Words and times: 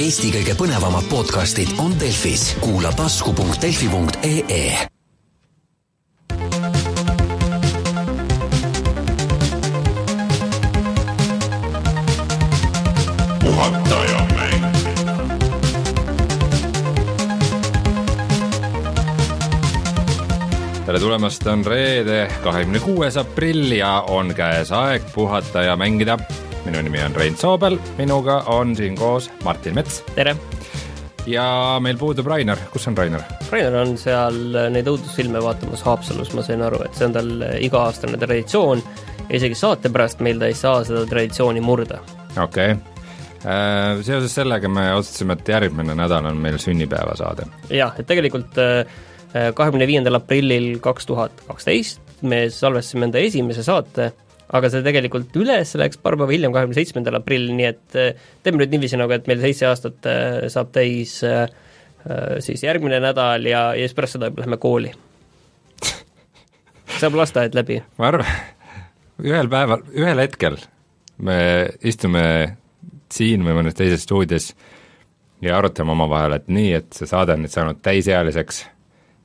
Eesti 0.00 0.30
kõige 0.32 0.54
põnevamad 0.56 1.04
podcastid 1.10 1.74
on 1.76 1.92
Delfis, 2.00 2.54
kuula 2.62 2.88
tasku.delfi.ee 2.96 4.88
puhatajamäng. 13.44 14.64
tere 20.86 20.98
tulemast, 20.98 21.44
on 21.46 21.66
reede, 21.68 22.22
kahekümne 22.40 22.80
kuues 22.80 23.20
aprill 23.20 23.76
ja 23.76 23.98
on 24.08 24.32
käes 24.32 24.72
aeg 24.72 25.12
puhata 25.12 25.68
ja 25.68 25.76
mängida. 25.76 26.16
Minu 26.64 26.82
nimi 26.84 27.00
on 27.04 27.14
Rein 27.16 27.36
Soobel, 27.36 27.78
minuga 27.98 28.42
on 28.52 28.74
siin 28.76 28.96
koos 28.98 29.30
Martin 29.44 29.74
Mets 29.78 30.00
tere! 30.14 30.34
ja 31.28 31.44
meil 31.82 31.98
puudub 32.00 32.28
Rainer, 32.28 32.58
kus 32.72 32.88
on 32.90 32.96
Rainer? 32.98 33.24
Rainer 33.50 33.76
on 33.82 33.96
seal 34.00 34.38
neid 34.72 34.88
õudusfilme 34.90 35.42
vaatamas 35.44 35.84
Haapsalus, 35.86 36.32
ma 36.36 36.44
sain 36.44 36.62
aru, 36.64 36.82
et 36.86 36.96
see 36.96 37.08
on 37.08 37.16
tal 37.16 37.30
iga-aastane 37.60 38.20
traditsioon 38.20 38.82
ja 39.26 39.34
isegi 39.38 39.58
saate 39.58 39.92
pärast 39.92 40.24
meil 40.24 40.40
ta 40.40 40.48
ei 40.50 40.56
saa 40.58 40.80
seda 40.86 41.04
traditsiooni 41.08 41.62
murda. 41.64 42.00
okei 42.36 42.74
okay., 42.76 44.02
seoses 44.04 44.34
sellega 44.36 44.68
me 44.68 44.90
otsustasime, 44.92 45.38
et 45.38 45.54
järgmine 45.54 45.94
nädal 45.96 46.28
on 46.28 46.40
meil 46.40 46.58
sünnipäevasaade. 46.60 47.48
jah, 47.72 47.94
et 47.98 48.08
tegelikult 48.08 48.58
kahekümne 49.30 49.86
viiendal 49.86 50.18
aprillil 50.20 50.74
kaks 50.82 51.06
tuhat 51.06 51.44
kaksteist 51.46 52.02
me 52.22 52.48
salvestasime 52.52 53.08
enda 53.08 53.22
esimese 53.22 53.62
saate, 53.64 54.10
aga 54.56 54.70
see 54.72 54.84
tegelikult 54.86 55.36
üles 55.38 55.74
läks 55.78 56.00
paar 56.02 56.16
päeva 56.18 56.34
hiljem, 56.34 56.54
kahekümne 56.54 56.78
seitsmendal 56.78 57.20
aprillil, 57.20 57.52
nii 57.58 57.68
et 57.68 57.98
eh, 57.98 58.24
teeme 58.44 58.62
nüüd 58.62 58.72
niiviisi 58.74 58.98
nagu, 58.98 59.14
et 59.14 59.28
meil 59.30 59.42
seitse 59.44 59.68
aastat 59.70 60.08
eh, 60.10 60.48
saab 60.52 60.72
täis 60.74 61.20
eh, 61.26 61.44
siis 62.40 62.64
järgmine 62.64 63.00
nädal 63.04 63.44
ja, 63.46 63.70
ja 63.76 63.84
siis 63.86 63.96
pärast 63.96 64.16
seda 64.16 64.30
lähme 64.32 64.56
kooli. 64.60 64.90
saab 67.00 67.18
lasteaed 67.20 67.56
läbi 67.58 67.78
ma 68.00 68.10
arvan, 68.10 68.30
ühel 69.22 69.50
päeval, 69.52 69.84
ühel 69.94 70.24
hetkel 70.24 70.58
me 71.20 71.38
istume 71.86 72.24
siin 73.12 73.44
või 73.44 73.58
mõnes 73.58 73.76
teises 73.76 74.06
stuudios 74.06 74.50
ja 75.44 75.56
arutame 75.58 75.92
omavahel, 75.92 76.38
et 76.38 76.48
nii, 76.52 76.72
et 76.80 76.96
see 76.96 77.08
saade 77.10 77.36
on 77.36 77.44
nüüd 77.44 77.52
saanud 77.52 77.80
täisealiseks 77.84 78.64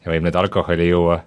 ja 0.06 0.14
võib 0.14 0.28
nüüd 0.28 0.38
alkoholi 0.40 0.90
juua. 0.90 1.24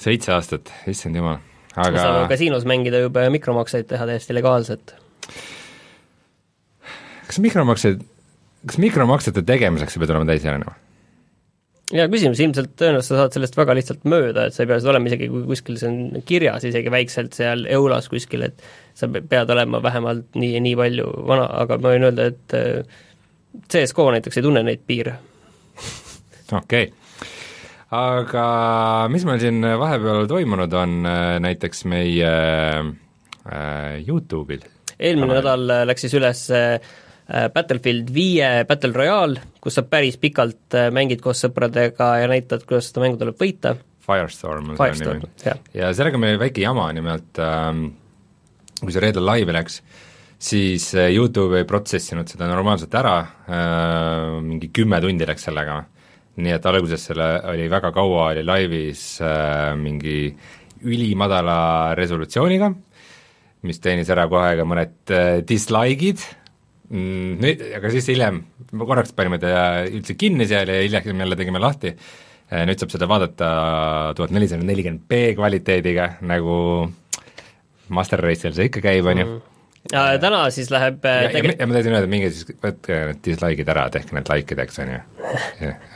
seitse 0.00 0.32
aastat, 0.32 0.70
issand 0.88 1.16
jumal, 1.16 1.42
aga.... 1.76 1.96
saame 1.96 2.18
aga 2.22 2.28
kasiinos 2.34 2.66
mängida 2.68 3.02
juba 3.04 3.26
ja 3.26 3.32
mikromakseid 3.34 3.88
teha 3.90 4.06
täiesti 4.10 4.36
legaalselt. 4.36 4.94
kas 7.26 7.40
mikromaksed, 7.42 8.04
kas 8.66 8.78
mikromaksete 8.82 9.44
tegemiseks 9.46 9.96
sa 9.96 10.02
pead 10.02 10.14
olema 10.14 10.32
täisealine 10.32 10.68
või? 10.68 10.78
hea 11.90 12.06
küsimus, 12.10 12.40
ilmselt 12.42 12.74
tõenäoliselt 12.78 13.10
sa 13.10 13.24
saad 13.24 13.34
sellest 13.34 13.56
väga 13.58 13.74
lihtsalt 13.74 14.04
mööda, 14.08 14.46
et 14.46 14.54
sa 14.54 14.62
ei 14.62 14.70
pea 14.70 14.78
seda 14.78 14.92
olema 14.92 15.10
isegi, 15.10 15.28
kui 15.32 15.42
kuskil 15.48 15.78
see 15.80 15.90
on 15.90 16.24
kirjas 16.26 16.66
isegi 16.68 16.92
väikselt 16.92 17.34
seal 17.34 17.64
eulas 17.70 18.06
kuskil, 18.12 18.44
et 18.46 18.62
sa 18.98 19.08
pe- 19.10 19.24
pead 19.26 19.50
olema 19.50 19.82
vähemalt 19.82 20.38
nii 20.38 20.52
ja 20.54 20.62
nii 20.62 20.76
palju 20.78 21.08
vana, 21.30 21.48
aga 21.64 21.80
ma 21.82 21.94
võin 21.94 22.06
öelda, 22.06 22.28
et 22.30 22.56
äh, 22.58 23.00
CSGO 23.70 24.06
näiteks 24.14 24.38
ei 24.38 24.46
tunne 24.46 24.62
neid 24.66 24.86
piire. 24.86 25.16
okei 26.52 26.86
okay., 26.86 26.99
aga 27.90 28.48
mis 29.10 29.24
meil 29.26 29.40
siin 29.42 29.62
vahepeal 29.62 30.28
toimunud 30.30 30.74
on 30.78 31.00
näiteks 31.42 31.84
meie 31.90 32.34
äh, 32.80 34.04
Youtube'il? 34.06 34.68
eelmine 35.00 35.38
nädal 35.40 35.70
äh, 35.72 35.84
läks 35.88 36.04
siis 36.06 36.16
üles 36.18 36.42
äh, 36.54 36.76
Battlefield 37.54 38.10
viie 38.10 38.48
Battle 38.66 38.92
Royale, 38.94 39.42
kus 39.62 39.78
sa 39.78 39.84
päris 39.86 40.18
pikalt 40.20 40.76
äh, 40.76 40.90
mängid 40.94 41.22
koos 41.24 41.42
sõpradega 41.44 42.12
ja 42.22 42.28
näitad, 42.30 42.66
kuidas 42.68 42.90
seda 42.90 43.04
mängu 43.04 43.20
tuleb 43.20 43.38
võita, 43.40 43.76
Firestorm 44.00 44.72
on 44.72 44.80
selle 44.80 45.18
nimi., 45.20 45.56
ja 45.76 45.92
sellega 45.94 46.18
oli 46.18 46.24
meil 46.24 46.40
väike 46.40 46.64
jama, 46.64 46.88
nimelt 46.96 47.38
ähm, 47.44 47.84
kui 48.80 48.90
see 48.94 49.02
reedel 49.04 49.26
laivi 49.28 49.54
läks, 49.54 49.78
siis 50.40 50.88
Youtube 50.96 51.60
ei 51.60 51.68
protsessinud 51.68 52.28
seda 52.32 52.48
normaalselt 52.50 52.96
ära 52.98 53.16
äh,, 53.22 54.40
mingi 54.42 54.72
kümme 54.74 54.98
tundi 55.04 55.28
läks 55.28 55.46
sellega, 55.46 55.82
nii 56.40 56.54
et 56.54 56.66
alguses 56.70 57.02
selle 57.10 57.26
oli 57.50 57.66
väga 57.70 57.90
kaua, 57.94 58.30
oli 58.34 58.44
laivis 58.46 59.04
äh, 59.24 59.72
mingi 59.78 60.30
ülimadala 60.86 61.94
resolutsiooniga, 61.98 62.70
mis 63.66 63.82
teenis 63.82 64.08
ära 64.12 64.28
kohe 64.30 64.54
ka 64.56 64.66
mõned 64.68 65.12
äh, 65.12 65.32
dislike'id 65.46 66.22
mm,, 66.88 67.36
nüüd, 67.42 67.66
aga 67.80 67.92
siis 67.92 68.08
hiljem, 68.12 68.44
korraks 68.78 69.12
panime 69.16 69.40
ta 69.42 69.84
üldse 69.88 70.16
kinni 70.20 70.48
seal 70.50 70.70
ja 70.70 70.80
hiljem 70.84 71.24
jälle 71.26 71.38
tegime 71.40 71.62
lahti, 71.62 71.94
nüüd 72.50 72.80
saab 72.82 72.90
seda 72.90 73.06
vaadata 73.06 73.50
tuhat 74.18 74.32
nelisada 74.34 74.64
nelikümmend 74.66 75.04
B 75.06 75.20
kvaliteediga, 75.38 76.16
nagu 76.26 76.56
Master 77.90 78.22
Race'il 78.22 78.54
see 78.56 78.70
ikka 78.70 78.82
käib, 78.82 79.06
on 79.10 79.22
ju. 79.22 79.28
Ja 79.92 80.02
täna 80.20 80.42
siis 80.52 80.68
läheb 80.70 81.04
äh, 81.08 81.14
ja, 81.16 81.22
ja, 81.24 81.30
tege- 81.34 81.54
ja 81.58 81.66
ma 81.66 81.74
tahtsin 81.76 81.94
öelda, 81.96 82.08
minge 82.12 82.28
siis, 82.34 82.44
võtke 82.62 82.98
need 83.08 83.20
dislike'id 83.24 83.70
ära, 83.72 83.86
tehke 83.94 84.12
need 84.14 84.28
like 84.28 84.52
ideks, 84.54 84.76
on 84.82 84.90
ju. 84.92 84.98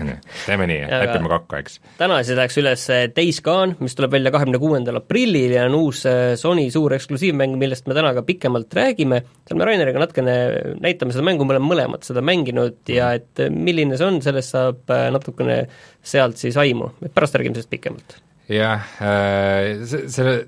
on 0.01 0.09
ju, 0.09 0.15
teeme 0.47 0.67
nii, 0.71 0.79
Ja- 0.89 1.01
lepime 1.05 1.29
kokku, 1.29 1.59
eks. 1.61 1.77
täna 2.01 2.23
siis 2.25 2.39
läks 2.39 2.57
üles 2.63 2.87
äh, 2.95 3.03
Days 3.15 3.43
Gone, 3.45 3.77
mis 3.85 3.95
tuleb 3.99 4.17
välja 4.17 4.33
kahekümne 4.35 4.61
kuuendal 4.63 4.99
aprillil 5.03 5.53
ja 5.59 5.67
on 5.69 5.77
uus 5.83 6.01
äh, 6.09 6.33
Sony 6.41 6.65
suur 6.73 6.97
eksklusiivmäng, 6.97 7.59
millest 7.61 7.87
me 7.91 7.97
täna 7.99 8.15
ka 8.17 8.25
pikemalt 8.27 8.73
räägime, 8.81 9.21
seal 9.45 9.61
me 9.61 9.69
Raineriga 9.69 10.01
natukene 10.03 10.37
näitame 10.81 11.13
seda 11.13 11.27
mängu, 11.29 11.45
me 11.45 11.59
oleme 11.59 11.69
mõlemad 11.75 12.09
seda 12.09 12.25
mänginud 12.25 12.81
ja 12.95 13.13
et 13.21 13.45
äh, 13.45 13.53
milline 13.53 14.01
see 14.01 14.09
on, 14.09 14.21
sellest 14.25 14.57
saab 14.57 14.95
natukene 15.15 15.65
sealt 16.05 16.41
siis 16.41 16.57
aimu, 16.61 16.95
et 17.05 17.13
pärast 17.15 17.37
räägime 17.37 17.61
sellest 17.61 17.73
pikemalt. 17.77 18.19
jah 18.49 18.81
äh,, 19.01 19.85
selle, 19.89 20.39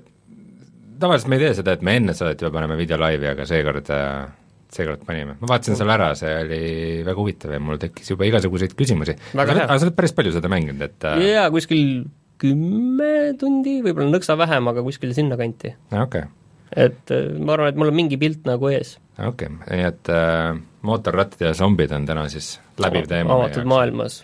tavaliselt 0.99 1.31
me 1.31 1.39
ei 1.39 1.45
tee 1.45 1.55
seda, 1.61 1.77
et 1.77 1.85
me 1.85 1.95
enne 1.99 2.15
saadet 2.17 2.41
juba 2.43 2.57
paneme 2.59 2.77
video 2.79 2.99
laivi, 3.01 3.29
aga 3.31 3.45
seekord 3.49 3.89
äh, 3.93 4.27
seekord 4.73 5.03
panime, 5.07 5.37
ma 5.39 5.49
vaatasin 5.49 5.77
selle 5.79 5.95
ära, 5.95 6.11
see 6.19 6.31
oli 6.43 6.61
väga 7.07 7.19
huvitav 7.21 7.53
ja 7.55 7.59
mul 7.63 7.79
tekkis 7.81 8.11
juba 8.13 8.27
igasuguseid 8.27 8.75
küsimusi. 8.77 9.15
Aga 9.39 9.67
sa 9.69 9.77
oled 9.79 9.95
päris 9.97 10.15
palju 10.17 10.33
seda 10.35 10.51
mänginud, 10.51 10.83
et 10.83 11.07
äh, 11.07 11.21
jaa, 11.31 11.47
kuskil 11.53 12.07
kümme 12.41 13.33
tundi, 13.39 13.79
võib-olla 13.85 14.11
nõksa 14.11 14.37
vähem, 14.39 14.67
aga 14.71 14.83
kuskil 14.85 15.13
sinnakanti. 15.17 15.73
okei 15.91 16.01
okay., 16.03 16.27
et 16.75 17.13
äh, 17.15 17.29
ma 17.39 17.55
arvan, 17.55 17.71
et 17.71 17.79
mul 17.79 17.93
on 17.93 17.97
mingi 17.97 18.19
pilt 18.21 18.47
nagu 18.49 18.71
ees. 18.73 18.97
okei 19.17 19.49
okay., 19.49 19.59
nii 19.71 19.87
et 19.87 20.11
äh, 20.13 20.57
mootorrattad 20.87 21.47
ja 21.47 21.53
zombid 21.57 21.93
on 21.95 22.07
täna 22.09 22.27
siis 22.31 22.57
läbiv 22.83 23.07
teema. 23.09 23.39
avatud 23.39 23.69
maailmas, 23.69 24.21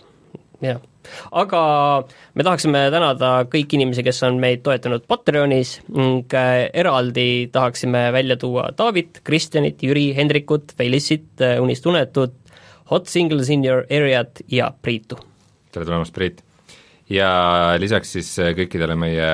jah. 0.63 0.83
Aga 1.31 1.63
me 2.35 2.45
tahaksime 2.45 2.85
tänada 2.93 3.33
kõiki 3.49 3.79
inimesi, 3.79 4.05
kes 4.05 4.23
on 4.27 4.39
meid 4.43 4.63
toetanud 4.65 5.07
Patreonis 5.09 5.75
ning 5.93 6.37
äh, 6.37 6.67
eraldi 6.73 7.49
tahaksime 7.53 8.07
välja 8.15 8.37
tuua 8.41 8.69
Daavit, 8.77 9.21
Kristjanit, 9.23 9.83
Jüri, 9.83 10.11
Hendrikut, 10.17 10.75
Felissit, 10.77 11.29
Unistunetut, 11.61 12.35
Hot 12.91 13.07
Singles 13.07 13.49
in 13.49 13.65
your 13.65 13.85
area't 13.89 14.43
ja 14.51 14.71
Priitu. 14.81 15.19
tere 15.71 15.85
tulemast, 15.85 16.13
Priit! 16.13 16.43
ja 17.09 17.75
lisaks 17.81 18.13
siis 18.15 18.29
äh, 18.41 18.53
kõikidele 18.57 18.95
meie 18.99 19.29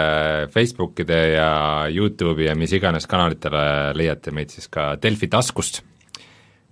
Facebookide 0.53 1.19
ja 1.35 1.51
Youtube'i 1.93 2.47
ja 2.49 2.55
mis 2.57 2.73
iganes 2.75 3.07
kanalitele 3.09 3.93
leiate 3.97 4.33
meid 4.35 4.53
siis 4.53 4.69
ka 4.71 4.93
Delfi 5.01 5.29
taskust, 5.31 5.83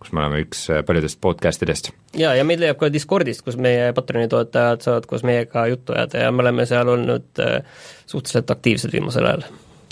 kus 0.08 0.16
me 0.16 0.24
oleme 0.24 0.44
üks 0.46 0.68
äh, 0.72 0.84
paljudest 0.88 1.20
podcast 1.24 1.64
idest 1.66 1.92
jaa, 2.18 2.34
ja 2.38 2.46
meid 2.48 2.62
leiab 2.64 2.80
ka 2.80 2.90
Discordist, 2.94 3.44
kus 3.46 3.58
meie 3.60 3.92
Patreoni 3.98 4.30
toetajad 4.32 4.86
saavad 4.86 5.10
koos 5.10 5.26
meiega 5.28 5.68
juttu 5.72 5.96
ajada 5.96 6.28
ja 6.28 6.32
me 6.32 6.46
oleme 6.46 6.68
seal 6.70 6.88
olnud 6.94 7.44
äh, 7.44 7.60
suhteliselt 8.06 8.56
aktiivsed 8.56 8.94
viimasel 8.96 9.28
ajal. 9.28 9.44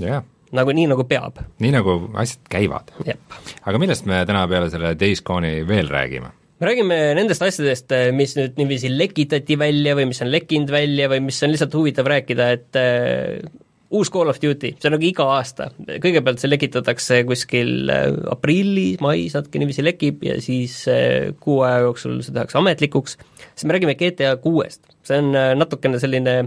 jah, 0.02 0.24
nagu 0.56 0.76
nii, 0.78 0.88
nagu 0.94 1.06
peab. 1.10 1.44
nii 1.60 1.74
nagu 1.76 1.98
asjad 2.22 2.48
käivad. 2.56 2.96
aga 3.04 3.82
millest 3.82 4.08
me 4.10 4.24
täna 4.28 4.48
peale 4.52 4.72
selle 4.74 4.96
Days 5.00 5.24
Gone'i 5.26 5.68
veel 5.68 5.92
räägime? 5.92 6.32
me 6.60 6.70
räägime 6.70 7.02
nendest 7.20 7.44
asjadest, 7.44 7.92
mis 8.16 8.38
nüüd 8.40 8.56
niiviisi 8.62 8.94
lekitati 8.94 9.60
välja 9.60 9.98
või 10.00 10.08
mis 10.14 10.24
on 10.24 10.32
lekkinud 10.32 10.72
välja 10.72 11.12
või 11.12 11.26
mis 11.28 11.44
on 11.44 11.52
lihtsalt 11.52 11.76
huvitav 11.76 12.08
rääkida, 12.08 12.50
et 12.56 12.80
äh, 12.80 13.44
uus 13.96 14.12
Call 14.14 14.32
of 14.32 14.40
Duty, 14.42 14.74
see 14.76 14.90
on 14.90 14.96
nagu 14.98 15.08
iga 15.08 15.28
aasta, 15.38 15.70
kõigepealt 16.04 16.42
see 16.42 16.52
lekitatakse 16.52 17.22
kuskil 17.30 17.92
äh, 17.92 18.10
aprillis, 18.34 19.00
mais 19.04 19.36
natuke 19.38 19.62
niiviisi 19.62 19.86
lekib 19.86 20.26
ja 20.26 20.38
siis 20.44 20.82
äh, 20.92 21.32
kuu 21.42 21.62
aja 21.68 21.86
jooksul 21.86 22.20
see 22.26 22.36
tehakse 22.36 22.60
ametlikuks, 22.60 23.18
siis 23.54 23.66
me 23.68 23.78
räägime 23.78 23.98
GTA 24.00 24.36
kuuest, 24.44 24.84
see 25.08 25.22
on 25.22 25.32
äh, 25.38 25.54
natukene 25.58 26.02
selline 26.02 26.38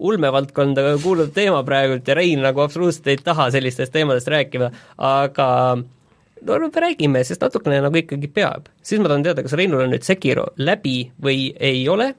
ulmevaldkonda 0.00 0.96
kuuluv 1.02 1.32
teema 1.36 1.60
praegult 1.66 2.08
ja 2.08 2.16
Rein 2.16 2.40
nagu 2.44 2.62
absoluutselt 2.64 3.08
ei 3.12 3.20
taha 3.24 3.50
sellistest 3.52 3.92
teemadest 3.92 4.30
rääkida, 4.32 4.70
aga 4.96 5.48
no 5.76 6.58
me 6.58 6.82
räägime, 6.86 7.22
sest 7.24 7.42
natukene 7.44 7.82
nagu 7.84 8.00
ikkagi 8.00 8.30
peab. 8.32 8.68
siis 8.82 9.00
ma 9.00 9.10
tahan 9.12 9.26
teada, 9.26 9.44
kas 9.44 9.56
Reinul 9.58 9.84
on 9.84 9.94
nüüd 9.94 10.06
Sekiro 10.06 10.50
läbi 10.56 11.10
või 11.22 11.50
ei 11.60 11.86
ole 11.88 12.14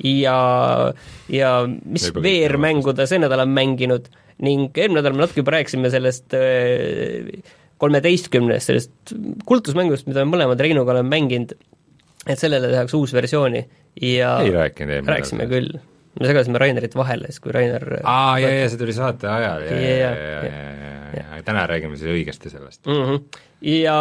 ja, 0.00 0.36
ja 1.28 1.52
mis 1.68 2.08
Võib-olla 2.08 2.24
VR-mängu 2.28 2.94
ta 2.96 3.06
see 3.10 3.20
nädal 3.22 3.44
on 3.44 3.52
mänginud 3.54 4.08
ning 4.42 4.78
eelmine 4.78 5.00
nädal 5.00 5.14
me 5.16 5.24
natuke 5.24 5.42
juba 5.42 5.58
rääkisime 5.58 5.90
sellest 5.92 6.34
kolmeteistkümnest, 7.82 8.70
sellest 8.70 9.14
kultusmängust, 9.46 10.06
mida 10.06 10.24
me 10.24 10.36
mõlemad 10.36 10.60
Reinuga 10.62 10.94
oleme 10.94 11.10
mänginud 11.12 11.54
et 12.26 12.38
sellele 12.38 12.70
tehakse 12.70 12.98
uus 12.98 13.14
versiooni 13.14 13.62
ja 14.02 14.36
ei 14.42 14.52
rääkinud 14.54 14.94
eelmine 14.96 15.16
rääkisime 15.16 15.46
küll. 15.50 15.78
me 16.20 16.28
segasime 16.28 16.60
Rainerit 16.60 16.94
vahele, 16.98 17.30
siis 17.30 17.42
kui 17.42 17.54
Rainer 17.54 17.86
aa, 18.02 18.38
jaa, 18.42 18.50
jaa, 18.60 18.68
see 18.70 18.80
tuli 18.80 18.94
saate 18.96 19.30
ajal, 19.30 19.64
jaa, 19.66 19.78
Jaa, 19.80 19.96
jaa, 20.02 20.44
jaa, 20.44 21.16
jaa, 21.18 21.40
täna 21.46 21.64
räägime 21.70 21.98
siis 21.98 22.12
õigesti 22.12 22.52
sellest. 22.52 22.84
mm. 22.86 23.02
-hmm. 23.08 23.40
ja, 23.72 23.96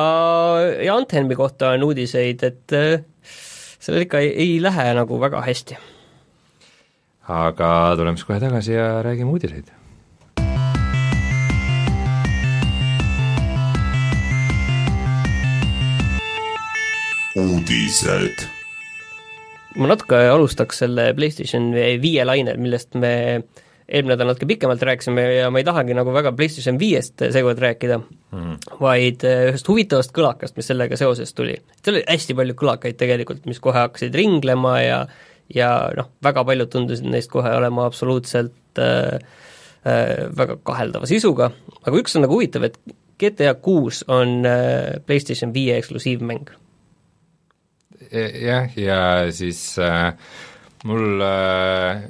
ja 0.86 0.96
Anthenmi 0.96 1.36
kohta 1.40 1.74
on 1.78 1.88
uudiseid, 1.90 2.44
et 2.44 2.78
äh, 2.78 3.02
sellel 3.82 4.06
ikka 4.06 4.22
ei, 4.22 4.32
ei 4.44 4.56
lähe 4.62 4.92
nagu 4.98 5.20
väga 5.22 5.42
hästi. 5.42 5.78
aga 7.32 7.70
tuleme 7.98 8.18
siis 8.18 8.28
kohe 8.28 8.40
tagasi 8.40 8.74
ja 8.78 9.02
räägime 9.06 9.32
uudiseid. 9.34 9.72
uudised 17.42 18.42
ma 19.80 19.88
natuke 19.88 20.18
alustaks 20.28 20.82
selle 20.84 21.14
PlayStation 21.16 21.70
viie 21.74 22.26
lainel, 22.28 22.58
millest 22.60 22.98
me 23.00 23.14
eelmine 23.92 24.16
nädal 24.16 24.32
natuke 24.32 24.48
pikemalt 24.48 24.84
rääkisime 24.88 25.26
ja 25.36 25.50
ma 25.52 25.60
ei 25.60 25.68
tahagi 25.68 25.96
nagu 25.98 26.14
väga 26.16 26.32
PlayStation 26.38 26.80
viiest 26.80 27.26
seekord 27.34 27.60
rääkida 27.60 28.00
mm, 28.00 28.56
vaid 28.80 29.26
äh, 29.28 29.50
ühest 29.50 29.68
huvitavast 29.68 30.14
kõlakast, 30.16 30.56
mis 30.56 30.72
sellega 30.72 31.00
seoses 31.00 31.36
tuli. 31.36 31.58
seal 31.84 32.00
oli 32.00 32.06
hästi 32.08 32.38
palju 32.38 32.56
kõlakaid 32.62 32.98
tegelikult, 33.02 33.44
mis 33.50 33.60
kohe 33.64 33.84
hakkasid 33.84 34.16
ringlema 34.16 34.78
ja 34.82 35.04
ja 35.52 35.72
noh, 35.98 36.12
väga 36.24 36.46
paljud 36.48 36.72
tundusid 36.72 37.12
neist 37.12 37.32
kohe 37.32 37.52
olema 37.58 37.86
absoluutselt 37.90 38.80
äh, 38.80 39.20
äh, 39.84 40.26
väga 40.38 40.58
kaheldava 40.64 41.10
sisuga, 41.10 41.52
aga 41.84 42.00
üks 42.00 42.16
on 42.16 42.26
nagu 42.26 42.40
huvitav, 42.40 42.70
et 42.70 42.80
GTA 43.22 43.54
kuus 43.54 44.06
on 44.08 44.42
äh, 44.48 45.02
PlayStation 45.06 45.54
viie 45.54 45.76
eksklusiivmäng. 45.78 46.50
Jah, 48.12 48.72
ja 48.76 49.02
siis 49.32 49.78
äh, 49.80 50.16
mul 50.84 51.22
äh, 51.22 52.02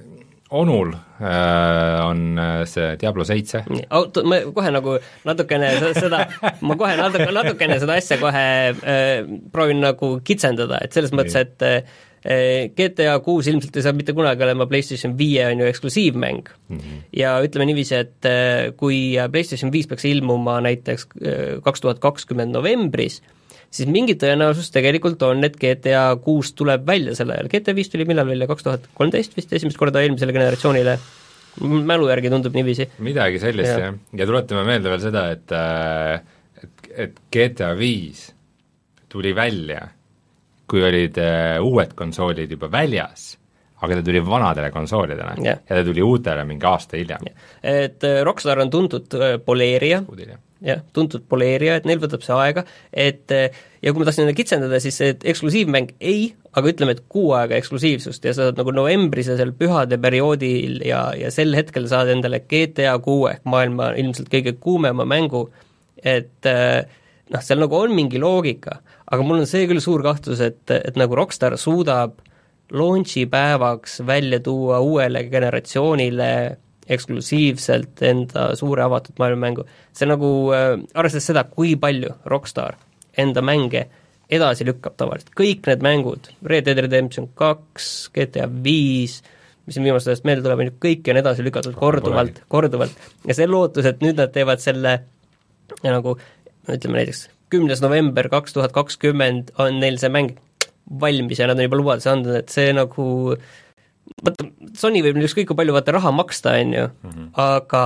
onul 0.51 0.91
äh, 0.93 2.05
on 2.05 2.37
äh, 2.39 2.65
see 2.67 2.95
Diablo 2.99 3.23
seitse. 3.27 3.63
oota, 3.89 4.23
ma 4.27 4.41
kohe 4.51 4.71
nagu 4.73 4.97
natukene 5.27 5.71
seda, 5.95 6.25
ma 6.67 6.77
kohe 6.79 6.97
natuke, 6.99 7.27
natukene 7.35 7.79
seda 7.81 7.97
asja 7.99 8.19
kohe 8.21 8.45
äh, 8.71 9.11
proovin 9.53 9.79
nagu 9.83 10.13
kitsendada, 10.27 10.81
et 10.83 10.95
selles 10.97 11.13
mõttes, 11.15 11.37
et 11.39 11.67
äh, 11.67 11.99
GTA 12.77 13.15
kuus 13.25 13.47
ilmselt 13.49 13.79
ei 13.79 13.85
saa 13.85 13.95
mitte 13.97 14.13
kunagi 14.13 14.43
olema 14.45 14.67
PlayStation 14.69 15.15
viie 15.17 15.47
on 15.47 15.63
ju 15.63 15.69
eksklusiivmäng 15.71 16.43
mm. 16.51 16.77
-hmm. 16.77 17.03
ja 17.17 17.37
ütleme 17.41 17.71
niiviisi, 17.71 17.95
et 17.95 18.29
äh, 18.29 18.75
kui 18.77 19.15
PlayStation 19.31 19.71
viis 19.71 19.87
peaks 19.87 20.05
ilmuma 20.05 20.59
näiteks 20.61 21.07
kaks 21.63 21.81
tuhat 21.81 22.03
kakskümmend 22.03 22.53
novembris, 22.53 23.21
siis 23.71 23.89
mingi 23.91 24.17
tõenäosus 24.19 24.69
tegelikult 24.73 25.23
on, 25.27 25.45
et 25.47 25.55
GTA 25.59 26.03
kuus 26.23 26.51
tuleb 26.57 26.83
välja 26.87 27.15
sel 27.17 27.31
ajal, 27.33 27.49
GTA 27.51 27.75
viis 27.77 27.89
tuli 27.91 28.05
millal 28.09 28.27
välja, 28.29 28.49
kaks 28.49 28.67
tuhat 28.67 28.91
kolmteist 28.97 29.35
vist 29.37 29.53
esimest 29.55 29.79
korda 29.79 30.03
eelmisele 30.03 30.35
generatsioonile, 30.35 30.97
mälu 31.87 32.09
järgi 32.11 32.31
tundub 32.33 32.55
niiviisi. 32.57 32.89
midagi 33.03 33.41
sellist 33.43 33.71
ja. 33.71 33.89
jah, 33.89 33.99
ja 34.19 34.29
tuletame 34.29 34.67
meelde 34.67 34.91
veel 34.91 35.03
seda, 35.03 35.25
et 35.35 35.55
äh, 35.55 36.39
et, 36.61 36.93
et 37.07 37.21
GTA 37.33 37.73
viis 37.79 38.29
tuli 39.11 39.33
välja, 39.35 39.85
kui 40.69 40.83
olid 40.87 41.17
äh, 41.19 41.57
uued 41.63 41.95
konsoolid 41.97 42.51
juba 42.51 42.71
väljas 42.71 43.31
aga 43.81 43.97
ta 43.97 44.03
tuli 44.05 44.19
vanadele 44.21 44.69
konsoolidele. 44.69 45.33
Yeah. 45.41 45.63
ja 45.65 45.79
ta 45.79 45.83
tuli 45.87 46.03
uutele 46.05 46.43
mingi 46.45 46.67
aasta 46.69 46.99
hiljem. 46.99 47.23
Yeah.. 47.25 47.47
et 47.63 48.03
äh, 48.05 48.21
Rockstar 48.27 48.59
on 48.61 48.69
tuntud 48.69 49.15
poleerija, 49.45 50.03
jah, 50.65 50.83
tuntud 50.93 51.25
poleerija, 51.29 51.79
et 51.79 51.87
neil 51.89 52.01
võtab 52.01 52.23
see 52.25 52.35
aega, 52.37 52.63
et 52.93 53.31
ja 53.33 53.91
kui 53.91 54.01
ma 54.01 54.07
tahtsin 54.07 54.29
kitsendada, 54.37 54.79
siis 54.83 54.99
see 55.01 55.15
eksklusiivmäng 55.33 55.95
ei, 55.99 56.31
aga 56.57 56.73
ütleme, 56.73 56.95
et 56.95 57.03
kuu 57.11 57.31
aega 57.37 57.57
eksklusiivsust 57.57 58.25
ja 58.27 58.35
sa 58.35 58.49
saad 58.49 58.61
nagu 58.61 58.73
novembris 58.75 59.31
ja 59.31 59.37
seal 59.39 59.55
pühade 59.57 59.97
perioodil 60.01 60.81
ja, 60.85 61.07
ja 61.17 61.31
sel 61.33 61.55
hetkel 61.57 61.87
saad 61.91 62.11
endale 62.13 62.43
GTA 62.45 62.97
kuue 63.03 63.35
ehk 63.37 63.47
maailma 63.49 63.91
ilmselt 64.01 64.29
kõige 64.33 64.55
kuumema 64.61 65.07
mängu, 65.07 65.47
et 65.97 66.49
noh, 67.31 67.41
seal 67.41 67.61
nagu 67.63 67.77
on 67.77 67.95
mingi 67.97 68.21
loogika, 68.21 68.81
aga 69.11 69.25
mul 69.25 69.41
on 69.41 69.49
see 69.49 69.65
küll 69.69 69.81
suur 69.83 70.03
kahtlus, 70.05 70.43
et, 70.45 70.63
et 70.75 70.99
nagu 70.99 71.17
Rockstar 71.17 71.57
suudab 71.59 72.19
launch'i 72.71 73.25
päevaks 73.31 73.99
välja 74.07 74.39
tuua 74.43 74.79
uuele 74.79 75.25
generatsioonile 75.31 76.31
eksklusiivselt 76.89 78.01
enda 78.05 78.51
suure 78.59 78.83
avatud 78.83 79.19
maailma 79.21 79.47
mängu. 79.47 79.65
see 79.93 80.09
nagu 80.09 80.29
äh,, 80.55 80.77
arvestades 80.93 81.29
seda, 81.29 81.43
kui 81.43 81.75
palju 81.75 82.15
Rockstar 82.25 82.77
enda 83.17 83.41
mänge 83.41 83.87
edasi 84.31 84.65
lükkab 84.65 84.95
tavaliselt, 84.99 85.33
kõik 85.35 85.67
need 85.67 85.83
mängud, 85.83 86.31
Red 86.47 86.65
Dead 86.65 86.79
Redemption 86.79 87.27
kaks, 87.35 88.09
GTA 88.15 88.47
viis, 88.63 89.19
mis 89.65 89.75
siin 89.75 89.83
viimasest 89.83 90.13
ajast 90.13 90.29
meelde 90.29 90.45
tuleb, 90.45 90.63
on 90.63 90.69
ju, 90.69 90.77
kõiki 90.87 91.11
on 91.11 91.19
edasi 91.19 91.43
lükatud 91.43 91.75
korduvalt, 91.75 92.39
korduvalt, 92.51 92.95
ja 93.27 93.35
see 93.35 93.49
lootus, 93.49 93.89
et 93.89 93.99
nüüd 94.05 94.21
nad 94.21 94.31
teevad 94.31 94.63
selle 94.63 94.95
ja 95.81 95.91
nagu 95.91 96.15
ütleme 96.71 97.01
näiteks 97.01 97.27
kümnes 97.51 97.81
november 97.83 98.29
kaks 98.31 98.55
tuhat 98.55 98.71
kakskümmend 98.75 99.51
on 99.59 99.81
neil 99.83 99.99
see 99.99 100.11
mäng 100.13 100.37
valmis 101.01 101.39
ja 101.39 101.49
nad 101.49 101.59
on 101.59 101.67
juba 101.67 101.79
lubaduse 101.79 102.11
andnud, 102.11 102.37
et 102.39 102.53
see 102.53 102.71
nagu 102.75 103.05
vaata, 104.25 104.47
Sony 104.77 105.01
võib 105.03 105.17
neile 105.17 105.29
ükskõik 105.29 105.49
kui 105.51 105.59
palju 105.59 105.75
vaata 105.75 105.95
raha 105.97 106.11
maksta, 106.15 106.55
on 106.59 106.73
ju 106.75 106.85
mm, 106.87 107.09
-hmm. 107.09 107.31
aga 107.41 107.83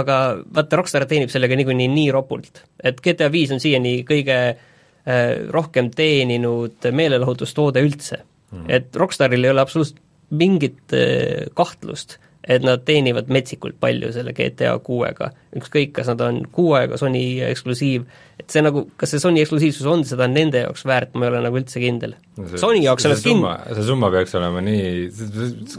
aga 0.00 0.16
vaata, 0.54 0.76
Rockstar 0.76 1.06
teenib 1.08 1.32
sellega 1.32 1.56
niikuinii 1.56 1.88
nii 1.88 2.10
ropult, 2.12 2.64
et 2.84 3.00
GTA 3.04 3.30
viis 3.32 3.52
on 3.54 3.60
siiani 3.60 4.02
kõige 4.08 4.38
äh, 4.48 5.50
rohkem 5.50 5.90
teeninud 5.90 6.90
meelelahutustoode 6.92 7.82
üldse 7.84 8.18
mm. 8.18 8.58
-hmm. 8.58 8.66
et 8.68 8.96
Rockstaril 8.96 9.44
ei 9.44 9.50
ole 9.50 9.60
absoluutselt 9.60 10.02
mingit 10.30 10.92
äh, 10.92 11.48
kahtlust, 11.54 12.18
et 12.48 12.64
nad 12.64 12.80
teenivad 12.84 13.28
metsikult 13.32 13.76
palju 13.80 14.10
selle 14.14 14.32
GTA 14.36 14.72
kuuega, 14.84 15.30
ükskõik, 15.58 15.92
kas 15.98 16.08
nad 16.08 16.22
on 16.24 16.40
kuu 16.52 16.72
aega 16.78 16.96
Sony 17.00 17.42
eksklusiiv, 17.44 18.06
et 18.40 18.48
see 18.48 18.62
nagu, 18.64 18.86
kas 19.00 19.12
see 19.12 19.22
Sony 19.22 19.42
eksklusiivsus 19.42 19.88
on 19.90 20.04
seda 20.08 20.28
nende 20.30 20.62
jaoks 20.64 20.86
väärt, 20.88 21.12
ma 21.14 21.26
ei 21.26 21.32
ole 21.34 21.42
nagu 21.44 21.60
üldse 21.60 21.82
kindel 21.82 22.16
no. 22.38 22.48
Sony 22.60 22.80
jaoks 22.86 23.08
oleks 23.10 23.26
kind-... 23.26 23.44
see 23.76 23.86
summa 23.90 24.10
peaks 24.14 24.32
olema 24.40 24.64
nii, 24.64 24.88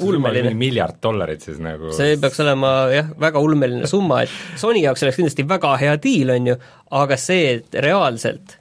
ulmeline. 0.05 0.53
miljard 0.59 1.01
dollarit 1.01 1.47
siis 1.47 1.57
nagu 1.63 1.93
see 1.97 2.19
peaks 2.21 2.43
olema 2.45 2.73
jah, 2.93 3.09
väga 3.25 3.41
ulmeline 3.43 3.89
summa, 3.89 4.21
et 4.27 4.61
Sony 4.61 4.85
jaoks 4.85 5.07
oleks 5.07 5.19
kindlasti 5.21 5.47
väga 5.49 5.73
hea 5.81 5.97
diil, 6.03 6.35
on 6.37 6.53
ju, 6.53 6.59
aga 7.01 7.17
see, 7.19 7.57
et 7.57 7.81
reaalselt 7.81 8.59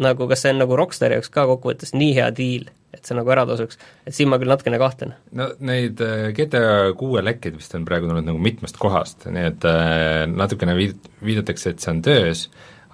nagu 0.00 0.28
kas 0.28 0.44
see 0.44 0.56
on 0.56 0.64
nagu 0.64 0.76
Rockstari 0.80 1.16
jaoks 1.20 1.32
ka 1.32 1.46
kokkuvõttes 1.52 1.92
nii 1.96 2.16
hea 2.16 2.32
diil, 2.36 2.70
et 2.96 3.08
see 3.08 3.16
nagu 3.16 3.32
ära 3.32 3.44
tasuks, 3.48 3.78
et 4.06 4.16
siin 4.16 4.30
ma 4.30 4.38
küll 4.40 4.50
natukene 4.50 4.80
kahtlen. 4.80 5.14
no 5.36 5.50
neid 5.68 6.00
äh, 6.04 6.30
GTA 6.36 6.94
kuue 6.98 7.22
lekkeid 7.24 7.58
vist 7.58 7.76
on 7.76 7.84
praegu 7.88 8.08
tulnud 8.08 8.26
nagu 8.26 8.40
mitmest 8.42 8.80
kohast, 8.80 9.28
nii 9.30 9.50
et 9.50 9.68
äh, 9.68 10.24
natukene 10.30 10.76
viid-, 10.78 11.12
viidatakse, 11.24 11.74
et 11.74 11.84
see 11.84 11.92
on 11.92 12.02
töös, 12.06 12.46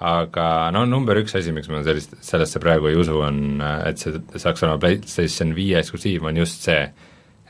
aga 0.02 0.47
no 0.75 0.85
number 0.88 1.21
üks 1.21 1.37
asi, 1.38 1.54
miks 1.54 1.71
ma 1.71 1.82
sellist, 1.87 2.16
sellesse 2.26 2.61
praegu 2.62 2.90
ei 2.90 2.99
usu, 2.99 3.21
on, 3.23 3.61
äh, 3.62 3.78
et 3.92 4.02
see 4.02 4.18
saaks 4.42 4.64
olema 4.66 4.80
PlayStation 4.82 5.54
viie 5.56 5.78
eksklusiiv, 5.80 6.26
on 6.28 6.42
just 6.42 6.66
see, 6.66 6.82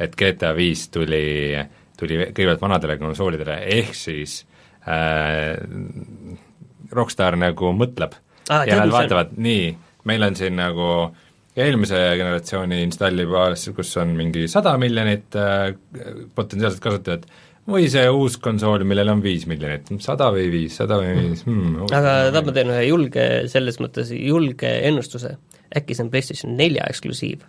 et 0.03 0.17
GTA 0.19 0.53
viis 0.57 0.87
tuli, 0.93 1.25
tuli 1.99 2.19
kõigepealt 2.25 2.65
vanadele 2.65 2.99
konsoolidele, 3.01 3.59
ehk 3.79 3.97
siis 3.97 4.43
äh, 4.89 5.57
Rockstar 6.93 7.39
nagu 7.41 7.73
mõtleb. 7.73 8.19
Ah, 8.51 8.67
ja 8.69 8.83
nad 8.83 8.91
vaatavad, 8.93 9.37
nii, 9.41 9.71
meil 10.11 10.27
on 10.27 10.37
siin 10.37 10.59
nagu 10.59 10.87
eelmise 11.57 12.01
generatsiooni 12.17 12.83
installibaas, 12.87 13.69
kus 13.77 13.95
on 14.01 14.15
mingi 14.17 14.47
sada 14.51 14.75
miljonit 14.81 15.37
äh, 15.37 15.73
potentsiaalset 16.37 16.83
kasutajat, 16.85 17.27
või 17.69 17.87
see 17.93 18.05
uus 18.11 18.39
konsool, 18.43 18.83
millel 18.89 19.13
on 19.13 19.23
viis 19.23 19.45
miljonit, 19.51 19.91
sada 20.03 20.33
või 20.35 20.49
viis, 20.51 20.77
sada 20.81 20.99
või 20.99 21.13
viis 21.19 21.45
hmm,, 21.47 21.85
aga 21.93 22.15
täna 22.33 22.45
ma 22.49 22.55
teen 22.57 22.73
ühe 22.75 22.85
julge, 22.89 23.27
selles 23.53 23.79
mõttes 23.83 24.11
julge 24.17 24.71
ennustuse, 24.89 25.37
äkki 25.77 25.97
see 25.97 26.07
on 26.07 26.13
PlayStation 26.15 26.57
nelja 26.59 26.89
eksklusiiv? 26.91 27.45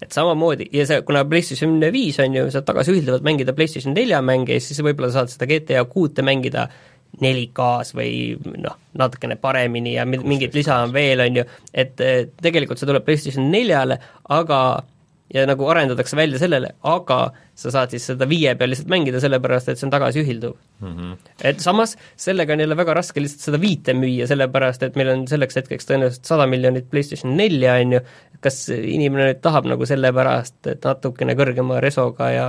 Et 0.00 0.14
samamoodi, 0.16 0.70
ja 0.72 0.86
see, 0.88 1.02
kuna 1.04 1.26
PlayStation 1.28 1.74
viis 1.92 2.16
on 2.24 2.38
ju, 2.38 2.46
saad 2.54 2.64
tagasiühildavalt 2.70 3.26
mängida 3.26 3.52
PlayStation 3.56 3.92
nelja 3.92 4.22
mänge 4.24 4.56
ja 4.56 4.62
siis 4.64 4.80
võib-olla 4.80 5.10
saad 5.12 5.28
seda 5.28 5.48
GTA 5.50 5.82
kuute 5.90 6.24
mängida 6.24 6.70
4K-s 7.20 7.94
või 7.96 8.12
noh, 8.60 8.78
natukene 8.98 9.36
paremini 9.40 9.94
ja 9.96 10.06
mingit 10.08 10.54
lisa 10.56 10.80
on 10.84 10.94
veel, 10.94 11.20
on 11.24 11.42
ju, 11.42 11.44
et 11.74 12.00
tegelikult 12.42 12.80
see 12.80 12.88
tuleb 12.88 13.04
PlayStation 13.06 13.50
neljale, 13.52 14.00
aga 14.32 14.60
ja 15.34 15.44
nagu 15.46 15.66
arendatakse 15.70 16.16
välja 16.18 16.40
sellele, 16.42 16.72
aga 16.86 17.18
sa 17.58 17.70
saad 17.70 17.92
siis 17.94 18.08
seda 18.10 18.26
viie 18.28 18.54
peal 18.58 18.72
lihtsalt 18.72 18.90
mängida, 18.90 19.20
sellepärast 19.22 19.70
et 19.70 19.78
see 19.78 19.86
on 19.86 19.92
tagasiühilduv 19.94 20.56
mm. 20.56 20.96
-hmm. 20.96 21.30
et 21.46 21.60
samas, 21.62 21.96
sellega 22.16 22.52
on 22.52 22.60
jälle 22.64 22.76
väga 22.76 22.94
raske 22.98 23.22
lihtsalt 23.22 23.46
seda 23.46 23.60
viite 23.60 23.94
müüa, 23.94 24.26
sellepärast 24.26 24.82
et 24.82 24.98
meil 24.98 25.12
on 25.14 25.26
selleks 25.30 25.60
hetkeks 25.60 25.86
tõenäoliselt 25.86 26.26
sada 26.32 26.46
miljonit 26.50 26.90
PlayStation 26.90 27.36
nelja, 27.36 27.74
on 27.74 27.92
ju, 27.98 28.00
kas 28.40 28.68
inimene 28.68 29.30
nüüd 29.30 29.42
tahab 29.44 29.68
nagu 29.70 29.86
sellepärast, 29.86 30.66
et 30.66 30.84
natukene 30.84 31.36
kõrgema 31.38 31.80
resoga 31.80 32.30
ja 32.34 32.48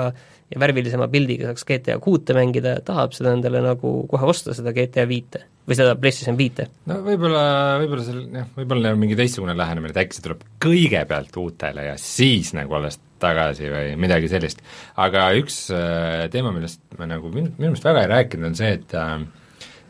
ja 0.51 0.59
värvilisema 0.59 1.07
pildiga 1.11 1.49
saaks 1.49 1.65
GTA 1.67 1.97
kuute 2.03 2.35
mängida, 2.37 2.77
tahab 2.85 3.15
seda 3.15 3.33
endale 3.37 3.63
nagu 3.63 3.93
kohe 4.11 4.29
osta, 4.33 4.55
seda 4.57 4.73
GTA 4.75 5.07
viite 5.09 5.45
või 5.67 5.77
seda 5.77 5.95
PlayStation 5.99 6.37
viite. 6.39 6.67
no 6.89 6.99
võib-olla, 7.05 7.43
võib-olla 7.81 8.05
seal 8.05 8.23
jah, 8.25 8.49
võib-olla 8.57 8.87
neil 8.87 8.97
on 8.97 9.03
mingi 9.03 9.17
teistsugune 9.19 9.55
lähenemine, 9.57 9.93
et 9.93 10.01
äkki 10.03 10.17
see 10.17 10.25
tuleb 10.25 10.43
kõigepealt 10.63 11.37
uutele 11.41 11.87
ja 11.91 11.97
siis 12.01 12.51
nagu 12.57 12.75
alles 12.79 12.99
tagasi 13.21 13.69
või 13.69 13.93
midagi 14.01 14.31
sellist. 14.31 14.63
aga 14.99 15.29
üks 15.39 15.63
äh, 15.75 16.25
teema, 16.33 16.53
millest 16.55 16.81
me 16.99 17.07
nagu 17.09 17.29
minu, 17.29 17.53
minu 17.57 17.71
meelest 17.71 17.85
väga 17.87 18.05
ei 18.05 18.11
rääkinud, 18.15 18.49
on 18.49 18.57
see, 18.57 18.73
et 18.79 18.97
äh, 18.97 19.13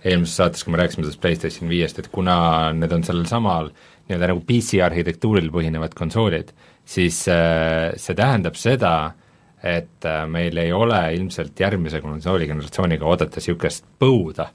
eelmises 0.04 0.36
saates, 0.42 0.66
kui 0.66 0.76
me 0.76 0.82
rääkisime 0.82 1.06
sellest 1.06 1.24
PlayStation 1.24 1.72
viiest, 1.72 2.02
et 2.02 2.12
kuna 2.14 2.36
need 2.76 2.94
on 2.96 3.06
sellel 3.08 3.28
samal 3.30 3.72
nii-öelda 4.10 4.32
nagu 4.34 4.44
PC 4.46 4.82
arhitektuuril 4.84 5.52
põhinevad 5.54 5.96
konsoolid, 5.98 6.52
siis 6.86 7.24
äh, 7.32 7.92
see 8.02 8.18
tähendab 8.18 8.60
seda, 8.60 9.14
et 9.64 10.08
äh, 10.10 10.24
meil 10.30 10.58
ei 10.58 10.72
ole 10.74 11.00
ilmselt 11.16 11.60
järgmise 11.60 12.02
konsooli 12.02 12.48
generatsiooniga 12.50 13.06
oodata 13.06 13.42
niisugust 13.42 13.86
põuda, 14.02 14.48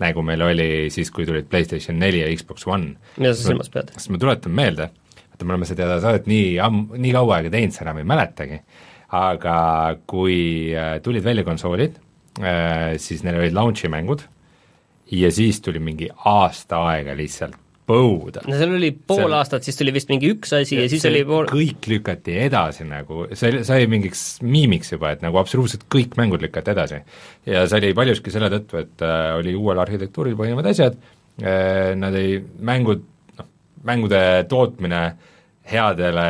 nagu 0.00 0.24
meil 0.24 0.44
oli 0.46 0.68
siis, 0.92 1.10
kui 1.12 1.26
tulid 1.28 1.48
PlayStation 1.50 1.98
neli 2.00 2.22
ja 2.22 2.30
Xbox 2.32 2.66
One. 2.68 2.94
mida 3.16 3.34
sa 3.34 3.50
silmas 3.50 3.70
pead? 3.72 3.92
sest 3.96 4.12
ma 4.12 4.20
tuletan 4.22 4.54
meelde, 4.56 4.88
vaata, 5.18 5.44
me 5.44 5.56
oleme 5.56 5.68
seda 5.68 5.90
saadet 6.00 6.30
nii 6.30 6.56
amm-, 6.64 6.96
nii 6.96 7.12
kaua 7.16 7.40
aega 7.40 7.52
teinud, 7.52 7.76
sa 7.76 7.84
enam 7.84 8.00
ei 8.00 8.08
mäletagi, 8.08 8.62
aga 9.16 9.58
kui 10.08 10.38
äh, 10.72 10.96
tulid 11.04 11.24
välja 11.24 11.46
konsoolid, 11.46 12.02
siis 13.00 13.22
neil 13.24 13.38
olid 13.40 13.54
launch'i 13.56 13.88
mängud 13.88 14.26
ja 15.08 15.30
siis 15.32 15.62
tuli 15.64 15.80
mingi 15.80 16.10
aasta 16.28 16.82
aega 16.90 17.14
lihtsalt 17.16 17.56
põuda. 17.86 18.42
no 18.46 18.58
seal 18.58 18.74
oli 18.76 18.90
pool 18.94 19.22
seal... 19.24 19.36
aastat, 19.38 19.66
siis 19.66 19.78
tuli 19.78 19.94
vist 19.94 20.10
mingi 20.10 20.30
üks 20.34 20.52
asi 20.58 20.78
ja, 20.78 20.86
ja 20.86 20.92
siis 20.92 21.06
oli 21.08 21.22
pool 21.28 21.48
kõik 21.50 21.86
lükati 21.90 22.36
edasi 22.46 22.86
nagu, 22.88 23.26
see 23.38 23.62
sai 23.66 23.86
mingiks 23.90 24.24
miimiks 24.44 24.92
juba, 24.96 25.14
et 25.14 25.22
nagu 25.24 25.38
absoluutselt 25.40 25.86
kõik 25.92 26.18
mängud 26.20 26.42
lükati 26.44 26.74
edasi. 26.74 27.00
ja 27.48 27.64
see 27.70 27.80
oli 27.80 27.94
paljuski 27.96 28.34
selle 28.34 28.50
tõttu, 28.52 28.82
et 28.82 29.06
äh, 29.06 29.30
oli 29.38 29.54
uuel 29.58 29.82
arhitektuuril 29.84 30.38
põhinevad 30.38 30.70
asjad 30.72 30.98
äh,, 30.98 31.94
nad 31.98 32.16
ei, 32.18 32.40
mängud, 32.42 33.06
noh, 33.38 33.50
mängude 33.86 34.22
tootmine 34.50 35.02
headele 35.70 36.28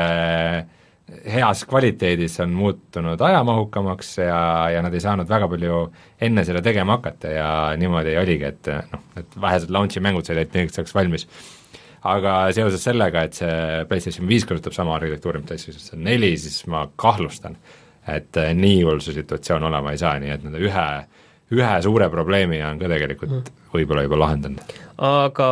heas 1.24 1.64
kvaliteedis 1.68 2.40
on 2.44 2.54
muutunud 2.56 3.20
ajamahukamaks 3.20 4.18
ja, 4.18 4.40
ja 4.74 4.82
nad 4.84 4.94
ei 4.94 5.02
saanud 5.02 5.28
väga 5.28 5.48
palju 5.50 5.80
enne 6.22 6.44
seda 6.46 6.62
tegema 6.64 6.98
hakata 6.98 7.32
ja 7.32 7.48
niimoodi 7.78 8.16
oligi, 8.20 8.50
et 8.50 8.70
noh, 8.92 9.04
et 9.20 9.38
vähesed 9.40 9.72
launch'i 9.74 10.02
mängud 10.04 10.26
said 10.28 10.40
neljaks 10.54 10.80
ajaks 10.80 10.94
valmis. 10.96 11.28
aga 12.06 12.34
seoses 12.54 12.84
sellega, 12.86 13.24
et 13.26 13.34
see 13.34 13.84
PlayStation 13.90 14.28
viis 14.28 14.44
kasutab 14.46 14.74
sama 14.76 14.94
arhitektuuri, 14.94 15.40
mis 15.42 15.48
PlayStation 15.48 16.04
neli, 16.06 16.36
siis 16.38 16.60
ma 16.70 16.84
kahtlustan, 16.96 17.56
et 18.06 18.38
nii 18.54 18.82
hull 18.86 19.02
see 19.02 19.16
situatsioon 19.16 19.66
olema 19.66 19.94
ei 19.94 19.98
saa, 19.98 20.14
nii 20.22 20.34
et 20.36 20.44
nad 20.46 20.60
ühe, 20.60 20.86
ühe 21.56 21.72
suure 21.82 22.10
probleemi 22.12 22.62
on 22.62 22.78
ka 22.78 22.92
tegelikult 22.92 23.34
mm. 23.40 23.66
võib-olla 23.74 24.06
juba 24.06 24.22
lahendanud. 24.22 24.76
aga 25.02 25.50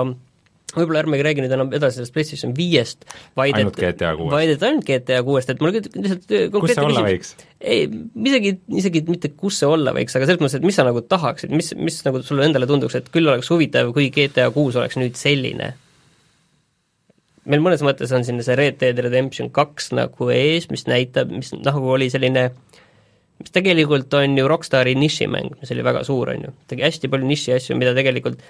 võib-olla 0.77 1.03
ärmegi 1.05 1.27
räägi 1.27 1.45
nüüd 1.45 1.55
enam 1.57 1.73
edasi 1.77 2.01
sellest 2.01 2.15
PlayStation 2.15 2.55
viiest, 2.57 3.07
vaid 3.39 3.59
ainult 3.59 3.79
et, 3.79 3.85
GTA 3.97 4.15
kuuest? 4.19 4.35
vaid 4.35 4.53
et 4.55 4.67
ainult 4.69 4.89
GTA 4.89 5.21
kuuest, 5.27 5.53
et 5.53 5.63
mul 5.63 5.75
lihtsalt 5.75 6.35
kus 6.55 6.75
see 6.75 6.85
olla 6.89 7.05
võiks? 7.07 7.33
ei, 7.61 7.87
isegi, 8.31 8.55
isegi 8.83 9.05
mitte 9.09 9.33
kus 9.39 9.63
see 9.63 9.71
olla 9.71 9.95
võiks, 9.97 10.17
aga 10.19 10.29
selles 10.29 10.43
mõttes, 10.43 10.59
et 10.61 10.67
mis 10.67 10.79
sa 10.81 10.87
nagu 10.87 11.05
tahaksid, 11.15 11.55
mis, 11.55 11.73
mis 11.79 12.01
nagu 12.07 12.23
sulle 12.27 12.49
endale 12.49 12.69
tunduks, 12.71 12.99
et 12.99 13.09
küll 13.15 13.31
oleks 13.31 13.51
huvitav, 13.55 13.95
kui 13.97 14.11
GTA 14.15 14.51
kuus 14.55 14.79
oleks 14.81 15.01
nüüd 15.01 15.19
selline? 15.21 15.75
meil 17.45 17.61
mõnes 17.61 17.83
mõttes 17.85 18.13
on 18.17 18.25
siin 18.25 18.41
see 18.41 18.57
Red 18.57 18.79
Dead 18.81 19.01
Redemption 19.05 19.51
kaks 19.53 19.91
nagu 19.97 20.31
ees, 20.33 20.71
mis 20.73 20.87
näitab, 20.89 21.33
mis 21.33 21.53
nagu 21.59 21.91
oli 21.93 22.09
selline 22.13 22.49
mis 23.41 23.55
tegelikult 23.55 24.13
on 24.15 24.39
ju 24.39 24.49
Rockstari 24.49 24.95
nišimäng, 24.99 25.57
mis 25.61 25.73
oli 25.75 25.85
väga 25.85 26.05
suur, 26.07 26.33
on 26.35 26.47
ju, 26.47 26.53
tegi 26.71 26.87
hästi 26.87 27.11
palju 27.13 27.29
niši 27.29 27.57
asju, 27.59 27.79
mida 27.79 27.95
tegelikult 27.97 28.41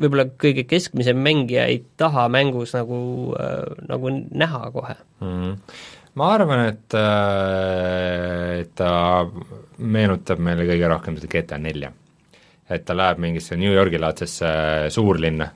võib-olla 0.00 0.26
kõige 0.40 0.66
keskmisem 0.68 1.18
mängija 1.22 1.66
ei 1.70 1.82
taha 2.00 2.26
mängus 2.32 2.74
nagu 2.76 2.98
äh,, 3.40 3.76
nagu 3.88 4.12
näha 4.12 4.70
kohe 4.74 4.96
mm. 5.20 5.28
-hmm. 5.28 5.76
ma 6.14 6.32
arvan, 6.34 6.64
et 6.72 6.94
äh,, 6.94 8.60
et 8.62 8.74
ta 8.74 8.90
meenutab 9.78 10.40
meile 10.40 10.68
kõige 10.68 10.90
rohkem 10.92 11.16
seda 11.16 11.32
GTA 11.32 11.58
nelja. 11.58 11.92
et 12.70 12.84
ta 12.84 12.96
läheb 12.96 13.18
mingisse 13.22 13.56
New 13.56 13.72
Yorgi 13.72 13.98
laadsesse 13.98 14.46
suurlinna 14.90 15.48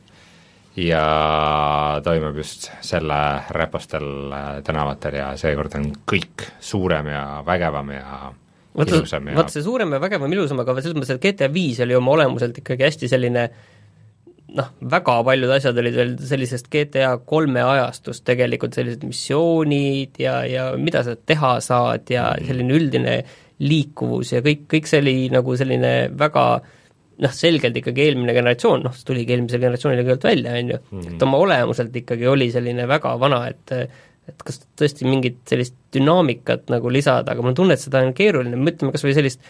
ja 0.77 2.01
toimub 2.05 2.37
just 2.37 2.71
selle 2.81 3.43
räpastel 3.51 4.33
äh, 4.33 4.63
tänavatel 4.65 5.15
ja 5.15 5.33
seekord 5.37 5.75
on 5.75 5.91
kõik 6.07 6.47
suurem 6.61 7.11
ja 7.11 7.43
vägevam 7.47 7.91
ja 7.91 8.33
vaata, 8.77 9.03
vaata 9.35 9.53
see 9.53 9.63
suurem 9.67 9.93
ja 9.93 10.01
vägevam, 10.01 10.33
ilusam, 10.33 10.63
aga 10.63 10.79
selles 10.79 10.97
mõttes, 10.97 11.19
et 11.19 11.23
GTA 11.27 11.51
viis 11.53 11.81
oli 11.83 11.99
oma 11.99 12.15
olemuselt 12.15 12.63
ikkagi 12.63 12.87
hästi 12.87 13.11
selline 13.11 13.43
äh, 13.49 13.80
noh, 14.57 14.73
väga 14.93 15.17
paljud 15.27 15.53
asjad 15.55 15.79
olid 15.83 15.97
veel 15.97 16.17
sellisest 16.31 16.71
GTA 16.73 17.13
kolme 17.29 17.63
ajastust 17.65 18.25
tegelikult, 18.29 18.77
sellised 18.77 19.05
missioonid 19.07 20.21
ja, 20.23 20.41
ja 20.49 20.67
mida 20.81 21.05
sa 21.07 21.17
teha 21.17 21.57
saad 21.65 22.11
ja 22.13 22.31
mhm. 22.35 22.51
selline 22.51 22.77
üldine 22.81 23.17
liikuvus 23.61 24.35
ja 24.37 24.45
kõik, 24.45 24.65
kõik 24.71 24.89
see 24.89 25.03
oli 25.03 25.17
nagu 25.33 25.57
selline 25.61 25.95
väga 26.19 26.45
noh, 27.21 27.33
selgelt 27.37 27.77
ikkagi 27.77 28.07
eelmine 28.07 28.35
generatsioon, 28.37 28.87
noh, 28.87 28.95
see 28.97 29.09
tuligi 29.11 29.37
eelmisel 29.37 29.61
generatsioonil 29.61 30.01
kõigepealt 30.01 30.29
välja, 30.31 30.55
on 30.57 30.71
ju, 30.73 30.79
et 30.81 30.95
mhm. 31.01 31.19
oma 31.29 31.43
olemuselt 31.45 31.99
ikkagi 32.03 32.31
oli 32.31 32.49
selline 32.55 32.87
väga 32.91 33.17
vana, 33.21 33.45
et 33.51 33.77
et 34.31 34.43
kas 34.47 34.61
tõesti 34.79 35.09
mingit 35.09 35.41
sellist 35.49 35.75
dünaamikat 35.95 36.69
nagu 36.71 36.91
lisada, 36.93 37.33
aga 37.33 37.43
mul 37.43 37.51
on 37.51 37.57
tunne, 37.59 37.75
et 37.75 37.83
seda 37.83 38.03
on 38.05 38.13
keeruline, 38.15 38.59
mõtleme 38.61 38.95
kas 38.95 39.03
või 39.03 39.15
sellist 39.17 39.43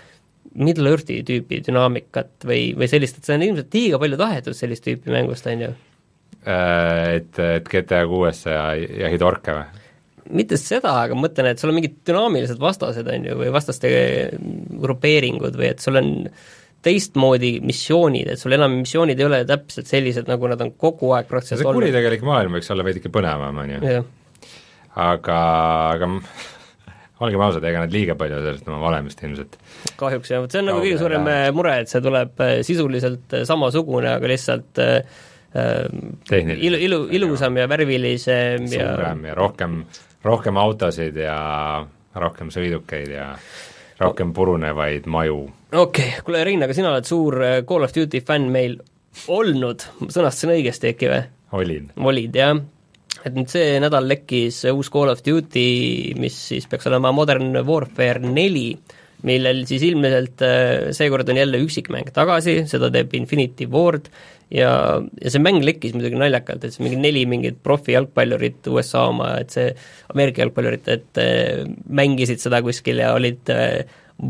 Middle 0.59 0.91
Earthi 0.91 1.21
tüüpi 1.27 1.61
dünaamikat 1.67 2.47
või, 2.49 2.73
või 2.79 2.89
sellist, 2.91 3.21
et 3.21 3.29
see 3.29 3.37
on 3.39 3.45
ilmselt 3.47 3.77
liiga 3.77 4.01
palju 4.03 4.19
tahetud 4.19 4.57
sellist 4.59 4.87
tüüpi 4.87 5.13
mängust, 5.15 5.47
on 5.47 5.67
ju? 5.67 5.75
Äh, 6.41 7.21
et, 7.21 7.39
et 7.39 7.69
GTA 7.71 8.03
kuues 8.11 8.47
sa 8.47 8.73
jahid 8.75 9.23
orke 9.27 9.59
või? 9.59 9.81
mitte 10.31 10.59
seda, 10.61 10.93
aga 11.05 11.17
mõtlen, 11.19 11.51
et 11.51 11.59
sul 11.59 11.73
on 11.73 11.77
mingid 11.81 12.01
dünaamilised 12.07 12.61
vastased, 12.63 13.09
on 13.11 13.27
ju, 13.27 13.37
või 13.41 13.53
vastaste 13.55 13.91
grupeeringud 14.81 15.57
või 15.59 15.71
et 15.73 15.83
sul 15.83 15.99
on 16.01 16.13
teistmoodi 16.85 17.59
missioonid, 17.67 18.31
et 18.33 18.41
sul 18.41 18.55
enam 18.57 18.79
missioonid 18.81 19.19
ei 19.21 19.27
ole 19.27 19.43
täpselt 19.49 19.91
sellised, 19.91 20.31
nagu 20.31 20.49
nad 20.49 20.63
on 20.65 20.73
kogu 20.81 21.13
aeg 21.17 21.29
praktiliselt 21.29 21.67
olnud. 21.67 21.83
kuritegelik 21.83 22.25
maailm 22.25 22.57
võiks 22.57 22.73
olla 22.73 22.87
veidike 22.87 23.13
põnevam, 23.13 23.61
on 23.65 23.75
ju. 23.75 24.01
aga, 25.09 25.41
aga 25.97 26.11
olgem 27.21 27.43
ausad, 27.45 27.65
ega 27.69 27.83
nad 27.85 27.95
liiga 27.95 28.17
palju 28.19 28.39
sellest 28.41 28.69
oma 28.71 28.81
valemist 28.83 29.21
ilmselt 29.25 29.57
kahjuks 30.01 30.33
jah, 30.33 30.43
vot 30.43 30.53
see 30.53 30.63
on 30.63 30.71
nagu 30.71 30.83
kõige 30.83 31.01
suurem 31.01 31.29
äh, 31.31 31.49
mure, 31.57 31.75
et 31.83 31.93
see 31.93 32.03
tuleb 32.05 32.45
äh, 32.45 32.55
sisuliselt 32.67 33.37
äh, 33.37 33.45
samasugune, 33.49 34.15
aga 34.17 34.31
lihtsalt 34.31 34.81
ilu, 35.51 36.79
ilu, 36.79 37.01
ilusam 37.19 37.57
ja 37.59 37.67
värvilisem 37.71 38.69
ja 38.71 38.93
suurem 38.95 39.25
ja 39.27 39.35
rohkem, 39.35 39.81
rohkem 40.25 40.61
autosid 40.63 41.19
ja 41.19 41.39
rohkem 42.23 42.53
sõidukeid 42.55 43.11
ja 43.17 43.33
rohkem 44.01 44.31
purunevaid 44.37 45.09
maju. 45.11 45.43
okei 45.73 46.13
okay., 46.15 46.25
kuule 46.27 46.45
Rein, 46.47 46.63
aga 46.65 46.77
sina 46.77 46.95
oled 46.95 47.09
suur 47.09 47.41
Call 47.67 47.89
of 47.89 47.97
Duty 47.97 48.23
fänn 48.27 48.49
meil 48.55 48.79
olnud, 49.27 49.83
sõnastasin 50.07 50.55
õigesti 50.55 50.95
äkki 50.95 51.11
või? 51.11 51.25
olin. 51.59 51.91
olid, 51.99 52.39
jah 52.39 52.55
et 53.27 53.37
nüüd 53.37 53.51
see 53.53 53.77
nädal 53.83 54.09
lekkis 54.09 54.63
uus 54.73 54.91
Call 54.93 55.13
of 55.13 55.23
Duty, 55.27 56.17
mis 56.21 56.37
siis 56.53 56.67
peaks 56.71 56.89
olema 56.91 57.13
Modern 57.17 57.53
Warfare 57.67 58.23
neli, 58.25 58.73
millel 59.27 59.65
siis 59.69 59.85
ilmselt 59.85 60.45
äh, 60.47 60.91
seekord 60.97 61.29
on 61.29 61.41
jälle 61.41 61.61
üksikmäng 61.65 62.13
tagasi, 62.17 62.63
seda 62.71 62.89
teeb 62.93 63.13
Infinity 63.19 63.69
Ward 63.71 64.09
ja, 64.51 64.73
ja 64.99 65.33
see 65.33 65.43
mäng 65.43 65.61
lekkis 65.65 65.95
muidugi 65.97 66.19
naljakalt, 66.21 66.65
et 66.65 66.75
see 66.75 66.85
mingi 66.87 67.01
neli 67.01 67.27
mingit 67.29 67.61
profi 67.63 67.95
jalgpallurit 67.95 68.67
USA 68.73 69.07
oma, 69.11 69.35
et 69.43 69.53
see 69.55 69.69
Ameerika 70.15 70.45
jalgpallurit, 70.45 70.89
et 70.97 71.21
äh, 71.23 71.67
mängisid 71.89 72.43
seda 72.43 72.63
kuskil 72.65 73.03
ja 73.05 73.13
olid 73.19 73.53
äh, 73.53 73.85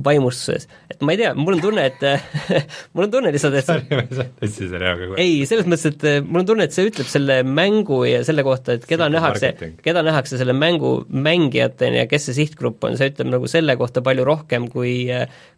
vaimustuses. 0.05 0.67
et 0.91 1.03
ma 1.05 1.15
ei 1.15 1.21
tea, 1.21 1.33
mul 1.39 1.57
on 1.57 1.63
tunne, 1.63 1.85
et 1.91 2.05
mul 2.95 3.07
on 3.07 3.13
tunne 3.13 3.33
lihtsalt, 3.35 3.57
et 3.59 3.67
see 3.67 4.81
ei, 5.21 5.37
selles 5.51 5.69
mõttes, 5.69 5.87
et 5.91 6.07
eh, 6.09 6.19
mul 6.25 6.43
on 6.43 6.49
tunne, 6.53 6.67
et 6.69 6.77
see 6.77 6.89
ütleb 6.91 7.11
selle 7.11 7.41
mängu 7.47 8.03
ja 8.09 8.23
selle 8.27 8.45
kohta, 8.47 8.79
et 8.79 8.87
keda 8.89 9.11
nähakse, 9.13 9.53
keda 9.85 10.05
nähakse 10.07 10.41
selle 10.41 10.55
mängu 10.57 10.97
mängijatena 11.11 12.05
ja 12.05 12.11
kes 12.11 12.29
see 12.31 12.41
sihtgrupp 12.43 12.87
on, 12.89 12.99
see 13.01 13.13
ütleb 13.13 13.33
nagu 13.35 13.51
selle 13.51 13.77
kohta 13.81 14.05
palju 14.07 14.27
rohkem 14.29 14.69
kui 14.73 14.95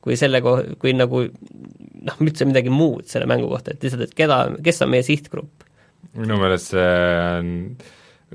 kui 0.03 0.19
selle 0.19 0.43
ko-, 0.45 0.61
kui 0.83 0.95
nagu 0.97 1.25
noh, 1.27 2.23
üldse 2.23 2.49
midagi 2.49 2.73
muud 2.73 3.09
selle 3.11 3.29
mängu 3.31 3.51
kohta, 3.53 3.75
et 3.75 3.85
lihtsalt, 3.85 4.09
et 4.09 4.15
keda, 4.19 4.45
kes 4.65 4.85
on 4.85 4.95
meie 4.95 5.07
sihtgrupp. 5.07 5.69
minu 6.19 6.39
meelest 6.41 6.73
see 6.75 6.87
on 7.39 7.53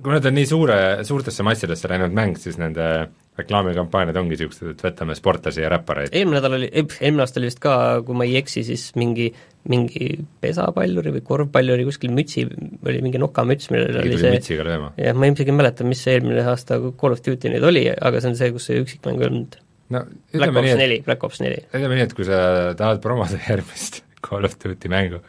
kui 0.04 0.13
nad 0.13 0.25
on 0.30 0.36
nii 0.38 0.50
suure, 0.50 0.77
suurtesse 1.08 1.46
massidesse 1.46 1.89
läinud 1.89 2.13
mäng, 2.16 2.38
siis 2.39 2.60
nende 2.62 3.08
reklaamikampaaniad 3.38 4.17
ongi 4.17 4.34
niisugused, 4.34 4.72
et 4.74 4.82
võtame 4.82 5.15
sportlasi 5.17 5.62
ja 5.62 5.70
räppareid. 5.72 6.15
eelmine 6.15 6.39
nädal 6.39 6.58
oli, 6.58 6.70
eelmine 6.74 7.24
aasta 7.24 7.41
oli 7.41 7.51
vist 7.51 7.62
ka, 7.63 7.75
kui 8.08 8.17
ma 8.17 8.25
ei 8.27 8.38
eksi, 8.39 8.63
siis 8.67 8.88
mingi, 8.98 9.27
mingi 9.70 10.10
pesapalluri 10.41 11.13
või 11.17 11.24
korvpalluri 11.27 11.86
kuskil 11.88 12.13
mütsi, 12.17 12.48
oli 12.48 13.03
mingi 13.06 13.22
nokamüts, 13.22 13.70
millel 13.74 14.01
oli 14.01 14.17
see 14.22 14.34
mütsiga 14.34 14.65
lööma. 14.67 14.91
jah, 14.98 15.17
ma 15.17 15.29
isegi 15.29 15.53
ei 15.53 15.60
mäleta, 15.60 15.88
mis 15.88 16.01
see 16.06 16.17
eelmine 16.17 16.46
aasta 16.50 16.79
Call 16.89 17.17
of 17.17 17.24
Duty 17.25 17.53
nüüd 17.53 17.70
oli, 17.70 17.86
aga 17.94 18.24
see 18.24 18.34
on 18.34 18.41
see, 18.41 18.51
kus 18.56 18.70
see 18.72 18.82
üksikmäng 18.82 19.22
ei 19.22 19.29
olnud. 19.29 19.62
no 19.94 20.03
ütleme 20.34 20.65
nii, 20.65 20.89
et 20.98 21.08
Black 21.08 21.29
Ops 21.29 21.44
neli. 21.46 21.62
ütleme 21.70 22.00
nii, 22.00 22.10
et 22.10 22.17
kui 22.17 22.27
sa 22.27 22.41
tahad 22.79 23.03
promoda 23.06 23.38
järgmist 23.50 24.01
Call 24.25 24.50
of 24.50 24.58
Duty 24.63 24.89
mängu, 24.91 25.22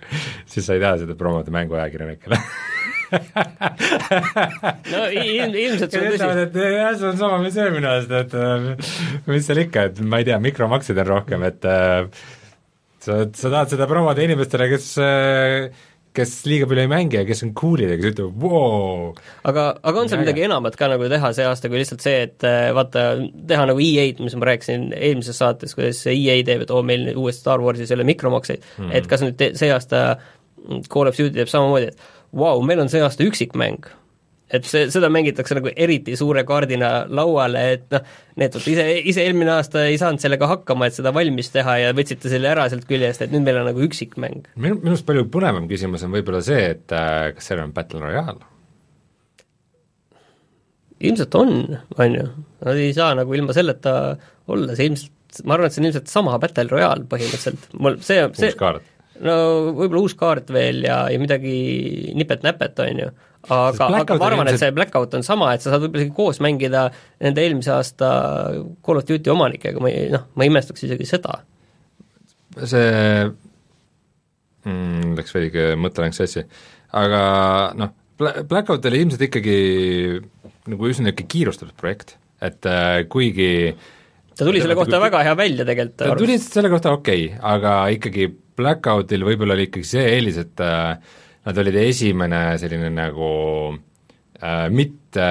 siis 0.48 0.64
sa 0.64 0.78
ei 0.78 0.82
taha 0.82 1.04
seda 1.04 1.18
promoda 1.18 1.52
mänguajakirjanikele 1.54 2.40
no 4.92 5.02
ilm, 5.08 5.54
ilmselt 5.54 5.92
see 5.92 6.00
on 6.00 6.06
tõsi. 6.12 6.64
jah, 6.74 6.94
see 6.94 7.08
on 7.10 7.20
sama, 7.20 7.36
mis 7.42 7.56
eelmine 7.58 7.88
aasta, 7.90 8.22
et 8.24 8.32
äh, 8.36 8.70
mis 9.28 9.46
seal 9.48 9.62
ikka, 9.64 9.88
et 9.90 10.00
ma 10.04 10.20
ei 10.20 10.26
tea, 10.28 10.38
mikromaksed 10.42 10.98
on 11.04 11.08
rohkem, 11.08 11.40
et 11.48 11.68
äh, 11.68 12.00
sa, 13.04 13.12
sa 13.26 13.46
tahad 13.52 13.68
seda 13.74 13.88
promoda 13.90 14.24
inimestele, 14.24 14.68
kes 14.74 14.86
äh, 15.02 15.70
kes 16.18 16.30
liiga 16.48 16.66
palju 16.66 16.82
ei 16.82 16.90
mängi 16.90 17.18
ja 17.20 17.26
kes 17.28 17.44
on 17.46 17.52
cool'id 17.54 17.92
ja 17.92 17.96
kes 18.00 18.08
ütlevad 18.10 18.38
voo. 18.42 19.12
aga, 19.46 19.66
aga 19.86 20.00
on 20.00 20.08
seal 20.10 20.22
midagi 20.24 20.46
enamat 20.48 20.74
ka 20.80 20.88
nagu 20.90 21.04
teha 21.12 21.28
see 21.36 21.46
aasta, 21.46 21.70
kui 21.70 21.78
lihtsalt 21.78 22.02
see, 22.02 22.16
et 22.26 22.40
vaata, 22.74 23.00
teha 23.52 23.68
nagu 23.70 23.78
EA-d, 23.84 24.24
mis 24.24 24.34
ma 24.40 24.48
rääkisin 24.50 24.82
eelmises 24.96 25.38
saates, 25.38 25.76
kuidas 25.78 26.00
EA 26.10 26.40
teeb, 26.48 26.64
et 26.64 26.72
oo, 26.74 26.82
meil 26.86 27.12
uues 27.14 27.38
Star 27.38 27.62
Warsis 27.62 27.92
ei 27.92 28.00
ole 28.00 28.08
mikromakseid 28.08 28.64
mm. 28.64 28.82
-hmm. 28.82 28.96
et 28.98 29.06
kas 29.06 29.22
nüüd 29.22 29.46
see 29.60 29.70
aasta 29.72 30.02
Call 30.92 31.08
of 31.08 31.16
Duty 31.16 31.36
teeb 31.36 31.50
samamoodi, 31.50 31.92
et 31.92 32.17
vau 32.32 32.58
wow,, 32.58 32.66
meil 32.66 32.82
on 32.82 32.90
see 32.92 33.00
aasta 33.04 33.24
üksikmäng. 33.26 33.88
et 34.48 34.64
see, 34.64 34.86
seda 34.88 35.10
mängitakse 35.12 35.58
nagu 35.58 35.68
eriti 35.76 36.14
suure 36.16 36.40
kaardina 36.48 37.04
lauale, 37.12 37.64
et 37.74 37.90
noh, 37.92 38.04
need 38.40 38.54
ise, 38.56 38.86
ise 39.12 39.24
eelmine 39.26 39.52
aasta 39.58 39.82
ei 39.90 39.98
saanud 40.00 40.22
sellega 40.22 40.48
hakkama, 40.48 40.88
et 40.88 40.96
seda 40.96 41.12
valmis 41.12 41.52
teha 41.52 41.74
ja 41.82 41.90
võtsite 41.96 42.32
selle 42.32 42.48
ära 42.48 42.64
sealt 42.72 42.88
küljest, 42.88 43.26
et 43.26 43.34
nüüd 43.34 43.44
meil 43.44 43.60
on 43.60 43.68
nagu 43.68 43.84
üksikmäng. 43.84 44.48
minu, 44.56 44.80
minu 44.80 44.94
arust 44.94 45.08
palju 45.08 45.26
põnevam 45.32 45.68
küsimus 45.68 46.06
on 46.06 46.16
võib-olla 46.16 46.40
see, 46.44 46.62
et 46.76 46.96
äh, 46.96 47.34
kas 47.36 47.52
seal 47.52 47.60
on 47.64 47.76
Battle 47.76 48.00
Royale? 48.04 48.40
ilmselt 51.00 51.34
on, 51.38 51.54
on 51.98 52.14
ju, 52.14 52.26
nad 52.64 52.80
ei 52.80 52.92
saa 52.96 53.14
nagu 53.18 53.34
ilma 53.36 53.54
selleta 53.56 53.94
olla, 54.50 54.74
see 54.74 54.88
ilmselt, 54.90 55.42
ma 55.44 55.56
arvan, 55.56 55.68
et 55.68 55.76
see 55.76 55.82
on 55.82 55.90
ilmselt 55.90 56.12
sama 56.12 56.38
Battle 56.42 56.70
Royale 56.72 57.04
põhimõtteliselt, 57.10 57.68
mul 57.78 58.00
see, 58.04 58.24
see 58.38 58.52
uus 58.52 58.58
kaart? 58.58 58.94
No 59.24 59.34
võib-olla 59.76 60.04
uus 60.04 60.14
kaart 60.18 60.52
veel 60.54 60.84
ja, 60.86 61.00
ja 61.12 61.18
midagi 61.20 61.54
nipet-näpet, 62.18 62.78
on 62.84 63.02
ju. 63.02 63.08
aga, 63.48 63.88
aga 64.02 64.18
ma 64.18 64.28
arvan, 64.30 64.50
et 64.50 64.60
see 64.60 64.74
Blackout 64.74 65.16
on 65.18 65.26
sama, 65.26 65.52
et 65.54 65.64
sa 65.64 65.72
saad 65.72 65.84
võib-olla 65.84 66.04
isegi 66.04 66.16
koos 66.16 66.40
mängida 66.44 66.88
nende 67.24 67.44
eelmise 67.44 67.72
aasta 67.74 68.08
Call 68.84 69.00
of 69.00 69.08
Duty 69.08 69.32
omanikega, 69.34 69.82
ma 69.82 69.92
ei 69.92 70.08
noh, 70.14 70.28
ma 70.34 70.46
ei 70.46 70.52
imestaks 70.52 70.86
isegi 70.88 71.08
seda. 71.08 71.40
see 72.58 72.88
mm, 74.66 75.14
läks 75.18 75.34
veidike 75.36 75.70
mõtteläng 75.80 76.16
sassi, 76.16 76.46
aga 76.96 77.22
noh, 77.78 77.94
Bla-, 78.18 78.40
Blackout 78.48 78.86
oli 78.90 79.04
ilmselt 79.04 79.28
ikkagi 79.28 79.58
nagu 80.68 80.88
üsna 80.90 81.06
niisugune 81.06 81.30
kiirustatud 81.30 81.76
projekt, 81.78 82.16
et 82.44 82.66
äh, 82.68 83.04
kuigi 83.10 83.52
ta 84.38 84.46
tuli 84.46 84.60
selle 84.62 84.76
kohta 84.78 85.00
väga 85.02 85.22
hea 85.26 85.36
välja 85.38 85.66
tegelikult. 85.66 86.02
ta 86.02 86.18
tuli 86.18 86.38
selle 86.42 86.70
kohta 86.72 86.92
okei 86.94 87.24
okay,, 87.28 87.40
aga 87.54 87.74
ikkagi 87.94 88.28
Blackoutil 88.58 89.24
võib-olla 89.26 89.56
oli 89.56 89.68
ikkagi 89.68 89.86
see 89.86 90.04
eelis, 90.16 90.40
et 90.42 90.62
äh, 90.64 91.16
nad 91.46 91.62
olid 91.62 91.78
esimene 91.80 92.42
selline 92.60 92.90
nagu 92.92 93.30
äh, 93.72 94.66
mitte, 94.74 95.28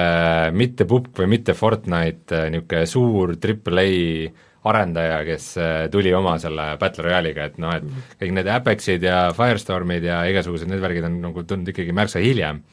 mitte 0.56 0.88
Pupk 0.88 1.22
või 1.22 1.32
mitte 1.36 1.54
Fortnite 1.58 2.44
äh, 2.44 2.50
niisugune 2.54 2.84
suur 2.90 3.36
triple 3.40 3.86
A 3.88 4.46
arendaja, 4.68 5.20
kes 5.26 5.44
äh, 5.60 5.76
tuli 5.92 6.12
oma 6.14 6.34
selle 6.42 6.72
Battle 6.80 7.06
Royale'iga, 7.06 7.46
et 7.48 7.60
noh, 7.62 7.76
et 7.78 8.18
kõik 8.20 8.34
need 8.36 8.50
Apexid 8.52 9.04
ja 9.06 9.28
Firestormid 9.36 10.04
ja 10.04 10.22
igasugused 10.28 10.68
need 10.70 10.82
värgid 10.82 11.06
on 11.08 11.20
nagu 11.22 11.44
tulnud 11.46 11.70
ikkagi 11.72 11.94
märksa 11.96 12.22
hiljem. 12.24 12.64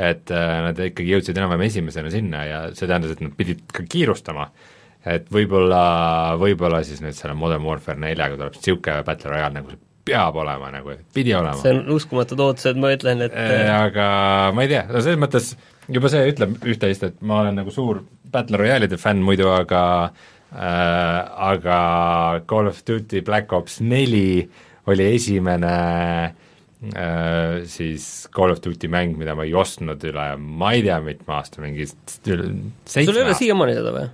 et 0.00 0.30
äh, 0.32 0.58
nad 0.64 0.78
ikkagi 0.80 1.12
jõudsid 1.12 1.36
enam-vähem 1.36 1.66
esimesena 1.66 2.10
sinna 2.12 2.44
ja 2.46 2.60
see 2.72 2.86
tähendas, 2.88 3.10
et 3.12 3.20
nad 3.20 3.34
pidid 3.36 3.66
ka 3.74 3.82
kiirustama 3.84 4.46
et 5.04 5.26
võib-olla, 5.32 6.36
võib-olla 6.40 6.80
siis 6.84 7.02
nüüd 7.04 7.16
selle 7.16 7.34
Modern 7.36 7.64
Warfare 7.66 8.00
neljaga 8.00 8.38
tuleb 8.38 8.56
niisugune 8.56 9.04
Battle 9.04 9.32
Royale, 9.32 9.54
nagu 9.58 9.72
see 9.72 9.89
peab 10.06 10.36
olema, 10.40 10.70
nagu 10.74 10.96
pidi 11.14 11.34
olema. 11.36 11.58
see 11.60 11.74
on 11.74 11.84
uskumatud 11.96 12.40
ootused, 12.46 12.80
ma 12.80 12.92
ütlen, 12.94 13.24
et 13.26 13.36
Äh, 13.36 13.68
aga 13.74 14.08
ma 14.56 14.66
ei 14.66 14.72
tea, 14.72 14.84
no 14.88 15.02
selles 15.04 15.20
mõttes 15.20 15.52
juba 15.90 16.12
see 16.12 16.26
ütleb 16.32 16.58
üht-teist, 16.64 17.06
et 17.06 17.22
ma 17.22 17.42
olen 17.44 17.60
nagu 17.60 17.74
suur 17.74 18.02
Battle 18.30 18.60
Royale'ide 18.60 18.98
fänn 19.00 19.24
muidu, 19.26 19.48
aga 19.52 19.82
äh, 20.52 21.18
aga 21.50 21.80
Call 22.50 22.70
of 22.70 22.84
Duty 22.86 23.24
Black 23.26 23.52
Ops 23.56 23.80
neli 23.84 24.44
oli 24.90 25.10
esimene 25.14 25.74
äh, 25.76 26.49
siis 27.68 28.04
Call 28.32 28.54
of 28.54 28.62
Duty 28.64 28.88
mäng, 28.88 29.18
mida 29.20 29.34
ma 29.36 29.44
ei 29.44 29.52
ostnud 29.58 30.00
üle 30.08 30.26
ma 30.40 30.70
ei 30.72 30.84
tea 30.86 30.96
mitme 31.04 31.34
aasta, 31.36 31.60
mingi 31.60 31.84
üle 31.84 31.90
sul 32.24 32.40
ei 32.40 32.70
seitsme 32.94 33.24
ole 33.26 33.34
siiamaani 33.36 33.74
seda 33.76 33.92
või? 33.92 34.06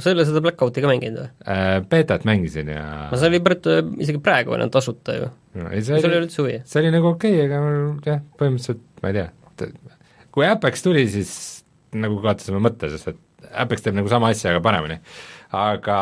sa 0.00 0.08
ei 0.08 0.16
ole 0.16 0.24
seda 0.28 0.40
Blackouti 0.44 0.84
ka 0.84 0.88
mänginud 0.88 1.20
või? 1.20 1.28
äh, 1.52 1.74
betat 1.90 2.24
mängisin 2.28 2.72
ja 2.72 2.86
no 3.10 3.20
see 3.20 3.28
oli 3.28 3.42
pärit 3.44 3.68
isegi 4.00 4.22
praegu 4.24 4.56
on 4.56 4.72
tasuta 4.72 5.18
ju. 5.18 5.28
no, 5.60 5.68
sul 5.76 5.98
ei 5.98 6.08
ole 6.08 6.22
üldse 6.22 6.40
huvi? 6.40 6.56
see 6.64 6.80
oli 6.80 6.94
nagu 6.96 7.12
okei 7.12 7.36
okay,, 7.42 7.60
aga 7.60 8.14
jah, 8.14 8.24
põhimõtteliselt 8.40 9.04
ma 9.04 9.12
ei 9.12 9.18
tea, 9.20 9.28
kui 10.32 10.48
Apex 10.48 10.84
tuli, 10.84 11.04
siis 11.12 11.36
nagu 11.96 12.18
kaotasime 12.24 12.62
mõtte, 12.64 12.88
sest 12.92 13.12
et 13.12 13.20
Apex 13.56 13.84
teeb 13.84 13.96
nagu 13.96 14.08
sama 14.10 14.32
asja, 14.32 14.54
aga 14.54 14.64
paremini. 14.64 14.98
aga 15.52 16.00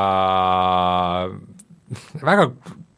väga 2.31 2.48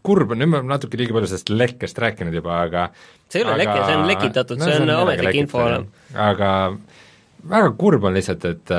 kurb 0.07 0.35
nüüd 0.37 0.51
me 0.51 0.61
oleme 0.61 0.75
natuke 0.75 0.99
liiga 1.01 1.17
palju 1.17 1.31
sellest 1.33 1.51
lekkest 1.53 1.99
rääkinud 2.03 2.37
juba, 2.39 2.61
aga 2.67 2.87
see 3.27 3.43
ei 3.43 3.47
ole 3.47 3.59
leke, 3.63 3.79
see 3.83 3.97
on 3.99 4.07
lekitatud, 4.11 4.63
see 4.63 4.79
on 4.83 4.95
ametlik 5.01 5.41
info. 5.43 5.65
aga 6.27 6.51
väga 7.51 7.73
kurb 7.79 8.07
on 8.07 8.17
lihtsalt, 8.17 8.45
et, 8.49 8.75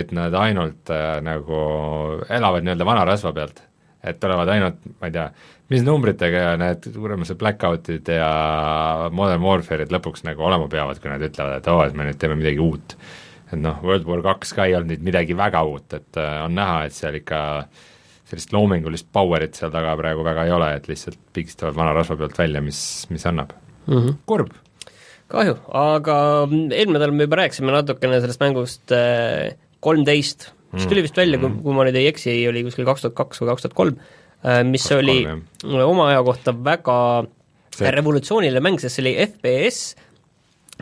et 0.00 0.12
nad 0.16 0.34
ainult 0.40 0.92
äh, 0.94 1.16
nagu 1.24 1.62
elavad 2.28 2.66
nii-öelda 2.66 2.86
vana 2.88 3.06
rasva 3.08 3.34
pealt. 3.36 3.64
et 4.00 4.16
tulevad 4.16 4.48
ainult, 4.48 4.78
ma 4.96 5.10
ei 5.10 5.12
tea, 5.12 5.26
mis 5.70 5.82
numbritega 5.84 6.54
need 6.60 6.86
kuremased 6.94 7.36
blackout'id 7.40 8.08
ja 8.08 8.30
Modern 9.12 9.42
Warfare'id 9.44 9.92
lõpuks 9.92 10.24
nagu 10.24 10.46
olema 10.48 10.70
peavad, 10.72 10.98
kui 11.02 11.12
nad 11.12 11.22
ütlevad, 11.22 11.60
et 11.60 11.68
oo, 11.68 11.82
et 11.84 11.98
me 11.98 12.08
nüüd 12.08 12.18
teeme 12.20 12.38
midagi 12.40 12.62
uut. 12.64 12.96
et 13.50 13.58
noh, 13.60 13.76
World 13.84 14.08
War 14.08 14.22
kaks 14.24 14.54
ka 14.56 14.66
ei 14.70 14.78
olnud 14.78 14.94
nüüd 14.94 15.04
midagi 15.10 15.36
väga 15.36 15.62
uut, 15.68 15.92
et 15.98 16.20
äh, 16.20 16.40
on 16.46 16.56
näha, 16.56 16.84
et 16.88 16.96
seal 16.96 17.20
ikka 17.20 17.40
sellist 18.30 18.54
loomingulist 18.54 19.08
power'it 19.12 19.58
seal 19.58 19.72
taga 19.74 19.96
praegu 19.98 20.24
väga 20.26 20.46
ei 20.46 20.54
ole, 20.54 20.72
et 20.78 20.88
lihtsalt 20.90 21.18
pigistavad 21.36 21.76
vana 21.78 21.94
rasva 21.96 22.18
pealt 22.20 22.38
välja, 22.38 22.62
mis, 22.64 22.80
mis 23.10 23.26
annab 23.26 23.54
mm. 23.86 23.96
-hmm. 23.96 24.18
kurb 24.26 24.54
kahju, 25.30 25.58
aga 25.78 26.16
eelmine 26.50 26.98
nädal 26.98 27.12
me 27.14 27.26
juba 27.28 27.42
rääkisime 27.42 27.74
natukene 27.74 28.22
sellest 28.22 28.42
mängust 28.42 28.94
kolmteist 29.80 30.48
äh,, 30.48 30.54
mis 30.72 30.86
tuli 30.86 31.02
vist 31.02 31.18
välja, 31.18 31.38
kui, 31.42 31.50
kui 31.62 31.74
ma 31.74 31.86
nüüd 31.86 31.98
ei 31.98 32.10
eksi, 32.10 32.34
oli 32.50 32.62
kuskil 32.66 32.86
kaks 32.88 33.06
tuhat 33.06 33.16
kaks 33.18 33.42
või 33.42 33.50
kaks 33.50 33.66
tuhat 33.66 33.76
kolm, 33.78 33.96
mis 34.70 34.86
2003, 34.86 35.40
oli 35.66 35.86
oma 35.86 36.10
aja 36.12 36.22
kohta 36.26 36.54
väga 36.54 37.00
see... 37.74 37.90
revolutsiooniline 37.96 38.62
mäng, 38.64 38.78
sest 38.82 38.98
see 38.98 39.04
oli 39.04 39.16
FPS, 39.26 39.80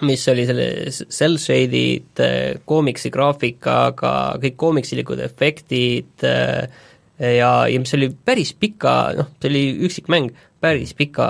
mis 0.07 0.27
oli 0.31 0.45
selle 0.47 0.67
cel-shaded 0.93 2.23
koomiksi 2.69 3.11
graafikaga, 3.15 4.13
kõik 4.45 4.59
koomiksilikud 4.61 5.25
efektid 5.25 6.27
äh, 6.27 6.69
ja, 7.19 7.51
ja 7.69 7.81
mis 7.81 7.95
oli 7.97 8.11
päris 8.25 8.55
pika, 8.55 8.95
noh, 9.19 9.31
see 9.43 9.51
oli 9.51 9.63
üksikmäng, 9.89 10.31
päris 10.63 10.95
pika 10.99 11.29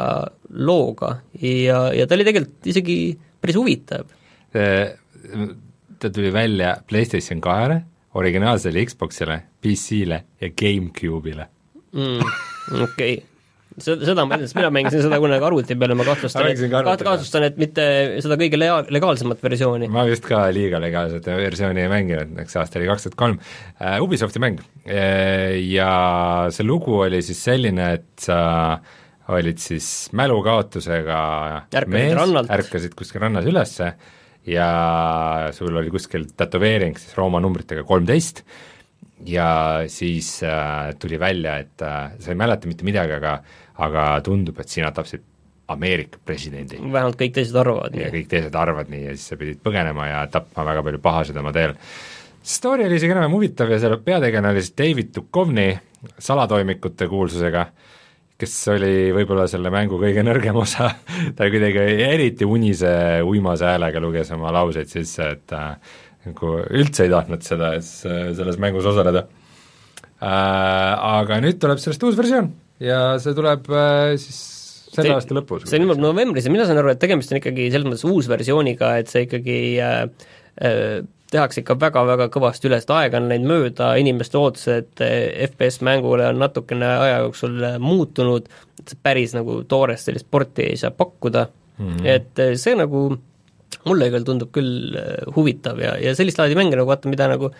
looga 0.48 1.18
ja, 1.42 1.88
ja 1.94 2.06
ta 2.08 2.16
oli 2.16 2.26
tegelikult 2.28 2.68
isegi 2.72 2.98
päris 3.40 3.56
huvitav. 3.58 4.08
ta 5.98 6.10
tuli 6.10 6.32
välja 6.32 6.76
PlayStation 6.88 7.40
kahele, 7.40 7.82
originaalsele 8.14 8.84
Xboxile, 8.86 9.42
PC-le 9.62 10.22
ja 10.40 10.48
GameCube'ile 10.48 11.48
mm,. 11.92 12.30
okei 12.82 13.14
okay 13.18 13.37
seda, 13.84 14.24
ma 14.28 14.38
mina 14.38 14.70
mängisin 14.74 15.04
seda 15.04 15.20
kunagi 15.22 15.46
arvuti 15.48 15.76
peal 15.78 15.94
ja 15.94 15.98
ma 15.98 16.06
kahtlustan, 16.08 16.50
et, 16.50 16.62
kahtlustan, 16.72 17.46
et 17.48 17.58
mitte 17.60 17.86
seda 18.24 18.38
kõige 18.40 18.60
lega-, 18.60 18.84
legaalsemat 18.94 19.42
versiooni. 19.44 19.90
ma 19.92 20.04
vist 20.08 20.26
ka 20.28 20.44
liiga 20.54 20.80
legaalset 20.82 21.26
versiooni 21.28 21.84
ei 21.84 21.92
mänginud, 21.92 22.36
eks 22.44 22.58
aasta 22.60 22.80
oli 22.80 22.90
kaks 22.90 23.08
tuhat 23.08 23.18
kolm. 23.24 23.40
Ubisofti 24.04 24.42
mäng 24.42 24.62
ja 25.68 25.90
see 26.54 26.66
lugu 26.66 27.00
oli 27.06 27.22
siis 27.24 27.42
selline, 27.50 27.92
et 27.98 28.28
sa 28.28 28.38
olid 29.34 29.60
siis 29.60 30.08
mälukaotusega 30.16 31.18
ärkasid 31.68 31.92
mees, 31.92 32.14
rannalt. 32.16 32.52
ärkasid 32.54 32.94
kuskil 32.96 33.20
rannas 33.26 33.48
ülesse 33.48 33.92
ja 34.48 34.70
sul 35.52 35.76
oli 35.76 35.92
kuskil 35.92 36.24
tätoveering 36.36 36.96
siis 36.96 37.16
Rooma 37.18 37.40
numbritega 37.44 37.84
kolmteist 37.88 38.44
ja 39.26 39.82
siis 39.90 40.38
äh, 40.46 40.94
tuli 40.98 41.18
välja, 41.20 41.58
et 41.58 41.82
äh, 41.82 42.12
sa 42.18 42.32
ei 42.32 42.38
mäleta 42.38 42.70
mitte 42.70 42.86
midagi, 42.86 43.16
aga 43.18 43.38
aga 43.84 44.04
tundub, 44.26 44.58
et 44.60 44.72
sina 44.72 44.90
tapsid 44.94 45.24
Ameerika 45.68 46.20
presidendi. 46.24 46.78
vähemalt 46.80 47.18
kõik 47.20 47.34
teised 47.36 47.56
arvavad 47.60 47.92
ja 47.92 48.06
nii. 48.06 48.12
kõik 48.14 48.30
teised 48.30 48.54
arvavad 48.56 48.88
nii 48.88 49.02
ja 49.02 49.16
siis 49.16 49.26
sa 49.34 49.36
pidid 49.36 49.58
põgenema 49.64 50.06
ja 50.08 50.22
tapma 50.32 50.64
väga 50.64 50.84
palju 50.86 51.00
pahasid 51.04 51.36
oma 51.36 51.52
teel. 51.52 51.74
story 52.42 52.86
oli 52.86 52.96
isegi 52.96 53.12
enam-vähem 53.12 53.36
huvitav 53.36 53.70
ja 53.70 53.80
selle 53.82 53.98
peategelane 54.00 54.54
oli 54.54 54.62
siis 54.64 54.76
David 54.78 55.12
Duchovny 55.14 55.68
salatoimikute 56.24 57.08
kuulsusega, 57.10 57.66
kes 58.38 58.54
oli 58.72 58.92
võib-olla 59.12 59.44
selle 59.50 59.70
mängu 59.74 59.98
kõige 60.00 60.24
nõrgem 60.24 60.56
osa, 60.56 60.88
ta 61.36 61.50
kuidagi 61.52 61.84
eriti 62.06 62.48
unise 62.48 62.92
uimase 63.26 63.68
häälega 63.68 64.00
luges 64.00 64.30
oma 64.32 64.54
lauseid 64.54 64.88
sisse, 64.88 65.26
et 65.36 65.42
ta 65.52 65.74
nagu 66.24 66.54
üldse 66.64 67.04
ei 67.04 67.12
tahtnud 67.12 67.44
seda, 67.44 67.74
selles 67.82 68.56
mängus 68.62 68.88
osaleda 68.88 69.26
äh,. 70.18 70.96
Aga 70.98 71.42
nüüd 71.44 71.60
tuleb 71.60 71.78
sellest 71.82 72.02
uus 72.08 72.16
versioon 72.16 72.48
ja 72.82 73.02
see 73.22 73.34
tuleb 73.36 73.68
äh, 73.74 74.14
siis 74.20 74.58
selle 74.94 75.14
aasta 75.16 75.36
lõpus. 75.36 75.68
see 75.68 75.80
ilmub 75.80 76.00
novembris 76.00 76.46
ja 76.46 76.52
mina 76.52 76.66
saan 76.68 76.80
aru, 76.80 76.92
et 76.92 77.00
tegemist 77.02 77.32
on 77.32 77.40
ikkagi 77.40 77.68
selles 77.72 77.88
mõttes 77.88 78.08
uusversiooniga, 78.08 78.94
et 79.02 79.12
see 79.12 79.24
ikkagi 79.26 79.60
äh, 79.84 80.02
äh, 80.64 80.98
tehakse 81.28 81.62
ikka 81.62 81.76
väga-väga 81.80 82.28
kõvasti 82.32 82.70
üle, 82.70 82.78
sest 82.80 82.92
aega 82.94 83.20
on 83.20 83.28
läinud 83.30 83.50
mööda, 83.50 83.92
inimeste 84.00 84.40
ootused 84.40 85.04
äh, 85.04 85.16
FPS 85.48 85.82
mängule 85.86 86.28
on 86.30 86.42
natukene 86.42 86.90
aja 87.04 87.22
jooksul 87.26 87.58
äh, 87.72 87.78
muutunud, 87.82 88.48
et 88.80 88.94
see 88.94 89.00
päris 89.08 89.36
nagu 89.36 89.60
toorest 89.68 90.08
sellist 90.08 90.28
porti 90.30 90.70
ei 90.70 90.78
saa 90.80 90.94
pakkuda 90.94 91.48
mm, 91.48 91.88
-hmm. 91.88 92.12
et 92.14 92.60
see 92.60 92.76
nagu 92.78 93.08
mulle 93.88 94.08
küll 94.12 94.24
tundub 94.26 94.52
küll 94.52 94.96
huvitav 95.36 95.80
ja, 95.80 95.96
ja 96.00 96.14
sellist 96.16 96.40
laadi 96.40 96.56
mänge 96.58 96.76
nagu 96.76 96.88
vaata, 96.88 97.10
mida 97.12 97.28
nagu 97.28 97.52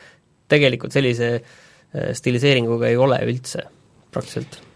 tegelikult 0.49 0.93
sellise 0.93 1.43
stiliseeringuga 1.89 2.89
ei 2.89 2.97
ole 3.01 3.21
üldse 3.25 3.63
praktiliselt 4.13 4.68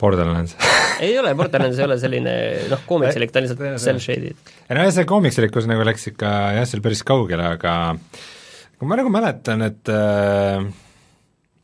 Borderlands. 0.00 0.56
Ei 1.04 1.14
ole, 1.16 1.32
Borderlands 1.38 1.78
ei 1.78 1.86
ole 1.86 1.96
selline 2.00 2.32
noh, 2.68 2.82
koomiksilik, 2.88 3.30
ta 3.32 3.40
on 3.40 3.46
lihtsalt 3.46 3.80
cel-shaded. 3.80 4.50
ei 4.66 4.76
no 4.76 4.82
see 4.92 5.06
koomiksilikkus 5.08 5.64
nagu 5.70 5.86
läks 5.88 6.10
ikka 6.10 6.32
jah, 6.58 6.66
seal 6.68 6.82
päris 6.84 7.00
kaugele, 7.08 7.46
aga 7.56 7.72
ma 8.84 8.98
nagu 9.00 9.12
mäletan, 9.12 9.64
et 9.64 9.88
äh, 9.88 10.66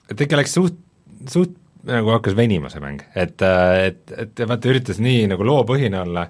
et 0.09 0.25
ikka 0.25 0.41
läks 0.41 0.57
suht, 0.57 0.79
suht 1.29 1.53
nagu 1.87 2.15
hakkas 2.15 2.37
venima 2.39 2.71
see 2.73 2.81
mäng, 2.83 3.05
et, 3.13 3.45
et, 3.45 4.15
et 4.25 4.45
vaata, 4.49 4.73
üritas 4.73 5.03
nii 5.05 5.29
nagu 5.35 5.45
loopõhine 5.47 6.01
olla, 6.01 6.27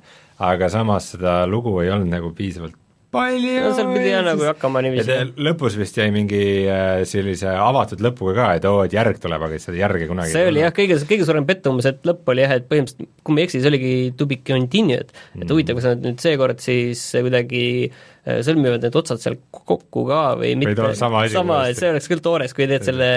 aga 0.50 0.68
samas 0.72 1.12
seda 1.14 1.38
lugu 1.48 1.78
ei 1.84 1.92
olnud 1.94 2.10
nagu 2.10 2.34
piisavalt 2.36 2.74
palju 3.16 3.54
no 3.64 3.74
seal 3.76 3.92
pidi 3.94 4.12
jah 4.12 4.24
nagu 4.26 4.46
hakkama 4.48 4.82
niiviisi. 4.86 5.18
lõpus 5.48 5.78
vist 5.80 6.00
jäi 6.00 6.08
mingi 6.14 6.42
äh, 6.70 7.02
sellise 7.08 7.50
avatud 7.52 8.04
lõpuga 8.06 8.36
ka, 8.38 8.48
et 8.60 8.68
oo, 8.70 8.82
et 8.86 8.96
järg 8.96 9.20
tuleb, 9.22 9.46
aga 9.48 9.60
seda 9.62 9.80
järge 9.80 10.10
kunagi 10.10 10.34
see 10.34 10.50
oli 10.50 10.64
jah, 10.64 10.74
kõige, 10.76 11.00
kõige 11.08 11.28
suurem 11.28 11.48
pettumus, 11.48 11.88
et 11.90 12.04
lõpp 12.08 12.34
oli 12.34 12.44
jah, 12.44 12.58
et 12.60 12.68
põhimõtteliselt 12.70 13.14
kui 13.26 13.34
ma 13.34 13.42
ei 13.42 13.48
eksi, 13.48 13.62
see 13.62 13.72
oligi 13.72 13.94
to 14.18 14.28
be 14.30 14.38
continued, 14.46 15.10
et 15.34 15.42
mm. 15.42 15.48
huvitav, 15.50 15.80
kas 15.80 15.88
nad 15.90 16.04
nüüd 16.06 16.22
seekord 16.22 16.62
siis 16.62 17.08
kuidagi 17.16 17.64
äh, 17.88 18.04
sõlmivad 18.26 18.82
need 18.82 18.96
otsad 18.98 19.20
seal 19.22 19.36
kokku 19.50 20.02
ka 20.08 20.20
või 20.40 20.54
mitte, 20.58 20.88
sama, 20.98 21.24
sama, 21.30 21.60
et 21.70 21.78
see 21.78 21.90
oleks 21.92 22.08
küll 22.10 22.22
toores, 22.24 22.54
kui 22.56 22.66
teed 22.66 22.86
selle 22.86 23.10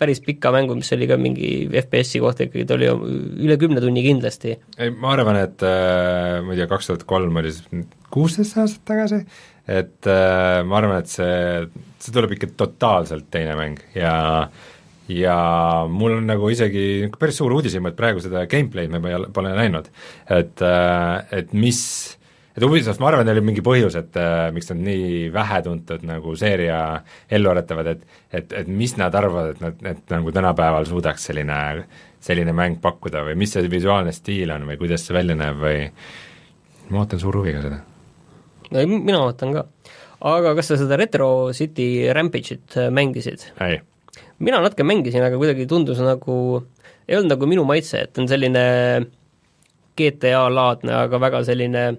päris 0.00 0.20
pika 0.24 0.52
mängu, 0.54 0.76
mis 0.78 0.92
oli 0.96 1.08
ka 1.08 1.16
mingi 1.20 1.52
FPS-i 1.70 2.20
kohta 2.20 2.44
ikkagi, 2.46 2.66
ta 2.68 2.76
oli 2.76 2.90
üle 3.46 3.56
kümne 3.60 3.80
tunni 3.82 4.04
kindlasti. 4.04 4.56
ei, 4.76 4.92
ma 4.92 5.14
arvan, 5.16 5.40
et 5.46 5.64
äh, 5.64 6.40
ma 6.44 6.52
ei 6.52 6.60
tea, 6.60 6.68
kaks 6.70 6.90
tuhat 6.90 7.06
kolm 7.08 7.40
oli 7.40 7.54
siis 7.56 7.86
kuusteist 8.12 8.58
aastat 8.60 8.84
tagasi, 8.92 9.22
et 9.70 10.10
äh, 10.10 10.60
ma 10.68 10.80
arvan, 10.82 11.00
et 11.00 11.12
see, 11.12 11.64
see 12.02 12.12
tuleb 12.16 12.36
ikka 12.36 12.52
totaalselt 12.60 13.30
teine 13.32 13.56
mäng 13.60 13.80
ja 13.96 14.14
ja 15.10 15.36
mul 15.90 16.18
on 16.20 16.28
nagu 16.28 16.48
isegi 16.52 17.10
päris 17.18 17.40
suur 17.40 17.56
uudishimu, 17.56 17.90
et 17.90 17.98
praegu 17.98 18.22
seda 18.22 18.44
gameplay'd 18.50 18.92
me 18.92 19.00
pole 19.34 19.52
näinud. 19.56 19.90
et, 20.28 20.62
äh, 20.62 21.38
et 21.40 21.52
mis, 21.52 21.80
et 22.56 22.64
Ubisoft, 22.66 22.98
ma 23.00 23.10
arvan, 23.10 23.26
neil 23.26 23.38
oli 23.38 23.46
mingi 23.50 23.62
põhjus, 23.64 23.96
et 24.00 24.16
äh, 24.18 24.48
miks 24.54 24.70
nad 24.72 24.80
nii 24.82 25.28
vähetuntud 25.34 26.02
nagu 26.08 26.34
seeria 26.38 26.80
ellu 27.30 27.52
aretavad, 27.52 27.92
et 27.94 28.02
et, 28.30 28.52
et 28.62 28.70
mis 28.70 28.96
nad 28.98 29.14
arvavad, 29.14 29.54
et 29.54 29.62
nad, 29.62 29.84
et 29.92 30.14
nagu 30.14 30.32
tänapäeval 30.34 30.88
suudaks 30.88 31.28
selline, 31.30 31.60
selline 32.22 32.54
mäng 32.56 32.80
pakkuda 32.82 33.22
või 33.26 33.36
mis 33.38 33.54
see 33.54 33.70
visuaalne 33.70 34.14
stiil 34.14 34.50
on 34.54 34.66
või 34.70 34.78
kuidas 34.80 35.06
see 35.06 35.16
välja 35.16 35.38
näeb 35.38 35.62
või 35.62 35.86
ma 36.90 37.04
ootan 37.04 37.22
suure 37.22 37.42
huviga 37.42 37.62
seda 37.64 37.80
no 38.70 38.84
mina 38.90 39.22
ootan 39.24 39.54
ka. 39.54 39.64
aga 40.32 40.54
kas 40.58 40.72
sa 40.72 40.80
seda 40.80 40.98
Retro 40.98 41.30
City 41.56 42.10
Rampage'it 42.14 42.76
äh, 42.78 42.90
mängisid? 42.90 43.46
mina 44.38 44.60
natuke 44.64 44.86
mängisin, 44.86 45.22
aga 45.22 45.38
kuidagi 45.38 45.70
tundus 45.70 46.02
nagu, 46.02 46.66
ei 47.06 47.18
olnud 47.18 47.36
nagu 47.36 47.46
minu 47.46 47.64
maitse, 47.68 48.06
et 48.08 48.18
on 48.18 48.26
selline 48.30 48.62
GTA-laadne, 50.00 50.94
aga 51.06 51.18
väga 51.20 51.42
selline 51.44 51.82
äh, 51.92 51.98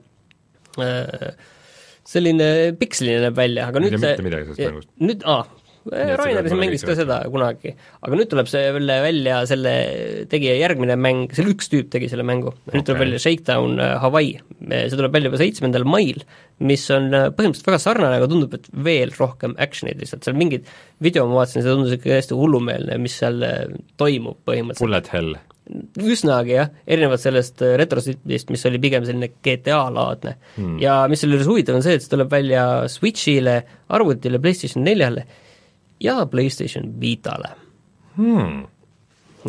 selline 2.11 2.47
piksline 2.79 3.19
näeb 3.25 3.37
välja, 3.37 3.67
aga 3.71 3.83
nüüd 3.83 3.97
see 4.01 4.71
nüüd, 5.01 5.25
aa, 5.29 5.43
Rainer 5.89 6.45
siin 6.45 6.59
mängis 6.61 6.83
ka 6.85 6.93
seda 6.97 7.17
kunagi, 7.31 7.71
aga 8.05 8.17
nüüd 8.17 8.29
tuleb 8.29 8.49
selle 8.49 8.99
välja, 9.01 9.39
selle 9.49 9.73
tegija 10.29 10.53
järgmine 10.59 10.97
mäng, 10.99 11.33
seal 11.33 11.49
üks 11.55 11.71
tüüp 11.71 11.89
tegi 11.93 12.09
selle 12.11 12.25
mängu, 12.27 12.53
nüüd 12.69 12.83
okay. 12.83 12.85
tuleb 12.91 13.01
välja 13.01 13.21
Shakedown 13.23 13.81
äh, 13.81 13.95
Hawaii, 14.03 14.35
see 14.69 14.93
tuleb 14.93 15.17
välja 15.17 15.31
juba 15.31 15.41
seitsmendal 15.41 15.87
mail, 15.89 16.21
mis 16.61 16.85
on 16.93 17.09
äh, 17.17 17.27
põhimõtteliselt 17.33 17.71
väga 17.71 17.81
sarnane, 17.81 18.21
aga 18.21 18.29
tundub, 18.29 18.53
et 18.59 18.69
veel 18.85 19.13
rohkem 19.17 19.57
action'it 19.61 19.97
lihtsalt, 20.03 20.27
seal 20.27 20.37
mingid 20.37 20.69
video 21.01 21.25
ma 21.25 21.41
vaatasin, 21.41 21.65
see 21.65 21.73
tundus 21.73 21.97
ikka 21.97 22.13
täiesti 22.13 22.37
hullumeelne, 22.37 23.01
mis 23.01 23.17
seal 23.23 23.41
äh, 23.47 23.63
toimub 23.97 24.37
põhimõtteliselt. 24.45 24.85
Bullet 24.85 25.11
hell. 25.15 25.33
Üsnagi 26.01 26.57
jah, 26.57 26.71
erinevalt 26.89 27.21
sellest 27.23 27.61
retrositist, 27.79 28.49
mis 28.53 28.65
oli 28.67 28.79
pigem 28.81 29.05
selline 29.07 29.29
GTA-laadne 29.33 30.33
hmm.. 30.57 30.81
ja 30.83 31.05
mis 31.09 31.21
selle 31.23 31.37
juures 31.37 31.47
huvitav 31.49 31.77
on 31.77 31.85
see, 31.85 31.95
et 31.95 32.03
see 32.03 32.11
tuleb 32.11 32.33
välja 32.33 32.65
Switchile, 32.91 33.61
arvutile, 33.97 34.41
PlayStation 34.43 34.83
neljale 34.85 35.29
ja 36.01 36.19
PlayStation 36.29 36.91
Vitale 37.01 37.53
hmm.. 38.17 38.61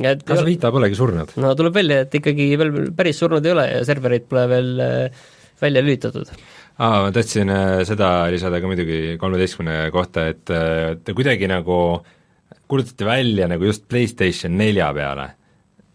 et 0.04 0.24
kas 0.28 0.42
Vita 0.46 0.72
polegi 0.74 0.98
surnud? 0.98 1.36
no 1.42 1.52
tuleb 1.58 1.76
välja, 1.76 2.02
et 2.06 2.18
ikkagi 2.20 2.48
veel 2.60 2.90
päris 2.96 3.20
surnud 3.22 3.46
ei 3.46 3.54
ole 3.54 3.68
ja 3.70 3.84
serverid 3.88 4.26
pole 4.30 4.48
veel 4.50 4.72
äh, 4.84 5.22
välja 5.62 5.84
lülitatud. 5.84 6.32
aa, 6.78 7.06
ma 7.06 7.12
tahtsin 7.14 7.52
äh, 7.52 7.76
seda 7.88 8.12
lisada 8.32 8.60
ka 8.60 8.70
muidugi 8.70 9.16
kolmeteistkümne 9.20 9.78
kohta, 9.94 10.28
et 10.34 10.52
äh, 10.52 10.96
te 11.04 11.16
kuidagi 11.16 11.50
nagu 11.50 11.78
kuulutati 12.68 13.04
välja 13.08 13.48
nagu 13.50 13.68
just 13.68 13.88
PlayStation 13.88 14.56
nelja 14.56 14.92
peale, 14.96 15.32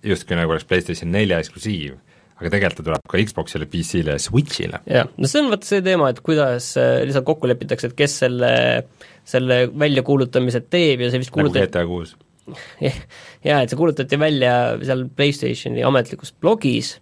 justkui 0.05 0.37
nagu 0.37 0.53
oleks 0.53 0.67
PlayStation 0.69 1.11
nelja 1.13 1.39
eksklusiiv 1.41 1.97
aga 2.37 2.53
tegelikult 2.53 2.79
ta 2.83 2.87
tuleb 2.91 3.11
ka 3.11 3.21
Xboxile, 3.25 3.67
PC-le 3.69 4.17
ja 4.17 4.21
Switchile. 4.21 4.81
jah, 4.85 5.11
no 5.17 5.29
see 5.29 5.43
on 5.43 5.51
vaata 5.53 5.69
see 5.69 5.83
teema, 5.85 6.11
et 6.13 6.23
kuidas 6.25 6.73
lihtsalt 6.77 7.27
kokku 7.27 7.49
lepitakse, 7.49 7.91
et 7.91 7.97
kes 7.97 8.19
selle 8.25 8.51
äh, 8.79 9.07
selle 9.27 9.65
väljakuulutamise 9.79 10.63
teeb 10.71 11.03
ja 11.03 11.11
see 11.11 11.21
vist 11.21 11.33
kuulutati 11.35 11.65
nagu 11.65 11.71
GTA 11.71 11.83
kuus. 11.89 12.15
jaa, 13.47 13.59
et 13.59 13.71
see 13.71 13.79
kuulutati 13.79 14.19
välja 14.19 14.53
seal 14.79 15.03
PlayStationi 15.17 15.83
ametlikus 15.87 16.31
blogis, 16.31 16.93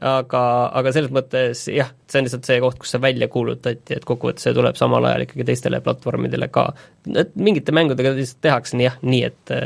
aga, 0.00 0.42
aga 0.80 0.94
selles 0.94 1.12
mõttes 1.14 1.66
jah, 1.70 1.92
see 2.10 2.20
on 2.20 2.26
lihtsalt 2.26 2.50
see 2.50 2.58
koht, 2.64 2.80
kus 2.82 2.94
see 2.96 3.02
välja 3.02 3.28
kuulutati, 3.32 3.98
et 3.98 4.08
kokkuvõttes 4.08 4.48
see 4.48 4.56
tuleb 4.56 4.78
samal 4.80 5.06
ajal 5.06 5.26
ikkagi 5.26 5.46
teistele 5.52 5.82
platvormidele 5.84 6.50
ka. 6.52 6.70
et 7.14 7.36
mingite 7.38 7.74
mängudega 7.76 8.16
lihtsalt 8.18 8.42
tehakse 8.48 8.80
nii 8.80 8.88
jah, 8.88 9.00
nii 9.06 9.24
et 9.30 9.56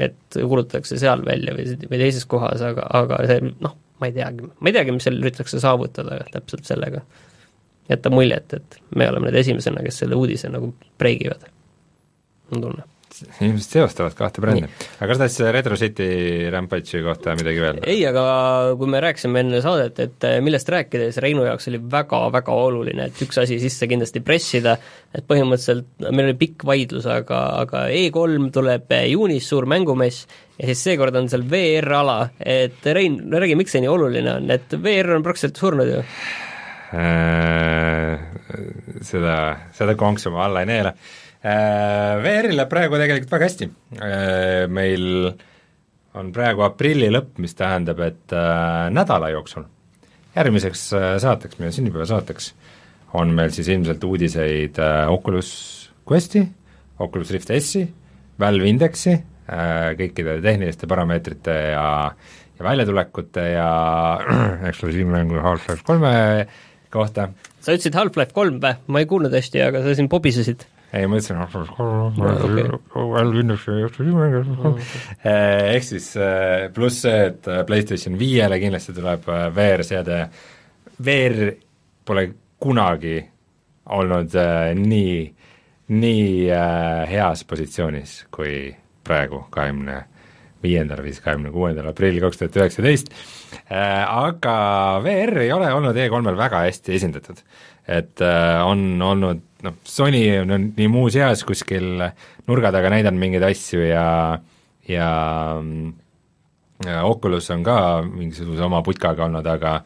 et 0.00 0.36
kuulutatakse 0.36 0.96
seal 1.00 1.24
välja 1.24 1.52
või, 1.56 1.66
või 1.84 1.98
teises 2.00 2.24
kohas, 2.28 2.62
aga, 2.64 2.84
aga 2.96 3.24
see 3.28 3.40
noh, 3.52 3.76
ma 4.02 4.10
ei 4.10 4.16
teagi, 4.16 4.48
ma 4.58 4.70
ei 4.70 4.74
teagi, 4.74 4.94
mis 4.94 5.06
seal 5.06 5.20
üritatakse 5.22 5.60
saavutada 5.62 6.22
täpselt 6.34 6.66
sellega. 6.66 7.04
Jätta 7.90 8.10
muljet, 8.14 8.54
et 8.58 8.78
me 8.94 9.08
oleme 9.10 9.30
need 9.30 9.40
esimesena, 9.42 9.82
kes 9.84 10.02
selle 10.02 10.18
uudise 10.18 10.50
nagu 10.50 10.70
breigivad, 10.98 11.46
on 12.54 12.62
tunne 12.62 12.84
inimesed 13.40 13.76
seostavad 13.76 14.14
kahte 14.18 14.42
brändi. 14.44 14.68
aga 14.98 15.08
kas 15.10 15.20
tahtsid 15.22 15.50
Retro 15.54 15.78
City 15.80 16.08
Rampage'i 16.52 17.02
kohta 17.04 17.36
midagi 17.38 17.62
öelda? 17.62 17.86
ei, 17.88 18.04
aga 18.08 18.24
kui 18.78 18.90
me 18.92 19.00
rääkisime 19.04 19.42
enne 19.44 19.62
saadet, 19.64 19.98
et 20.04 20.28
eh, 20.28 20.38
millest 20.44 20.70
rääkides 20.72 21.18
Reinu 21.24 21.46
jaoks 21.46 21.68
oli 21.72 21.82
väga-väga 21.96 22.58
oluline, 22.66 23.08
et 23.10 23.24
üks 23.26 23.40
asi 23.42 23.58
sisse 23.62 23.88
kindlasti 23.90 24.22
pressida, 24.24 24.76
et 25.14 25.26
põhimõtteliselt 25.28 26.08
meil 26.08 26.30
oli 26.30 26.38
pikk 26.44 26.66
vaidlus, 26.68 27.08
aga, 27.10 27.42
aga 27.64 27.88
E3 27.92 28.48
tuleb 28.54 28.96
juunis, 29.10 29.48
suur 29.48 29.68
mängumess, 29.70 30.24
ja 30.58 30.70
siis 30.70 30.86
seekord 30.90 31.16
on 31.18 31.28
seal 31.32 31.44
VR-ala, 31.50 32.20
et 32.38 32.80
Rein, 32.92 33.20
räägi, 33.32 33.58
miks 33.58 33.76
see 33.76 33.84
nii 33.84 33.92
oluline 33.92 34.38
on, 34.38 34.48
et 34.54 34.78
VR 34.78 35.16
on 35.18 35.26
praktiliselt 35.26 35.60
surnud 35.62 35.92
ju 35.92 36.00
Äh, 36.92 38.18
seda, 39.00 39.36
seda 39.72 39.94
konksu 39.96 40.30
ma 40.30 40.44
alla 40.44 40.60
ei 40.60 40.68
neela. 40.68 40.92
Äh, 41.42 42.20
VR-il 42.22 42.54
läheb 42.54 42.70
praegu 42.70 42.98
tegelikult 43.00 43.32
väga 43.34 43.48
hästi, 43.48 43.68
äh, 43.98 44.66
meil 44.70 45.06
on 46.18 46.28
praegu 46.34 46.62
aprilli 46.66 47.08
lõpp, 47.10 47.38
mis 47.42 47.56
tähendab, 47.58 48.02
et 48.04 48.34
nädala 48.92 49.30
jooksul, 49.32 49.64
järgmiseks 50.36 50.82
saateks, 51.24 51.56
meie 51.58 51.72
sünnipäevasaateks, 51.72 52.50
on 53.16 53.32
meil 53.32 53.54
siis 53.56 53.70
ilmselt 53.72 54.04
uudiseid 54.04 54.76
Oculus 55.08 55.48
Questi, 56.04 56.44
Oculus 57.00 57.32
Rift 57.32 57.54
S-i, 57.56 57.86
Valve 58.40 58.68
Indexi, 58.68 59.16
kõikide 59.96 60.36
tehniliste 60.44 60.88
parameetrite 60.90 61.56
ja 61.72 61.86
ja 62.58 62.68
väljatulekute 62.68 63.40
ja 63.40 63.70
eksklusiivmängu 64.70 65.40
Half-Life 65.42 65.82
kolme 65.86 66.12
kohta. 66.90 67.28
sa 67.60 67.74
ütlesid 67.74 67.96
Half-Life 67.96 68.34
kolm 68.36 68.60
või? 68.62 68.76
ma 68.86 69.02
ei 69.02 69.08
kuulnud 69.10 69.34
hästi, 69.34 69.62
aga 69.68 69.82
sa 69.82 69.94
siin 69.96 70.08
pobisesid. 70.12 70.66
Ei, 70.92 71.06
ma 71.08 71.16
ütlesin 71.16 71.38
Eh, 75.24 75.74
ehk 75.76 75.86
siis 75.86 76.10
eh, 76.20 76.68
pluss 76.74 77.02
see, 77.06 77.18
et 77.30 77.48
eh, 77.48 77.62
PlayStation 77.68 78.18
viiele 78.20 78.58
kindlasti 78.60 78.94
tuleb 78.96 79.24
VR-seade, 79.56 80.18
VR 81.02 81.52
pole 82.04 82.26
kunagi 82.62 83.16
olnud 83.96 84.36
nii, 84.78 85.16
nii 85.96 86.26
heas 87.10 87.42
positsioonis 87.48 88.12
kui 88.34 88.68
praegu, 89.02 89.46
kahekümne 89.50 89.96
viiendal 90.62 91.02
või 91.02 91.10
siis 91.10 91.24
kahekümne 91.24 91.50
kuuendal 91.54 91.88
aprillil 91.90 92.22
kaks 92.22 92.38
tuhat 92.38 92.58
üheksateist, 92.60 93.10
aga 93.74 94.54
VR 95.02 95.42
ei 95.42 95.50
ole 95.54 95.72
olnud 95.74 95.98
E3-l 95.98 96.38
väga 96.38 96.62
hästi 96.68 96.94
esindatud. 97.00 97.42
et 97.90 98.22
on 98.22 99.02
olnud 99.02 99.42
noh, 99.62 99.78
Sony 99.84 100.24
on 100.42 100.72
nii 100.76 100.88
muuseas 100.90 101.44
kuskil 101.48 102.02
nurga 102.48 102.72
taga 102.74 102.90
näidanud 102.92 103.20
mingeid 103.20 103.46
asju 103.46 103.84
ja 103.86 104.06
ja 104.88 105.08
Oculus 107.06 107.50
on 107.54 107.62
ka 107.62 107.76
mingisuguse 108.02 108.62
oma 108.66 108.82
putkaga 108.82 109.28
olnud, 109.28 109.46
aga 109.46 109.76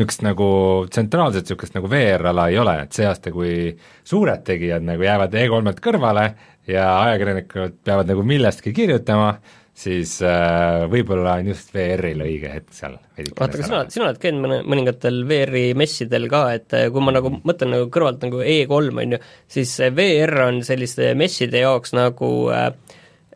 niisugust 0.00 0.24
nagu 0.24 0.48
tsentraalset 0.90 1.44
niisugust 1.46 1.76
nagu 1.76 1.90
VR-ala 1.90 2.48
ei 2.50 2.58
ole, 2.58 2.76
et 2.84 2.96
see 2.96 3.06
aasta, 3.06 3.30
kui 3.34 3.70
suured 4.04 4.42
tegijad 4.46 4.82
nagu 4.86 5.04
jäävad 5.04 5.36
E3-lt 5.36 5.82
kõrvale 5.84 6.24
ja 6.70 6.86
ajakirjanikud 7.04 7.78
peavad 7.84 8.10
nagu 8.10 8.24
millestki 8.26 8.72
kirjutama, 8.74 9.34
siis 9.80 10.18
äh, 10.26 10.84
võib-olla 10.90 11.38
on 11.40 11.50
just 11.52 11.72
VR-il 11.74 12.20
õige 12.24 12.52
hetk 12.52 12.74
seal 12.76 12.98
vaata, 12.98 13.48
aga 13.48 13.64
sina, 13.64 13.80
sina 13.92 14.08
oled 14.08 14.20
käinud 14.20 14.44
mõne, 14.44 14.60
mõningatel 14.68 15.22
VR-i 15.28 15.64
messidel 15.78 16.28
ka, 16.32 16.42
et 16.56 16.76
äh, 16.76 16.86
kui 16.92 17.04
ma 17.04 17.14
nagu 17.16 17.32
mõtlen 17.38 17.74
nagu 17.76 17.88
kõrvalt 17.92 18.24
nagu 18.26 18.42
E3, 18.44 18.92
on 19.04 19.16
ju, 19.16 19.20
siis 19.50 19.74
VR 19.96 20.46
on 20.48 20.62
selliste 20.66 21.12
messide 21.18 21.64
jaoks 21.64 21.94
nagu 21.96 22.30
äh, 22.54 22.70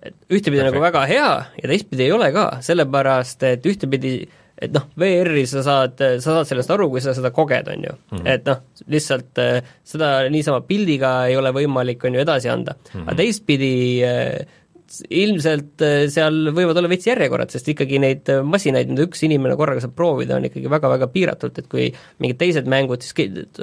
ühtepidi 0.04 0.61
Perfect. 0.61 0.70
nagu 0.70 0.85
väga 0.85 1.04
hea 1.09 1.28
ja 1.62 1.68
teistpidi 1.70 2.09
ei 2.09 2.14
ole 2.14 2.30
ka, 2.35 2.48
sellepärast 2.64 3.46
et 3.48 3.68
ühtepidi 3.70 4.16
et 4.64 4.70
noh, 4.70 4.85
VR-i 5.00 5.42
sa 5.50 5.64
saad, 5.66 5.98
sa 5.98 6.37
saad 6.37 6.48
sellest 6.48 6.70
aru, 6.70 6.87
kui 6.92 7.02
sa 7.02 7.14
seda 7.16 7.33
koged, 7.35 7.68
on 7.72 7.87
ju 7.88 7.94
mm. 7.94 8.18
-hmm. 8.18 8.28
et 8.30 8.44
noh, 8.46 8.61
lihtsalt 8.87 9.40
äh, 9.42 9.72
seda 9.83 10.28
niisama 10.30 10.61
pildiga 10.68 11.26
ei 11.26 11.37
ole 11.37 11.50
võimalik, 11.57 12.04
on 12.04 12.14
ju, 12.14 12.20
edasi 12.20 12.48
anda 12.48 12.74
mm. 12.74 12.92
-hmm. 12.92 13.09
aga 13.09 13.16
teistpidi 13.22 13.72
äh, 14.04 14.61
ilmselt 14.92 15.82
äh, 15.84 16.04
seal 16.12 16.50
võivad 16.54 16.78
olla 16.78 16.90
veits 16.90 17.06
järjekorrad, 17.08 17.52
sest 17.54 17.68
ikkagi 17.72 17.98
neid 18.02 18.28
äh, 18.32 18.42
masinaid, 18.46 18.90
mida 18.92 19.06
üks 19.06 19.22
inimene 19.26 19.56
korraga 19.58 19.82
saab 19.82 19.94
proovida, 19.98 20.36
on 20.38 20.48
ikkagi 20.48 20.70
väga-väga 20.70 21.08
piiratult, 21.14 21.60
et 21.60 21.68
kui 21.72 21.88
mingid 22.22 22.38
teised 22.40 22.68
mängud 22.70 23.04
siis, 23.04 23.16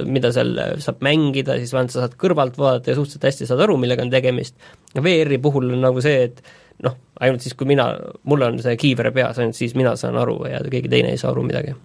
mida 0.08 0.34
seal 0.36 0.54
äh, 0.62 0.74
saab 0.84 1.04
mängida, 1.06 1.60
siis 1.62 1.74
vähemalt 1.76 1.94
sa 1.94 2.06
saad 2.06 2.18
kõrvalt 2.22 2.58
vaadata 2.62 2.92
ja 2.92 2.98
suhteliselt 2.98 3.30
hästi 3.30 3.50
saad 3.50 3.64
aru, 3.68 3.78
millega 3.82 4.06
on 4.06 4.14
tegemist, 4.14 4.58
VR-i 4.98 5.40
puhul 5.42 5.72
on 5.76 5.86
nagu 5.86 6.04
see, 6.04 6.28
et 6.30 6.44
noh, 6.86 6.98
ainult 7.22 7.46
siis, 7.46 7.56
kui 7.58 7.70
mina, 7.70 7.88
mul 8.28 8.48
on 8.50 8.62
see 8.64 8.78
kiiver 8.82 9.12
peas, 9.16 9.40
ainult 9.40 9.60
siis 9.60 9.78
mina 9.78 9.96
saan 10.00 10.20
aru 10.22 10.40
ja 10.50 10.64
keegi 10.68 10.92
teine 10.92 11.14
ei 11.14 11.22
saa 11.22 11.34
aru 11.36 11.46
midagi. 11.48 11.78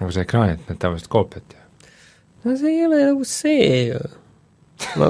nagu 0.00 0.10
see 0.14 0.26
ekraanid, 0.26 0.62
need 0.68 0.82
tavaliselt 0.82 1.10
koopiad 1.12 1.56
ju. 1.56 1.88
no 2.44 2.60
see 2.60 2.76
ei 2.78 2.84
ole 2.86 3.06
nagu 3.10 3.26
see 3.28 3.88
ju 3.90 4.04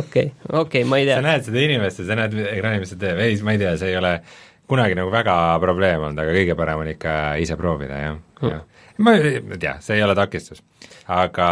okei, 0.01 0.33
okei, 0.63 0.85
ma 0.89 1.01
ei 1.01 1.09
tea. 1.09 1.21
sa 1.21 1.27
näed 1.27 1.47
seda 1.49 1.63
inimest 1.65 2.03
ja 2.03 2.09
sa 2.09 2.19
näed 2.19 2.37
ekraani, 2.45 2.83
mis 2.83 2.95
ta 2.95 3.01
teeb, 3.01 3.23
ei, 3.25 3.39
ma 3.47 3.55
ei 3.55 3.63
tea, 3.63 3.75
see 3.81 3.93
ei 3.93 3.99
ole 4.01 4.15
kunagi 4.71 4.97
nagu 4.99 5.13
väga 5.13 5.37
probleem 5.63 6.07
olnud, 6.07 6.23
aga 6.23 6.37
kõige 6.37 6.57
parem 6.59 6.85
on 6.85 6.93
ikka 6.95 7.17
ise 7.43 7.59
proovida, 7.61 8.01
jah 8.01 8.15
hmm., 8.17 8.53
jah. 8.55 8.63
ma 9.05 9.17
ei 9.19 9.59
tea, 9.61 9.77
see 9.85 9.99
ei 9.99 10.07
ole 10.07 10.17
takistus. 10.19 10.63
aga, 11.07 11.49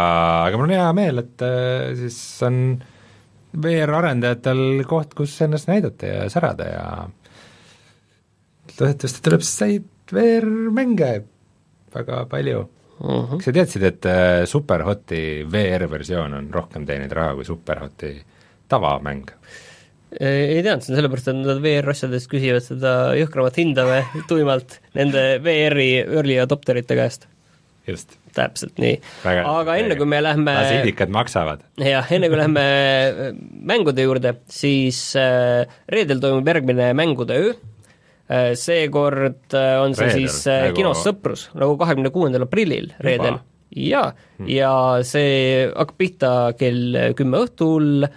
aga 0.47 0.59
mul 0.59 0.69
on 0.69 0.75
hea 0.77 0.89
meel, 0.97 1.23
et 1.25 1.45
äh, 1.45 1.91
siis 1.99 2.19
on 2.47 2.61
VR-arendajatel 3.63 4.83
koht, 4.89 5.13
kus 5.17 5.35
ennast 5.45 5.69
näidata 5.69 6.09
ja 6.09 6.29
särada 6.33 6.69
ja 6.71 6.85
loodetavasti 8.79 9.21
tuleb 9.25 9.43
siis 9.45 9.59
häid 9.67 9.89
VR-mänge 10.13 11.11
väga 11.93 12.23
palju 12.31 12.65
uh. 13.03 13.25
-huh. 13.27 13.37
kas 13.37 13.49
sa 13.49 13.55
teadsid, 13.55 13.83
et 13.83 14.05
äh, 14.09 14.45
Superhoti 14.49 15.45
VR-versioon 15.51 16.39
on 16.39 16.49
rohkem 16.53 16.87
teeninud 16.87 17.11
raha 17.11 17.35
kui 17.35 17.45
Superhoti 17.45 18.15
tavamäng? 18.69 19.29
ei 20.19 20.61
teadnud 20.61 20.85
seda, 20.85 20.99
sellepärast 20.99 21.29
et 21.31 21.37
nad 21.39 21.61
VR-asjadest 21.63 22.29
küsivad 22.31 22.65
seda 22.65 22.91
jõhkramat 23.17 23.55
hinda 23.57 23.85
või 23.87 24.01
tuimalt 24.29 24.79
nende 24.97 25.23
VR-i 25.43 25.87
early 26.03 26.37
adopterite 26.43 26.97
käest. 26.99 27.27
just. 27.87 28.17
täpselt 28.33 28.77
nii. 28.81 28.99
aga 29.25 29.75
enne, 29.77 29.97
kui 29.97 30.09
me 30.09 30.21
lähme 30.23 30.53
lasiidikad 30.57 31.11
maksavad. 31.13 31.65
jah, 31.81 32.11
enne 32.13 32.29
kui 32.29 32.39
lähme 32.39 32.63
äh, 32.63 33.29
mängude 33.73 34.05
juurde, 34.05 34.37
siis 34.49 35.15
äh, 35.19 35.65
reedel 35.89 36.21
toimub 36.23 36.47
järgmine 36.53 36.93
mängude 36.97 37.39
öö 37.41 37.53
seekord 38.55 39.55
äh, 39.57 39.77
on 39.83 39.95
see 39.97 40.07
reedel, 40.07 40.27
siis 40.27 40.47
äh, 40.47 40.67
nagu... 40.67 40.77
kinos 40.77 41.03
Sõprus, 41.05 41.47
nagu 41.59 41.75
kahekümne 41.79 42.11
kuuendal 42.13 42.45
aprillil 42.47 42.91
reedel. 43.03 43.41
jaa 43.75 44.11
hmm., 44.13 44.47
ja 44.51 44.73
see 45.07 45.65
hakkab 45.71 45.97
pihta 45.99 46.31
kell 46.59 47.13
kümme 47.19 47.43
õhtul, 47.43 48.07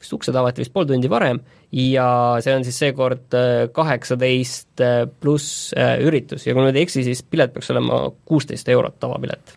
vist 0.00 0.16
uksed 0.16 0.36
avati 0.36 0.64
vist 0.64 0.72
pool 0.72 0.88
tundi 0.88 1.10
varem, 1.12 1.42
ja 1.76 2.08
see 2.40 2.56
on 2.56 2.64
siis 2.66 2.80
seekord 2.82 3.36
kaheksateist 3.76 4.82
pluss 5.20 5.74
üritus 5.76 6.46
ja 6.46 6.54
kui 6.54 6.62
ma 6.62 6.70
nüüd 6.70 6.80
ei 6.80 6.88
eksi, 6.88 7.04
siis 7.06 7.22
pilet 7.26 7.52
peaks 7.54 7.70
olema 7.74 8.06
kuusteist 8.24 8.70
eurot, 8.72 8.96
tavapilet. 9.02 9.54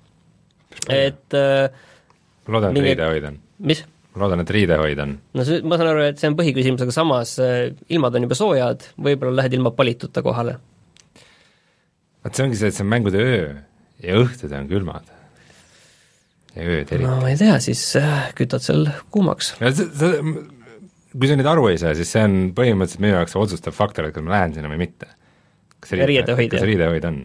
et 0.92 1.40
loodan, 2.52 2.76
et 2.76 2.86
riidehoid 2.90 3.32
on. 3.32 3.40
mis? 3.72 3.86
Ma 4.14 4.24
loodan, 4.24 4.44
et 4.44 4.54
riidehoid 4.54 5.02
on. 5.04 5.16
no 5.34 5.46
see, 5.48 5.64
ma 5.66 5.80
saan 5.80 5.92
aru, 5.94 6.06
et 6.12 6.22
see 6.22 6.30
on 6.30 6.38
põhiküsimus, 6.38 6.86
aga 6.86 6.96
samas 6.96 7.36
äh, 7.42 7.74
ilmad 7.94 8.16
on 8.18 8.28
juba 8.28 8.38
soojad, 8.38 8.88
võib-olla 9.10 9.42
lähed 9.42 9.58
ilma 9.58 9.74
palituta 9.76 10.24
kohale. 10.26 10.58
vot 12.24 12.38
see 12.38 12.48
ongi 12.48 12.60
see, 12.60 12.72
et 12.72 12.78
see 12.78 12.86
on 12.86 12.92
mängude 12.94 13.24
öö 13.24 13.52
ja 14.04 14.18
õhtud 14.22 14.54
on 14.58 14.70
külmad. 14.72 15.12
ja 16.54 16.66
ööd 16.66 16.92
eriti. 16.94 17.04
no 17.06 17.20
ma 17.24 17.32
ei 17.34 17.40
tea, 17.40 17.58
siis 17.64 17.86
äh, 18.00 18.28
kütad 18.38 18.66
seal 18.66 18.86
kuumaks. 19.14 19.54
kui 19.60 21.30
sa 21.30 21.38
nüüd 21.40 21.50
aru 21.50 21.70
ei 21.72 21.80
saa, 21.82 21.96
siis 21.98 22.14
see 22.14 22.26
on 22.28 22.38
põhimõtteliselt 22.58 23.04
minu 23.06 23.18
jaoks 23.18 23.38
otsustav 23.40 23.76
faktor, 23.78 24.10
et 24.10 24.16
kas 24.16 24.26
ma 24.26 24.38
lähen 24.38 24.58
sinna 24.58 24.72
või 24.72 24.84
mitte. 24.86 25.10
kas 25.80 25.98
riidehoid 25.98 27.10
on? 27.10 27.24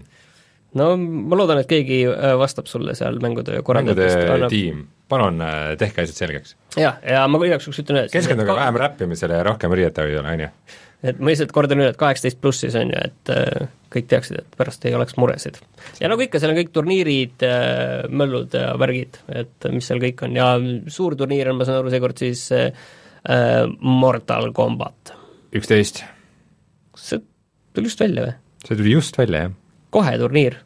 No 0.76 0.88
ma 0.98 1.38
loodan, 1.38 1.62
et 1.62 1.70
keegi 1.70 2.02
äh, 2.10 2.34
vastab 2.38 2.68
sulle 2.68 2.94
seal 2.98 3.20
mängude 3.22 3.62
korraldajatest. 3.64 4.16
mängude 4.18 4.34
annab... 4.34 4.52
tiim, 4.52 4.82
palun 5.08 5.40
äh, 5.44 5.70
tehke 5.80 6.04
asjad 6.04 6.20
selgeks. 6.24 6.56
jah, 6.76 6.98
ja 7.04 7.24
ma 7.30 7.40
igaks 7.46 7.68
juhuks 7.68 7.80
ütlen 7.84 8.02
üles 8.02 8.12
keskenduge 8.12 8.50
ka... 8.50 8.58
vähem 8.60 8.80
räppimisele 8.82 9.40
ja 9.40 9.46
rohkem 9.48 9.74
riietehoidule, 9.78 10.34
on 10.34 10.44
ju. 10.44 10.50
et 11.08 11.22
ma 11.22 11.32
lihtsalt 11.32 11.54
kordan 11.56 11.80
üle, 11.80 11.92
et 11.94 12.00
kaheksateist 12.00 12.40
pluss 12.42 12.64
siis 12.64 12.76
on 12.78 12.92
ju, 12.92 13.04
et 13.08 13.32
äh, 13.32 13.70
kõik 13.94 14.10
teaksid, 14.10 14.42
et 14.42 14.58
pärast 14.60 14.84
ei 14.88 14.96
oleks 14.98 15.16
muresid. 15.20 15.56
ja 16.02 16.10
nagu 16.12 16.26
ikka, 16.26 16.42
seal 16.42 16.52
on 16.52 16.60
kõik 16.60 16.74
turniirid 16.74 17.46
äh,, 17.48 18.10
möllud 18.12 18.58
ja 18.58 18.74
värgid, 18.80 19.22
et 19.32 19.70
mis 19.72 19.88
seal 19.88 20.02
kõik 20.04 20.26
on 20.28 20.36
ja 20.36 20.50
suur 20.92 21.16
turniir 21.16 21.48
on, 21.52 21.62
ma 21.62 21.68
saan 21.68 21.80
aru, 21.80 21.94
seekord 21.94 22.20
siis 22.20 22.44
äh, 22.52 22.68
Mortal 23.80 24.52
Combat. 24.56 25.16
üksteist. 25.56 26.04
kas 26.92 27.08
see 27.14 27.24
tuli 27.72 27.88
just 27.88 28.04
välja 28.04 28.28
või? 28.28 28.36
see 28.66 28.76
tuli 28.76 28.94
just 28.98 29.16
välja, 29.16 29.48
jah 29.48 29.56
kohe 29.94 30.14
turniir. 30.20 30.58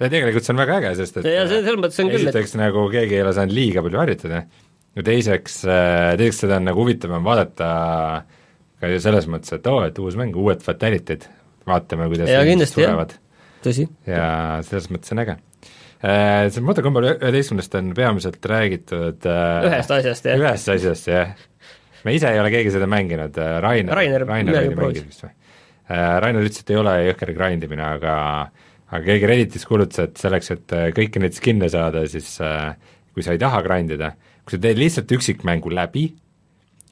ja 0.00 0.08
tegelikult 0.08 0.46
see 0.46 0.54
on 0.54 0.62
väga 0.62 0.80
äge, 0.80 0.94
sest 1.00 1.20
et 1.20 1.28
ja 1.28 1.44
see, 1.50 1.62
selles 1.64 1.80
mõttes 1.82 2.02
on 2.02 2.10
küll, 2.12 2.26
et 2.26 2.32
esiteks 2.32 2.56
nagu 2.60 2.86
keegi 2.92 3.18
ei 3.18 3.24
ole 3.24 3.34
saanud 3.36 3.56
liiga 3.56 3.84
palju 3.84 4.00
harjutada 4.02 4.44
ja 4.96 5.06
teiseks, 5.06 5.60
äh, 5.66 6.14
teiseks 6.20 6.44
seda 6.44 6.60
on 6.60 6.70
nagu 6.70 6.84
huvitavam 6.84 7.26
vaadata 7.26 7.68
ka 8.80 8.94
selles 9.02 9.28
mõttes, 9.30 9.52
et 9.56 9.68
oo 9.70 9.82
oh,, 9.82 9.86
et 9.90 9.98
uus 10.00 10.16
mäng, 10.18 10.36
uued 10.38 10.64
fatality'd, 10.64 11.28
vaatame, 11.68 12.08
kuidas 12.12 12.32
ja 12.32 12.40
kindlasti 12.46 12.86
jah, 12.86 13.02
tõsi. 13.64 13.86
ja 14.08 14.24
selles 14.66 14.88
mõttes 14.94 15.12
on 15.14 15.24
äge 15.24 15.36
äh, 15.36 16.48
see 16.54 16.64
Mortal 16.64 16.86
Combat 16.86 17.10
üheteistkümnest 17.12 17.76
on 17.80 17.92
peamiselt 17.98 18.50
räägitud 18.54 19.28
äh, 19.28 19.68
ühest 19.68 19.98
asjast, 19.98 20.30
jah? 20.30 20.40
ühest 20.40 20.72
asjast, 20.76 21.10
jah. 21.12 21.34
me 22.06 22.16
ise 22.16 22.32
ei 22.32 22.40
ole 22.40 22.54
keegi 22.54 22.72
seda 22.78 22.88
mänginud, 22.90 23.36
Rainer, 23.36 23.94
Rainer, 24.00 24.26
Rainer 24.30 24.62
oli 24.62 24.74
mänginud 24.74 25.12
vist 25.12 25.26
või? 25.26 25.36
Äh, 25.90 26.16
Rainer 26.22 26.46
ütles, 26.46 26.62
et 26.62 26.70
ei 26.70 26.78
ole 26.78 26.94
jõhker 27.08 27.32
grind 27.34 27.66
imine, 27.66 27.82
aga 27.96 28.14
aga 28.90 29.02
keegi 29.06 29.28
Redditis 29.30 29.66
kuulutas, 29.66 30.04
et 30.06 30.22
selleks, 30.22 30.52
et 30.54 30.74
äh, 30.76 30.88
kõiki 30.94 31.22
neid 31.22 31.34
skin'e 31.34 31.70
saada, 31.72 32.04
siis 32.10 32.32
äh, 32.46 32.72
kui 33.14 33.26
sa 33.26 33.34
ei 33.34 33.42
taha 33.42 33.62
grind 33.66 33.94
ida, 33.96 34.12
kui 34.44 34.54
sa 34.54 34.62
teed 34.62 34.78
lihtsalt 34.78 35.14
üksikmängu 35.18 35.72
läbi, 35.74 36.08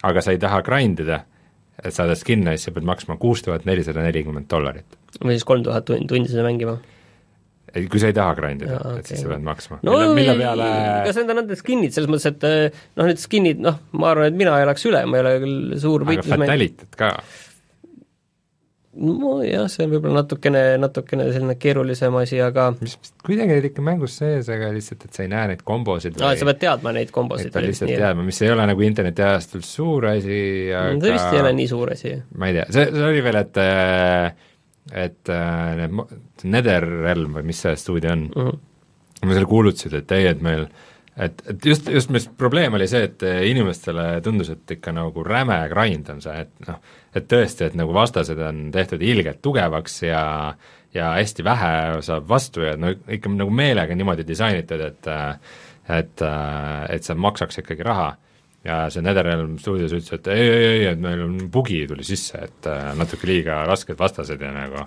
aga 0.06 0.22
sa 0.24 0.34
ei 0.34 0.42
taha 0.42 0.60
grind 0.66 1.02
ida, 1.04 1.22
et 1.78 1.94
saada 1.94 2.18
skin'e, 2.18 2.56
siis 2.56 2.70
sa 2.70 2.74
pead 2.74 2.86
maksma 2.90 3.18
kuus 3.22 3.44
tuhat 3.46 3.66
nelisada 3.70 4.02
nelikümmend 4.02 4.50
dollarit. 4.50 4.98
või 5.22 5.38
siis 5.38 5.46
kolm 5.46 5.66
tuhat 5.66 5.86
tundi, 5.86 6.26
seda 6.30 6.46
mängima? 6.46 6.80
ei, 7.74 7.86
kui 7.86 8.02
sa 8.02 8.10
ei 8.10 8.16
taha 8.18 8.34
grind 8.34 8.66
ida, 8.66 8.78
et 8.98 9.10
siis 9.10 9.22
sa 9.22 9.30
pead 9.30 9.46
maksma. 9.46 9.78
no 9.86 9.94
mille, 9.94 10.14
mille 10.18 10.38
peale 10.42 10.70
kas 11.06 11.20
need 11.22 11.34
on 11.34 11.44
need 11.44 11.58
skin'id, 11.62 11.94
selles 11.94 12.10
mõttes, 12.10 12.30
et 12.34 12.78
noh, 12.98 13.06
need 13.06 13.22
skin'id, 13.22 13.62
noh, 13.62 13.78
ma 13.94 14.10
arvan, 14.10 14.32
et 14.32 14.42
mina 14.42 14.58
elaks 14.64 14.90
üle, 14.90 15.06
ma 15.06 15.20
ei 15.20 15.26
ole 15.26 15.36
küll 15.44 15.82
suur 15.86 16.06
aga 16.08 16.32
fatality't 16.34 16.98
ka 16.98 17.14
nojah, 18.98 19.66
see 19.70 19.86
on 19.86 19.92
võib-olla 19.92 20.22
natukene, 20.22 20.62
natukene 20.80 21.28
selline 21.32 21.54
keerulisem 21.60 22.14
asi, 22.20 22.40
aga 22.42 22.68
mis 22.80 22.96
kuidagi 23.24 23.54
olid 23.54 23.68
ikka 23.70 23.84
mängus 23.84 24.18
sees, 24.20 24.50
aga 24.52 24.70
lihtsalt, 24.74 25.06
et 25.06 25.18
sa 25.18 25.24
ei 25.24 25.30
näe 25.32 25.52
neid 25.52 25.62
kombosid 25.66 26.18
aa, 26.18 26.34
sa 26.38 26.48
pead 26.48 26.60
teadma 26.64 26.92
neid 26.96 27.12
kombosid. 27.14 27.50
et 27.50 27.56
ta 27.56 27.62
lihtsalt 27.64 27.92
teadma, 27.94 28.26
mis 28.26 28.42
ei 28.42 28.52
ole 28.54 28.66
nagu 28.70 28.86
internetiajastul 28.88 29.64
suur 29.66 30.08
asi, 30.12 30.40
aga 30.74 30.98
see 30.98 31.14
vist 31.14 31.32
ei 31.32 31.42
ole 31.44 31.54
nii 31.60 31.70
suur 31.70 31.94
asi. 31.94 32.14
ma 32.34 32.50
ei 32.50 32.58
tea, 32.58 32.68
see, 32.74 32.90
see 32.94 33.08
oli 33.12 33.24
veel, 33.28 33.40
et 33.44 33.62
et 35.06 35.34
need 35.78 35.98
Netherrealm 36.48 37.38
või 37.38 37.50
mis 37.50 37.58
see 37.64 37.74
stuudio 37.76 38.14
on 38.14 38.28
mm, 38.28 38.46
-hmm. 38.46 39.26
me 39.28 39.36
seal 39.36 39.50
kuulutasid, 39.50 39.98
et 40.00 40.16
ei, 40.16 40.30
et 40.32 40.40
meil 40.44 40.68
et, 41.18 41.42
et 41.50 41.66
just, 41.66 41.88
just 41.92 42.12
mis 42.14 42.28
probleem 42.38 42.74
oli 42.78 42.86
see, 42.90 43.08
et 43.08 43.24
inimestele 43.50 44.06
tundus, 44.24 44.52
et 44.54 44.76
ikka 44.78 44.94
nagu 44.94 45.24
räme 45.26 45.58
grind 45.72 46.08
on 46.12 46.22
see, 46.24 46.44
et 46.46 46.68
noh, 46.68 46.78
et 47.16 47.28
tõesti, 47.30 47.68
et 47.68 47.76
nagu 47.78 47.94
vastased 47.96 48.38
on 48.44 48.68
tehtud 48.74 49.02
ilgelt 49.02 49.40
tugevaks 49.42 50.02
ja 50.02 50.22
ja 50.94 51.10
hästi 51.18 51.44
vähe 51.44 51.72
saab 52.04 52.28
vastu 52.28 52.64
ja 52.64 52.76
no 52.80 52.94
ikka 53.12 53.30
nagu 53.32 53.52
meelega 53.52 53.94
niimoodi 53.94 54.24
disainitud, 54.28 54.80
et 54.80 55.10
et, 55.88 56.22
et 56.92 57.04
see 57.04 57.14
maksaks 57.16 57.62
ikkagi 57.62 57.84
raha. 57.86 58.16
ja 58.64 58.88
see 58.90 59.02
Netherrealm 59.04 59.54
stuudios 59.62 59.92
ütles, 59.94 60.12
et 60.18 60.26
ei, 60.32 60.48
ei, 60.48 60.64
ei, 60.66 60.84
et 60.90 61.00
meil 61.00 61.22
on 61.24 61.36
bugi 61.52 61.84
tuli 61.88 62.04
sisse, 62.04 62.40
et 62.42 62.66
natuke 62.98 63.28
liiga 63.28 63.62
rasked 63.68 63.96
vastased 63.98 64.40
ja 64.42 64.50
nagu 64.52 64.82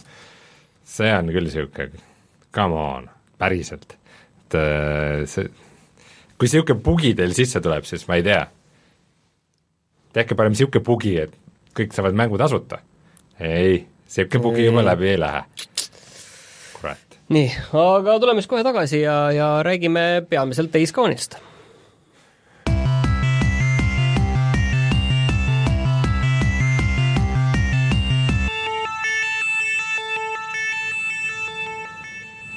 see 0.84 1.10
on 1.16 1.32
küll 1.32 1.48
niisugune 1.48 2.04
come 2.54 2.76
on, 2.76 3.08
päriselt, 3.40 3.96
et 3.96 4.58
see 5.32 5.48
kui 6.42 6.50
niisugune 6.50 6.82
bugi 6.82 7.14
teil 7.14 7.34
sisse 7.38 7.62
tuleb, 7.62 7.86
siis 7.86 8.08
ma 8.10 8.18
ei 8.18 8.26
tea, 8.26 8.42
tehke 10.18 10.34
parem 10.38 10.56
niisugune 10.56 10.84
bugi, 10.86 11.16
et 11.22 11.36
kõik 11.78 11.94
saavad 11.96 12.18
mängu 12.18 12.38
tasuta. 12.38 12.82
ei, 13.40 13.86
niisugune 14.06 14.44
bugi 14.44 14.66
juba 14.66 14.86
läbi 14.86 15.14
ei 15.14 15.20
lähe. 15.20 15.44
kurat. 16.80 17.20
nii, 17.30 17.48
aga 17.84 18.20
tuleme 18.20 18.42
siis 18.42 18.52
kohe 18.52 18.64
tagasi 18.64 19.02
ja, 19.02 19.22
ja 19.32 19.54
räägime 19.64 20.26
peamiselt 20.30 20.74
Days 20.74 20.94
Gone'ist 20.94 21.40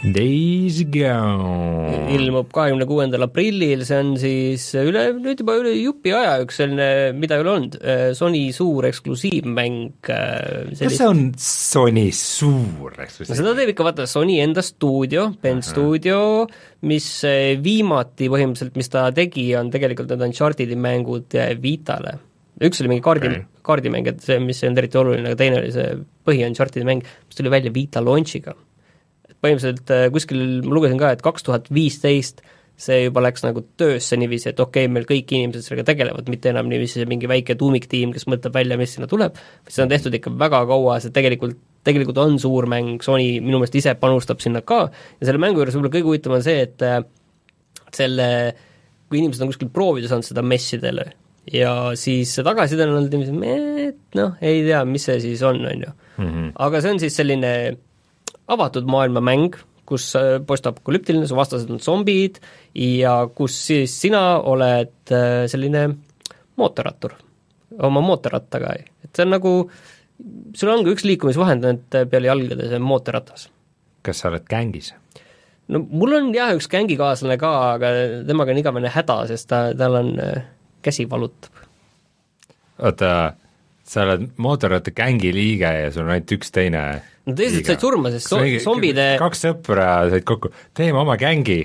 Days 0.05 0.83
Gone 0.93 2.11
ilmub 2.13 2.51
kahekümne 2.53 2.85
kuuendal 2.89 3.25
aprillil, 3.25 3.85
see 3.89 4.01
on 4.03 4.11
siis 4.21 4.67
üle, 4.77 5.07
nüüd 5.17 5.41
juba 5.41 5.55
üle 5.63 5.73
jupi 5.79 6.13
aja 6.13 6.35
üks 6.45 6.59
selline, 6.61 6.89
mida 7.17 7.39
ei 7.39 7.45
ole 7.45 7.53
olnud, 7.55 7.79
Sony 8.19 8.43
suur 8.53 8.85
eksklusiivmäng 8.91 10.05
sellist... 10.05 10.83
kas 10.83 10.99
see 10.99 11.09
on 11.09 11.23
Sony 11.41 12.05
suur 12.19 12.99
eksklusiivmäng? 12.99 13.33
no 13.33 13.39
seda 13.39 13.55
teeb 13.57 13.73
ikka 13.73 13.87
vaata 13.89 14.07
Sony 14.11 14.37
enda 14.45 14.65
stuudio, 14.67 15.31
Pen 15.41 15.63
uh 15.63 15.63
-huh. 15.63 15.71
Studio, 15.71 16.19
mis 16.85 17.09
viimati 17.65 18.29
põhimõtteliselt, 18.29 18.77
mis 18.77 18.93
ta 18.93 19.09
tegi, 19.17 19.49
on 19.57 19.73
tegelikult 19.73 20.13
need 20.13 20.29
Uncharted'i 20.29 20.77
mängud 20.77 21.39
Vitale. 21.63 22.19
üks 22.61 22.85
oli 22.85 22.93
mingi 22.93 23.03
kaardi 23.09 23.33
okay., 23.33 23.49
kaardimäng, 23.65 24.07
et 24.07 24.21
see, 24.21 24.39
mis 24.39 24.61
ei 24.63 24.69
olnud 24.69 24.85
eriti 24.85 24.99
oluline, 25.01 25.33
aga 25.33 25.41
teine 25.41 25.59
oli 25.63 25.73
see 25.73 25.97
põhi 26.29 26.45
Uncharted'i 26.45 26.85
mäng, 26.85 27.01
mis 27.01 27.41
tuli 27.41 27.49
välja 27.49 27.73
Vita 27.73 28.05
launch'iga 28.05 28.53
põhimõtteliselt 29.45 29.95
äh, 29.95 30.09
kuskil 30.15 30.45
ma 30.65 30.77
lugesin 30.79 31.01
ka, 31.01 31.15
et 31.15 31.25
kaks 31.25 31.47
tuhat 31.47 31.71
viisteist 31.75 32.43
see 32.81 33.05
juba 33.05 33.23
läks 33.23 33.45
nagu 33.45 33.63
töösse 33.79 34.17
niiviisi, 34.19 34.51
et 34.51 34.61
okei 34.61 34.87
okay,, 34.87 34.93
meil 34.93 35.07
kõik 35.07 35.31
inimesed 35.31 35.63
sellega 35.63 35.87
tegelevad, 35.93 36.27
mitte 36.33 36.51
enam 36.51 36.67
niiviisi 36.71 37.05
mingi 37.11 37.31
väike 37.31 37.55
tuumiktiim, 37.61 38.11
kes 38.15 38.27
mõtleb 38.31 38.57
välja, 38.57 38.79
mis 38.81 38.97
sinna 38.97 39.07
tuleb, 39.11 39.39
seda 39.69 39.87
on 39.87 39.93
tehtud 39.93 40.17
ikka 40.19 40.33
väga 40.41 40.65
kaua, 40.71 40.99
see 41.03 41.15
tegelikult, 41.15 41.55
tegelikult 41.87 42.19
on 42.25 42.39
suur 42.43 42.67
mäng, 42.71 42.99
Sony 43.05 43.39
minu 43.39 43.61
meelest 43.61 43.79
ise 43.79 43.95
panustab 44.01 44.43
sinna 44.43 44.65
ka 44.67 44.89
ja 44.91 45.29
selle 45.29 45.43
mängu 45.43 45.63
juures 45.63 45.77
võib-olla 45.77 45.95
kõige 45.95 46.11
huvitavam 46.11 46.41
on 46.41 46.47
see, 46.47 46.67
et 46.67 46.87
äh, 46.87 46.99
selle, 47.95 48.29
kui 49.07 49.23
inimesed 49.23 49.47
on 49.47 49.55
kuskil 49.55 49.71
proovida 49.75 50.11
saanud 50.11 50.27
seda 50.27 50.43
messidele 50.43 51.13
ja 51.55 51.73
siis 52.01 52.35
see 52.35 52.47
tagasiside 52.47 52.89
on 52.89 52.99
olnud 52.99 53.15
niiviisi, 53.15 53.89
et 53.93 54.19
noh, 54.19 54.35
ei 54.43 54.65
tea, 54.67 54.83
mis 54.89 55.07
see 55.07 55.21
siis 55.23 55.47
on, 55.47 55.63
on 55.63 55.87
ju. 55.87 55.97
Mhm. 56.19 56.55
aga 56.63 56.83
see 56.83 56.95
on 56.95 57.05
siis 57.07 57.23
selline 57.23 57.55
avatud 58.49 58.89
maailma 58.91 59.23
mäng, 59.25 59.59
kus 59.89 60.11
äh, 60.17 60.39
postapokalüptiline, 60.47 61.29
su 61.29 61.37
vastased 61.37 61.71
on 61.73 61.83
zombid 61.83 62.41
ja 62.79 63.19
kus 63.37 63.57
siis 63.69 63.95
sina 64.01 64.25
oled 64.41 65.13
äh, 65.13 65.45
selline 65.51 65.89
mootorrattur 66.57 67.17
oma 67.83 68.03
mootorrattaga, 68.05 68.75
et 69.05 69.17
see 69.17 69.25
on 69.25 69.33
nagu, 69.35 69.53
sul 70.57 70.73
ongi 70.73 70.93
üks 70.95 71.07
liikumisvahend 71.09 71.67
ainult 71.67 71.97
peale 72.11 72.31
jalgade, 72.31 72.69
see 72.69 72.79
on 72.79 72.87
mootorratas. 72.87 73.49
kas 74.05 74.21
sa 74.23 74.31
oled 74.31 74.45
gängis? 74.51 74.93
no 75.69 75.81
mul 75.85 76.19
on 76.19 76.33
jah, 76.35 76.53
üks 76.57 76.69
gängikaaslane 76.71 77.39
ka, 77.41 77.53
aga 77.77 77.93
temaga 78.29 78.55
on 78.55 78.61
igavene 78.61 78.93
häda, 78.95 79.23
sest 79.31 79.49
ta, 79.51 79.65
tal 79.79 79.99
on, 80.01 80.13
äh, 80.21 80.45
käsi 80.85 81.09
valutab. 81.11 81.65
oota, 82.79 83.11
sa 83.85 84.07
oled 84.07 84.31
mootorrattagängi 84.37 85.35
liige 85.35 85.75
ja 85.85 85.91
sul 85.93 86.07
on 86.07 86.15
ainult 86.17 86.39
üks 86.39 86.55
teine 86.55 86.85
no 87.25 87.37
teised 87.39 87.65
said 87.69 87.83
surma, 87.83 88.13
sest 88.15 88.33
so 88.33 88.41
zombide 88.65 89.15
kaks 89.21 89.47
sõpra 89.47 89.89
said 90.13 90.27
kokku, 90.29 90.53
teeme 90.77 91.01
oma 91.01 91.17
gängi. 91.21 91.63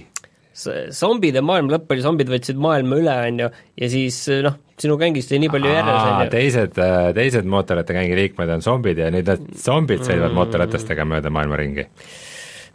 zombide 0.95 1.43
maailma 1.45 1.77
lõpp 1.77 1.93
oli, 1.95 2.03
zombid 2.03 2.31
võtsid 2.31 2.59
maailma 2.59 2.99
üle, 2.99 3.17
on 3.27 3.43
ju, 3.43 3.51
ja 3.83 3.91
siis 3.91 4.21
noh, 4.45 4.57
sinu 4.79 4.97
gängist 4.99 5.31
jäi 5.33 5.41
nii 5.43 5.51
palju 5.53 5.73
järele, 5.73 5.97
on 5.99 6.23
ju. 6.25 6.31
teised, 6.35 6.79
teised 7.17 7.51
mootorrattagängi 7.55 8.17
liikmed 8.23 8.55
on 8.55 8.65
zombid 8.65 9.03
ja 9.03 9.11
nüüd 9.13 9.29
need 9.29 9.51
zombid 9.59 10.03
sõidavad 10.05 10.31
mm. 10.31 10.39
mootorratastega 10.41 11.07
mööda 11.07 11.33
maailma 11.33 11.59
ringi. 11.59 11.87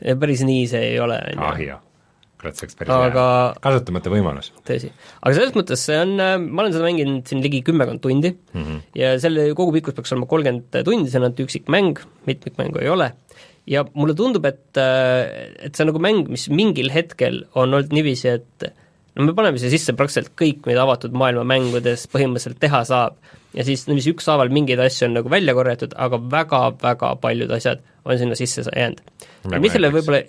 päris 0.05 0.44
nii 0.44 0.68
see 0.70 0.92
ei 0.92 1.03
ole, 1.03 1.20
on 1.40 1.64
ju. 1.64 1.81
Kurat, 2.45 2.59
see 2.61 2.69
oleks 2.69 2.79
päris 2.79 2.93
aga... 2.93 3.25
hea, 3.25 3.57
kasutamata 3.65 4.13
võimalus. 4.13 4.53
tõsi. 4.69 4.93
aga 5.23 5.35
selles 5.41 5.57
mõttes 5.57 5.89
see 5.89 5.99
on, 6.05 6.15
ma 6.21 6.65
olen 6.65 6.77
seda 6.77 6.85
mänginud 6.85 7.33
siin 7.33 7.43
ligi 7.45 7.65
kümmekond 7.67 8.05
tundi 8.05 8.35
mm 8.37 8.63
-hmm. 8.63 8.85
ja 9.01 9.17
selle 9.23 9.49
kogupikkus 9.57 9.97
peaks 9.97 10.13
olema 10.13 10.29
kolmkümmend 10.31 10.81
tundi, 10.85 11.11
see 11.11 11.21
on 11.23 11.29
ainult 11.31 11.45
üksikmäng, 11.47 12.05
mitmikmängu 12.29 12.85
ei 12.85 12.93
ole, 12.93 13.11
ja 13.71 13.85
mulle 13.97 14.15
tundub, 14.17 14.45
et, 14.49 14.65
et 14.77 15.73
see 15.73 15.85
on 15.85 15.93
nagu 15.93 16.03
mäng, 16.03 16.29
mis 16.33 16.49
mingil 16.53 16.93
hetkel 16.93 17.45
on 17.55 17.73
olnud 17.73 17.95
niiviisi, 17.95 18.37
et 18.37 18.69
no 19.15 19.29
me 19.29 19.37
paneme 19.37 19.61
siia 19.61 19.73
sisse 19.73 19.95
praktiliselt 19.97 20.35
kõik, 20.39 20.65
mida 20.69 20.85
avatud 20.85 21.15
maailma 21.17 21.47
mängudes 21.49 22.09
põhimõtteliselt 22.13 22.61
teha 22.63 22.85
saab. 22.89 23.19
ja 23.55 23.63
siis 23.63 23.87
niiviisi 23.87 24.11
ükshaaval 24.11 24.51
mingeid 24.51 24.81
asju 24.83 25.07
on 25.09 25.13
nagu 25.21 25.31
välja 25.31 25.55
korjatud, 25.55 25.93
aga 25.97 26.19
väga-väga 26.19 27.13
paljud 27.23 27.53
asjad 27.55 27.85
on 28.05 28.19
sinna 28.19 28.35
sisse 28.35 28.65
jäänud. 28.67 29.01
mis 29.61 29.73
selle 29.73 29.93
võib-olla 29.95 30.21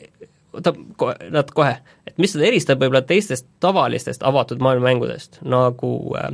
kohe, 0.97 1.15
nad 1.33 1.51
kohe, 1.55 1.77
et 2.07 2.17
mis 2.21 2.33
seda 2.35 2.47
eristab 2.49 2.81
võib-olla 2.81 3.03
teistest 3.07 3.47
tavalistest 3.63 4.23
avatud 4.23 4.61
maailma 4.63 4.91
mängudest, 4.91 5.41
nagu 5.43 5.91
äh, 6.19 6.31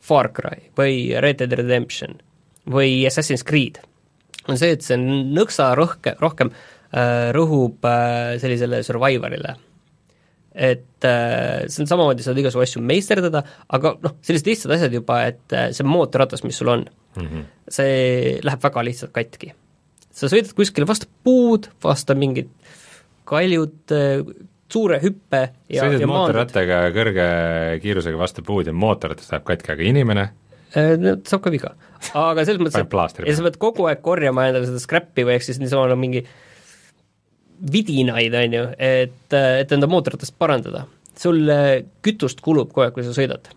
Far 0.00 0.30
Cry 0.34 0.70
või 0.78 1.12
Red 1.20 1.42
Dead 1.42 1.54
Redemption 1.60 2.18
või 2.70 3.00
Assassin's 3.08 3.44
Creed, 3.46 3.80
on 4.48 4.58
see, 4.60 4.74
et 4.76 4.84
see 4.84 4.98
nõksa 5.00 5.70
rohke, 5.78 6.14
rohkem 6.20 6.52
äh, 6.52 7.30
rõhub 7.36 7.84
äh, 7.88 8.36
sellisele 8.42 8.82
survivor'ile. 8.86 9.56
et 10.50 11.06
äh, 11.06 11.66
see 11.70 11.84
on 11.84 11.88
samamoodi, 11.90 12.24
saad 12.26 12.38
igasugu 12.40 12.64
asju 12.64 12.82
meisterdada, 12.82 13.44
aga 13.70 13.94
noh, 14.02 14.16
sellised 14.26 14.48
lihtsad 14.50 14.74
asjad 14.74 14.94
juba, 14.96 15.22
et 15.30 15.54
äh, 15.54 15.70
see 15.76 15.86
mootorratas, 15.86 16.42
mis 16.44 16.58
sul 16.58 16.72
on 16.72 16.86
mm, 17.16 17.26
-hmm. 17.26 17.44
see 17.68 18.40
läheb 18.42 18.62
väga 18.62 18.84
lihtsalt 18.84 19.12
katki. 19.12 19.54
sa 20.10 20.26
sõidad 20.26 20.52
kuskile 20.56 20.86
vastu 20.86 21.06
puud, 21.24 21.70
vastu 21.84 22.14
mingit 22.14 22.50
kaljud, 23.30 23.94
suure 24.70 25.00
hüppe 25.02 25.40
ja, 25.70 25.84
sõidad 25.84 26.06
mootorrattaga 26.10 26.82
kõrge 26.94 27.26
kiirusega 27.82 28.20
vastu 28.20 28.44
puud 28.46 28.68
ja 28.70 28.74
mootorratas 28.76 29.30
läheb 29.32 29.46
katki, 29.48 29.74
aga 29.74 29.86
inimene? 29.86 30.26
Äh, 30.70 30.94
saab 31.26 31.42
ka 31.42 31.50
viga. 31.50 31.72
aga 32.14 32.44
selles 32.46 32.62
mõttes, 32.62 32.78
et 32.84 33.26
ja 33.26 33.34
sa 33.36 33.46
pead 33.46 33.58
kogu 33.62 33.88
aeg 33.90 34.02
korjama 34.04 34.46
endale 34.50 34.68
seda 34.68 34.82
scrap'i 34.82 35.26
või 35.26 35.38
ehk 35.38 35.46
siis 35.46 35.58
niisama 35.62 35.88
no, 35.90 35.96
mingi 35.98 36.22
vidinaid, 37.70 38.34
on 38.38 38.54
ju, 38.56 38.66
et, 38.78 39.34
et 39.34 39.72
enda 39.74 39.88
mootorratast 39.90 40.36
parandada. 40.38 40.86
sul 41.20 41.42
kütust 42.06 42.40
kulub 42.40 42.70
kogu 42.70 42.86
aeg, 42.86 42.94
kui 42.94 43.04
sa 43.04 43.16
sõidad. 43.16 43.50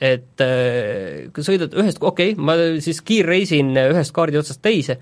et 0.00 0.40
äh, 0.44 1.28
kui 1.36 1.44
sõidad 1.44 1.76
ühest, 1.76 2.00
okei 2.00 2.32
okay,, 2.32 2.40
ma 2.40 2.56
siis 2.80 3.02
kiirreisin 3.04 3.76
ühest 3.90 4.16
kaardi 4.16 4.40
otsast 4.40 4.64
teise, 4.64 4.98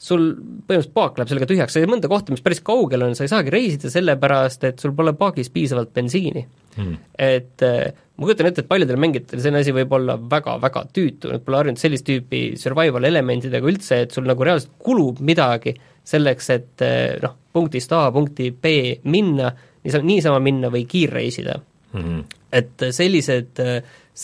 sul 0.00 0.24
põhimõtteliselt 0.34 0.94
paak 0.96 1.18
läheb 1.18 1.30
sellega 1.30 1.48
tühjaks, 1.48 1.74
sa 1.74 1.82
ei 1.82 1.88
mõnda 1.90 2.10
kohta, 2.10 2.34
mis 2.34 2.42
päris 2.44 2.60
kaugel 2.66 3.06
on, 3.06 3.14
sa 3.16 3.24
ei 3.24 3.30
saagi 3.30 3.52
reisida 3.54 3.90
sellepärast, 3.92 4.66
et 4.68 4.82
sul 4.82 4.94
pole 4.96 5.14
paagis 5.18 5.50
piisavalt 5.54 5.92
bensiini 5.94 6.42
hmm.. 6.76 6.96
et 7.26 7.64
äh, 7.64 7.92
ma 8.18 8.28
kujutan 8.28 8.50
ette, 8.50 8.64
et 8.64 8.70
paljudel 8.70 9.00
mängijatel 9.00 9.42
selline 9.42 9.62
asi 9.62 9.74
võib 9.76 9.94
olla 9.96 10.16
väga-väga 10.18 10.84
tüütu, 10.94 11.32
nad 11.32 11.44
pole 11.46 11.60
harjunud 11.62 11.80
sellist 11.80 12.06
tüüpi 12.08 12.42
survival 12.60 13.08
elementidega 13.08 13.70
üldse, 13.70 14.02
et 14.04 14.16
sul 14.16 14.26
nagu 14.28 14.46
reaalselt 14.46 14.74
kulub 14.82 15.22
midagi 15.24 15.76
selleks, 16.04 16.50
et 16.54 16.84
äh, 16.84 17.04
noh, 17.22 17.38
punktist 17.54 17.92
A 17.94 18.08
punkti 18.14 18.50
B 18.50 18.96
minna, 19.08 19.52
niisama, 19.84 20.10
niisama 20.10 20.42
minna 20.42 20.72
või 20.74 20.88
kiirreisida 20.90 21.60
mm. 21.60 22.00
-hmm. 22.00 22.40
et 22.60 22.90
sellised, 22.90 23.62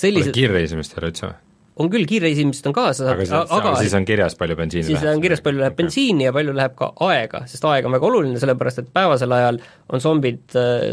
sellised 0.03 0.35
kiirreisimist 0.35 0.97
ei 0.97 1.01
ole 1.01 1.15
üldse 1.15 1.31
või? 1.31 1.39
On 1.81 1.91
küll, 1.93 2.07
kiirreisimist 2.09 2.67
on 2.69 2.77
ka, 2.77 2.91
sa 2.97 3.11
aga 3.15 3.25
siis, 3.25 3.33
aga 3.57 3.75
siis 3.81 3.97
on 3.97 4.07
kirjas, 4.09 4.37
palju 4.39 4.57
bensiini 4.59 4.89
siis 4.91 5.07
on 5.09 5.23
kirjas, 5.23 5.43
palju 5.45 5.63
läheb 5.63 5.79
bensiini 5.79 6.29
ja 6.29 6.35
palju 6.37 6.55
läheb 6.57 6.77
ka 6.79 6.93
aega, 7.09 7.45
sest 7.51 7.65
aeg 7.71 7.89
on 7.89 7.97
väga 7.97 8.09
oluline, 8.11 8.41
sellepärast 8.43 8.83
et 8.83 8.93
päevasel 8.95 9.37
ajal 9.37 9.61
on 9.91 10.05
zombid, 10.05 10.45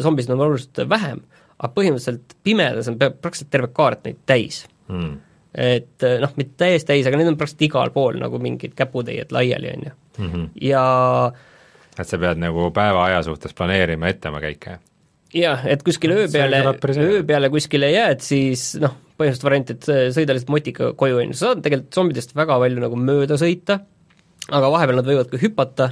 zombisid 0.04 0.34
on 0.36 0.46
oluliselt 0.48 0.84
vähem, 0.90 1.22
aga 1.58 1.72
põhimõtteliselt 1.76 2.38
pimedas 2.48 2.90
on 2.92 3.00
pea- 3.02 3.14
praktiliselt 3.14 3.52
terve 3.54 3.72
kaart 3.76 4.06
neid 4.08 4.20
täis 4.30 4.64
mm.. 4.88 5.14
et 5.68 6.08
eh, 6.08 6.18
noh, 6.24 6.34
mitte 6.40 6.58
täiesti 6.64 6.94
täis, 6.94 7.10
aga 7.10 7.20
need 7.20 7.32
on 7.34 7.40
praktiliselt 7.40 7.70
igal 7.70 7.94
pool 7.96 8.20
nagu 8.22 8.42
mingid 8.42 8.76
käputäied 8.78 9.34
laiali, 9.36 9.74
on 9.74 9.88
ju. 9.90 9.96
Mm 10.18 10.32
-hmm. 10.32 10.50
ja 10.62 10.84
et 11.98 12.08
sa 12.08 12.20
pead 12.22 12.42
nagu 12.42 12.70
päeva 12.76 13.08
aja 13.10 13.24
suhtes 13.26 13.54
planeerima 13.58 14.08
ette 14.08 14.30
oma 14.30 14.42
käike. 14.42 14.80
jah, 15.34 15.66
et 15.66 15.84
kuskile 15.84 16.14
öö 16.14 16.28
peale 16.32 16.64
öö 16.98 17.24
peale 17.24 17.50
kuskile 17.50 17.92
jääd, 17.92 18.22
siis 18.22 18.78
noh, 18.82 18.96
põhimõtteliselt 19.18 19.47
variant, 19.47 19.74
et 19.74 19.88
sõida 20.15 20.36
lihtsalt 20.36 20.53
motika 20.53 20.91
koju, 20.97 21.20
on 21.22 21.32
ju, 21.32 21.38
sa 21.38 21.51
saad 21.51 21.63
tegelikult 21.65 21.97
zombidest 21.97 22.36
väga 22.38 22.59
palju 22.61 22.84
nagu 22.84 22.99
mööda 23.01 23.38
sõita, 23.41 23.80
aga 24.47 24.70
vahepeal 24.74 24.99
nad 24.99 25.09
võivad 25.09 25.32
ka 25.32 25.39
hüpata 25.41 25.89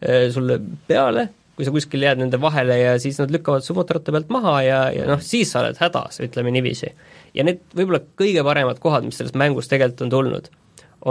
eh, 0.00 0.26
sulle 0.34 0.58
peale, 0.88 1.28
kui 1.56 1.66
sa 1.66 1.74
kuskil 1.74 2.02
jääd 2.06 2.22
nende 2.22 2.40
vahele 2.40 2.78
ja 2.80 2.94
siis 3.02 3.20
nad 3.20 3.32
lükkavad 3.34 3.64
su 3.64 3.76
mootorratta 3.76 4.14
pealt 4.14 4.32
maha 4.32 4.56
ja, 4.64 4.80
ja 4.94 5.06
noh, 5.08 5.20
siis 5.22 5.52
sa 5.52 5.60
oled 5.60 5.78
hädas, 5.82 6.22
ütleme 6.24 6.54
niiviisi. 6.54 6.90
ja 7.36 7.44
need 7.46 7.60
võib-olla 7.76 8.00
kõige 8.18 8.44
paremad 8.46 8.80
kohad, 8.82 9.04
mis 9.06 9.20
sellest 9.20 9.36
mängust 9.38 9.70
tegelikult 9.72 10.06
on 10.06 10.14
tulnud, 10.16 10.50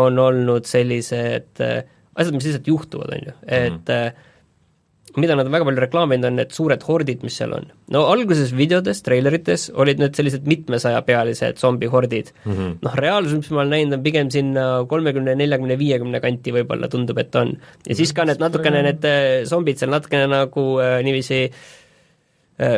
on 0.02 0.20
olnud 0.20 0.68
sellised 0.70 1.62
äh, 1.62 1.84
asjad, 2.16 2.36
mis 2.36 2.50
lihtsalt 2.50 2.68
juhtuvad, 2.74 3.14
on 3.16 3.30
ju, 3.30 3.38
et 3.46 3.94
mm. 3.94 4.28
Mida 5.20 5.36
nad 5.36 5.48
on 5.48 5.54
väga 5.54 5.68
palju 5.68 5.84
reklaaminud, 5.84 6.28
on 6.30 6.38
need 6.40 6.54
suured 6.56 6.84
hordid, 6.88 7.24
mis 7.26 7.38
seal 7.40 7.54
on. 7.58 7.68
no 7.94 8.04
alguses 8.12 8.54
videodes, 8.56 9.02
treilerites 9.06 9.68
olid 9.82 10.02
need 10.02 10.18
sellised 10.18 10.48
mitmesajapealised 10.50 11.60
zombihordid 11.62 12.32
mm 12.46 12.54
-hmm., 12.54 12.74
noh 12.86 12.98
reaalsus, 13.00 13.38
mis 13.42 13.52
ma 13.52 13.64
olen 13.64 13.76
näinud, 13.76 13.98
on 14.00 14.04
pigem 14.04 14.32
sinna 14.32 14.66
kolmekümne, 14.88 15.36
neljakümne, 15.36 15.78
viiekümne 15.80 16.24
kanti 16.24 16.56
võib-olla 16.56 16.90
tundub, 16.92 17.18
et 17.18 17.36
on. 17.36 17.56
ja 17.88 17.96
siis 17.96 18.14
ka 18.14 18.26
need 18.26 18.40
natukene, 18.44 18.84
need 18.88 19.06
äh, 19.06 19.44
zombid 19.46 19.82
seal 19.82 19.92
natukene 19.92 20.28
nagu 20.32 20.66
äh, 20.80 21.00
niiviisi 21.04 21.42
äh, 21.46 22.78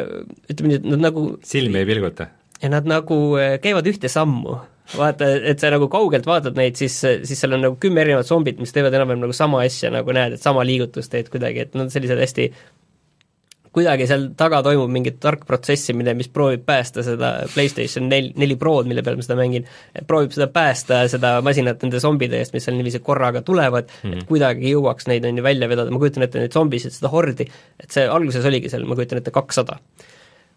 ütleme 0.49 0.73
nii, 0.73 0.81
et 0.81 0.89
nad 0.95 1.09
nagu 1.09 1.27
silmi 1.43 1.83
ei 1.83 1.89
pilguta? 1.89 2.31
ja 2.63 2.69
nad 2.69 2.87
nagu 2.87 3.17
äh, 3.37 3.57
käivad 3.61 3.87
ühte 3.89 4.09
sammu, 4.09 4.57
vaata, 4.97 5.29
et 5.51 5.63
sa 5.63 5.71
nagu 5.73 5.87
kaugelt 5.91 6.27
vaatad 6.27 6.57
neid, 6.59 6.77
siis, 6.79 6.99
siis 6.99 7.39
seal 7.39 7.57
on 7.57 7.67
nagu 7.67 7.79
kümme 7.81 8.03
erinevat 8.03 8.29
zombit, 8.29 8.59
mis 8.61 8.75
teevad 8.75 8.93
enam-vähem 8.93 9.23
nagu 9.23 9.35
sama 9.35 9.63
asja, 9.65 9.91
nagu 9.93 10.15
näed, 10.15 10.37
et 10.37 10.43
sama 10.43 10.65
liigutust 10.67 11.11
teed 11.13 11.31
kuidagi, 11.33 11.67
et 11.67 11.77
nad 11.77 11.87
on 11.87 11.93
sellised 11.93 12.19
hästi 12.19 12.49
kuidagi 13.73 14.05
seal 14.05 14.27
taga 14.37 14.59
toimub 14.65 14.91
mingi 14.93 15.15
tark 15.17 15.47
protsessimine, 15.49 16.13
mis 16.17 16.29
proovib 16.29 16.61
päästa 16.67 17.01
seda 17.05 17.31
PlayStation 17.55 18.05
nel-, 18.05 18.29
neli 18.37 18.57
Prod, 18.59 18.85
mille 18.89 19.01
peal 19.05 19.17
ma 19.17 19.25
seda 19.25 19.37
mängin, 19.39 19.65
proovib 20.09 20.35
seda 20.35 20.45
päästa, 20.53 20.99
seda 21.09 21.35
masinat 21.45 21.81
nende 21.81 22.01
zombide 22.03 22.37
eest, 22.37 22.53
mis 22.53 22.67
seal 22.67 22.77
niiviisi 22.77 23.01
korraga 23.05 23.41
tulevad 23.41 23.89
mm, 23.89 24.03
-hmm. 24.03 24.21
et 24.21 24.29
kuidagi 24.29 24.75
jõuaks 24.75 25.09
neid 25.09 25.25
on 25.25 25.41
ju 25.41 25.45
välja 25.45 25.69
vedada, 25.71 25.89
ma 25.89 26.01
kujutan 26.03 26.27
ette 26.27 26.43
neid 26.43 26.53
zombisid, 26.53 26.93
seda 26.93 27.09
hordi, 27.09 27.49
et 27.81 27.89
see 27.89 28.05
alguses 28.05 28.45
oligi 28.45 28.69
seal, 28.69 28.85
ma 28.85 28.99
kujutan 28.99 29.23
ette, 29.23 29.33
kakssada 29.33 29.79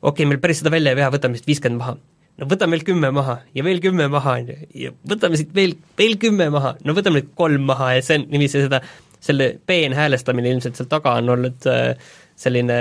okei 0.02 0.10
okay,, 0.10 0.28
meil 0.28 0.42
päris 0.42 0.60
seda 0.60 0.74
välja 0.74 0.92
ei 0.92 1.00
vea, 1.00 1.08
võtame 1.12 1.40
siit 1.40 1.48
viiskümmend 1.48 1.80
maha. 1.80 1.96
No 2.40 2.48
võtame 2.50 2.76
veel 2.76 2.86
kümme 2.90 3.10
maha 3.16 3.38
ja 3.56 3.64
veel 3.66 3.80
kümme 3.84 4.08
maha, 4.12 4.36
on 4.40 4.52
ju, 4.52 4.68
ja 4.84 4.92
võtame 5.08 5.40
siit 5.40 5.54
veel, 5.56 5.74
veel 5.98 6.16
kümme 6.20 6.48
maha, 6.52 6.76
no 6.84 6.96
võtame 6.96 7.22
nüüd 7.22 7.34
kolm 7.38 7.66
maha 7.70 7.94
ja 7.96 8.04
see 8.04 8.20
on 8.20 8.28
niiviisi 8.32 8.64
seda, 8.66 8.82
selle 9.26 9.50
peenhäälestamine 9.66 10.52
ilmselt 10.52 10.78
seal 10.78 10.90
taga 10.90 11.16
on 11.20 11.32
olnud 11.36 11.68
äh, 11.72 12.14
selline 12.36 12.78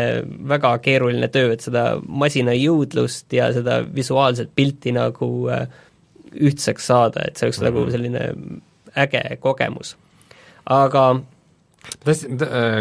väga 0.50 0.74
keeruline 0.84 1.30
töö, 1.32 1.54
et 1.56 1.64
seda 1.64 1.86
masina 2.08 2.56
jõudlust 2.58 3.32
ja 3.34 3.50
seda 3.56 3.80
visuaalset 3.96 4.52
pilti 4.56 4.92
nagu 4.96 5.30
äh, 5.54 5.68
ühtseks 6.36 6.90
saada, 6.92 7.24
et 7.28 7.38
see 7.38 7.48
oleks 7.48 7.62
mm 7.62 7.68
-hmm. 7.68 7.78
nagu 7.80 7.92
selline 7.92 8.66
äge 9.06 9.38
kogemus. 9.40 9.96
aga 10.66 11.14
ma 11.14 12.06
tahtsin, 12.06 12.38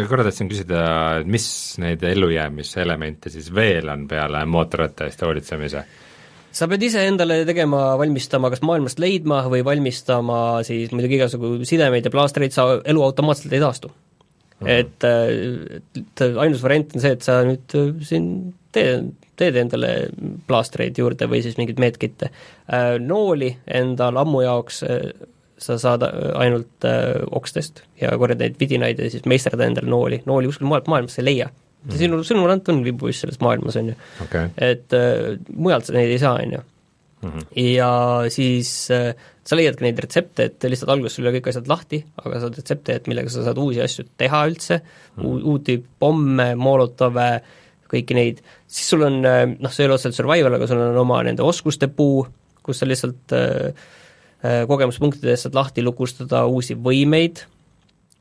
korra 0.09 0.23
tahtsin 0.23 0.49
küsida, 0.49 0.81
et 1.21 1.27
mis 1.27 1.77
neid 1.77 2.03
ellujäämiselemente 2.03 3.29
siis 3.29 3.53
veel 3.55 3.89
on 3.89 4.07
peale 4.07 4.45
mootorratta 4.45 5.05
eest 5.05 5.21
hoolitsemise? 5.21 5.85
Sa 6.55 6.69
pead 6.71 6.85
ise 6.87 7.03
endale 7.09 7.41
tegema, 7.47 7.81
valmistama 7.99 8.51
kas 8.53 8.63
maailmast 8.65 9.01
leidma 9.03 9.43
või 9.51 9.63
valmistama 9.67 10.39
siis 10.67 10.93
muidugi 10.95 11.19
igasugu 11.19 11.57
sidemeid 11.67 12.07
ja 12.07 12.13
plaastreid, 12.13 12.55
sa 12.55 12.79
elu 12.79 13.03
automaatselt 13.03 13.53
ei 13.53 13.63
taastu 13.63 13.91
mm. 13.91 14.67
-hmm. 14.67 14.71
et, 14.79 16.01
et 16.01 16.25
ainus 16.31 16.63
variant 16.63 16.95
on 16.95 17.03
see, 17.03 17.13
et 17.17 17.27
sa 17.27 17.41
nüüd 17.47 17.77
äh, 17.79 17.93
siin 18.07 18.31
tee, 18.75 18.97
teed 19.35 19.59
endale 19.59 19.91
plaastreid 20.47 20.97
juurde 20.97 21.27
või 21.31 21.41
siis 21.43 21.57
mingeid 21.59 21.79
medkit'e. 21.81 22.31
Nooli 23.03 23.51
enda 23.67 24.07
lammu 24.15 24.45
jaoks 24.45 24.83
äh, 24.87 25.09
sa 25.57 25.77
saad 25.79 26.03
äh, 26.07 26.31
ainult 26.39 26.87
äh, 26.87 27.21
okstest 27.31 27.83
ja 28.01 28.15
korjad 28.19 28.41
neid 28.43 28.57
vidinaid 28.59 28.99
ja 28.99 29.11
siis 29.11 29.25
meisterda 29.29 29.67
endale 29.67 29.91
nooli, 29.91 30.21
nooli 30.27 30.51
kuskil 30.51 30.67
mujalt 30.69 30.89
maailmas 30.91 31.19
ei 31.19 31.27
leia 31.29 31.47
mm. 31.47 31.64
sinu, 31.93 32.21
sinu 32.25 32.45
rand 32.49 32.71
on 32.73 32.81
vibuiss 32.85 33.23
selles 33.23 33.41
maailmas, 33.43 33.77
on 33.81 33.91
ju 33.93 33.97
okay., 34.25 34.51
et 34.57 34.95
äh, 34.95 35.35
mujalt 35.53 35.89
sa 35.89 35.95
neid 35.95 36.13
ei 36.13 36.21
saa, 36.21 36.39
on 36.41 36.57
ju. 36.57 36.63
ja 37.57 37.89
siis 38.33 38.71
äh, 38.93 39.11
sa 39.45 39.57
leiad 39.57 39.77
ka 39.77 39.85
neid 39.85 39.99
retsepte, 40.01 40.49
et 40.49 40.65
lihtsalt 40.69 40.91
alguses 40.93 41.17
sul 41.17 41.25
ei 41.25 41.29
ole 41.29 41.39
kõik 41.39 41.51
asjad 41.51 41.69
lahti, 41.69 42.01
aga 42.21 42.41
saad 42.41 42.57
retsepte, 42.59 42.97
et 42.97 43.09
millega 43.09 43.31
sa 43.33 43.45
saad 43.45 43.61
uusi 43.61 43.81
asju 43.85 44.07
teha 44.17 44.41
üldse 44.49 44.79
mm., 44.81 45.35
uut 45.37 45.65
tüüpi 45.67 45.85
pomme, 46.01 46.51
molotove, 46.57 47.29
kõiki 47.91 48.17
neid, 48.17 48.41
siis 48.65 48.89
sul 48.93 49.05
on 49.05 49.19
äh, 49.29 49.43
noh, 49.53 49.73
see 49.73 49.85
ei 49.85 49.89
ole 49.89 49.99
otseselt 49.99 50.17
survival, 50.17 50.57
aga 50.57 50.69
sul 50.69 50.81
on 50.81 50.97
oma 51.01 51.21
nende 51.27 51.45
oskuste 51.45 51.89
puu, 51.93 52.23
kus 52.65 52.81
sa 52.81 52.89
lihtsalt 52.89 53.35
äh, 53.37 53.83
äh, 54.41 54.63
kogemuspunktidest 54.69 55.47
saad 55.47 55.57
lahti 55.57 55.85
lukustada 55.85 56.45
uusi 56.49 56.77
võimeid, 56.77 57.45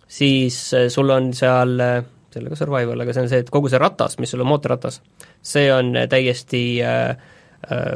siis 0.08 0.58
äh, 0.76 0.90
sul 0.92 1.12
on 1.14 1.32
seal 1.36 1.80
äh, 1.80 2.02
ole 2.42 2.52
ka 2.52 2.58
survival, 2.58 3.04
aga 3.04 3.14
see 3.14 3.24
on 3.24 3.30
see, 3.32 3.42
et 3.44 3.52
kogu 3.52 3.70
see 3.72 3.80
ratas, 3.82 4.18
mis 4.22 4.32
sul 4.34 4.42
on 4.44 4.50
mootorratas, 4.50 5.00
see 5.44 5.68
on 5.72 5.92
täiesti 6.10 6.64
äh, 6.84 7.14
äh, 7.68 7.94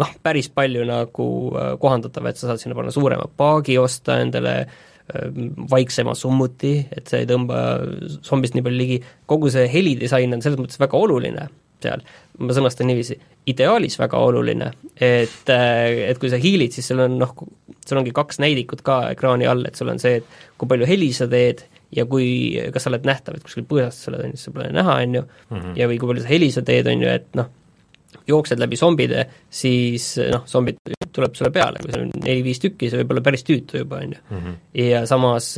noh, 0.00 0.14
päris 0.22 0.50
palju 0.54 0.84
nagu 0.88 1.30
äh, 1.54 1.72
kohandatav, 1.82 2.30
et 2.30 2.40
sa 2.40 2.50
saad 2.50 2.62
sinna 2.62 2.78
panna 2.78 2.94
suurema 2.94 3.28
paagi 3.40 3.78
osta 3.80 4.20
endale 4.24 4.54
äh, 4.60 5.40
vaiksema 5.70 6.14
summuti, 6.18 6.76
et 6.96 7.10
see 7.10 7.24
ei 7.24 7.30
tõmba 7.30 7.64
zombist 8.26 8.56
nii 8.56 8.66
palju 8.66 8.82
ligi, 8.82 9.00
kogu 9.30 9.52
see 9.52 9.66
helidisain 9.72 10.36
on 10.36 10.44
selles 10.44 10.60
mõttes 10.60 10.80
väga 10.82 11.00
oluline 11.00 11.48
seal, 11.80 12.02
ma 12.44 12.54
sõnastan 12.56 12.88
niiviisi, 12.90 13.16
ideaalis 13.50 13.96
väga 14.00 14.20
oluline, 14.20 14.70
et, 15.00 15.48
et 15.50 16.20
kui 16.20 16.30
sa 16.32 16.40
hiilid, 16.40 16.74
siis 16.76 16.90
sul 16.90 17.02
on 17.04 17.18
noh, 17.20 17.34
sul 17.86 18.00
ongi 18.00 18.14
kaks 18.16 18.40
näidikut 18.42 18.84
ka 18.86 19.02
ekraani 19.14 19.48
all, 19.50 19.64
et 19.68 19.78
sul 19.78 19.90
on 19.92 20.00
see, 20.02 20.20
et 20.20 20.58
kui 20.60 20.70
palju 20.70 20.88
heli 20.88 21.10
sa 21.16 21.28
teed 21.30 21.64
ja 21.96 22.06
kui, 22.10 22.26
kas 22.74 22.86
sa 22.86 22.92
oled 22.92 23.06
nähtav, 23.08 23.38
et 23.38 23.46
kuskil 23.46 23.66
põõsastes 23.68 24.06
sa 24.06 24.12
oled, 24.12 24.26
on 24.26 24.34
ju, 24.34 24.42
sa 24.42 24.52
pole 24.54 24.68
näha, 24.74 24.98
on 25.04 25.16
ju, 25.18 25.24
ja 25.78 25.88
või 25.90 25.98
kui 26.00 26.12
palju 26.12 26.24
sa 26.24 26.30
heli 26.30 26.50
sa 26.54 26.62
teed, 26.66 26.90
on 26.90 27.04
ju, 27.04 27.14
et 27.20 27.30
noh, 27.38 27.50
jooksed 28.30 28.60
läbi 28.60 28.78
zombide, 28.78 29.24
siis 29.50 30.12
noh, 30.30 30.44
zombid 30.50 30.80
tuleb 31.10 31.34
sulle 31.38 31.50
peale, 31.54 31.80
kui 31.82 31.92
seal 31.92 32.06
on 32.06 32.12
neli-viis 32.22 32.62
tükki, 32.62 32.90
see 32.90 33.00
võib 33.02 33.14
olla 33.14 33.24
päris 33.26 33.46
tüütu 33.46 33.82
juba, 33.82 34.02
on 34.04 34.14
ju. 34.14 34.54
ja 34.78 35.04
samas 35.10 35.52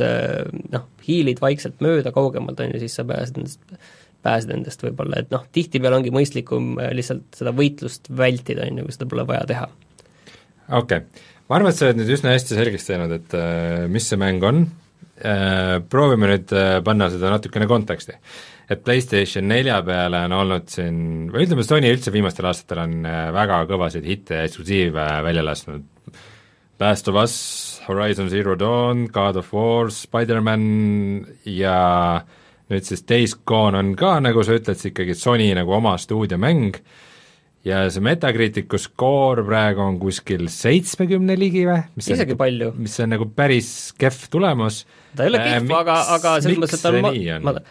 noh, 0.73 0.87
hiilid 1.05 1.41
vaikselt 1.43 1.83
mööda 1.85 2.13
kaugemalt, 2.15 2.61
on 2.63 2.73
ju, 2.73 2.81
siis 2.83 2.97
sa 2.97 3.05
pääsed 3.07 3.37
nendest, 3.37 3.77
pääsed 4.23 4.53
nendest 4.53 4.85
võib-olla, 4.85 5.21
et 5.23 5.33
noh, 5.33 5.45
tihtipeale 5.55 5.99
ongi 5.99 6.13
mõistlikum 6.15 6.77
äh, 6.81 6.93
lihtsalt 6.95 7.37
seda 7.37 7.53
võitlust 7.55 8.09
vältida, 8.15 8.67
on 8.69 8.81
ju, 8.81 8.87
kui 8.87 8.95
seda 8.95 9.09
pole 9.11 9.27
vaja 9.29 9.43
teha. 9.49 9.67
okei 10.69 10.79
okay.. 10.79 11.27
ma 11.49 11.59
arvan, 11.59 11.73
et 11.73 11.79
sa 11.79 11.89
oled 11.89 11.99
nüüd 12.01 12.13
üsna 12.15 12.33
hästi 12.33 12.57
selgeks 12.57 12.89
teinud, 12.89 13.13
et 13.19 13.37
äh, 13.37 13.83
mis 13.91 14.07
see 14.09 14.21
mäng 14.21 14.45
on 14.47 14.65
proovime 15.89 16.31
nüüd 16.31 16.51
äh, 16.57 16.79
panna 16.85 17.09
seda 17.13 17.31
natukene 17.33 17.67
konteksti. 17.69 18.17
et 18.69 18.83
PlayStation 18.83 19.45
nelja 19.47 19.81
peale 19.85 20.23
on 20.25 20.33
olnud 20.39 20.69
siin, 20.71 21.29
või 21.33 21.45
ütleme, 21.45 21.65
Sony 21.67 21.91
üldse 21.93 22.13
viimastel 22.13 22.47
aastatel 22.49 22.83
on 22.85 22.93
äh, 23.05 23.27
väga 23.35 23.63
kõvasid 23.69 24.07
hitte 24.07 24.41
eksklusiive 24.47 25.07
välja 25.25 25.43
lasknud, 25.45 25.85
Last 26.81 27.07
of 27.07 27.15
Us, 27.21 27.35
Horizon 27.87 28.29
Zero 28.31 28.55
Dawn, 28.59 29.05
God 29.13 29.37
of 29.39 29.53
War, 29.53 29.91
Spider-man 29.93 30.63
ja 31.45 31.77
nüüd 32.71 32.87
siis 32.87 33.05
Days 33.07 33.35
Gone 33.45 33.77
on 33.77 33.93
ka, 33.99 34.17
nagu 34.23 34.43
sa 34.43 34.57
ütled, 34.57 34.79
siis 34.79 34.91
ikkagi 34.91 35.15
Sony 35.15 35.51
nagu 35.55 35.75
oma 35.77 35.93
stuudiomäng 36.01 36.81
ja 37.67 37.83
see 37.91 38.03
Metacriticu 38.03 38.79
skoor 38.81 39.43
praegu 39.47 39.83
on 39.83 39.99
kuskil 40.01 40.49
seitsmekümne 40.51 41.37
ligi 41.39 41.63
või? 41.67 41.79
isegi 42.01 42.35
palju. 42.39 42.73
mis 42.79 42.97
on 43.03 43.13
nagu 43.15 43.29
päris 43.35 43.69
kehv 43.99 44.27
tulemus. 44.33 44.83
Ta 45.15 45.25
ei 45.25 45.33
ole 45.33 45.43
kehv, 45.43 45.73
aga, 45.79 45.97
aga 46.17 46.35
selles 46.43 46.61
mõttes, 46.61 46.79
et 46.79 46.85
ta 46.85 46.93
on 46.93 47.01
ma-, 47.05 47.13
ma-, 47.47 47.63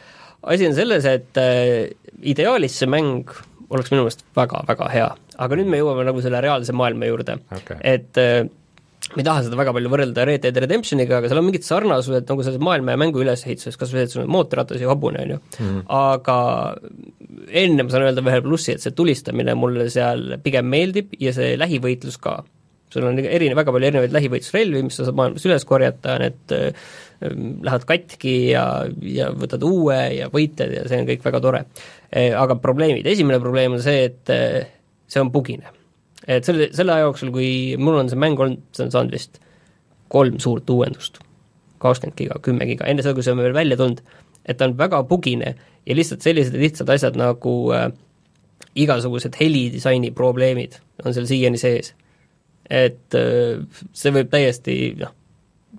asi 0.55 0.69
on 0.69 0.77
selles, 0.79 1.09
et 1.09 1.43
äh, 1.43 1.93
ideaalis 2.35 2.81
see 2.83 2.91
mäng 2.91 3.31
oleks 3.73 3.93
minu 3.93 4.05
meelest 4.05 4.25
väga-väga 4.37 4.89
hea, 4.93 5.13
aga 5.45 5.59
nüüd 5.59 5.71
me 5.73 5.81
jõuame 5.81 6.05
nagu 6.09 6.25
selle 6.25 6.43
reaalse 6.45 6.75
maailma 6.77 7.09
juurde. 7.09 7.39
Okei. 7.57 7.79
et 7.95 8.21
äh, 8.21 8.43
ma 9.13 9.21
ei 9.21 9.27
taha 9.27 9.43
seda 9.45 9.59
väga 9.59 9.75
palju 9.77 9.91
võrrelda 9.93 10.25
Red 10.29 10.45
Dead 10.45 10.59
Redemptioniga, 10.65 11.19
aga 11.19 11.31
seal 11.31 11.41
on 11.41 11.47
mingid 11.49 11.67
sarnasused 11.67 12.29
nagu 12.31 12.47
selles 12.47 12.63
maailma 12.65 12.95
ja 12.95 13.01
mängu 13.01 13.23
ülesehituses, 13.25 13.77
kas 13.81 13.93
või 13.93 14.03
see, 14.03 14.09
et 14.09 14.15
sul 14.15 14.25
on 14.25 14.33
mootorratas 14.33 14.81
ja 14.81 14.91
hobune, 14.91 15.25
on 15.25 15.35
ju, 15.35 15.41
aga 15.93 16.39
enne 17.63 17.85
ma 17.85 17.93
saan 17.93 18.07
öelda 18.07 18.25
ühe 18.25 18.41
plussi, 18.45 18.77
et 18.77 18.85
see 18.85 18.95
tulistamine 18.97 19.57
mulle 19.59 19.89
seal 19.93 20.39
pigem 20.45 20.69
meeldib 20.73 21.17
ja 21.21 21.35
see 21.37 21.57
lähivõitlus 21.61 22.19
ka. 22.23 22.41
Sul 22.93 23.07
on 23.09 23.19
erine-, 23.23 23.57
väga 23.59 23.75
palju 23.75 23.89
erinevaid 23.89 24.15
lähivõitlusrelvi, 24.15 24.85
mis 24.87 24.99
sa 24.99 25.09
saad 25.09 25.19
maailmas 25.19 25.47
üles 25.49 25.67
korjata, 25.69 26.19
need 26.23 26.55
äh, 26.57 26.87
lähevad 27.23 27.87
katki 27.89 28.37
ja, 28.53 28.65
ja 29.07 29.31
võtad 29.37 29.65
uue 29.67 29.99
ja 30.19 30.31
võitled 30.33 30.75
ja 30.77 30.87
see 30.91 31.03
on 31.03 31.09
kõik 31.11 31.27
väga 31.27 31.41
tore. 31.45 31.65
Aga 32.13 32.59
probleemid, 32.61 33.07
esimene 33.09 33.39
probleem 33.41 33.77
on 33.77 33.81
see, 33.85 34.09
et 34.11 34.33
see 35.13 35.23
on 35.23 35.31
bugine. 35.33 35.71
et 36.27 36.45
selle, 36.47 36.69
selle 36.77 36.95
aja 36.95 37.07
jooksul, 37.07 37.33
kui 37.35 37.77
mul 37.79 37.97
on 37.99 38.11
see 38.11 38.19
mäng 38.21 38.39
olnud, 38.39 38.63
see 38.75 38.85
on 38.87 38.93
saanud 38.95 39.15
vist 39.15 39.41
kolm 40.13 40.39
suurt 40.43 40.69
uuendust, 40.71 41.19
kakskümmend 41.83 42.19
giga, 42.19 42.39
kümme 42.45 42.67
giga, 42.69 42.87
enne 42.91 43.03
seda, 43.03 43.17
kui 43.17 43.25
see 43.27 43.35
on 43.35 43.43
veel 43.43 43.57
välja 43.57 43.79
tulnud, 43.81 44.03
et 44.45 44.59
ta 44.59 44.69
on 44.69 44.77
väga 44.79 45.03
bugine 45.09 45.55
ja 45.87 45.97
lihtsalt 45.97 46.23
sellised 46.23 46.59
lihtsad 46.59 46.91
asjad 46.95 47.19
nagu 47.19 47.55
äh, 47.75 47.89
igasugused 48.79 49.37
helidisaini 49.41 50.13
probleemid 50.17 50.79
on 51.05 51.15
seal 51.15 51.27
siiani 51.29 51.61
sees. 51.61 51.93
Et 52.73 53.17
äh, 53.19 53.63
see 53.93 54.13
võib 54.15 54.31
täiesti 54.33 54.77
noh, 55.01 55.15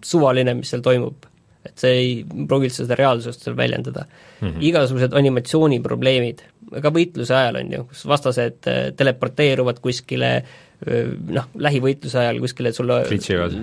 suvaline, 0.04 0.56
mis 0.60 0.74
seal 0.74 0.84
toimub, 0.86 1.28
et 1.64 1.80
see 1.80 1.94
ei 2.00 2.16
pruugi 2.24 2.70
üldse 2.70 2.84
seda 2.84 2.98
reaalsust 3.00 3.46
seal 3.46 3.56
väljendada 3.58 4.06
mm. 4.06 4.48
-hmm. 4.48 4.64
igasugused 4.70 5.16
animatsiooniprobleemid, 5.20 6.44
ka 6.84 6.91
võitluse 6.94 7.36
ajal 7.38 7.62
on 7.62 7.74
ju, 7.78 7.84
kus 7.91 8.06
vastased 8.10 8.70
äh, 8.72 8.86
teleporteeruvad 9.00 9.82
kuskile 9.84 10.36
noh, 10.84 11.46
lähivõitluse 11.56 12.18
ajal 12.20 12.41
kuskile 12.44 12.74
sulle 12.76 12.98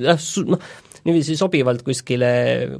jah, 0.01 0.16
su-, 0.24 0.47
noh, 0.49 0.62
niiviisi 1.05 1.37
sobivalt 1.37 1.83
kuskile, 1.85 2.31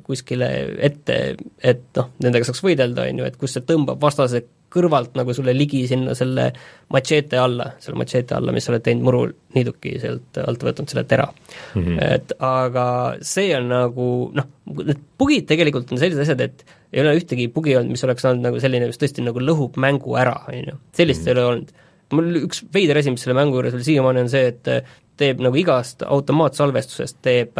kuskile 0.05 0.49
ette, 0.89 1.19
et 1.61 1.83
noh, 1.97 2.09
nendega 2.25 2.49
saaks 2.49 2.63
võidelda, 2.65 3.05
on 3.09 3.21
ju, 3.21 3.29
et 3.29 3.37
kus 3.41 3.57
see 3.57 3.67
tõmbab 3.69 4.01
vastase 4.01 4.43
kõrvalt 4.71 5.17
nagu 5.19 5.35
sulle 5.35 5.55
ligi 5.57 5.83
sinna 5.91 6.15
selle 6.19 6.47
matšeete 6.95 7.39
alla, 7.41 7.67
selle 7.83 7.99
matšeete 8.01 8.37
alla, 8.37 8.55
mis 8.55 8.67
sa 8.67 8.73
oled 8.73 8.85
teinud 8.87 9.07
muruniiduki 9.09 9.97
sealt 10.03 10.41
alt 10.43 10.65
võtnud 10.67 10.93
selle 10.93 11.05
tera 11.11 11.27
mm. 11.27 11.83
-hmm. 11.83 11.99
et 12.07 12.35
aga 12.47 12.87
see 13.27 13.51
on 13.57 13.69
nagu 13.73 14.07
noh, 14.37 14.49
need 14.79 15.03
bugid 15.19 15.49
tegelikult 15.51 15.91
on 15.91 16.03
sellised 16.03 16.23
asjad, 16.25 16.45
et 16.47 16.65
ei 16.93 17.03
ole 17.03 17.17
ühtegi 17.19 17.49
bugi 17.55 17.77
olnud, 17.77 17.95
mis 17.95 18.05
oleks 18.07 18.27
olnud 18.31 18.47
nagu 18.47 18.63
selline, 18.63 18.91
mis 18.91 19.01
tõesti 19.01 19.25
nagu 19.27 19.43
lõhub 19.43 19.79
mängu 19.83 20.17
ära, 20.19 20.37
on 20.49 20.73
ju, 20.73 20.79
sellist 20.97 21.23
mm 21.23 21.27
-hmm. 21.27 21.37
ei 21.37 21.39
ole 21.39 21.53
olnud. 21.53 21.73
mul 22.11 22.43
üks 22.45 22.65
veider 22.75 22.99
asi, 22.99 23.11
mis 23.11 23.23
selle 23.23 23.39
mängu 23.39 23.55
juures 23.55 23.75
veel 23.75 23.87
siiamaani 23.87 24.21
on 24.21 24.31
see, 24.31 24.47
et 24.47 24.71
teeb 25.17 25.41
nagu 25.45 25.57
igast 25.57 26.03
automaatsalvestusest 26.03 27.19
teeb, 27.23 27.59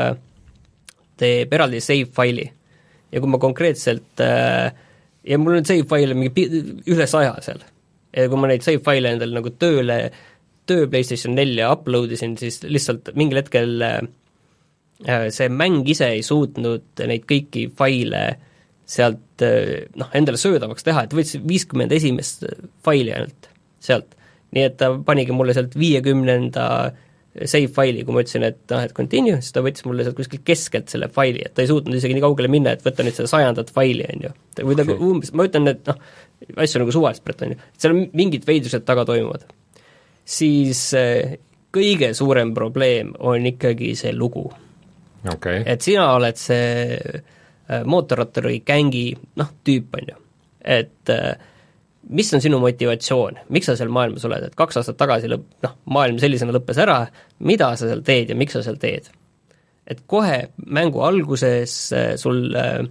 teeb 1.21 1.53
eraldi 1.53 1.81
save 1.81 2.09
faili. 2.13 2.51
ja 3.13 3.21
kui 3.21 3.29
ma 3.29 3.39
konkreetselt 3.39 4.21
äh, 4.21 4.73
ja 5.27 5.39
mul 5.39 5.59
on 5.61 5.69
save 5.69 5.87
faile 5.89 6.17
mingi 6.17 6.47
üle 6.91 7.07
saja 7.11 7.35
seal. 7.45 7.63
ja 8.17 8.29
kui 8.29 8.41
ma 8.41 8.51
neid 8.51 8.65
save 8.67 8.83
faile 8.85 9.15
endale 9.15 9.37
nagu 9.37 9.53
tööle, 9.61 9.99
töö 10.71 10.87
PlayStation 10.91 11.35
nelja 11.37 11.71
upload 11.75 12.13
isin, 12.17 12.37
siis 12.41 12.61
lihtsalt 12.67 13.13
mingil 13.19 13.43
hetkel 13.43 13.83
äh, 13.87 14.01
see 15.35 15.51
mäng 15.53 15.89
ise 15.89 16.11
ei 16.17 16.23
suutnud 16.27 17.05
neid 17.11 17.27
kõiki 17.29 17.69
faile 17.77 18.25
sealt 18.91 19.45
äh, 19.47 19.87
noh, 19.99 20.11
endale 20.17 20.41
söödavaks 20.41 20.87
teha, 20.87 21.05
et 21.07 21.15
võttis 21.17 21.41
viiskümmend 21.45 21.93
esimest 21.95 22.47
faili 22.85 23.15
ainult 23.17 23.51
sealt. 23.81 24.17
nii 24.51 24.67
et 24.67 24.81
ta 24.81 24.91
panigi 25.07 25.35
mulle 25.37 25.55
sealt 25.55 25.77
viiekümnenda 25.79 26.65
save 27.31 27.69
faili, 27.71 28.03
kui 28.05 28.15
ma 28.15 28.25
ütlesin, 28.25 28.45
et 28.49 28.59
noh, 28.73 28.83
et 28.83 28.93
continue, 28.95 29.37
siis 29.39 29.55
ta 29.55 29.63
võttis 29.63 29.85
mulle 29.87 30.03
sealt 30.07 30.17
kuskilt 30.19 30.43
keskelt 30.47 30.91
selle 30.91 31.07
faili, 31.15 31.45
et 31.47 31.55
ta 31.55 31.63
ei 31.63 31.71
suutnud 31.71 31.95
isegi 31.95 32.17
nii 32.17 32.25
kaugele 32.25 32.51
minna, 32.51 32.73
et 32.75 32.83
võtta 32.83 33.07
nüüd 33.07 33.15
seda 33.15 33.31
sajandat 33.31 33.71
faili, 33.75 34.07
on 34.11 34.25
ju. 34.27 34.33
või 34.65 34.79
nagu 34.81 34.97
okay. 34.97 35.11
umbes, 35.13 35.31
ma 35.39 35.47
ütlen, 35.47 35.71
et 35.71 35.87
noh, 35.87 36.01
asju 36.65 36.83
nagu 36.83 36.95
suvaliselt 36.95 37.45
on 37.47 37.55
ju, 37.55 37.61
seal 37.79 37.95
on 37.95 38.03
mingid 38.19 38.49
veidrused 38.49 38.87
taga 38.89 39.05
toimuvad. 39.09 39.47
siis 40.25 40.83
eh, 40.99 41.37
kõige 41.75 42.11
suurem 42.19 42.55
probleem 42.55 43.15
on 43.19 43.47
ikkagi 43.47 43.93
see 43.99 44.13
lugu 44.15 44.45
okay.. 45.31 45.63
et 45.67 45.83
sina 45.83 46.09
oled 46.17 46.39
see 46.39 46.99
eh, 46.99 47.85
mootorratturi 47.87 48.61
gängi 48.67 49.07
noh, 49.39 49.55
tüüp, 49.63 49.95
on 50.01 50.13
ju, 50.15 50.19
et 50.79 51.15
äh, 51.15 51.50
mis 52.11 52.31
on 52.35 52.43
sinu 52.43 52.59
motivatsioon, 52.63 53.39
miks 53.55 53.71
sa 53.71 53.77
seal 53.79 53.93
maailmas 53.95 54.25
oled, 54.27 54.49
et 54.49 54.57
kaks 54.59 54.81
aastat 54.81 54.99
tagasi 55.01 55.31
lõpp, 55.31 55.47
noh, 55.65 55.77
maailm 55.95 56.19
sellisena 56.23 56.55
lõppes 56.57 56.81
ära, 56.83 57.05
mida 57.47 57.73
sa 57.79 57.89
seal 57.91 58.03
teed 58.07 58.33
ja 58.33 58.39
miks 58.39 58.57
sa 58.59 58.65
seal 58.67 58.81
teed? 58.83 59.11
et 59.91 60.05
kohe 60.07 60.37
mängu 60.71 61.01
alguses 61.03 61.73
äh, 61.97 62.13
sul 62.21 62.53
äh, 62.55 62.85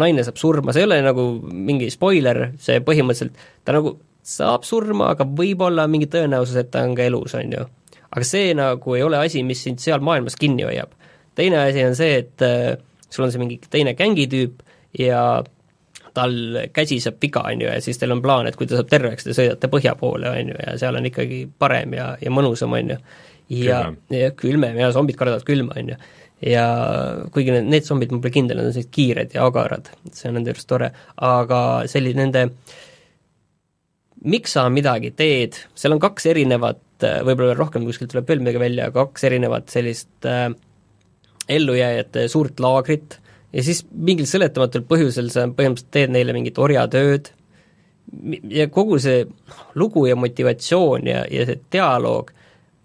naine 0.00 0.24
saab 0.26 0.38
surma, 0.40 0.74
see 0.74 0.82
ei 0.82 0.88
ole 0.88 0.98
nagu 1.04 1.26
mingi 1.46 1.90
spoiler, 1.94 2.48
see 2.58 2.80
põhimõtteliselt, 2.82 3.36
ta 3.62 3.76
nagu 3.76 3.94
saab 4.26 4.66
surma, 4.66 5.12
aga 5.14 5.26
võib-olla 5.38 5.86
mingi 5.90 6.08
tõenäosus, 6.10 6.58
et 6.58 6.72
ta 6.74 6.82
on 6.86 6.96
ka 6.98 7.06
elus, 7.06 7.36
on 7.38 7.54
ju. 7.54 7.66
aga 8.08 8.26
see 8.26 8.50
nagu 8.58 8.96
ei 8.96 9.04
ole 9.06 9.20
asi, 9.22 9.44
mis 9.46 9.62
sind 9.62 9.82
seal 9.84 10.02
maailmas 10.04 10.36
kinni 10.40 10.66
hoiab. 10.66 10.90
teine 11.38 11.62
asi 11.68 11.84
on 11.86 11.94
see, 11.94 12.18
et 12.24 12.42
äh, 12.42 12.74
sul 13.10 13.28
on 13.28 13.32
see 13.32 13.42
mingi 13.44 13.60
teine 13.70 13.94
gängitüüp 13.94 14.64
ja 14.98 15.44
tal 16.18 16.36
käsi 16.74 17.00
saab 17.02 17.18
viga, 17.22 17.44
on 17.48 17.64
ju, 17.64 17.70
ja 17.70 17.80
siis 17.84 18.00
teil 18.00 18.14
on 18.14 18.22
plaan, 18.24 18.50
et 18.50 18.58
kui 18.58 18.68
ta 18.68 18.78
saab 18.78 18.90
terveks, 18.90 19.26
te 19.26 19.36
sõidate 19.36 19.70
põhja 19.72 19.94
poole, 19.98 20.30
on 20.30 20.52
ju, 20.52 20.58
ja 20.66 20.76
seal 20.80 20.98
on 20.98 21.08
ikkagi 21.08 21.44
parem 21.58 21.96
ja, 21.98 22.12
ja 22.22 22.32
mõnusam, 22.34 22.74
on 22.76 22.94
ju. 22.94 22.98
ja, 23.62 23.82
ja 24.12 24.32
külmem 24.36 24.76
ja 24.80 24.90
zombid 24.94 25.18
kardavad 25.20 25.46
külma, 25.48 25.78
on 25.80 25.94
ju. 25.94 26.00
ja 26.50 26.66
kuigi 27.34 27.54
need, 27.54 27.70
need 27.72 27.88
zombid, 27.88 28.12
ma 28.12 28.20
pole 28.24 28.34
kindel, 28.34 28.60
nad 28.60 28.68
on 28.68 28.76
sellised 28.76 28.92
kiired 28.94 29.38
ja 29.38 29.46
agarad, 29.48 29.88
see 30.12 30.28
on 30.30 30.38
nende 30.40 30.54
juures 30.54 30.68
tore, 30.68 30.92
aga 31.30 31.62
selline 31.90 32.26
nende 32.26 32.48
miks 34.26 34.54
sa 34.56 34.66
midagi 34.72 35.12
teed, 35.14 35.58
seal 35.78 35.94
on 35.94 36.02
kaks 36.02 36.26
erinevat, 36.30 36.82
võib-olla 36.98 37.54
rohkem 37.54 37.84
kuskilt 37.86 38.10
tuleb 38.12 38.26
veel 38.28 38.42
midagi 38.42 38.62
välja, 38.62 38.88
kaks 38.94 39.26
erinevat 39.28 39.70
sellist 39.70 40.26
äh, 40.26 40.48
ellujääjate 41.48 42.26
suurt 42.28 42.60
laagrit, 42.60 43.18
ja 43.52 43.64
siis 43.64 43.84
mingil 43.92 44.26
seletamatul 44.28 44.84
põhjusel 44.88 45.30
sa 45.32 45.46
põhimõtteliselt 45.46 45.92
teed 45.94 46.12
neile 46.12 46.34
mingit 46.36 46.58
orjatööd 46.60 47.30
ja 48.48 48.68
kogu 48.72 48.98
see 49.02 49.24
lugu 49.78 50.06
ja 50.08 50.16
motivatsioon 50.16 51.06
ja, 51.08 51.24
ja 51.30 51.46
see 51.48 51.60
dialoog, 51.72 52.32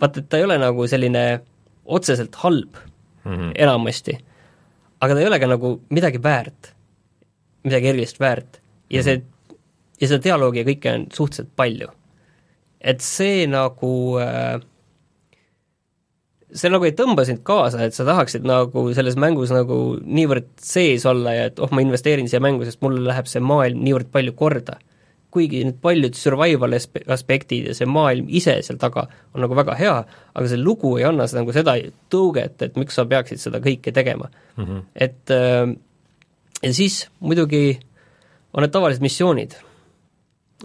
vaata, 0.02 0.22
et 0.22 0.30
ta 0.30 0.40
ei 0.40 0.48
ole 0.48 0.58
nagu 0.62 0.88
selline 0.90 1.24
otseselt 1.86 2.36
halb 2.44 2.80
mm 3.24 3.32
-hmm. 3.32 3.52
enamasti, 3.56 4.18
aga 5.00 5.14
ta 5.14 5.20
ei 5.20 5.28
ole 5.28 5.40
ka 5.40 5.48
nagu 5.48 5.76
midagi 5.90 6.24
väärt, 6.24 6.74
midagi 7.64 7.88
erilist 7.88 8.20
väärt 8.20 8.62
ja 8.90 9.02
mm 9.02 9.02
-hmm. 9.02 9.04
see, 9.04 9.58
ja 10.02 10.08
seda 10.08 10.24
dialoogi 10.24 10.60
ja 10.60 10.66
kõike 10.66 10.96
on 10.96 11.08
suhteliselt 11.14 11.56
palju. 11.56 11.88
et 12.82 13.02
see 13.02 13.48
nagu 13.48 14.20
äh, 14.20 14.60
see 16.54 16.72
nagu 16.72 16.86
ei 16.88 16.94
tõmba 16.98 17.26
sind 17.28 17.42
kaasa, 17.46 17.82
et 17.86 17.96
sa 17.98 18.06
tahaksid 18.08 18.46
nagu 18.48 18.86
selles 18.96 19.18
mängus 19.20 19.54
nagu 19.54 19.98
niivõrd 20.04 20.50
sees 20.62 21.06
olla 21.10 21.36
ja 21.36 21.46
et 21.50 21.62
oh, 21.64 21.72
ma 21.74 21.84
investeerin 21.84 22.30
siia 22.30 22.42
mängu, 22.44 22.66
sest 22.68 22.82
mulle 22.86 23.04
läheb 23.08 23.30
see 23.30 23.42
maailm 23.44 23.84
niivõrd 23.86 24.12
palju 24.14 24.36
korda. 24.38 24.80
kuigi 25.34 25.64
need 25.66 25.80
paljud 25.82 26.14
survival 26.14 26.76
aspektid 26.78 27.66
ja 27.66 27.74
see 27.74 27.88
maailm 27.90 28.28
ise 28.30 28.54
seal 28.62 28.78
taga 28.78 29.08
on 29.34 29.42
nagu 29.42 29.56
väga 29.58 29.74
hea, 29.80 29.96
aga 30.34 30.50
see 30.52 30.62
lugu 30.62 30.92
ei 31.00 31.08
anna 31.10 31.26
seda 31.26 31.42
nagu 31.42 31.56
seda 31.56 31.74
tõuget, 32.14 32.62
et 32.62 32.78
miks 32.78 32.94
sa 32.94 33.08
peaksid 33.10 33.42
seda 33.42 33.58
kõike 33.64 33.92
tegema 33.92 34.30
mm. 34.30 34.64
-hmm. 34.64 34.84
et 34.94 35.34
äh, 35.34 35.74
ja 36.64 36.74
siis 36.74 37.08
muidugi 37.20 37.80
on 38.54 38.62
need 38.62 38.72
tavalised 38.72 39.02
missioonid, 39.02 39.56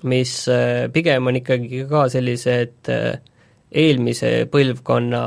mis 0.04 0.32
äh, 0.52 0.92
pigem 0.92 1.26
on 1.26 1.40
ikkagi 1.40 1.86
ka 1.88 2.08
sellised 2.12 2.92
äh, 2.92 3.20
eelmise 3.72 4.46
põlvkonna 4.52 5.22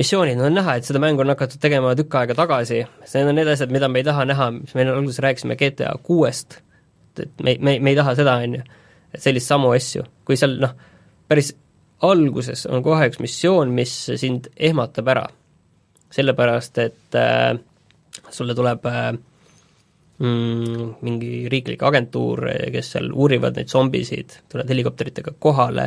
missioonid, 0.00 0.40
on 0.40 0.54
näha, 0.56 0.78
et 0.78 0.88
seda 0.88 1.00
mängu 1.02 1.24
on 1.24 1.32
hakatud 1.34 1.60
tegema 1.60 1.92
tükk 1.98 2.16
aega 2.22 2.36
tagasi, 2.38 2.82
need 3.12 3.30
on 3.30 3.36
need 3.36 3.48
asjad, 3.52 3.72
mida 3.74 3.88
me 3.88 4.00
ei 4.00 4.06
taha 4.06 4.24
näha, 4.28 4.50
mis 4.56 4.76
me 4.76 4.86
alguses 4.88 5.20
rääkisime 5.24 5.56
GTA 5.60 5.92
kuuest, 6.06 6.60
et 7.20 7.42
me, 7.44 7.56
me, 7.60 7.76
me 7.84 7.92
ei 7.92 7.98
taha 7.98 8.14
seda, 8.16 8.38
on 8.40 8.60
ju, 8.60 8.62
et 9.12 9.20
sellist 9.20 9.50
samu 9.50 9.74
asju, 9.76 10.06
kui 10.24 10.38
seal 10.40 10.56
noh, 10.62 10.72
päris 11.28 11.52
alguses 12.06 12.64
on 12.70 12.84
kohe 12.86 13.10
üks 13.10 13.20
missioon, 13.20 13.74
mis 13.76 13.92
sind 14.22 14.48
ehmatab 14.56 15.12
ära. 15.12 15.26
sellepärast, 16.10 16.78
et 16.82 17.14
äh, 17.14 17.52
sulle 18.34 18.54
tuleb 18.58 18.86
äh, 18.90 19.12
mm, 20.18 20.88
mingi 21.06 21.44
riiklik 21.52 21.84
agentuur, 21.86 22.48
kes 22.72 22.96
seal 22.96 23.12
uurivad 23.12 23.60
neid 23.60 23.70
zombisid, 23.70 24.40
tulevad 24.50 24.72
helikopteritega 24.74 25.36
kohale, 25.38 25.86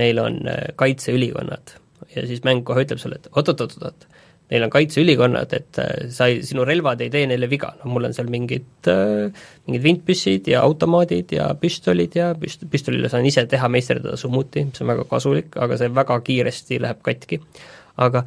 neil 0.00 0.18
on 0.24 0.40
äh, 0.48 0.72
kaitseülikonnad 0.80 1.76
ja 2.14 2.26
siis 2.26 2.42
mäng 2.46 2.64
kohe 2.66 2.84
ütleb 2.86 3.00
sulle, 3.02 3.20
et 3.20 3.30
oot-oot-oot-oot, 3.30 4.06
neil 4.50 4.66
on 4.66 4.72
kaitseülikonnad, 4.72 5.52
et 5.54 5.80
äh, 5.82 5.90
sa 6.14 6.26
ei, 6.30 6.40
sinu 6.46 6.64
relvad 6.66 7.02
ei 7.04 7.10
tee 7.12 7.26
neile 7.30 7.48
viga, 7.50 7.70
no 7.82 7.92
mul 7.92 8.08
on 8.08 8.16
seal 8.16 8.30
mingid, 8.32 8.66
äh, 8.90 9.44
mingid 9.68 9.84
vintpüssid 9.86 10.50
ja 10.50 10.64
automaadid 10.66 11.36
ja 11.36 11.50
püstolid 11.60 12.16
ja 12.18 12.32
püst-, 12.38 12.66
püstolile 12.70 13.10
saan 13.12 13.28
ise 13.30 13.46
teha, 13.50 13.70
meisterdada 13.72 14.18
summuti, 14.20 14.66
mis 14.70 14.82
on 14.82 14.90
väga 14.90 15.06
kasulik, 15.10 15.54
aga 15.60 15.78
see 15.78 15.92
väga 16.00 16.18
kiiresti 16.26 16.80
läheb 16.82 17.04
katki. 17.06 17.40
aga 18.00 18.24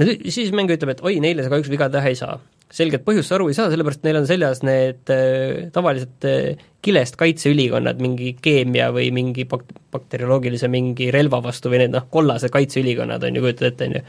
nüüd 0.00 0.30
siis 0.32 0.54
mäng 0.56 0.70
ütleb, 0.72 0.94
et 0.94 1.04
oi, 1.04 1.18
neile 1.20 1.44
sa 1.44 1.52
kahjuks 1.52 1.72
viga 1.72 1.90
teha 1.92 2.12
ei 2.12 2.18
saa. 2.18 2.38
Selget 2.70 3.02
põhjust 3.06 3.32
aru 3.34 3.48
ei 3.50 3.56
saa, 3.56 3.70
sellepärast 3.72 4.04
neil 4.06 4.20
on 4.20 4.26
seljas 4.28 4.60
need 4.66 5.10
äh, 5.10 5.70
tavalised 5.74 6.26
äh, 6.28 6.60
kilest 6.84 7.16
kaitseülikonnad, 7.20 7.98
mingi 8.00 8.30
keemia 8.40 8.86
või 8.94 9.08
mingi 9.14 9.44
bak-, 9.48 9.66
bakterioloogilise 9.92 10.70
mingi 10.72 11.10
relva 11.12 11.42
vastu 11.44 11.72
või 11.72 11.82
need 11.82 11.92
noh, 11.96 12.06
kollased 12.12 12.52
kaitseülikonnad 12.54 13.26
on 13.26 13.36
ju, 13.36 13.42
kujutad 13.44 13.68
ette, 13.68 13.88
on 13.88 13.98
ju. 13.98 14.04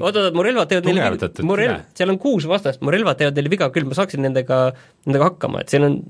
oot-oot, 0.00 0.34
mu 0.34 0.46
relvad 0.46 0.72
teevad 0.72 0.88
neile 0.88 1.04
tugevdatud 1.04 1.48
mu 1.48 1.58
relv, 1.60 1.84
seal 2.00 2.14
on 2.14 2.18
kuus 2.22 2.48
vastast, 2.50 2.82
mu 2.82 2.94
relvad 2.94 3.20
teevad 3.20 3.38
neile 3.38 3.52
viga 3.52 3.68
küll, 3.74 3.86
ma 3.90 3.98
saaksin 3.98 4.24
nendega, 4.24 4.62
nendega 5.06 5.28
hakkama, 5.28 5.62
et 5.62 5.76
siin 5.76 5.86
on 5.86 6.00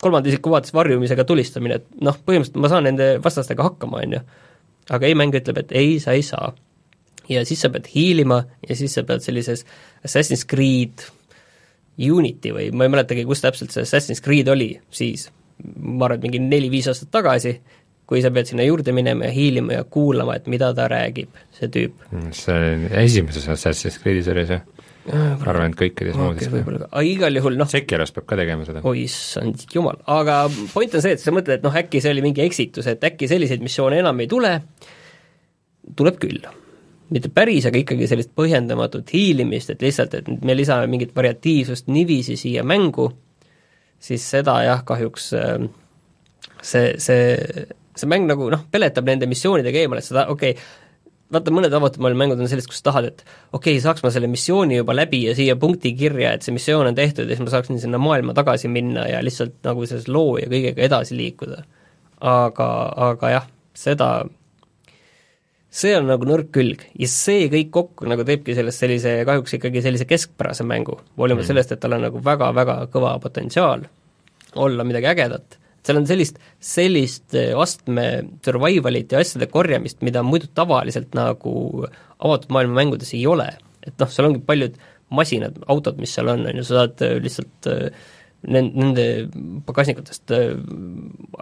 kolmanda 0.00 0.32
isiku 0.32 0.54
vaates 0.54 0.72
varjumisega 0.78 1.26
tulistamine, 1.28 1.82
et 1.82 2.00
noh, 2.06 2.16
põhimõtteliselt 2.22 2.62
ma 2.64 2.72
saan 2.72 2.88
nende 2.88 3.10
vastastega 3.24 3.66
hakkama, 3.66 4.06
on 4.06 4.16
ju. 4.16 4.24
aga 4.94 5.10
ei, 5.10 5.18
mäng 5.18 5.36
ütleb, 5.36 5.60
et 5.66 5.76
ei, 5.76 5.98
sa 6.00 6.16
ei 6.16 6.24
saa. 6.24 6.54
ja 7.28 7.44
siis 7.44 7.60
sa 7.60 7.68
pead 7.68 7.90
hiilima 7.92 8.40
ja 8.64 8.78
siis 8.78 8.94
sa 8.96 9.04
pead 9.04 9.20
sellises 9.20 9.66
Assassin's 10.06 10.46
Creed 10.48 11.04
Unity 11.98 12.52
või 12.54 12.70
ma 12.70 12.86
ei 12.86 12.92
mäletagi, 12.94 13.26
kus 13.26 13.42
täpselt 13.42 13.74
see 13.74 13.82
Assassin's 13.82 14.22
Creed 14.22 14.48
oli 14.52 14.70
siis, 14.94 15.28
ma 15.82 16.06
arvan, 16.06 16.20
et 16.20 16.26
mingi 16.28 16.40
neli-viis 16.42 16.86
aastat 16.92 17.10
tagasi, 17.14 17.56
kui 18.08 18.22
sa 18.24 18.30
pead 18.32 18.48
sinna 18.48 18.64
juurde 18.64 18.94
minema 18.96 19.28
ja 19.28 19.34
hiilima 19.34 19.80
ja 19.80 19.84
kuulama, 19.84 20.38
et 20.38 20.46
mida 20.48 20.70
ta 20.76 20.86
räägib, 20.90 21.34
see 21.58 21.70
tüüp. 21.74 22.04
see 22.36 22.54
oli 22.54 22.92
esimeses 23.02 23.48
Assassin's 23.52 23.98
Creed'is 24.02 24.30
oli 24.32 24.46
see, 24.48 24.60
ma 25.10 25.50
arvan, 25.50 25.74
et 25.74 25.80
kõikides 25.80 26.16
okay,, 26.16 26.52
võib-olla 26.52 26.84
ka, 26.84 26.90
aga 26.92 27.04
igal 27.08 27.40
juhul 27.40 27.58
noh, 27.60 27.68
Sekiras 27.68 28.14
peab 28.16 28.28
ka 28.30 28.38
tegema 28.40 28.64
seda. 28.68 28.84
oi 28.86 29.02
issand 29.04 29.66
jumal, 29.74 30.00
aga 30.14 30.38
point 30.72 30.94
on 30.94 31.04
see, 31.04 31.18
et 31.18 31.24
sa 31.24 31.34
mõtled, 31.34 31.58
et 31.58 31.66
noh, 31.66 31.82
äkki 31.82 32.00
see 32.04 32.14
oli 32.14 32.24
mingi 32.24 32.46
eksitus, 32.46 32.88
et 32.88 33.04
äkki 33.10 33.28
selliseid 33.30 33.64
missioone 33.64 34.00
enam 34.04 34.24
ei 34.24 34.30
tule, 34.30 34.54
tuleb 35.98 36.22
küll. 36.22 36.48
Mitte 37.14 37.30
päris, 37.32 37.66
aga 37.68 37.80
ikkagi 37.80 38.08
sellist 38.10 38.34
põhjendamatut 38.36 39.10
hiilimist, 39.14 39.72
et 39.72 39.84
lihtsalt, 39.84 40.14
et 40.18 40.28
me 40.44 40.56
lisame 40.56 40.88
mingit 40.90 41.14
variatiivsust 41.16 41.88
niiviisi 41.92 42.36
siia 42.40 42.64
mängu, 42.66 43.08
siis 43.98 44.24
seda 44.30 44.58
jah, 44.66 44.84
kahjuks 44.86 45.30
äh, 45.38 45.54
see, 46.62 46.92
see, 47.02 47.64
see 47.96 48.10
mäng 48.10 48.28
nagu 48.28 48.50
noh, 48.52 48.66
peletab 48.72 49.08
nende 49.08 49.28
missioonidega 49.30 49.84
eemale, 49.84 50.04
et 50.04 50.10
seda 50.10 50.28
okei 50.32 50.54
okay, 50.56 50.68
vaata, 51.32 51.52
mõned 51.54 51.74
avatud 51.76 52.02
maailma 52.02 52.24
mängud 52.24 52.42
on 52.42 52.50
sellised, 52.50 52.70
kus 52.72 52.84
tahad, 52.84 53.10
et 53.10 53.22
okei 53.52 53.76
okay,, 53.76 53.82
saaks 53.84 54.04
ma 54.04 54.12
selle 54.14 54.30
missiooni 54.30 54.78
juba 54.80 54.96
läbi 54.96 55.24
ja 55.26 55.34
siia 55.38 55.56
punkti 55.60 55.92
kirja, 55.98 56.34
et 56.34 56.46
see 56.46 56.54
missioon 56.56 56.90
on 56.90 56.98
tehtud 56.98 57.28
ja 57.28 57.36
siis 57.36 57.44
ma 57.44 57.52
saaksin 57.52 57.80
sinna 57.82 58.00
maailma 58.02 58.36
tagasi 58.36 58.70
minna 58.72 59.06
ja 59.10 59.20
lihtsalt 59.24 59.58
nagu 59.66 59.86
selles 59.88 60.08
loo 60.12 60.38
ja 60.40 60.48
kõigega 60.50 60.84
edasi 60.88 61.18
liikuda. 61.18 61.62
aga, 62.18 62.68
aga 63.12 63.30
jah, 63.30 63.44
seda, 63.78 64.08
see 65.68 65.92
on 65.98 66.08
nagu 66.08 66.26
nõrk 66.28 66.50
külg 66.54 66.84
ja 66.96 67.08
see 67.12 67.46
kõik 67.52 67.70
kokku 67.74 68.08
nagu 68.08 68.24
teebki 68.26 68.56
sellest 68.56 68.84
sellise, 68.84 69.14
kahjuks 69.28 69.58
ikkagi 69.58 69.84
sellise 69.84 70.08
keskpärase 70.08 70.66
mängu, 70.68 70.96
hoolimata 71.18 71.44
mm. 71.44 71.50
sellest, 71.52 71.72
et 71.74 71.82
tal 71.82 71.96
on 71.98 72.06
nagu 72.08 72.22
väga-väga 72.24 72.80
kõva 72.92 73.14
potentsiaal 73.22 73.86
olla 74.58 74.86
midagi 74.88 75.10
ägedat 75.10 75.58
seal 75.88 76.00
on 76.00 76.08
sellist, 76.08 76.38
sellist 76.60 77.36
eh, 77.38 77.54
astme 77.56 78.06
survival'it 78.44 79.14
ja 79.14 79.22
asjade 79.22 79.48
korjamist, 79.52 80.02
mida 80.04 80.24
muidu 80.26 80.50
tavaliselt 80.56 81.16
nagu 81.16 81.54
avatud 82.18 82.52
maailma 82.54 82.80
mängudes 82.82 83.14
ei 83.16 83.24
ole. 83.30 83.48
et 83.86 83.94
noh, 84.00 84.10
seal 84.12 84.28
ongi 84.28 84.42
paljud 84.44 84.74
masinad, 85.14 85.56
autod, 85.72 85.96
mis 85.96 86.12
seal 86.12 86.28
on, 86.28 86.42
on 86.50 86.58
ju, 86.58 86.64
sa 86.66 86.82
saad 86.82 87.04
eh, 87.06 87.16
lihtsalt 87.24 87.68
nen-, 87.70 87.92
nende 88.48 89.04
pagasnikutest 89.66 90.32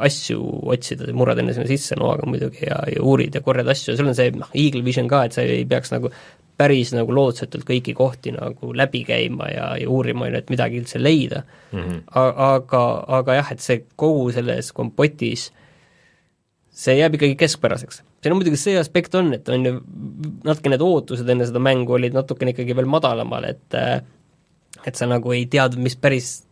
asju 0.07 0.41
otsida, 0.73 1.09
murrad 1.17 1.39
enne 1.43 1.55
sinna 1.55 1.69
sisse 1.71 1.99
noaga 1.99 2.27
muidugi 2.29 2.67
ja, 2.67 2.81
ja 2.91 3.03
uurid 3.03 3.37
ja 3.37 3.45
korjad 3.45 3.69
asju 3.73 3.93
ja 3.93 4.01
sul 4.01 4.11
on 4.11 4.19
see 4.19 4.33
noh, 4.35 4.51
Eagle 4.55 4.85
Vision 4.87 5.09
ka, 5.11 5.25
et 5.27 5.37
sa 5.37 5.45
ei 5.47 5.65
peaks 5.69 5.95
nagu 5.95 6.11
päris 6.57 6.93
nagu 6.97 7.13
lootsetult 7.13 7.67
kõiki 7.69 7.93
kohti 7.97 8.33
nagu 8.35 8.73
läbi 8.77 9.03
käima 9.07 9.51
ja, 9.53 9.69
ja 9.81 9.91
uurima, 9.93 10.29
et 10.33 10.51
midagi 10.53 10.81
üldse 10.81 11.01
leida 11.01 11.43
mm. 11.45 11.79
-hmm. 11.79 12.03
aga, 12.15 12.83
aga 13.21 13.39
jah, 13.41 13.53
et 13.53 13.65
see 13.65 13.85
kogu 13.97 14.31
selles 14.33 14.73
kompotis, 14.77 15.51
see 16.73 16.97
jääb 16.99 17.19
ikkagi 17.19 17.37
keskpäraseks. 17.37 18.03
siin 18.23 18.33
on 18.33 18.41
muidugi 18.41 18.61
see 18.61 18.79
aspekt 18.81 19.15
on, 19.15 19.35
et 19.35 19.49
on 19.49 19.67
ju 19.67 19.81
natuke 20.45 20.73
need 20.73 20.83
ootused 20.83 21.29
enne 21.29 21.47
seda 21.47 21.61
mängu 21.63 21.93
olid 21.99 22.17
natukene 22.17 22.57
ikkagi 22.57 22.77
veel 22.77 22.89
madalamal, 22.89 23.45
et 23.45 23.81
et 24.87 24.95
sa 24.95 25.07
nagu 25.07 25.33
ei 25.33 25.47
teadnud, 25.47 25.83
mis 25.83 25.97
päris 25.97 26.47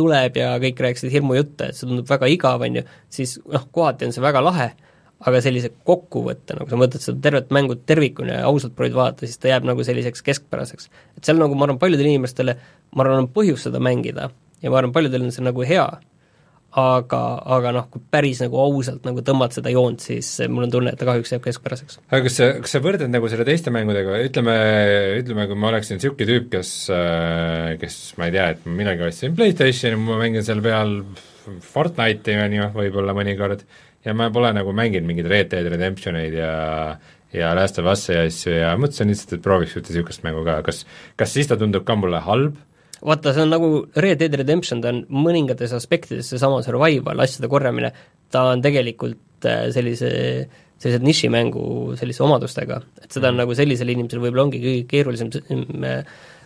tuleb 0.00 0.38
ja 0.40 0.54
kõik 0.62 0.80
rääkisid 0.86 1.12
hirmujutte, 1.12 1.70
et 1.70 1.78
see 1.78 1.88
tundub 1.88 2.08
väga 2.08 2.30
igav, 2.32 2.64
on 2.64 2.80
ju, 2.80 2.86
siis 3.12 3.36
noh, 3.44 3.68
kohati 3.74 4.08
on 4.08 4.16
see 4.16 4.24
väga 4.24 4.42
lahe 4.44 4.72
aga 5.28 5.40
sellise 5.44 5.70
kokkuvõtte, 5.84 6.56
nagu 6.56 6.70
sa 6.70 6.78
mõtled 6.80 7.04
seda 7.04 7.20
tervet 7.26 7.50
mängu 7.52 7.76
tervikuna 7.88 8.38
ja 8.38 8.44
ausalt 8.48 8.72
proovid 8.76 8.96
vaadata, 8.96 9.28
siis 9.28 9.40
ta 9.40 9.50
jääb 9.50 9.66
nagu 9.68 9.84
selliseks 9.84 10.24
keskpäraseks. 10.24 10.88
et 11.18 11.24
seal 11.28 11.36
nagu 11.40 11.56
ma 11.56 11.66
arvan, 11.66 11.78
paljudele 11.82 12.14
inimestele, 12.14 12.56
ma 12.96 13.04
arvan, 13.04 13.26
on 13.26 13.28
põhjust 13.34 13.68
seda 13.68 13.82
mängida 13.84 14.30
ja 14.62 14.72
ma 14.72 14.80
arvan, 14.80 14.94
paljudel 14.96 15.26
on 15.26 15.34
see 15.34 15.44
nagu 15.44 15.66
hea, 15.66 15.84
aga, 16.78 17.20
aga 17.56 17.72
noh, 17.74 17.86
kui 17.90 18.02
päris 18.12 18.40
nagu 18.44 18.58
ausalt 18.62 19.06
nagu 19.06 19.24
tõmbad 19.26 19.54
seda 19.56 19.72
joont, 19.74 20.02
siis 20.04 20.28
mul 20.46 20.68
on 20.68 20.74
tunne, 20.74 20.92
et 20.94 21.00
ta 21.00 21.08
kahjuks 21.08 21.34
jääb 21.34 21.42
keskpäraseks. 21.46 21.98
aga 22.06 22.22
kas 22.26 22.38
sa, 22.38 22.50
kas 22.62 22.76
sa 22.76 22.82
võrdled 22.84 23.10
nagu 23.10 23.30
selle 23.32 23.46
teiste 23.48 23.72
mängudega, 23.74 24.20
ütleme, 24.28 24.56
ütleme, 25.18 25.48
kui 25.50 25.58
ma 25.58 25.72
oleksin 25.72 25.98
niisugune 25.98 26.30
tüüp, 26.30 26.48
kes, 26.54 26.72
kes 27.82 28.00
ma 28.20 28.30
ei 28.30 28.36
tea, 28.38 28.48
et 28.54 28.66
minagi 28.80 29.06
ostsin 29.08 29.34
PlayStationi, 29.38 29.98
ma 29.98 30.20
mängin 30.22 30.46
seal 30.46 30.62
peal 30.64 31.00
Fortnite'i, 31.66 32.38
on 32.38 32.58
ju, 32.58 32.72
võib-olla 32.76 33.16
mõnikord, 33.16 33.64
ja 34.06 34.14
ma 34.16 34.30
pole 34.32 34.52
nagu 34.54 34.74
mänginud 34.76 35.08
mingeid 35.10 35.30
Red 35.30 35.50
Dead 35.54 35.72
Redemptioneid 35.74 36.38
ja 36.38 36.52
ja 37.30 37.52
Last 37.54 37.78
of 37.78 37.86
Us'i 37.86 38.16
asju 38.18 38.56
ja 38.56 38.72
mõtlesin 38.78 39.10
lihtsalt, 39.10 39.36
et 39.36 39.44
prooviks 39.44 39.76
ühte 39.78 39.92
niisugust 39.92 40.24
mängu 40.26 40.42
ka, 40.46 40.60
kas 40.66 40.82
kas 41.18 41.34
siis 41.36 41.50
ta 41.50 41.58
tundub 41.58 41.84
ka 41.86 41.94
mulle 41.98 42.18
halb, 42.24 42.56
vaata, 43.06 43.32
see 43.34 43.44
on 43.44 43.52
nagu 43.54 43.68
Red 43.96 44.20
Dead 44.20 44.34
Redemption, 44.40 44.80
ta 44.82 44.92
on 44.92 45.04
mõningates 45.08 45.72
aspektides 45.76 46.32
seesama 46.32 46.60
survival, 46.66 47.22
asjade 47.24 47.48
korjamine, 47.50 47.92
ta 48.32 48.48
on 48.52 48.64
tegelikult 48.64 49.48
äh, 49.48 49.68
sellise, 49.74 50.10
sellise 50.80 51.00
nišimängu 51.04 51.94
sellise 52.00 52.24
omadustega, 52.26 52.80
et 53.02 53.08
seda 53.10 53.30
on 53.30 53.38
Mhm. 53.38 53.44
nagu 53.44 53.56
sellisel 53.56 53.94
inimesel 53.94 54.20
võib-olla 54.20 54.46
ongi 54.48 54.60
kõige 54.62 54.84
keerulisem 54.90 55.32
äh, 55.32 56.04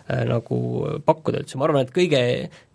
äh, 0.09 0.23
nagu 0.29 0.59
pakkuda 1.05 1.43
üldse, 1.43 1.57
ma 1.57 1.67
arvan, 1.67 1.85
et 1.85 1.93
kõige, 1.95 2.21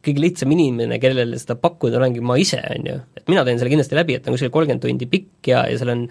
kõige 0.04 0.24
lihtsam 0.26 0.52
inimene, 0.52 1.00
kellele 1.00 1.38
seda 1.40 1.56
pakkuda, 1.56 1.98
olengi 2.00 2.20
ma 2.20 2.36
ise, 2.36 2.60
on 2.76 2.86
ju. 2.86 3.00
et 3.16 3.28
mina 3.28 3.44
teen 3.44 3.58
selle 3.58 3.72
kindlasti 3.72 3.96
läbi, 3.96 4.14
et 4.18 4.24
ta 4.24 4.30
on 4.30 4.36
kuskil 4.36 4.52
kolmkümmend 4.52 4.84
tundi 4.84 5.08
pikk 5.10 5.52
ja, 5.54 5.64
ja 5.70 5.78
seal 5.80 5.94
on 5.96 6.06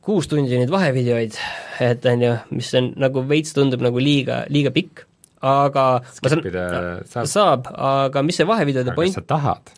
kuus 0.00 0.30
tundi 0.30 0.56
neid 0.56 0.70
vahevideoid, 0.72 1.36
et 1.84 2.06
on 2.08 2.22
ju, 2.24 2.34
mis 2.56 2.74
on 2.78 2.92
nagu 2.96 3.26
veits 3.28 3.52
tundub 3.56 3.82
nagu 3.84 4.00
liiga, 4.00 4.44
liiga 4.48 4.72
pikk, 4.72 5.04
aga 5.40 5.84
ma 6.22 6.32
saan, 6.32 7.28
saab. 7.28 7.70
aga 7.72 8.24
mis 8.26 8.40
see 8.40 8.48
vahevideode 8.48 8.96
point 8.96 9.14
kas 9.14 9.22
sa 9.22 9.28
tahad? 9.36 9.72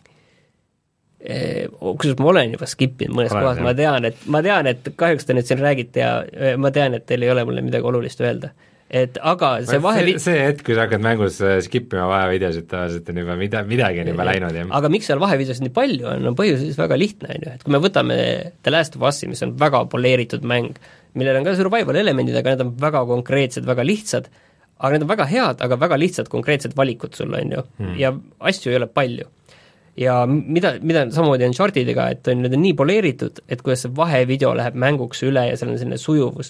Eh, 1.23 1.69
kusjuures 1.79 2.19
ma 2.19 2.27
olen 2.33 2.57
juba 2.57 2.67
skip 2.67 2.99
inud 3.05 3.15
mõnes 3.15 3.31
kohas, 3.31 3.61
ma 3.63 3.71
tean, 3.77 4.03
et, 4.09 4.25
ma 4.27 4.41
tean, 4.43 4.67
et 4.67 4.89
kahjuks 4.99 5.23
te 5.23 5.35
nüüd 5.37 5.47
siin 5.47 5.61
räägite 5.63 6.01
ja 6.01 6.11
eh, 6.27 6.57
ma 6.59 6.71
tean, 6.75 6.97
et 6.97 7.05
teil 7.07 7.23
ei 7.23 7.31
ole 7.31 7.45
mulle 7.47 7.63
midagi 7.63 7.87
olulist 7.87 8.19
öelda. 8.19 8.51
et 8.93 9.15
aga 9.23 9.53
see 9.65 9.79
vahe 9.81 10.01
see, 10.03 10.19
see 10.21 10.41
hetk, 10.49 10.65
kui 10.67 10.75
sa 10.75 10.83
hakkad 10.83 11.01
mängus 11.01 11.39
äh, 11.41 11.55
skip 11.63 11.95
ima 11.95 12.09
vahevideosid, 12.11 12.67
tavaliselt 12.69 13.07
on 13.09 13.21
juba 13.23 13.37
mida, 13.39 13.63
midagi 13.65 14.03
on 14.03 14.11
juba 14.11 14.27
läinud, 14.27 14.59
jah. 14.59 14.67
aga 14.77 14.91
miks 14.91 15.07
seal 15.09 15.23
vahevideosid 15.23 15.63
nii 15.63 15.73
palju 15.79 16.11
on, 16.11 16.27
on 16.29 16.37
põhjus 16.37 16.59
siis 16.61 16.77
väga 16.77 16.99
lihtne, 16.99 17.31
on 17.31 17.47
ju, 17.47 17.55
et 17.55 17.63
kui 17.63 17.73
me 17.73 17.81
võtame 17.87 18.17
The 18.59 18.75
Last 18.75 18.99
of 18.99 19.07
Us'i, 19.07 19.31
mis 19.31 19.41
on 19.47 19.55
väga 19.63 19.85
poleeritud 19.95 20.43
mäng, 20.43 20.75
millel 21.15 21.39
on 21.39 21.47
ka 21.47 21.55
survival 21.55 22.03
elemendid, 22.03 22.35
aga 22.35 22.53
need 22.53 22.65
on 22.67 22.75
väga 22.83 23.05
konkreetsed, 23.09 23.65
väga 23.71 23.87
lihtsad, 23.87 24.27
aga 24.83 24.97
need 24.97 25.05
on 25.05 25.11
väga 25.13 25.27
head, 25.31 25.61
aga 25.63 25.77
väga 25.79 25.97
lihtsad 25.99 26.29
konkreetsed 26.31 26.75
valikud 26.75 27.15
sul, 27.15 27.31
on 27.37 27.55
ju, 27.55 27.63
ja 27.99 28.11
asju 28.51 28.73
ei 28.73 28.79
ole 28.81 28.89
palju. 28.91 29.29
Ja 29.99 30.23
mida, 30.27 30.73
mida 30.81 31.05
samamoodi 31.13 31.45
Unchartediga, 31.45 32.07
et 32.15 32.27
on, 32.27 32.41
need 32.41 32.55
on 32.57 32.63
nii 32.63 32.73
poleeritud, 32.77 33.43
et 33.47 33.61
kuidas 33.61 33.85
see 33.85 33.93
vahevideo 33.95 34.55
läheb 34.57 34.77
mänguks 34.81 35.21
üle 35.27 35.45
ja 35.51 35.59
seal 35.59 35.71
on 35.71 35.77
selline 35.77 35.99
sujuvus, 36.01 36.49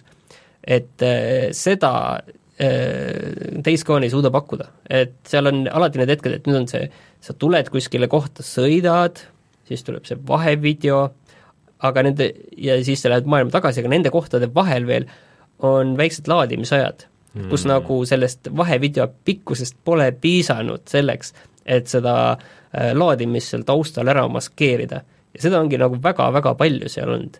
et 0.63 1.03
äh, 1.03 1.49
seda 1.51 1.91
äh, 2.23 3.59
Days 3.65 3.83
Gone 3.83 4.07
ei 4.07 4.13
suuda 4.13 4.31
pakkuda. 4.33 4.69
et 4.89 5.17
seal 5.27 5.51
on 5.51 5.65
alati 5.67 5.99
need 5.99 6.15
hetked, 6.15 6.39
et 6.39 6.47
nüüd 6.47 6.63
on 6.63 6.69
see, 6.71 6.87
sa 7.23 7.35
tuled 7.35 7.69
kuskile 7.73 8.07
kohta, 8.07 8.47
sõidad, 8.47 9.25
siis 9.67 9.83
tuleb 9.83 10.07
see 10.07 10.17
vahevideo, 10.27 11.03
aga 11.83 12.07
nende, 12.07 12.31
ja 12.55 12.79
siis 12.83 13.03
sa 13.03 13.11
lähed 13.11 13.27
maailma 13.27 13.51
tagasi, 13.51 13.83
aga 13.83 13.91
nende 13.91 14.11
kohtade 14.13 14.47
vahel 14.55 14.87
veel 14.87 15.11
on 15.63 15.97
väiksed 15.99 16.31
laadimisajad 16.31 17.09
mm., 17.33 17.49
kus 17.51 17.65
nagu 17.69 18.01
sellest 18.07 18.51
vahevideo 18.57 19.07
pikkusest 19.25 19.79
pole 19.85 20.11
piisanud 20.21 20.85
selleks, 20.89 21.33
et 21.65 21.89
seda 21.91 22.15
äh, 22.33 22.91
laadimist 22.95 23.53
seal 23.53 23.65
taustal 23.67 24.11
ära 24.11 24.27
maskeerida. 24.31 25.01
ja 25.33 25.41
seda 25.41 25.61
ongi 25.63 25.79
nagu 25.81 25.97
väga-väga 26.03 26.55
palju 26.59 26.89
seal 26.91 27.09
olnud. 27.15 27.39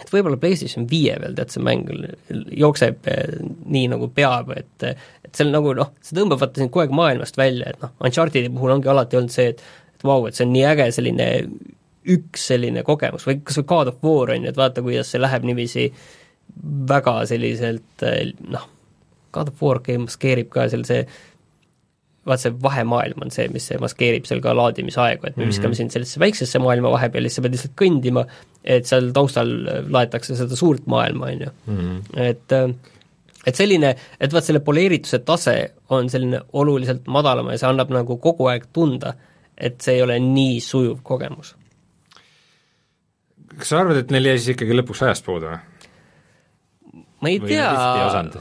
et 0.00 0.10
võib-olla 0.10 0.38
PlayStation 0.40 0.88
viie 0.90 1.18
peal 1.20 1.34
tead, 1.36 1.52
see 1.52 1.62
mäng 1.62 1.90
jookseb 2.58 3.10
äh, 3.10 3.36
nii, 3.64 3.88
nagu 3.92 4.08
peab, 4.14 4.54
et 4.56 4.88
et 4.88 5.34
seal 5.36 5.52
nagu 5.52 5.74
noh, 5.76 5.92
see 6.02 6.16
tõmbab 6.18 6.40
vaata 6.42 6.62
sind 6.62 6.72
kogu 6.72 6.86
aeg 6.86 6.96
maailmast 6.96 7.38
välja, 7.38 7.70
et 7.72 7.84
noh, 7.84 7.94
Unchartedi 8.00 8.50
puhul 8.52 8.76
ongi 8.78 8.90
alati 8.92 9.20
olnud 9.20 9.34
see, 9.34 9.52
et 9.54 9.62
et 9.92 10.08
vau, 10.08 10.26
et 10.26 10.34
see 10.34 10.46
on 10.48 10.52
nii 10.56 10.66
äge 10.66 10.90
selline 10.96 11.28
üks 12.12 12.48
selline 12.50 12.82
kogemus 12.82 13.26
või 13.28 13.38
kas 13.46 13.60
või 13.60 13.68
God 13.70 13.92
of 13.92 14.02
War 14.02 14.32
on 14.34 14.46
ju, 14.46 14.50
et 14.50 14.58
vaata, 14.58 14.82
kuidas 14.82 15.12
see 15.12 15.22
läheb 15.22 15.46
niiviisi 15.46 15.84
väga 16.88 17.20
selliselt 17.30 18.04
noh, 18.50 18.66
God 19.32 19.52
of 19.52 19.62
War 19.62 19.80
maskeerib 19.98 20.50
ka 20.50 20.68
seal 20.68 20.84
see 20.88 21.06
vaat 22.26 22.42
see 22.44 22.52
vahemaailm 22.64 23.24
on 23.24 23.32
see, 23.34 23.48
mis 23.50 23.66
see 23.66 23.78
maskeerib 23.82 24.26
seal 24.28 24.40
ka 24.44 24.54
laadimisaegu, 24.54 25.26
et 25.26 25.36
me 25.36 25.48
viskame 25.48 25.68
mm 25.68 25.72
-hmm. 25.72 25.76
sind 25.76 25.90
sellesse 25.90 26.20
väiksesse 26.22 26.58
maailma 26.62 26.92
vahepeal 26.94 27.24
ja 27.24 27.30
siis 27.30 27.40
sa 27.40 27.42
pead 27.42 27.56
lihtsalt 27.56 27.74
kõndima, 27.82 28.24
et 28.64 28.86
seal 28.86 29.10
taustal 29.12 29.50
laetakse 29.90 30.36
seda 30.36 30.56
suurt 30.56 30.86
maailma, 30.86 31.26
on 31.26 31.40
ju. 31.40 31.50
Mhm. 31.66 31.96
et 32.16 32.52
äh, 32.52 32.74
et 33.46 33.58
selline, 33.58 33.96
et 34.20 34.32
vaat 34.32 34.44
selle 34.44 34.60
poleerituse 34.60 35.18
tase 35.26 35.56
on 35.90 36.10
selline 36.10 36.40
oluliselt 36.52 37.06
madalam 37.06 37.50
ja 37.50 37.58
see 37.58 37.68
annab 37.68 37.90
nagu 37.90 38.18
kogu 38.22 38.46
aeg 38.52 38.68
tunda, 38.72 39.14
et 39.58 39.80
see 39.80 39.98
ei 39.98 40.02
ole 40.02 40.18
nii 40.18 40.60
sujuv 40.60 41.02
kogemus. 41.02 41.56
kas 43.58 43.68
sa 43.68 43.80
arvad, 43.80 43.96
et 43.96 44.10
neil 44.10 44.24
jäi 44.24 44.38
siis 44.38 44.54
ikkagi 44.54 44.78
lõpuks 44.78 45.02
ajast 45.04 45.24
puudu 45.24 45.50
või? 45.50 45.58
Ma 47.22 47.30
ei 47.30 47.38
tea. 47.40 47.70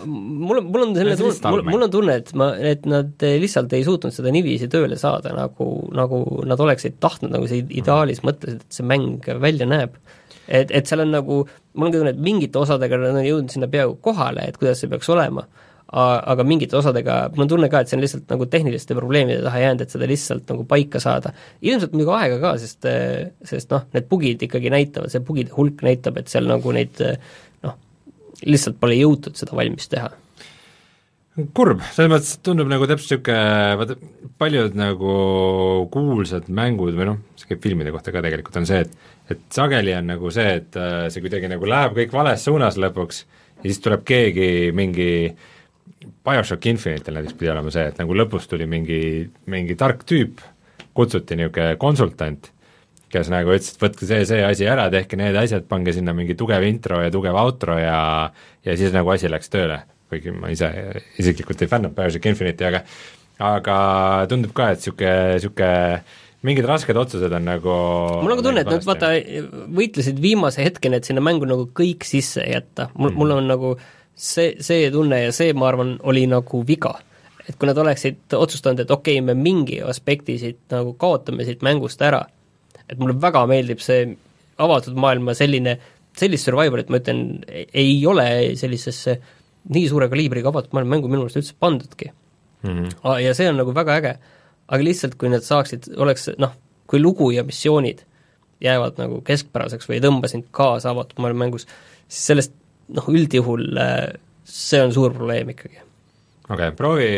mul 0.05 0.57
on, 0.57 0.69
mul 0.73 0.85
on 0.87 0.95
selline 0.97 1.17
tunne, 1.19 1.53
mul, 1.53 1.63
mul 1.69 1.85
on 1.85 1.93
tunne, 1.93 2.17
et 2.23 2.31
ma, 2.37 2.51
et 2.71 2.87
nad 2.89 3.25
eh, 3.27 3.37
lihtsalt 3.41 3.73
ei 3.77 3.85
suutnud 3.85 4.15
seda 4.15 4.33
niiviisi 4.33 4.69
tööle 4.71 4.97
saada, 4.99 5.35
nagu, 5.37 5.67
nagu 5.95 6.21
nad 6.49 6.61
oleksid 6.65 6.97
tahtnud, 7.03 7.33
nagu 7.35 7.49
see 7.49 7.61
ideaalis 7.81 8.23
mõtlesid, 8.25 8.65
et 8.65 8.79
see 8.79 8.87
mäng 8.87 9.27
välja 9.43 9.69
näeb. 9.69 9.99
et, 10.47 10.71
et 10.73 10.89
seal 10.89 11.05
on 11.05 11.13
nagu, 11.13 11.43
mul 11.77 11.89
on 11.89 11.93
ka 11.93 11.99
tunne, 12.01 12.15
et 12.15 12.23
mingite 12.29 12.61
osadega 12.61 12.99
nad 12.99 13.19
on 13.19 13.27
jõudnud 13.27 13.53
sinna 13.53 13.69
peaaegu 13.71 13.99
kohale, 14.03 14.47
et 14.49 14.57
kuidas 14.57 14.81
see 14.81 14.89
peaks 14.91 15.09
olema, 15.13 15.45
aga 15.91 16.45
mingite 16.47 16.77
osadega, 16.79 17.19
mul 17.35 17.45
on 17.45 17.51
tunne 17.51 17.69
ka, 17.69 17.83
et 17.83 17.91
see 17.91 17.97
on 17.99 18.03
lihtsalt 18.05 18.29
nagu 18.31 18.47
tehniliste 18.49 18.95
probleemide 18.97 19.43
taha 19.43 19.61
jäänud, 19.65 19.85
et 19.85 19.93
seda 19.93 20.07
lihtsalt 20.09 20.49
nagu 20.49 20.65
paika 20.65 21.01
saada. 21.03 21.33
ilmselt 21.61 21.93
muidugi 21.93 22.15
aega 22.17 22.41
ka, 22.41 22.55
sest, 22.63 22.87
sest 23.45 23.73
noh, 23.75 23.85
need 23.93 24.07
bugid 24.09 24.45
ikkagi 24.47 24.71
näitavad, 24.73 25.11
see 25.11 25.21
bugide 25.27 25.51
hulk 25.53 25.83
näitab, 25.85 26.17
et 26.21 26.31
seal 26.31 26.47
nagu 26.47 26.73
neid 26.75 26.95
noh, 27.01 27.17
lihtsalt 28.47 28.79
pole 28.81 28.97
jõutud 28.99 29.37
seda 29.39 29.55
valmis 29.57 29.89
teha. 29.91 30.09
kurb, 31.55 31.79
selles 31.95 32.11
mõttes 32.11 32.33
tundub 32.43 32.67
nagu 32.67 32.87
täpselt 32.89 33.21
niisugune, 33.21 33.77
vaata 33.79 33.95
paljud 34.41 34.75
nagu 34.75 35.13
kuulsad 35.93 36.49
mängud 36.51 36.97
või 36.97 37.07
noh, 37.07 37.21
see 37.39 37.53
käib 37.53 37.63
filmide 37.63 37.93
kohta 37.95 38.11
ka 38.11 38.23
tegelikult, 38.25 38.57
on 38.59 38.67
see, 38.69 38.83
et 38.85 39.09
et 39.31 39.41
sageli 39.53 39.93
on 39.95 40.09
nagu 40.11 40.31
see, 40.33 40.57
et 40.59 40.75
äh, 40.75 41.05
see 41.13 41.23
kuidagi 41.23 41.47
nagu 41.51 41.67
läheb 41.69 41.95
kõik 41.95 42.13
vales 42.15 42.43
suunas 42.43 42.77
lõpuks 42.81 43.23
ja 43.61 43.69
siis 43.69 43.79
tuleb 43.83 44.03
keegi 44.07 44.49
mingi 44.75 45.09
BioShock 46.25 46.65
Infinite'il 46.71 47.17
näiteks 47.17 47.37
pidi 47.37 47.51
olema 47.53 47.71
see, 47.73 47.85
et 47.91 47.99
nagu 48.01 48.15
lõpus 48.17 48.49
tuli 48.49 48.67
mingi, 48.69 49.01
mingi 49.51 49.77
tark 49.77 50.03
tüüp, 50.09 50.41
kutsuti 50.97 51.37
niisugune 51.37 51.77
konsultant, 51.81 52.51
kes 53.11 53.31
nagu 53.33 53.53
ütles, 53.53 53.73
et 53.75 53.83
võtke 53.83 54.07
see, 54.07 54.25
see 54.29 54.41
asi 54.45 54.67
ära, 54.69 54.87
tehke 54.93 55.19
need 55.19 55.37
asjad, 55.37 55.67
pange 55.69 55.93
sinna 55.95 56.15
mingi 56.17 56.35
tugev 56.39 56.63
intro 56.67 57.01
ja 57.03 57.11
tugev 57.13 57.37
outro 57.41 57.77
ja 57.79 57.97
ja 58.65 58.77
siis 58.77 58.93
nagu 58.95 59.11
asi 59.13 59.31
läks 59.31 59.51
tööle, 59.51 59.81
kuigi 60.11 60.33
ma 60.35 60.51
ise 60.53 60.69
isiklikult 61.21 61.61
ei 61.61 61.71
fännanud 61.71 61.97
BioShock 61.97 62.31
Infinite'i, 62.31 62.69
aga 62.71 62.83
aga 63.41 63.77
tundub 64.29 64.53
ka, 64.57 64.71
et 64.73 64.81
niisugune, 64.81 65.15
niisugune 65.37 65.71
mingid 66.45 66.65
rasked 66.65 66.97
otsused 66.97 67.33
on 67.37 67.45
nagu 67.45 67.73
mul 68.23 68.33
on 68.33 68.39
ka 68.39 68.45
tunne, 68.47 68.63
et 68.63 68.71
nad 68.71 68.85
vaata 68.85 69.11
võitlesid 69.77 70.21
viimase 70.21 70.65
hetkeni, 70.65 70.97
et 70.97 71.09
sinna 71.09 71.23
mängu 71.23 71.49
nagu 71.49 71.67
kõik 71.77 72.05
sisse 72.07 72.45
jätta, 72.47 72.89
mul 72.95 73.11
mm., 73.11 73.21
mul 73.21 73.35
on 73.37 73.49
nagu 73.49 73.73
see, 74.15 74.55
see 74.63 74.89
tunne 74.93 75.23
ja 75.27 75.33
see, 75.35 75.53
ma 75.57 75.69
arvan, 75.69 75.95
oli 76.07 76.25
nagu 76.29 76.63
viga. 76.67 76.95
et 77.49 77.57
kui 77.59 77.67
nad 77.67 77.77
oleksid 77.81 78.35
otsustanud, 78.37 78.83
et 78.83 78.91
okei 78.93 79.17
okay,, 79.17 79.25
me 79.25 79.33
mingi 79.35 79.81
aspekti 79.81 80.37
siit 80.39 80.61
nagu 80.71 80.93
kaotame 80.93 81.45
siit 81.45 81.63
mängust 81.65 82.01
ära, 82.05 82.21
et 82.91 82.99
mulle 82.99 83.15
väga 83.21 83.45
meeldib 83.49 83.81
see 83.83 84.05
avatud 84.61 84.97
maailma 84.99 85.35
selline, 85.37 85.77
sellist 86.17 86.49
survivalit 86.49 86.91
ma 86.91 86.99
ütlen, 87.01 87.21
ei 87.47 87.95
ole 88.07 88.27
sellisesse 88.59 89.17
nii 89.71 89.87
suure 89.89 90.09
kaliibriga 90.11 90.51
avatud 90.51 90.75
maailma 90.75 90.97
mängu 90.97 91.09
minu 91.11 91.23
meelest 91.23 91.39
üldse 91.41 91.57
pandudki 91.59 92.11
mm. 92.11 92.69
-hmm. 92.69 93.19
ja 93.21 93.33
see 93.37 93.49
on 93.49 93.59
nagu 93.61 93.75
väga 93.75 93.97
äge. 94.01 94.15
aga 94.71 94.83
lihtsalt, 94.83 95.15
kui 95.19 95.29
nad 95.29 95.43
saaksid, 95.43 95.91
oleks 95.97 96.29
noh, 96.39 96.53
kui 96.87 96.99
lugu 97.01 97.31
ja 97.31 97.43
missioonid 97.43 98.05
jäävad 98.61 98.99
nagu 99.01 99.21
keskpäraseks 99.25 99.89
või 99.89 99.97
ei 99.97 100.03
tõmba 100.05 100.29
sind 100.31 100.45
kaasa 100.51 100.93
avatud 100.93 101.19
maailma 101.19 101.45
mängus, 101.45 101.67
siis 102.07 102.25
sellest 102.31 102.53
noh, 102.95 103.07
üldjuhul 103.09 103.65
äh, 103.77 104.11
see 104.43 104.81
on 104.83 104.93
suur 104.93 105.13
probleem 105.15 105.49
ikkagi. 105.53 105.81
okei 106.49 106.55
okay,, 106.55 106.75
proovi, 106.75 107.09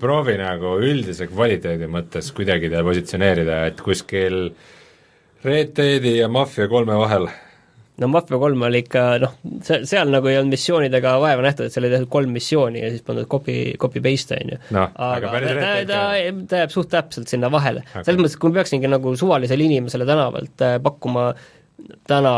proovi 0.00 0.36
nagu 0.40 0.76
üldise 0.82 1.28
kvaliteedi 1.30 1.88
mõttes 1.90 2.30
kuidagi 2.36 2.70
teda 2.70 2.84
positsioneerida, 2.86 3.64
et 3.70 3.80
kuskil 3.84 4.50
Red 5.44 5.76
Deadi 5.76 6.18
ja 6.18 6.28
Mafia 6.28 6.68
kolme 6.68 6.96
vahel. 7.00 7.28
No 8.00 8.08
Mafia 8.08 8.38
kolm 8.40 8.62
oli 8.64 8.80
ikka 8.80 9.02
noh, 9.20 9.34
see, 9.64 9.82
seal 9.88 10.08
nagu 10.12 10.28
ei 10.30 10.38
olnud 10.40 10.54
missioonidega 10.54 11.14
vaeva 11.20 11.44
nähtud, 11.44 11.68
et 11.68 11.74
seal 11.74 11.84
oli 11.84 11.92
tehtud 11.92 12.10
kolm 12.12 12.32
missiooni 12.36 12.80
ja 12.80 12.88
siis 12.92 13.04
pandud 13.04 13.28
copy, 13.28 13.56
copy-paste, 13.80 14.38
on 14.40 14.54
ju. 14.54 14.60
Noh, 14.76 14.94
aga 15.10 15.32
ta, 15.34 15.52
ta, 15.90 16.00
ta, 16.48 16.62
jääb 16.62 16.72
suht 16.72 16.88
täpselt 16.92 17.32
sinna 17.32 17.52
vahele. 17.52 17.84
Okay.. 17.90 18.06
selles 18.08 18.22
mõttes, 18.22 18.38
et 18.38 18.42
kui 18.42 18.52
ma 18.52 18.60
peaksingi 18.60 18.90
nagu 18.92 19.12
suvalisele 19.20 19.68
inimesele 19.68 20.08
tänavalt 20.08 20.64
äh, 20.64 20.78
pakkuma 20.84 21.30
täna 22.08 22.34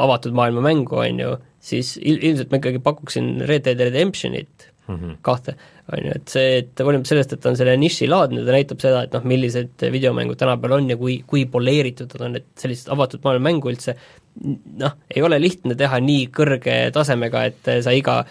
avatud 0.00 0.36
maailma 0.36 0.64
mängu, 0.64 1.00
on 1.00 1.20
ju, 1.20 1.36
siis 1.60 1.94
il-, 2.00 2.20
ilmselt 2.20 2.52
ma 2.52 2.60
ikkagi 2.60 2.80
pakuksin 2.84 3.32
Red 3.48 3.68
Dead 3.68 3.80
Redemptionit 3.88 4.69
mm. 4.90 4.98
-hmm. 4.98 5.16
kahte, 5.26 5.54
on 5.92 6.06
ju, 6.06 6.14
et 6.16 6.32
see, 6.34 6.58
et 6.62 6.82
hoolimata 6.84 7.12
sellest, 7.12 7.34
et 7.34 7.42
ta 7.42 7.50
on 7.50 7.58
selle 7.58 7.76
nišilaadne, 7.80 8.44
ta 8.46 8.56
näitab 8.56 8.82
seda, 8.82 9.02
et 9.06 9.16
noh, 9.16 9.26
millised 9.32 9.86
videomängud 9.96 10.38
tänapäeval 10.40 10.78
on 10.78 10.90
ja 10.90 10.96
kui, 11.00 11.20
kui 11.26 11.46
poleeritud 11.50 12.14
nad 12.16 12.26
on, 12.28 12.38
et 12.40 12.48
sellist 12.60 12.90
avatud 12.92 13.24
maailma 13.24 13.50
mängu 13.50 13.72
üldse 13.72 13.96
noh, 14.80 14.96
ei 15.10 15.22
ole 15.26 15.40
lihtne 15.42 15.74
teha 15.78 16.00
nii 16.00 16.28
kõrge 16.34 16.78
tasemega, 16.94 17.44
et 17.50 17.74
sa 17.84 17.94
iga 17.96 18.22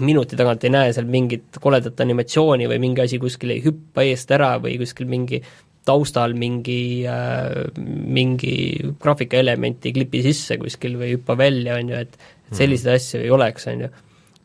minuti 0.00 0.36
tagant 0.36 0.64
ei 0.64 0.72
näe 0.74 0.92
seal 0.92 1.06
mingit 1.08 1.60
koledat 1.62 2.00
animatsiooni 2.04 2.66
või 2.68 2.80
mingi 2.82 3.04
asi 3.04 3.20
kuskil 3.22 3.54
ei 3.54 3.62
hüppa 3.64 4.04
eest 4.04 4.30
ära 4.36 4.56
või 4.60 4.76
kuskil 4.80 5.08
mingi 5.08 5.40
taustal 5.88 6.34
mingi 6.36 7.06
äh,, 7.08 7.70
mingi 7.78 8.56
graafikaelement 9.00 9.86
ei 9.88 9.94
klipi 9.96 10.20
sisse 10.26 10.58
kuskil 10.60 10.98
või 11.00 11.06
ei 11.06 11.14
hüppa 11.16 11.38
välja, 11.38 11.78
on 11.80 11.94
ju, 11.94 12.02
et 12.04 12.18
et 12.48 12.56
selliseid 12.56 12.96
asju 12.96 13.22
ei 13.24 13.32
oleks, 13.32 13.66
on 13.70 13.86
ju. 13.86 13.90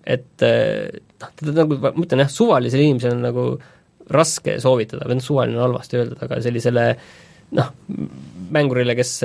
Et 0.03 0.45
äh, 0.45 1.01
noh, 1.21 1.31
teda 1.39 1.55
nagu, 1.61 1.79
ma 1.83 1.93
ütlen 1.95 2.23
jah, 2.25 2.31
suvalisele 2.31 2.87
inimesele 2.87 3.17
on 3.17 3.25
nagu 3.27 3.45
raske 4.13 4.57
soovitada, 4.61 5.07
või 5.07 5.19
noh, 5.19 5.25
suvaline 5.25 5.59
on 5.59 5.65
halvasti 5.67 5.99
öeldud, 5.99 6.23
aga 6.25 6.39
sellisele 6.43 6.85
noh, 7.57 7.71
mängurile, 8.53 8.95
kes, 8.97 9.15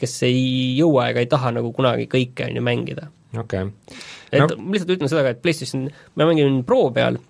kes 0.00 0.18
ei 0.28 0.42
jõua 0.78 1.10
ega 1.12 1.22
ei 1.22 1.30
taha 1.30 1.52
nagu 1.58 1.72
kunagi 1.76 2.08
kõike, 2.10 2.48
on 2.48 2.58
ju, 2.58 2.64
mängida. 2.64 3.08
okei 3.36 3.66
okay. 3.68 4.04
et 4.32 4.44
no. 4.44 4.60
ma 4.62 4.76
lihtsalt 4.76 4.94
ütlen 4.96 5.12
seda 5.12 5.26
ka, 5.26 5.34
et 5.36 5.42
PlayStation, 5.44 5.88
ma 6.16 6.28
mängin 6.30 6.62
Pro 6.68 6.86
peal, 6.96 7.20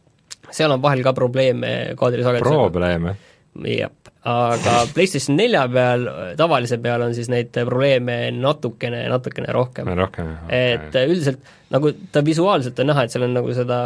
seal 0.55 0.75
on 0.75 0.83
vahel 0.85 1.03
ka 1.07 1.15
probleeme 1.17 1.73
kaadrisagedusega. 1.99 2.53
probleeme 2.55 3.17
jah, 3.65 3.91
aga 4.27 4.79
PlayStation 4.95 5.39
nelja 5.39 5.67
peal, 5.71 6.09
tavalise 6.39 6.81
peal 6.83 7.05
on 7.07 7.15
siis 7.15 7.31
neid 7.31 7.53
probleeme 7.55 8.33
natukene, 8.35 9.05
natukene 9.13 9.53
rohkem. 9.55 9.93
rohkem, 9.99 10.33
et 10.51 10.99
üldiselt 11.07 11.55
nagu 11.73 11.91
ta 12.15 12.23
visuaalselt 12.25 12.79
on 12.79 12.91
näha, 12.93 13.05
et 13.07 13.13
seal 13.15 13.25
on 13.27 13.33
nagu 13.35 13.51
seda 13.55 13.79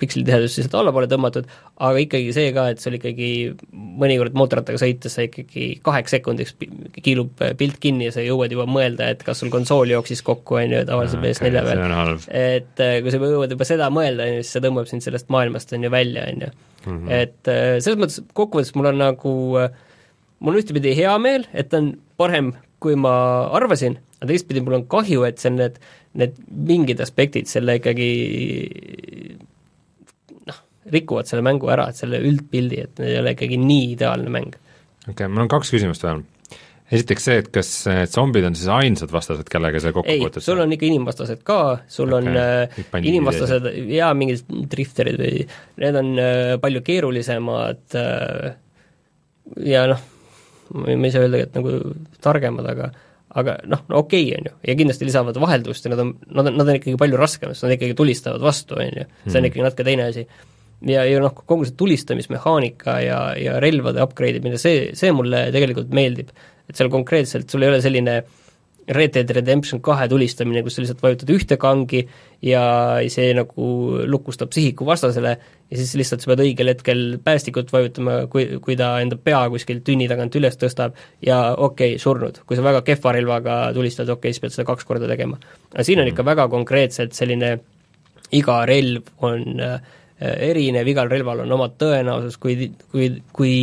pikslitihedust 0.00 0.60
lihtsalt 0.60 0.76
allapoole 0.80 1.08
tõmmatud, 1.08 1.48
aga 1.88 2.02
ikkagi 2.04 2.34
see 2.36 2.50
ka, 2.56 2.66
et 2.72 2.82
sul 2.84 2.98
ikkagi 2.98 3.30
mõnikord 3.72 4.36
mootorrattaga 4.36 4.80
sõites 4.82 5.16
sa 5.16 5.24
ikkagi 5.24 5.70
kaheks 5.86 6.16
sekundiks 6.18 6.52
kiilub 7.00 7.40
pilt 7.56 7.80
kinni 7.80 8.10
ja 8.10 8.16
sa 8.16 8.24
jõuad 8.24 8.52
juba 8.52 8.68
mõelda, 8.68 9.08
et 9.14 9.24
kas 9.24 9.40
sul 9.40 9.52
konsool 9.52 9.92
jooksis 9.94 10.20
kokku, 10.26 10.60
on 10.60 10.76
ju, 10.76 10.84
tavalise 10.88 11.20
PS4 11.22 11.64
peal 11.70 11.84
et 12.28 12.84
äh, 12.84 12.98
kui 13.00 13.14
sa 13.14 13.20
jõuad 13.24 13.56
juba 13.56 13.68
seda 13.68 13.88
mõelda, 13.92 14.28
on 14.28 14.38
ju, 14.38 14.44
siis 14.44 14.56
see 14.58 14.66
tõmbab 14.68 14.92
sind 14.92 15.04
sellest 15.06 15.32
maailmast, 15.32 15.72
on 15.76 15.88
ju, 15.88 15.92
välja, 15.96 16.28
on 16.28 16.44
ju. 16.44 16.52
Et 16.86 17.50
äh, 17.50 17.76
selles 17.82 17.98
mõttes 18.00 18.22
kokkuvõttes 18.36 18.74
mul 18.78 18.90
on 18.92 19.00
nagu, 19.02 19.34
mul 20.38 20.54
on 20.54 20.60
ühtepidi 20.60 20.94
hea 20.98 21.14
meel, 21.22 21.46
et 21.52 21.70
ta 21.72 21.80
on 21.82 21.94
parem, 22.20 22.52
kui 22.82 22.96
ma 22.98 23.14
arvasin, 23.56 23.98
aga 24.20 24.30
teistpidi 24.30 24.62
mul 24.64 24.80
on 24.80 24.86
kahju, 24.90 25.24
et 25.28 25.40
see 25.40 25.50
on 25.52 25.58
need, 25.60 25.80
need 26.16 26.38
mingid 26.68 27.02
aspektid 27.04 27.50
selle 27.50 27.78
ikkagi 27.80 28.10
noh, 30.48 30.62
rikuvad 30.94 31.28
selle 31.28 31.44
mängu 31.46 31.70
ära, 31.72 31.88
et 31.90 32.00
selle 32.00 32.22
üldpildi, 32.24 32.80
et 32.88 33.04
ei 33.04 33.18
ole 33.20 33.34
ikkagi 33.36 33.60
nii 33.60 33.92
ideaalne 33.96 34.32
mäng. 34.32 34.56
okei 35.06 35.12
okay,, 35.14 35.28
mul 35.28 35.46
on 35.46 35.52
kaks 35.52 35.74
küsimust 35.74 36.06
veel. 36.06 36.24
Esiteks 36.92 37.24
see, 37.28 37.38
et 37.42 37.48
kas 37.54 37.70
need 37.90 38.12
zombid 38.12 38.46
on 38.46 38.56
siis 38.58 38.68
ainsad 38.72 39.12
vastased, 39.14 39.48
kellega 39.50 39.80
sa 39.82 39.92
kokku 39.94 40.12
ei, 40.12 40.20
puutud? 40.22 40.44
sul 40.44 40.60
on 40.62 40.74
ikka 40.76 40.86
inimvastased 40.88 41.42
ka, 41.46 41.60
sul 41.90 42.12
okay. 42.14 42.30
on 42.30 42.40
äh, 42.42 42.84
inimvastased 43.02 43.70
ja 43.90 44.12
mingid 44.18 44.44
drifterid 44.70 45.18
või 45.22 45.46
need 45.82 45.98
on 46.02 46.12
äh, 46.22 46.52
palju 46.62 46.84
keerulisemad 46.86 47.98
äh, 47.98 48.54
ja 49.66 49.86
noh, 49.90 50.06
ma 50.76 50.94
ei 50.96 51.14
saa 51.14 51.26
öelda, 51.26 51.42
et 51.46 51.58
nagu 51.58 51.74
targemad, 52.22 52.70
aga 52.70 52.92
aga 53.36 53.58
noh, 53.68 53.82
no 53.90 54.00
okei 54.04 54.28
okay, 54.30 54.38
on 54.38 54.48
ju, 54.48 54.54
ja 54.70 54.74
kindlasti 54.78 55.08
lisavad 55.08 55.38
vaheldust 55.40 55.86
ja 55.86 55.92
nad 55.92 56.02
on, 56.02 56.12
nad 56.30 56.48
on, 56.48 56.56
nad 56.56 56.68
on 56.70 56.78
ikkagi 56.78 56.98
palju 57.00 57.18
raskemad, 57.20 57.56
sest 57.56 57.66
nad 57.66 57.76
ikkagi 57.76 57.96
tulistavad 57.98 58.44
vastu, 58.44 58.78
on 58.80 59.02
ju, 59.02 59.08
see 59.26 59.34
on 59.34 59.42
Mhm. 59.42 59.48
ikkagi 59.50 59.66
natuke 59.66 59.84
teine 59.84 60.06
asi. 60.10 60.26
ja, 60.86 61.04
ja 61.08 61.20
noh, 61.20 61.34
kogu 61.34 61.64
see 61.64 61.76
tulistamismehaanika 61.76 62.98
ja, 63.04 63.20
ja 63.40 63.60
relvade 63.60 64.02
upgrade 64.02 64.40
imine, 64.40 64.58
see, 64.60 64.90
see 64.96 65.12
mulle 65.12 65.46
tegelikult 65.52 65.92
meeldib. 65.96 66.32
Et 66.68 66.76
seal 66.76 66.90
konkreetselt 66.92 67.50
sul 67.50 67.64
ei 67.64 67.72
ole 67.72 67.80
selline 67.84 68.20
Red 68.86 69.16
Dead 69.16 69.30
Redemption 69.34 69.80
kahe 69.82 70.06
tulistamine, 70.08 70.62
kus 70.62 70.76
sa 70.76 70.82
lihtsalt 70.82 71.00
vajutad 71.02 71.30
ühte 71.34 71.56
kangi 71.58 72.04
ja 72.46 72.62
see 73.10 73.32
nagu 73.34 73.66
lukustab 74.06 74.52
sihiku 74.54 74.86
vastasele 74.86 75.32
ja 75.34 75.78
siis 75.80 75.96
lihtsalt 75.98 76.22
sa 76.22 76.30
pead 76.30 76.44
õigel 76.44 76.70
hetkel 76.70 77.00
päästikut 77.24 77.72
vajutama, 77.74 78.18
kui, 78.30 78.60
kui 78.62 78.76
ta 78.78 78.92
enda 79.02 79.18
pea 79.18 79.40
kuskilt 79.50 79.82
tünni 79.86 80.06
tagant 80.10 80.38
üles 80.38 80.58
tõstab 80.60 80.94
ja 81.26 81.40
okei 81.56 81.96
okay,, 81.96 82.02
surnud. 82.02 82.44
kui 82.46 82.58
sa 82.58 82.62
väga 82.66 82.84
kehva 82.86 83.16
relvaga 83.16 83.56
tulistad, 83.74 84.06
okei 84.06 84.30
okay,, 84.30 84.36
siis 84.36 84.44
pead 84.44 84.54
seda 84.54 84.68
kaks 84.70 84.86
korda 84.86 85.10
tegema. 85.10 85.40
aga 85.72 85.86
siin 85.86 86.04
on 86.04 86.12
ikka 86.12 86.26
väga 86.26 86.46
konkreetselt 86.52 87.18
selline 87.18 87.56
iga 88.38 88.60
relv 88.70 89.10
on 89.26 89.66
äh, 89.66 89.80
erinev, 90.20 90.86
igal 90.88 91.10
relval 91.10 91.42
on 91.44 91.58
oma 91.58 91.68
tõenäosus, 91.74 92.38
kui, 92.40 92.70
kui, 92.92 93.10
kui 93.34 93.56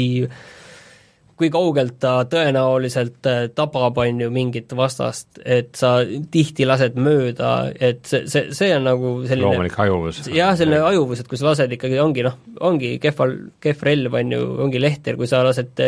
kui 1.40 1.50
kaugelt 1.54 1.96
ta 2.04 2.14
tõenäoliselt 2.30 3.30
äh, 3.30 3.46
tabab, 3.56 3.98
on 4.02 4.22
ju, 4.24 4.30
mingit 4.34 4.74
vastast, 4.78 5.42
et 5.42 5.74
sa 5.80 5.96
tihti 6.06 6.68
lased 6.70 6.98
mööda, 7.00 7.54
et 7.74 8.04
see, 8.10 8.28
see, 8.30 8.52
see 8.56 8.72
on 8.76 8.86
nagu 8.88 9.14
selline 9.28 9.48
loomulik 9.48 9.78
hajuvus. 9.80 10.24
jah, 10.34 10.54
selline 10.60 10.84
hajuvus, 10.86 11.24
et 11.24 11.32
kui 11.32 11.40
sa 11.42 11.50
lased 11.50 11.74
ikkagi, 11.78 11.98
ongi 12.04 12.26
noh, 12.28 12.38
ongi 12.64 12.96
kehval, 13.04 13.38
kehv 13.64 13.88
relv, 13.90 14.20
on 14.22 14.36
ju, 14.38 14.44
ongi 14.68 14.84
lehter, 14.84 15.18
kui 15.20 15.30
sa 15.30 15.44
lased 15.46 15.82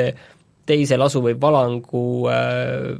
teise 0.65 0.97
lasu 0.97 1.21
või 1.23 1.35
valangu 1.41 2.03
äh, 2.31 2.93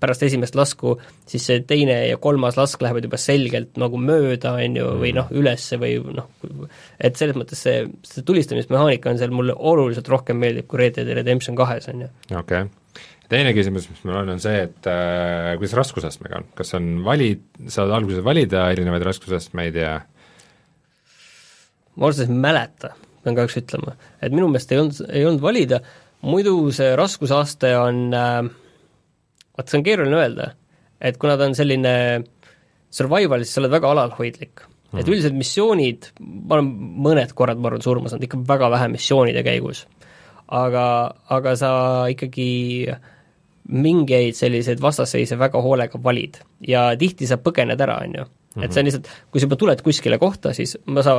pärast 0.00 0.24
esimest 0.26 0.56
lasku, 0.58 0.96
siis 1.30 1.46
see 1.48 1.62
teine 1.68 1.96
ja 2.08 2.18
kolmas 2.22 2.58
lask 2.58 2.82
lähevad 2.82 3.06
juba 3.06 3.18
selgelt 3.20 3.78
nagu 3.80 4.00
mööda, 4.00 4.56
on 4.58 4.78
ju, 4.78 4.86
või 5.00 5.12
noh, 5.16 5.30
ülesse 5.34 5.78
või 5.80 5.98
noh, 6.14 6.30
et 6.98 7.18
selles 7.20 7.38
mõttes 7.38 7.62
see, 7.66 7.84
see 8.06 8.24
tulistamismehaanika 8.26 9.12
on 9.12 9.20
seal 9.20 9.34
mulle 9.34 9.54
oluliselt 9.54 10.10
rohkem 10.10 10.40
meeldib 10.42 10.68
kui 10.70 10.82
Red 10.82 10.98
Dead 10.98 11.12
Redemption 11.20 11.58
kahes, 11.58 11.88
on 11.92 12.06
ju. 12.06 12.10
okei 12.30 12.66
okay. 12.66 13.04
teine 13.30 13.54
küsimus, 13.56 13.88
mis 13.92 14.02
mul 14.06 14.18
on, 14.22 14.34
on 14.34 14.42
see, 14.42 14.66
et 14.66 14.90
äh, 14.90 15.54
kuidas 15.60 15.78
raskusastmega 15.78 16.42
on, 16.42 16.50
kas 16.58 16.74
on 16.78 16.96
valid, 17.06 17.46
saad 17.70 17.94
alguses 17.94 18.26
valida 18.26 18.66
erinevaid 18.74 19.06
raskusastmeid 19.06 19.82
ja 19.82 19.96
ma 21.94 22.08
ausalt 22.08 22.26
öeldes 22.26 22.34
ei 22.34 22.42
mäleta, 22.42 22.94
pean 23.24 23.36
kahjuks 23.38 23.60
ütlema, 23.62 23.94
et 24.20 24.34
minu 24.34 24.48
meelest 24.50 24.72
ei 24.74 24.80
olnud, 24.82 25.04
ei 25.08 25.28
olnud 25.28 25.44
valida, 25.44 25.80
muidu 26.24 26.56
see 26.74 26.94
raskusaste 26.98 27.72
on 27.78 28.04
äh,, 28.16 28.44
vaat 29.56 29.70
see 29.70 29.80
on 29.80 29.86
keeruline 29.86 30.20
öelda, 30.20 30.50
et 31.00 31.18
kuna 31.20 31.38
ta 31.38 31.48
on 31.48 31.56
selline 31.56 31.94
survival, 32.94 33.44
siis 33.44 33.56
sa 33.56 33.62
oled 33.62 33.74
väga 33.74 33.90
alalhoidlik. 33.94 34.64
Mm.. 34.92 35.00
et 35.02 35.08
üldiselt 35.10 35.34
missioonid, 35.34 36.12
ma 36.20 36.58
olen 36.58 36.70
mõned 37.08 37.32
korrad, 37.34 37.58
ma 37.58 37.70
arvan, 37.70 37.82
surma 37.82 38.10
saanud, 38.10 38.28
ikka 38.28 38.44
väga 38.46 38.70
vähe 38.76 38.92
missioonide 38.92 39.42
käigus. 39.46 39.86
aga, 40.54 40.84
aga 41.32 41.54
sa 41.56 41.70
ikkagi 42.12 42.48
mingeid 43.64 44.36
selliseid 44.36 44.82
vastasseise 44.84 45.38
väga 45.40 45.60
hoolega 45.64 45.98
valid. 46.04 46.36
Ja 46.60 46.90
tihti 47.00 47.26
sa 47.26 47.40
põgened 47.40 47.80
ära, 47.80 47.96
on 48.04 48.18
ju 48.20 48.26
et 48.62 48.72
see 48.72 48.82
on 48.82 48.88
lihtsalt, 48.88 49.10
kui 49.30 49.40
sa 49.40 49.48
juba 49.48 49.58
tuled 49.58 49.82
kuskile 49.82 50.18
kohta, 50.22 50.52
siis 50.54 50.76
ma 50.86 51.02
sa 51.02 51.14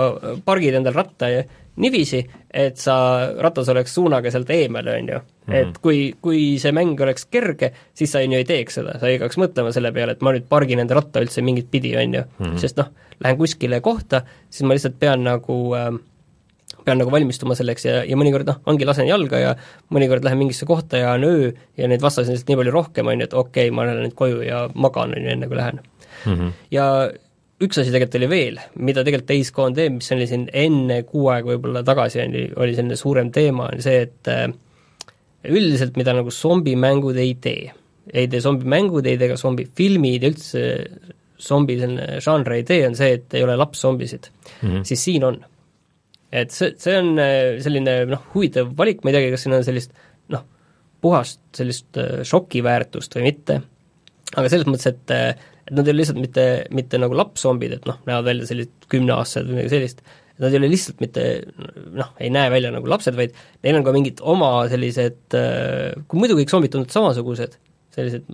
pargid 0.46 0.78
endal 0.80 0.96
ratta 0.96 1.30
ja 1.32 1.44
niiviisi, 1.84 2.22
et 2.56 2.80
sa, 2.80 2.96
ratas 3.44 3.70
oleks 3.74 3.96
suunaga 3.98 4.32
sealt 4.32 4.52
eemale, 4.56 4.96
on 5.02 5.14
ju. 5.14 5.22
Mhm. 5.46 5.56
et 5.56 5.78
kui, 5.84 6.16
kui 6.22 6.58
see 6.58 6.72
mäng 6.74 7.00
oleks 7.02 7.28
kerge, 7.30 7.72
siis 7.94 8.12
sa 8.12 8.24
on 8.24 8.34
ju 8.34 8.40
ei 8.42 8.48
teeks 8.48 8.80
seda, 8.80 8.96
sa 9.00 9.12
ei 9.12 9.20
hakkaks 9.20 9.38
mõtlema 9.38 9.74
selle 9.76 9.92
peale, 9.94 10.16
et 10.16 10.24
ma 10.26 10.34
nüüd 10.34 10.48
pargin 10.50 10.82
enda 10.82 10.98
ratta 10.98 11.22
üldse 11.22 11.44
mingit 11.46 11.70
pidi, 11.72 11.96
on 12.00 12.14
ju. 12.14 12.24
Mhm. 12.40 12.58
sest 12.64 12.80
noh, 12.82 12.90
lähen 13.20 13.38
kuskile 13.38 13.82
kohta, 13.82 14.24
siis 14.50 14.66
ma 14.66 14.74
lihtsalt 14.74 15.00
pean 15.00 15.24
nagu 15.28 15.60
äh, 15.76 15.92
pean 16.86 17.00
nagu 17.02 17.12
valmistuma 17.14 17.58
selleks 17.58 17.88
ja, 17.88 17.98
ja 18.06 18.18
mõnikord 18.20 18.48
noh, 18.48 18.62
ongi 18.70 18.88
lasen 18.88 19.10
jalga 19.10 19.42
ja 19.42 19.52
mõnikord 19.94 20.26
lähen 20.26 20.40
mingisse 20.42 20.68
kohta 20.70 21.02
ja 21.02 21.14
on 21.18 21.26
öö 21.28 21.52
ja 21.78 21.90
neid 21.90 22.04
vastasi 22.04 22.30
on 22.30 22.38
lihtsalt 22.38 22.52
nii 22.52 22.60
palju 22.62 22.74
rohkem, 22.76 23.10
on 23.12 23.22
ju, 23.22 23.28
et 23.30 23.38
okei 23.38 23.68
okay,, 23.70 23.76
ma 23.76 23.88
lähen 23.88 24.06
nüüd 24.06 24.18
koju 24.18 24.42
ja 24.46 24.66
magan, 24.74 25.16
on 25.18 25.26
ju, 25.26 25.34
enne 25.34 25.50
kui 25.50 25.60
lähen 25.60 25.82
mm. 25.82 26.34
-hmm. 26.34 26.52
ja 26.72 26.88
üks 27.64 27.80
asi 27.80 27.92
tegelikult 27.94 28.18
oli 28.20 28.30
veel, 28.30 28.60
mida 28.84 29.04
tegelikult 29.06 29.54
Gone 29.56 29.78
teeb, 29.78 29.98
mis 30.00 30.12
oli 30.12 30.28
siin 30.28 30.46
enne 30.52 31.02
kuu 31.08 31.30
aega 31.32 31.54
võib-olla 31.54 31.84
tagasi, 31.88 32.20
oli, 32.26 32.46
oli 32.60 32.76
selline 32.76 32.98
suurem 33.00 33.32
teema, 33.36 33.70
on 33.72 33.84
see, 33.84 34.02
et 34.08 34.32
äh, 34.32 34.48
üldiselt, 35.48 35.96
mida 36.00 36.16
nagu 36.18 36.34
zombimängud 36.34 37.20
ei 37.22 37.36
tee, 37.42 37.70
ei 38.12 38.28
tee 38.32 38.44
zombimängud, 38.44 39.08
ei 39.08 39.20
tee 39.22 39.32
ka 39.32 39.40
zombifilmid 39.40 40.26
ja 40.26 40.34
üldse 40.34 40.66
zombi 41.46 41.80
selline 41.80 42.20
žanr 42.24 42.58
ei 42.58 42.68
tee, 42.68 42.84
on 42.90 42.98
see, 42.98 43.16
et 43.20 43.38
ei 43.38 43.44
ole 43.44 43.56
lapszombisid 43.60 44.30
mm, 44.32 44.68
-hmm. 44.68 44.84
siis 44.88 45.04
siin 45.08 45.24
on. 45.24 45.40
et 46.32 46.52
see, 46.52 46.74
see 46.78 46.98
on 47.00 47.16
äh, 47.20 47.56
selline 47.64 48.02
noh, 48.12 48.28
huvitav 48.34 48.76
valik, 48.78 49.04
ma 49.04 49.12
ei 49.12 49.20
teagi, 49.20 49.32
kas 49.32 49.48
siin 49.48 49.56
on 49.56 49.64
sellist 49.64 49.96
noh, 50.36 50.44
puhast 51.02 51.40
sellist 51.56 51.96
äh, 52.02 52.24
šokiväärtust 52.28 53.16
või 53.16 53.30
mitte, 53.32 53.62
aga 54.36 54.50
selles 54.52 54.68
mõttes, 54.68 54.92
et 54.92 55.16
et 55.66 55.74
nad 55.74 55.88
ei 55.88 55.94
ole 55.96 56.04
lihtsalt 56.04 56.22
mitte, 56.22 56.46
mitte 56.76 57.00
nagu 57.02 57.18
lapszombid, 57.18 57.80
et 57.80 57.88
noh, 57.90 57.98
näevad 58.06 58.30
välja 58.30 58.50
sellised 58.50 58.88
kümneaastased 58.92 59.50
või 59.50 59.60
midagi 59.60 59.74
sellist, 59.74 60.04
nad 60.42 60.52
ei 60.52 60.60
ole 60.60 60.70
lihtsalt 60.72 61.00
mitte 61.02 61.24
noh, 61.96 62.12
ei 62.22 62.32
näe 62.34 62.52
välja 62.54 62.74
nagu 62.76 62.90
lapsed, 62.92 63.16
vaid 63.18 63.38
neil 63.66 63.80
on 63.80 63.86
ka 63.86 63.94
mingid 63.96 64.22
oma 64.34 64.50
sellised, 64.72 65.22
kui 65.32 66.22
muidu 66.22 66.38
kõik 66.40 66.52
zombid 66.52 66.74
tunduvad 66.74 66.98
samasugused, 66.98 67.56
sellised 67.96 68.28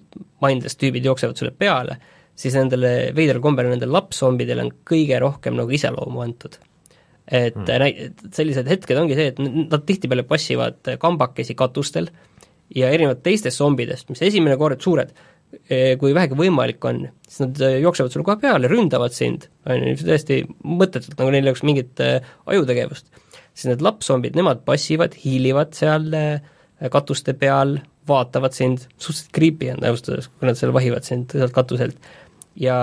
mindless 0.44 0.80
tüübid 0.82 1.06
jooksevad 1.08 1.40
sulle 1.40 1.54
peale, 1.56 2.00
siis 2.42 2.56
nendele 2.58 3.12
veidral 3.16 3.42
kombel 3.44 3.70
nendele 3.70 3.94
lapszombidele 3.94 4.66
on 4.66 4.74
kõige 4.88 5.20
rohkem 5.22 5.56
nagu 5.60 5.72
iseloomu 5.78 6.24
antud. 6.26 6.58
et 7.32 7.56
mm. 7.56 7.80
näi-, 7.80 8.10
sellised 8.34 8.68
hetked 8.68 8.98
ongi 8.98 9.16
see, 9.16 9.32
et 9.32 9.40
nad 9.40 9.86
tihtipeale 9.88 10.26
passivad 10.28 10.96
kambakesi 11.00 11.56
katustel 11.56 12.10
ja 12.76 12.90
erinevalt 12.90 13.22
teistest 13.24 13.62
zombidest, 13.62 14.10
mis 14.10 14.24
esimene 14.26 14.58
kord 14.60 14.82
suured, 14.82 15.14
kui 16.00 16.14
vähegi 16.16 16.38
võimalik 16.38 16.86
on, 16.88 17.06
siis 17.28 17.44
nad 17.44 17.62
eh, 17.66 17.78
jooksevad 17.84 18.14
sulle 18.14 18.28
kohe 18.28 18.40
peale, 18.42 18.70
ründavad 18.72 19.16
sind, 19.16 19.48
on 19.68 19.84
ju, 19.84 19.98
täiesti 20.04 20.42
mõttetult, 20.64 21.18
nagu 21.20 21.34
neil 21.34 21.46
ei 21.46 21.52
oleks 21.52 21.66
mingit 21.68 22.04
äh, 22.04 22.34
ajutegevust. 22.52 23.08
siis 23.54 23.68
need 23.72 23.84
lapszombid, 23.84 24.38
nemad 24.40 24.64
passivad, 24.68 25.16
hiilivad 25.24 25.76
seal 25.76 26.08
katuste 26.92 27.36
peal, 27.38 27.78
vaatavad 28.10 28.56
sind, 28.56 28.88
suhteliselt 28.98 29.34
creepy 29.36 29.70
on 29.74 29.84
ausalt 29.86 30.10
öeldes, 30.10 30.30
kui 30.32 30.50
nad 30.50 30.58
seal 30.58 30.72
vahivad 30.74 31.06
sind 31.06 31.36
sealt 31.36 31.54
katuselt. 31.54 32.00
ja 32.56 32.78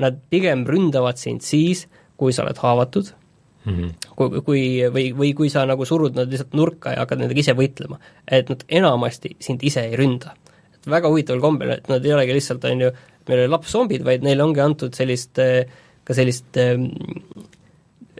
nad 0.00 0.20
pigem 0.30 0.62
ründavad 0.68 1.18
sind 1.20 1.44
siis, 1.44 1.86
kui 2.20 2.32
sa 2.32 2.44
oled 2.44 2.60
haavatud 2.60 3.10
mm, 3.64 3.72
-hmm. 3.72 3.90
kui, 4.16 4.42
kui, 4.44 4.62
või, 4.92 5.06
või 5.16 5.32
kui 5.34 5.50
sa 5.50 5.64
nagu 5.68 5.84
surud 5.84 6.16
nad 6.16 6.30
lihtsalt 6.30 6.54
nurka 6.56 6.94
ja 6.94 7.04
hakkad 7.04 7.20
nendega 7.20 7.40
ise 7.40 7.52
võitlema. 7.56 7.98
et 8.28 8.48
nad 8.48 8.64
enamasti 8.68 9.36
sind 9.40 9.62
ise 9.62 9.80
ei 9.80 9.96
ründa 9.96 10.34
väga 10.88 11.10
huvitaval 11.12 11.42
kombel, 11.44 11.74
et 11.76 11.88
nad 11.90 12.04
ei 12.06 12.14
olegi 12.16 12.36
lihtsalt, 12.36 12.64
on 12.70 12.86
ju, 12.86 12.90
meil 13.28 13.44
oli 13.44 13.52
lapszombid, 13.52 14.04
vaid 14.06 14.24
neile 14.26 14.44
ongi 14.44 14.62
antud 14.64 14.96
sellist, 14.96 15.38
eh, 15.42 15.64
ka 16.06 16.16
sellist 16.16 16.56
ähm, 16.60 16.88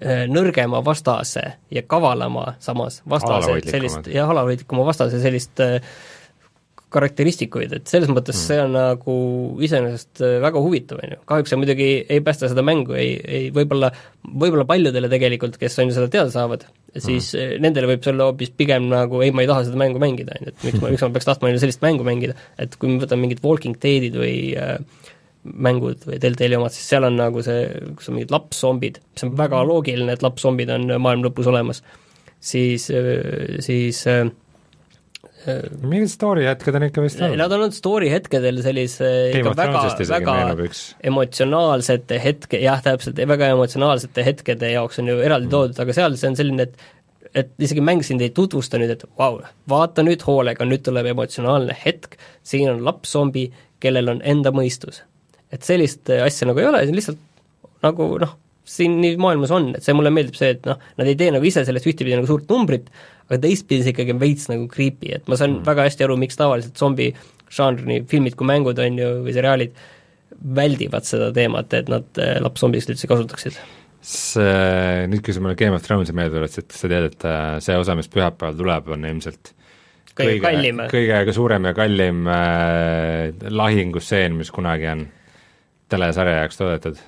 nõrgema 0.01 0.81
vastase 0.85 1.43
ja 1.71 1.83
kavalama 1.89 2.55
samas 2.63 3.03
vastase 3.09 3.59
sellist, 3.69 4.09
jah, 4.09 4.31
alalhoidlikuma 4.33 4.87
vastase 4.87 5.21
sellist 5.21 5.61
karakteristikuid, 6.91 7.75
et 7.79 7.91
selles 7.91 8.11
mõttes 8.11 8.35
mm. 8.35 8.47
see 8.49 8.63
on 8.65 8.73
nagu 8.75 9.17
iseenesest 9.63 10.23
väga 10.43 10.63
huvitav, 10.63 11.03
on 11.05 11.15
ju. 11.15 11.19
kahjuks 11.29 11.53
see 11.53 11.61
muidugi 11.61 11.89
ei 12.03 12.23
päästa 12.27 12.51
seda 12.51 12.65
mängu, 12.67 12.97
ei, 12.99 13.13
ei 13.21 13.51
võib-olla, 13.55 13.93
võib-olla 14.27 14.67
paljudele 14.67 15.11
tegelikult, 15.13 15.59
kes 15.61 15.79
on 15.79 15.91
ju 15.91 15.99
seda 15.99 16.11
teada 16.11 16.35
saavad, 16.35 16.67
siis 16.97 17.31
mm. 17.37 17.63
nendele 17.63 17.93
võib 17.93 18.03
see 18.05 18.13
olla 18.15 18.31
hoopis 18.31 18.53
pigem 18.57 18.89
nagu 18.91 19.23
ei, 19.25 19.31
ma 19.35 19.45
ei 19.45 19.51
taha 19.51 19.67
seda 19.69 19.79
mängu 19.81 20.03
mängida, 20.03 20.35
on 20.39 20.49
ju, 20.49 20.55
et 20.55 20.67
miks 20.67 20.83
ma, 20.83 20.91
miks 20.91 21.05
ma 21.05 21.13
peaks 21.15 21.29
tahtma 21.29 21.53
sellist 21.63 21.85
mängu 21.85 22.07
mängida, 22.07 22.37
et 22.61 22.75
kui 22.81 22.91
me 22.91 23.01
võtame 23.03 23.27
mingid 23.27 23.43
Walking 23.45 23.79
Deadid 23.83 24.19
või 24.19 24.35
äh, 24.59 24.77
mängud 25.45 26.05
või 26.09 26.19
Deltali 26.21 26.59
omad, 26.59 26.75
siis 26.75 26.91
seal 26.91 27.07
on 27.09 27.17
nagu 27.21 27.43
see, 27.47 27.65
kus 27.97 28.11
on 28.11 28.19
mingid 28.19 28.35
lapszombid, 28.35 29.01
mis 29.15 29.27
on 29.27 29.35
väga 29.39 29.63
loogiline, 29.69 30.13
et 30.17 30.25
lapszombid 30.27 30.73
on 30.75 30.89
maailma 30.91 31.29
lõpus 31.29 31.49
olemas, 31.53 31.83
siis, 32.37 32.91
äh, 32.95 33.59
siis 33.65 34.03
äh, 34.11 34.27
mingid 35.47 36.11
story 36.13 36.45
hetked 36.45 36.77
on 36.77 36.85
ikka 36.87 37.05
vist 37.05 37.21
olnud. 37.23 37.39
Nad 37.41 37.53
on 37.55 37.65
olnud 37.65 37.77
story 37.77 38.11
hetkedel 38.13 38.61
sellise 38.65 39.11
ikka 39.39 39.55
väga, 39.57 39.83
väga 40.11 40.37
emotsionaalsete 41.11 42.21
hetke, 42.21 42.61
jah, 42.61 42.83
täpselt, 42.85 43.21
väga 43.31 43.53
emotsionaalsete 43.55 44.25
hetkede 44.27 44.73
jaoks 44.75 45.01
on 45.01 45.09
ju 45.13 45.21
eraldi 45.25 45.49
mm. 45.49 45.55
toodud, 45.55 45.81
aga 45.85 45.97
seal 45.97 46.19
see 46.21 46.33
on 46.33 46.41
selline, 46.41 46.69
et 46.69 46.89
et 47.31 47.51
isegi 47.63 47.83
mäng 47.85 48.03
sind 48.03 48.23
ei 48.25 48.33
tutvusta 48.35 48.79
nüüd, 48.81 48.91
et 48.97 49.05
vau 49.07 49.37
wow,, 49.37 49.51
vaata 49.71 50.03
nüüd 50.03 50.23
hoolega, 50.27 50.67
nüüd 50.67 50.83
tuleb 50.87 51.13
emotsionaalne 51.13 51.77
hetk, 51.85 52.17
siin 52.43 52.73
on 52.73 52.83
lapszombi, 52.87 53.47
kellel 53.81 54.11
on 54.17 54.23
enda 54.27 54.53
mõistus. 54.55 55.05
et 55.51 55.67
sellist 55.67 56.11
asja 56.11 56.47
nagu 56.51 56.61
ei 56.63 56.69
ole, 56.69 56.83
see 56.85 56.93
on 56.93 56.99
lihtsalt 56.99 57.23
nagu 57.87 58.09
noh, 58.23 58.35
siin 58.71 58.99
nii 59.03 59.17
maailmas 59.21 59.53
on, 59.55 59.71
et 59.77 59.87
see 59.87 59.97
mulle 59.97 60.13
meeldib 60.15 60.37
see, 60.39 60.55
et 60.55 60.69
noh, 60.69 60.79
nad 61.01 61.09
ei 61.11 61.17
tee 61.19 61.31
nagu 61.35 61.47
ise 61.47 61.65
sellest 61.67 61.89
ühtepidi 61.91 62.15
nagu 62.17 62.29
suurt 62.29 62.51
numbrit, 62.53 62.91
aga 63.29 63.41
teistpidi 63.43 63.85
see 63.85 63.95
ikkagi 63.95 64.15
on 64.15 64.23
veits 64.23 64.47
nagu 64.51 64.69
creepy, 64.71 65.15
et 65.19 65.31
ma 65.31 65.39
saan 65.39 65.59
mm. 65.59 65.67
väga 65.67 65.89
hästi 65.89 66.07
aru, 66.07 66.19
miks 66.21 66.39
tavaliselt 66.39 66.79
zombi 66.79 67.11
žanr, 67.51 67.83
nii 67.87 68.05
filmid 68.11 68.39
kui 68.39 68.47
mängud, 68.47 68.79
on 68.83 68.99
ju, 69.01 69.11
või 69.27 69.35
seriaalid, 69.35 69.77
väldivad 70.57 71.07
seda 71.07 71.31
teemat, 71.35 71.75
et 71.77 71.91
nad 71.91 72.23
äh, 72.23 72.37
lapszombist 72.43 72.93
üldse 72.93 73.11
kasutaksid. 73.11 73.59
see, 74.01 75.07
nüüd 75.13 75.21
kui 75.25 75.35
sa 75.37 75.43
mulle 75.45 75.59
Game 75.59 75.77
of 75.77 75.83
Thronesi 75.85 76.15
meelde 76.17 76.39
tuletasid, 76.39 76.71
sa 76.73 76.89
tead, 76.89 77.11
et 77.11 77.27
äh, 77.29 77.57
see 77.65 77.79
osa, 77.79 77.99
mis 77.99 78.09
pühapäeval 78.13 78.57
tuleb, 78.57 78.95
on 78.95 79.09
ilmselt 79.11 79.53
kõige 80.15 80.41
kallim. 80.45 80.85
kõige 80.91 81.35
suurem 81.37 81.67
ja 81.69 81.75
kallim 81.77 82.27
äh, 82.31 83.51
lahingusseen, 83.51 84.39
mis 84.39 84.55
kunagi 84.55 84.89
on 84.95 85.09
telesarja 85.91 86.37
jaoks 86.43 86.61
toodetud. 86.61 87.01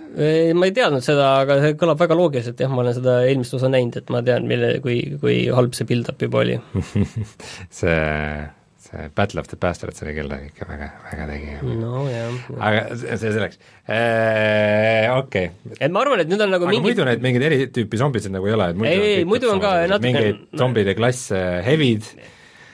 ma 0.59 0.68
ei 0.68 0.74
teadnud 0.76 1.05
seda, 1.07 1.28
aga 1.45 1.59
see 1.62 1.76
kõlab 1.80 2.01
väga 2.03 2.16
loogiliselt, 2.18 2.59
jah, 2.64 2.72
ma 2.72 2.83
olen 2.85 2.97
seda 2.99 3.20
eelmist 3.28 3.55
osa 3.59 3.70
näinud, 3.72 4.01
et 4.03 4.11
ma 4.12 4.22
tean, 4.26 4.49
mille, 4.51 4.74
kui, 4.85 4.99
kui 5.22 5.37
halb 5.55 5.76
see 5.78 5.87
build-up 5.89 6.20
juba 6.26 6.43
oli. 6.43 6.59
see, 7.80 7.97
see 8.83 9.07
Battle 9.16 9.41
of 9.41 9.49
the 9.53 9.57
Bastards 9.62 10.03
oli 10.05 10.14
küll 10.18 10.35
ikka 10.37 10.66
väga, 10.68 10.89
väga 11.09 11.28
tegi. 11.30 11.55
no 11.78 12.03
aga 12.59 12.83
see 13.01 13.33
selleks, 13.39 13.61
okei. 15.18 15.47
et 15.78 15.89
ma 15.95 16.03
arvan, 16.05 16.22
et 16.24 16.30
nüüd 16.30 16.43
on 16.45 16.53
nagu 16.57 16.66
aga 16.66 16.74
mingi 16.74 16.87
muidu 16.91 17.07
neid 17.09 17.24
mingeid 17.24 17.47
eri 17.49 17.61
tüüpi 17.74 18.01
zombisid 18.01 18.35
nagu 18.35 18.51
ei 18.51 18.57
ole, 18.59 18.70
et 18.74 18.78
muidu 18.83 18.93
Ei, 18.93 19.16
ei, 19.22 19.24
muidu 19.28 19.51
on 19.55 19.62
ka 19.62 19.74
natuke- 19.87 20.07
mingeid 20.11 20.45
zombide 20.61 20.97
klasse, 20.99 21.41
hevid, 21.66 22.09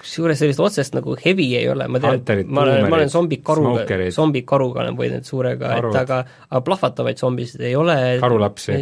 kusjuures 0.09 0.41
sellist 0.41 0.63
otsest 0.65 0.97
nagu 0.97 1.17
heavy 1.21 1.51
ei 1.61 1.69
ole, 1.71 1.87
ma 1.93 2.01
tean, 2.03 2.17
Hunterid, 2.19 2.49
ma 2.49 2.65
olen, 2.65 2.89
ma 2.89 2.97
olen 3.01 3.13
zombikaruga 3.13 4.09
zombikaruga 4.15 4.87
olen 4.87 4.97
võidelnud 4.97 5.29
suurega, 5.29 5.77
et 5.79 6.01
aga 6.03 6.23
aga 6.49 6.65
plahvatavaid 6.65 7.21
zombisid 7.21 7.69
ei 7.69 7.77
ole. 7.77 7.99
Karulapsi, 8.23 8.81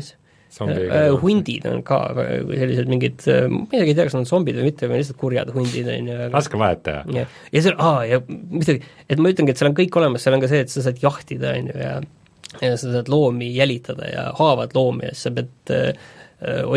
Äh, 0.57 1.11
hundid 1.21 1.67
on 1.69 1.83
ka 1.85 1.99
sellised 2.17 2.89
mingid, 2.89 3.25
ma 3.51 3.67
isegi 3.77 3.93
ei 3.93 3.97
tea, 3.99 4.07
kas 4.07 4.15
nad 4.15 4.23
on 4.23 4.29
zombid 4.31 4.57
või 4.57 4.71
mitte, 4.71 4.89
või 4.89 5.03
lihtsalt 5.03 5.19
kurjad 5.21 5.51
hundid 5.53 5.91
on 5.93 6.09
ju, 6.09 6.19
raske 6.33 6.61
vahet 6.61 6.81
teha. 6.87 7.03
ja, 7.13 7.25
ja 7.53 7.63
seal, 7.65 7.75
aa 7.77 8.07
ja 8.09 8.21
muidugi, 8.25 8.79
et 9.11 9.21
ma 9.21 9.33
ütlengi, 9.35 9.53
et 9.53 9.61
seal 9.61 9.69
on 9.69 9.77
kõik 9.77 9.99
olemas, 10.01 10.25
seal 10.25 10.39
on 10.39 10.45
ka 10.45 10.49
see, 10.49 10.63
et 10.65 10.73
sa 10.73 10.85
saad 10.87 11.03
jahtida, 11.03 11.53
on 11.59 11.73
ju, 11.73 11.77
ja 11.83 11.97
ja 12.63 12.77
sa 12.81 12.95
saad 12.95 13.11
loomi 13.13 13.51
jälitada 13.53 14.09
ja 14.09 14.23
haavad 14.39 14.73
loomi 14.73 15.11
ja 15.11 15.13
siis 15.13 15.27
sa 15.27 15.35
pead 15.37 15.75
öö, 15.75 15.91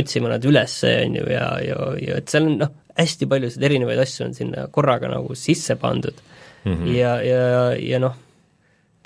otsima 0.02 0.34
nad 0.34 0.44
üles, 0.50 0.76
on 0.90 1.16
ju, 1.22 1.30
ja, 1.32 1.46
ja, 1.64 1.78
ja 2.04 2.20
et 2.20 2.34
seal 2.34 2.50
on 2.50 2.58
noh, 2.66 2.74
hästi 3.00 3.28
paljusid 3.30 3.64
erinevaid 3.64 4.02
asju 4.04 4.28
on 4.28 4.36
sinna 4.38 4.68
korraga 4.72 5.12
nagu 5.12 5.36
sisse 5.38 5.76
pandud 5.80 6.20
mm. 6.64 6.74
-hmm. 6.74 6.96
ja, 6.96 7.14
ja, 7.24 7.44
ja 7.80 8.00
noh, 8.00 8.18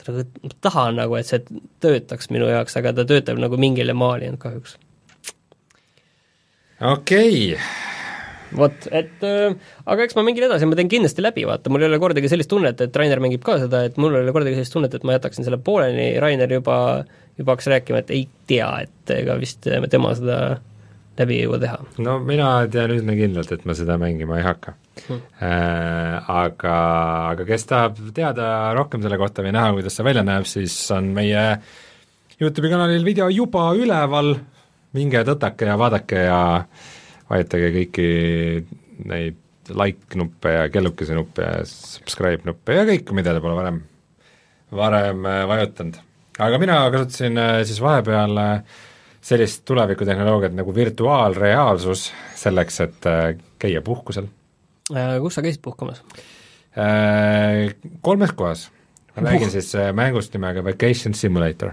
ma 0.07 0.23
tahan 0.61 0.97
nagu, 0.99 1.15
et 1.15 1.29
see 1.29 1.43
töötaks 1.83 2.29
minu 2.33 2.49
jaoks, 2.49 2.75
aga 2.79 2.93
ta 2.97 3.05
töötab 3.07 3.39
nagu 3.41 3.59
mingile 3.59 3.95
maani 3.95 4.27
ainult 4.27 4.41
kahjuks. 4.41 4.75
okei, 6.83 7.55
vot, 8.57 8.87
et 8.91 9.23
äh, 9.23 9.55
aga 9.85 10.03
eks 10.03 10.17
ma 10.17 10.25
mingin 10.27 10.49
edasi, 10.49 10.67
ma 10.67 10.75
teen 10.79 10.91
kindlasti 10.91 11.23
läbi, 11.23 11.45
vaata, 11.47 11.71
mul 11.71 11.85
ei 11.85 11.91
ole 11.91 12.01
kordagi 12.03 12.31
sellist 12.31 12.51
tunnet, 12.51 12.81
et 12.81 12.99
Rainer 12.99 13.23
mängib 13.23 13.45
ka 13.45 13.57
seda, 13.61 13.85
et 13.87 13.97
mul 14.01 14.17
ei 14.17 14.25
ole 14.25 14.35
kordagi 14.35 14.59
sellist 14.59 14.75
tunnet, 14.75 14.93
et 14.93 15.07
ma 15.07 15.15
jätaksin 15.15 15.47
selle 15.47 15.61
pooleli, 15.63 16.11
Rainer 16.19 16.51
juba, 16.59 16.77
juba 17.39 17.55
hakkas 17.55 17.71
rääkima, 17.71 18.03
et 18.03 18.11
ei 18.11 18.27
tea, 18.49 18.69
et 18.83 19.15
ega 19.15 19.39
vist 19.39 19.69
tema 19.93 20.15
seda 20.19 20.39
läbi 21.19 21.39
ei 21.39 21.47
jõua 21.47 21.59
teha. 21.61 21.81
no 22.05 22.19
mina 22.23 22.55
tean 22.71 22.95
üsna 22.95 23.17
kindlalt, 23.17 23.51
et 23.51 23.65
ma 23.65 23.77
seda 23.77 23.99
mängima 24.01 24.39
ei 24.39 24.47
hakka 24.47 24.77
Hmm. 25.07 25.21
äh,. 25.41 26.21
Aga, 26.29 26.75
aga 27.33 27.45
kes 27.47 27.65
tahab 27.67 27.97
teada 28.15 28.73
rohkem 28.77 29.01
selle 29.03 29.17
kohta 29.19 29.43
või 29.43 29.53
näha, 29.55 29.73
kuidas 29.75 29.97
see 29.97 30.05
välja 30.05 30.23
näeb, 30.25 30.45
siis 30.47 30.75
on 30.93 31.09
meie 31.15 31.41
Youtube'i 32.39 32.71
kanalil 32.71 33.05
video 33.05 33.27
juba 33.33 33.71
üleval, 33.77 34.35
minge 34.93 35.23
tõtake 35.25 35.67
ja 35.69 35.77
vaadake 35.81 36.21
ja 36.27 36.39
vajutage 37.29 37.71
kõiki 37.73 38.07
neid 39.09 39.73
like-nuppe 39.73 40.53
ja 40.53 40.63
kellukese 40.71 41.17
nuppe 41.17 41.43
ja 41.43 41.65
subscribe-nuppe 41.67 42.77
ja 42.77 42.87
kõike, 42.87 43.17
mida 43.17 43.33
te 43.33 43.41
pole 43.43 43.57
varem, 43.57 43.83
varem 44.71 45.25
äh, 45.29 45.43
vajutanud. 45.49 45.99
aga 46.37 46.61
mina 46.61 46.79
kasutasin 46.93 47.41
äh, 47.41 47.59
siis 47.65 47.81
vahepeal 47.81 48.37
äh, 48.43 48.81
sellist 49.23 49.63
tulevikutehnoloogiat 49.65 50.53
nagu 50.53 50.75
virtuaalreaalsus 50.75 52.09
selleks, 52.35 52.79
et 52.83 53.05
äh, 53.07 53.35
käia 53.59 53.81
puhkusel 53.81 54.27
Äh, 54.91 55.17
kus 55.23 55.37
sa 55.37 55.43
käisid 55.43 55.61
puhkamas? 55.63 56.03
Äh, 56.75 57.71
kolmes 58.01 58.33
kohas. 58.35 58.71
ma 59.15 59.29
räägin 59.29 59.51
siis 59.51 59.75
äh, 59.75 59.93
mängust 59.93 60.33
nimega 60.33 60.63
Vacation 60.63 61.13
Simulator. 61.13 61.71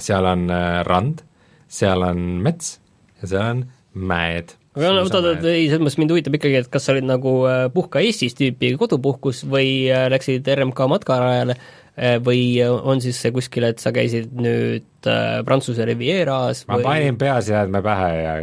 seal 0.00 0.24
on 0.26 0.48
rand, 0.82 1.22
seal 1.68 2.02
on 2.02 2.18
mets 2.42 2.80
ja 3.22 3.28
seal 3.28 3.50
on 3.50 3.64
mäed. 3.94 4.56
Aga 4.74 4.90
no 4.90 5.04
oota, 5.04 5.20
oota, 5.22 5.52
ei, 5.52 5.68
selles 5.68 5.82
mõttes 5.84 5.98
mind 6.00 6.14
huvitab 6.14 6.36
ikkagi, 6.38 6.58
et 6.64 6.70
kas 6.72 6.86
sa 6.86 6.94
olid 6.94 7.06
nagu 7.06 7.36
äh, 7.46 7.64
puhka 7.74 8.02
Eestis 8.02 8.34
tüüpi 8.38 8.74
kodupuhkus 8.80 9.44
või 9.50 9.86
äh, 9.86 10.08
läksid 10.12 10.48
RMK 10.50 10.88
matkarajale 10.90 11.56
äh, 11.58 12.16
või 12.24 12.58
on 12.64 13.02
siis 13.04 13.20
see 13.22 13.34
kuskil, 13.34 13.68
et 13.70 13.82
sa 13.82 13.94
käisid 13.94 14.34
nüüd 14.34 15.10
äh, 15.10 15.40
Prantsuse 15.46 15.86
Rivieras 15.88 16.64
ma 16.66 16.80
või 16.80 16.88
panin 16.88 17.20
peaseadme 17.20 17.82
pähe 17.84 18.10
ja 18.18 18.34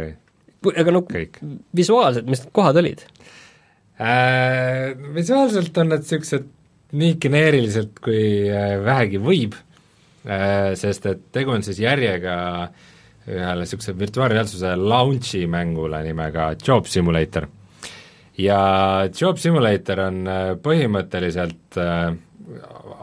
aga 0.70 0.94
no 0.94 1.02
kõik 1.06 1.40
visuaalselt, 1.76 2.28
mis 2.30 2.44
need 2.44 2.54
kohad 2.56 2.78
olid? 2.80 3.04
äh,. 4.00 4.92
Visuaalselt 5.14 5.76
on 5.82 5.92
nad 5.92 6.04
niisugused 6.04 6.48
nii 6.92 7.16
geneeriliselt, 7.20 8.00
kui 8.04 8.48
äh, 8.52 8.76
vähegi 8.84 9.20
võib 9.22 9.56
äh,, 9.56 10.72
sest 10.78 11.08
et 11.10 11.28
tegu 11.34 11.54
on 11.54 11.64
siis 11.66 11.80
järjega 11.82 12.34
ühele 13.28 13.62
niisuguse 13.62 13.94
virtuaalreaalsuse 13.98 14.74
launch'i 14.80 15.44
mängule 15.50 16.02
nimega 16.06 16.52
Job 16.66 16.88
Simulator. 16.90 17.46
ja 18.38 18.60
Job 19.20 19.38
Simulator 19.38 20.06
on 20.08 20.22
äh, 20.26 20.46
põhimõtteliselt 20.62 21.78
äh, 21.78 22.14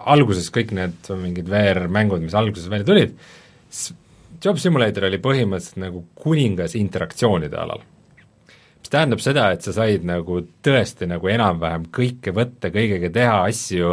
alguses 0.05 0.49
kõik 0.51 0.73
need 0.75 1.13
mingid 1.21 1.47
VR-mängud, 1.49 2.23
mis 2.23 2.35
alguses 2.35 2.67
välja 2.69 2.87
tulid, 2.87 3.15
Job 4.43 4.59
Simulator 4.59 5.07
oli 5.07 5.21
põhimõtteliselt 5.23 5.79
nagu 5.83 6.03
kuningas 6.15 6.75
interaktsioonide 6.79 7.57
alal 7.59 7.83
mis 8.79 8.91
tähendab 8.91 9.21
seda, 9.21 9.49
et 9.53 9.61
sa 9.61 9.73
said 9.75 10.05
nagu 10.07 10.39
tõesti 10.65 11.05
nagu 11.09 11.29
enam-vähem 11.29 11.89
kõike 11.93 12.33
võtta, 12.33 12.71
kõigega 12.73 13.11
teha 13.13 13.35
asju, 13.45 13.91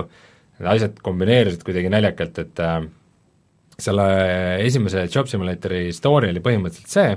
need 0.56 0.70
asjad 0.72 1.00
kombineerusid 1.04 1.64
kuidagi 1.66 1.90
naljakalt, 1.92 2.38
et 2.40 2.62
äh, 2.64 2.86
selle 3.78 4.06
esimese 4.64 5.06
Job 5.12 5.28
Simulatori 5.28 5.90
story 5.92 6.30
oli 6.32 6.42
põhimõtteliselt 6.44 6.92
see, 6.92 7.16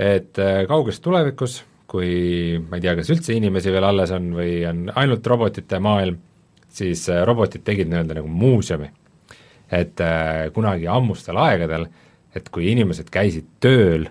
et 0.00 0.40
äh, 0.40 0.62
kauges 0.68 1.00
tulevikus, 1.04 1.60
kui 1.90 2.56
ma 2.62 2.78
ei 2.78 2.84
tea, 2.84 2.94
kas 2.98 3.10
üldse 3.12 3.34
inimesi 3.36 3.72
veel 3.74 3.84
alles 3.88 4.12
on 4.16 4.30
või 4.36 4.60
on 4.68 4.86
ainult 4.96 5.26
robotite 5.26 5.80
maailm, 5.82 6.16
siis 6.72 7.04
äh, 7.12 7.24
robotid 7.28 7.66
tegid 7.66 7.90
nii-öelda 7.90 8.20
nagu 8.20 8.30
muuseumi. 8.30 8.90
et 9.70 10.00
äh, 10.02 10.48
kunagi 10.50 10.88
ammustel 10.90 11.36
aegadel, 11.38 11.84
et 12.34 12.48
kui 12.50 12.72
inimesed 12.72 13.10
käisid 13.10 13.46
tööl 13.62 14.08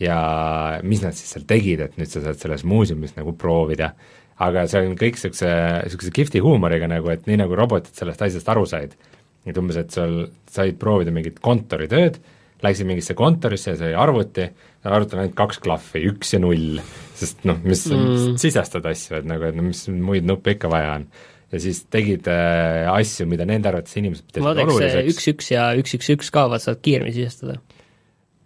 ja 0.00 0.78
mis 0.82 1.02
nad 1.04 1.12
siis 1.12 1.34
seal 1.34 1.44
tegid, 1.48 1.82
et 1.84 1.98
nüüd 1.98 2.08
sa 2.08 2.22
saad 2.24 2.38
selles 2.40 2.64
muuseumis 2.64 3.12
nagu 3.18 3.34
proovida, 3.36 3.92
aga 4.40 4.64
see 4.70 4.80
on 4.80 4.96
kõik 4.96 5.18
niisuguse, 5.18 5.50
niisuguse 5.84 6.14
kihvti 6.14 6.42
huumoriga 6.44 6.88
nagu, 6.90 7.10
et 7.12 7.28
nii 7.28 7.42
nagu 7.42 7.58
robotid 7.58 7.92
sellest 7.98 8.24
asjast 8.24 8.48
aru 8.48 8.64
said, 8.70 8.96
et 9.44 9.58
umbes, 9.60 9.76
et 9.80 9.92
sul 9.92 10.22
said 10.50 10.78
proovida 10.80 11.12
mingit 11.14 11.40
kontoritööd, 11.44 12.16
läksid 12.64 12.88
mingisse 12.88 13.16
kontorisse 13.18 13.74
ja 13.74 13.88
oli 13.90 13.98
arvuti, 14.06 14.46
arvutil 14.88 15.18
on 15.18 15.24
ainult 15.24 15.36
kaks 15.38 15.60
klahvi, 15.64 16.04
üks 16.10 16.34
ja 16.36 16.40
null, 16.42 16.80
sest 17.18 17.44
noh, 17.48 17.60
mis 17.64 17.84
mm. 17.90 18.34
sisestad 18.40 18.86
asju, 18.88 19.20
et 19.20 19.28
nagu, 19.28 19.46
et 19.48 19.56
no 19.58 19.66
mis 19.68 19.84
muid 19.92 20.26
nuppe 20.28 20.56
ikka 20.56 20.70
vaja 20.72 20.98
on. 20.98 21.06
ja 21.52 21.60
siis 21.62 21.84
tegid 21.92 22.28
äh, 22.30 22.88
asju, 22.90 23.28
mida 23.30 23.46
nende 23.48 23.70
arvates 23.70 23.96
inimesed 24.00 24.26
pidasid 24.26 24.48
vaadake 24.48 24.72
see 24.72 24.78
oluliseks. 24.80 25.14
üks, 25.14 25.30
üks 25.34 25.50
ja 25.52 25.70
üks, 25.78 25.96
üks, 25.98 26.12
üks 26.16 26.34
ka, 26.34 26.46
vaat 26.52 26.64
saad 26.64 26.80
kiiremini 26.84 27.16
sisestada. 27.16 27.58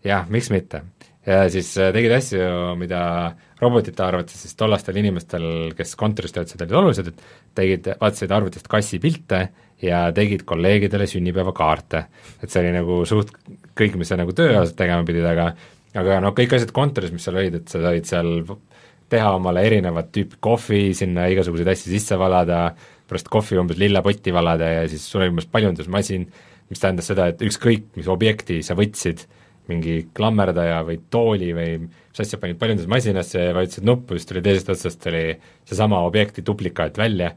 jah, 0.07 0.27
miks 0.33 0.51
mitte. 0.55 0.83
ja 1.29 1.45
siis 1.53 1.71
äh, 1.79 1.93
tegid 1.95 2.17
asju, 2.19 2.49
mida 2.81 3.03
robotite 3.63 4.03
arvates 4.07 4.43
siis 4.43 4.59
tollastel 4.59 4.99
inimestel, 4.99 5.47
kes 5.79 5.95
kontoris 5.99 6.35
töötasid, 6.35 6.63
olid 6.67 6.77
olulised, 6.83 7.11
et 7.11 7.57
tegid, 7.59 7.91
vaatasid 8.01 8.35
arvutist 8.35 8.71
kassi 8.71 9.01
pilte 9.03 9.49
ja 9.83 10.09
tegid 10.15 10.45
kolleegidele 10.49 11.07
sünnipäevakaarte. 11.07 12.05
et 12.43 12.51
see 12.51 12.63
oli 12.63 12.73
nagu 12.75 13.03
suht 13.07 13.31
kõik, 13.79 13.97
mis 13.97 14.09
sa 14.11 14.19
nagu 14.19 14.33
tööalaselt 14.35 14.77
tegema 14.79 15.07
pidid, 15.07 15.27
aga 15.27 15.53
aga 15.99 16.19
noh, 16.23 16.35
kõik 16.37 16.55
asjad 16.57 16.73
kontoris, 16.75 17.13
mis 17.15 17.25
seal 17.25 17.39
olid, 17.39 17.61
et 17.61 17.73
sa 17.73 17.81
said 17.83 18.09
seal 18.09 18.33
teha 19.09 19.31
omale 19.39 19.65
erinevat 19.65 20.11
tüüpi 20.13 20.41
kohvi, 20.45 20.83
sinna 20.97 21.27
igasuguseid 21.33 21.71
asju 21.73 21.95
sisse 21.95 22.19
valada, 22.21 22.75
pärast 23.09 23.31
kohvi 23.33 23.57
umbes 23.61 23.81
lilla 23.81 24.03
potti 24.05 24.35
valada 24.35 24.69
ja 24.69 24.85
siis 24.91 25.07
sul 25.09 25.25
oli 25.25 25.33
umbes 25.33 25.49
paljundusmasin, 25.49 26.27
mis 26.69 26.83
tähendas 26.83 27.09
seda, 27.09 27.31
et 27.33 27.43
ükskõik, 27.45 27.89
mis 27.97 28.09
objekti 28.13 28.61
sa 28.67 28.77
võtsid, 28.79 29.25
mingi 29.69 30.01
klammerdaja 30.17 30.81
või 30.85 30.99
tooli 31.13 31.51
või 31.57 31.73
mis 31.85 32.21
asja 32.25 32.39
panid 32.41 32.59
paljundusmasinasse 32.61 33.49
ja 33.49 33.57
vajutasid 33.57 33.89
nuppu, 33.89 34.17
siis 34.17 34.29
tuli 34.29 34.43
teisest 34.45 34.73
otsast 34.73 35.09
oli 35.11 35.25
seesama 35.69 36.01
objekti 36.09 36.45
duplikaat 36.45 37.01
välja, 37.01 37.35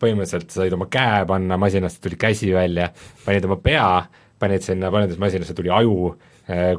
põhimõtteliselt 0.00 0.50
sa 0.54 0.62
said 0.62 0.74
oma 0.76 0.88
käe 0.92 1.22
panna 1.28 1.58
masinasse, 1.60 2.00
tuli 2.02 2.18
käsi 2.20 2.52
välja, 2.54 2.90
panid 3.24 3.46
oma 3.48 3.58
pea, 3.62 3.88
panid 4.38 4.66
sinna 4.66 4.92
paljundusmasinasse, 4.94 5.56
tuli 5.58 5.72
aju, 5.74 6.12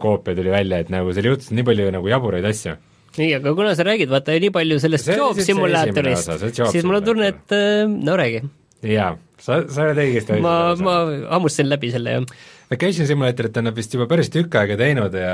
koopia 0.01 0.38
tuli 0.38 0.53
välja, 0.53 0.80
et 0.82 0.93
nagu 0.93 1.11
seal 1.13 1.32
juhtus 1.32 1.51
nii 1.53 1.65
palju 1.67 1.89
nagu 1.93 2.09
jaburaid 2.09 2.47
asju 2.49 2.78
nii, 3.17 3.32
aga 3.39 3.53
kuna 3.57 3.74
sa 3.78 3.86
räägid 3.88 4.11
vaata 4.11 4.36
nii 4.41 4.51
palju 4.53 4.78
sellest 4.84 5.09
job 5.15 5.39
simulaatorist 5.43 6.32
siis 6.59 6.86
mul 6.86 6.99
on 6.99 7.07
tunne, 7.07 7.32
et 7.34 7.55
äh, 7.55 7.89
no 7.89 8.15
räägi. 8.20 8.43
jaa, 8.86 9.11
sa, 9.41 9.63
sa 9.72 9.88
oled 9.88 10.01
õigesti 10.05 10.39
ma, 10.43 10.55
ma 10.80 10.95
hammustasin 11.34 11.70
läbi 11.72 11.91
selle 11.95 12.20
jah. 12.20 12.32
Vacation 12.70 13.07
Simulatorit 13.09 13.55
on 13.57 13.65
nad 13.65 13.78
vist 13.78 13.95
juba 13.95 14.05
päris 14.09 14.30
tükk 14.30 14.59
aega 14.59 14.78
teinud 14.78 15.15
ja 15.17 15.34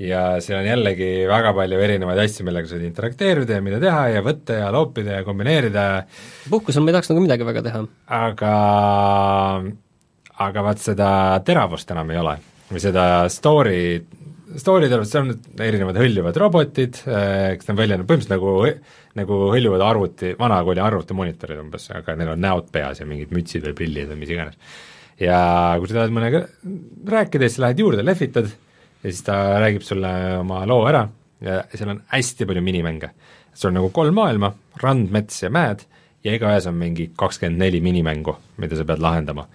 ja 0.00 0.22
seal 0.40 0.62
on 0.62 0.68
jällegi 0.68 1.08
väga 1.28 1.52
palju 1.56 1.80
erinevaid 1.84 2.22
asju, 2.22 2.46
millega 2.46 2.70
sa 2.70 2.78
võid 2.78 2.88
interakteerida 2.88 3.58
ja 3.58 3.64
mida 3.64 3.80
teha 3.82 4.06
ja 4.14 4.22
võtta 4.24 4.56
ja 4.62 4.70
loopida 4.72 5.18
ja 5.18 5.26
kombineerida, 5.26 5.86
puhkusel 6.48 6.84
ma 6.84 6.92
ei 6.92 6.96
tahaks 6.96 7.12
nagu 7.12 7.24
midagi 7.24 7.48
väga 7.48 7.64
teha. 7.66 7.82
aga 8.20 8.54
aga 10.46 10.64
vaat 10.64 10.80
seda 10.80 11.10
teravust 11.44 11.92
enam 11.92 12.14
ei 12.14 12.20
ole 12.20 12.38
või 12.70 12.80
seda 12.80 13.04
story, 13.32 13.82
story 14.62 14.88
teravust, 14.88 15.12
seal 15.12 15.26
on 15.26 15.64
erinevad 15.66 15.98
hõljuvad 16.00 16.38
robotid, 16.38 17.02
kes 17.02 17.72
on 17.72 17.78
välja, 17.78 17.98
põhimõtteliselt 17.98 18.36
nagu, 18.36 18.54
nagu 19.18 19.40
hõljuvad 19.52 19.84
arvuti, 19.84 20.32
vanakooli 20.38 20.84
arvutimonitorid 20.84 21.60
umbes, 21.60 21.90
aga 21.92 22.14
neil 22.16 22.32
on 22.36 22.44
näod 22.46 22.70
peas 22.72 23.02
ja 23.02 23.08
mingid 23.10 23.34
mütsid 23.34 23.66
või 23.66 23.76
prillid 23.82 24.14
või 24.14 24.22
mis 24.22 24.32
iganes. 24.32 24.56
ja 25.20 25.40
kui 25.76 25.90
sa 25.90 25.98
tahad 25.98 26.14
mõnega 26.14 26.46
rääkida, 27.18 27.50
siis 27.50 27.60
lähed 27.66 27.82
juurde, 27.82 28.06
lehvitad 28.06 28.54
ja 29.02 29.08
siis 29.08 29.22
ta 29.26 29.36
räägib 29.62 29.84
sulle 29.86 30.12
oma 30.40 30.62
loo 30.68 30.84
ära 30.88 31.06
ja 31.40 31.62
seal 31.74 31.94
on 31.94 32.02
hästi 32.12 32.46
palju 32.46 32.62
minimänge. 32.62 33.10
sul 33.54 33.70
on 33.70 33.80
nagu 33.80 33.90
kolm 33.90 34.14
maailma, 34.14 34.52
rand, 34.82 35.10
mets 35.10 35.42
ja 35.42 35.50
mäed, 35.50 35.84
ja 36.24 36.34
igaühes 36.36 36.66
on 36.68 36.76
mingi 36.78 37.10
kakskümmend 37.16 37.58
neli 37.58 37.80
minimängu, 37.80 38.36
mida 38.58 38.76
sa 38.76 38.84
pead 38.84 39.00
lahendama 39.02 39.46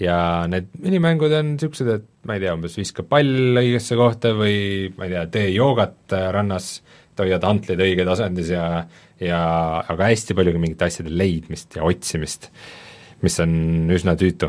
ja 0.00 0.16
need 0.50 0.70
minimängud 0.82 1.32
on 1.36 1.54
niisugused, 1.54 1.88
et 1.88 2.08
ma 2.26 2.36
ei 2.36 2.42
tea, 2.44 2.54
umbes 2.56 2.76
viska 2.78 3.04
pall 3.08 3.58
õigesse 3.60 3.98
kohta 3.98 4.32
või 4.36 4.90
ma 4.96 5.06
ei 5.06 5.14
tea, 5.14 5.24
tee 5.36 5.48
joogat 5.52 6.16
äh, 6.16 6.28
rannas, 6.34 6.74
hoiad 7.22 7.44
antlid 7.46 7.78
õiges 7.84 8.08
asendis 8.16 8.48
ja 8.50 8.64
ja 9.22 9.38
aga 9.86 10.08
hästi 10.10 10.34
palju 10.34 10.54
ka 10.56 10.60
mingite 10.62 10.88
asjade 10.88 11.12
leidmist 11.14 11.76
ja 11.78 11.84
otsimist, 11.86 12.48
mis 13.22 13.36
on 13.38 13.52
üsna 13.94 14.16
tüütu. 14.18 14.48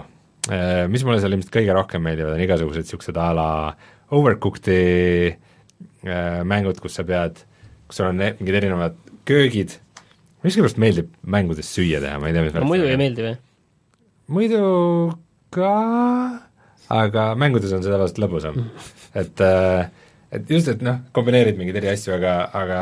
Äh, 0.49 0.87
mis 0.89 1.03
mulle 1.05 1.19
seal 1.21 1.35
ilmselt 1.35 1.53
kõige 1.53 1.75
rohkem 1.77 2.01
meeldivad, 2.01 2.33
on 2.33 2.41
igasugused 2.41 2.87
niisugused 2.87 3.19
a 3.21 3.27
la 3.37 3.49
Overcooked'i 4.13 4.77
äh, 5.33 6.43
mängud, 6.47 6.79
kus 6.83 6.99
sa 6.99 7.05
pead, 7.07 7.41
kus 7.87 7.99
sul 7.99 8.11
on 8.11 8.21
e-, 8.21 8.35
mingid 8.39 8.59
erinevad 8.61 8.99
köögid, 9.29 9.77
miskipärast 10.43 10.79
meeldib 10.81 11.11
mängudes 11.23 11.71
süüa 11.73 12.01
teha, 12.03 12.19
ma 12.21 12.29
ei 12.29 12.35
tea, 12.35 12.45
mis 12.45 12.55
no 12.57 12.67
muidu 12.69 12.87
ei 12.89 12.99
meeldi 12.99 13.27
või? 13.27 13.35
muidu 14.33 14.63
ka, 15.53 15.73
aga 16.93 17.27
mängudes 17.39 17.73
on 17.75 17.83
see 17.85 17.93
tavaliselt 17.93 18.23
lõbusam. 18.23 18.63
Et 19.19 19.43
äh, 19.45 19.91
et 20.33 20.49
just, 20.49 20.69
et 20.71 20.81
noh, 20.81 20.97
kombineerid 21.13 21.59
mingeid 21.59 21.77
eri 21.77 21.91
asju, 21.91 22.15
aga, 22.15 22.33
aga 22.57 22.79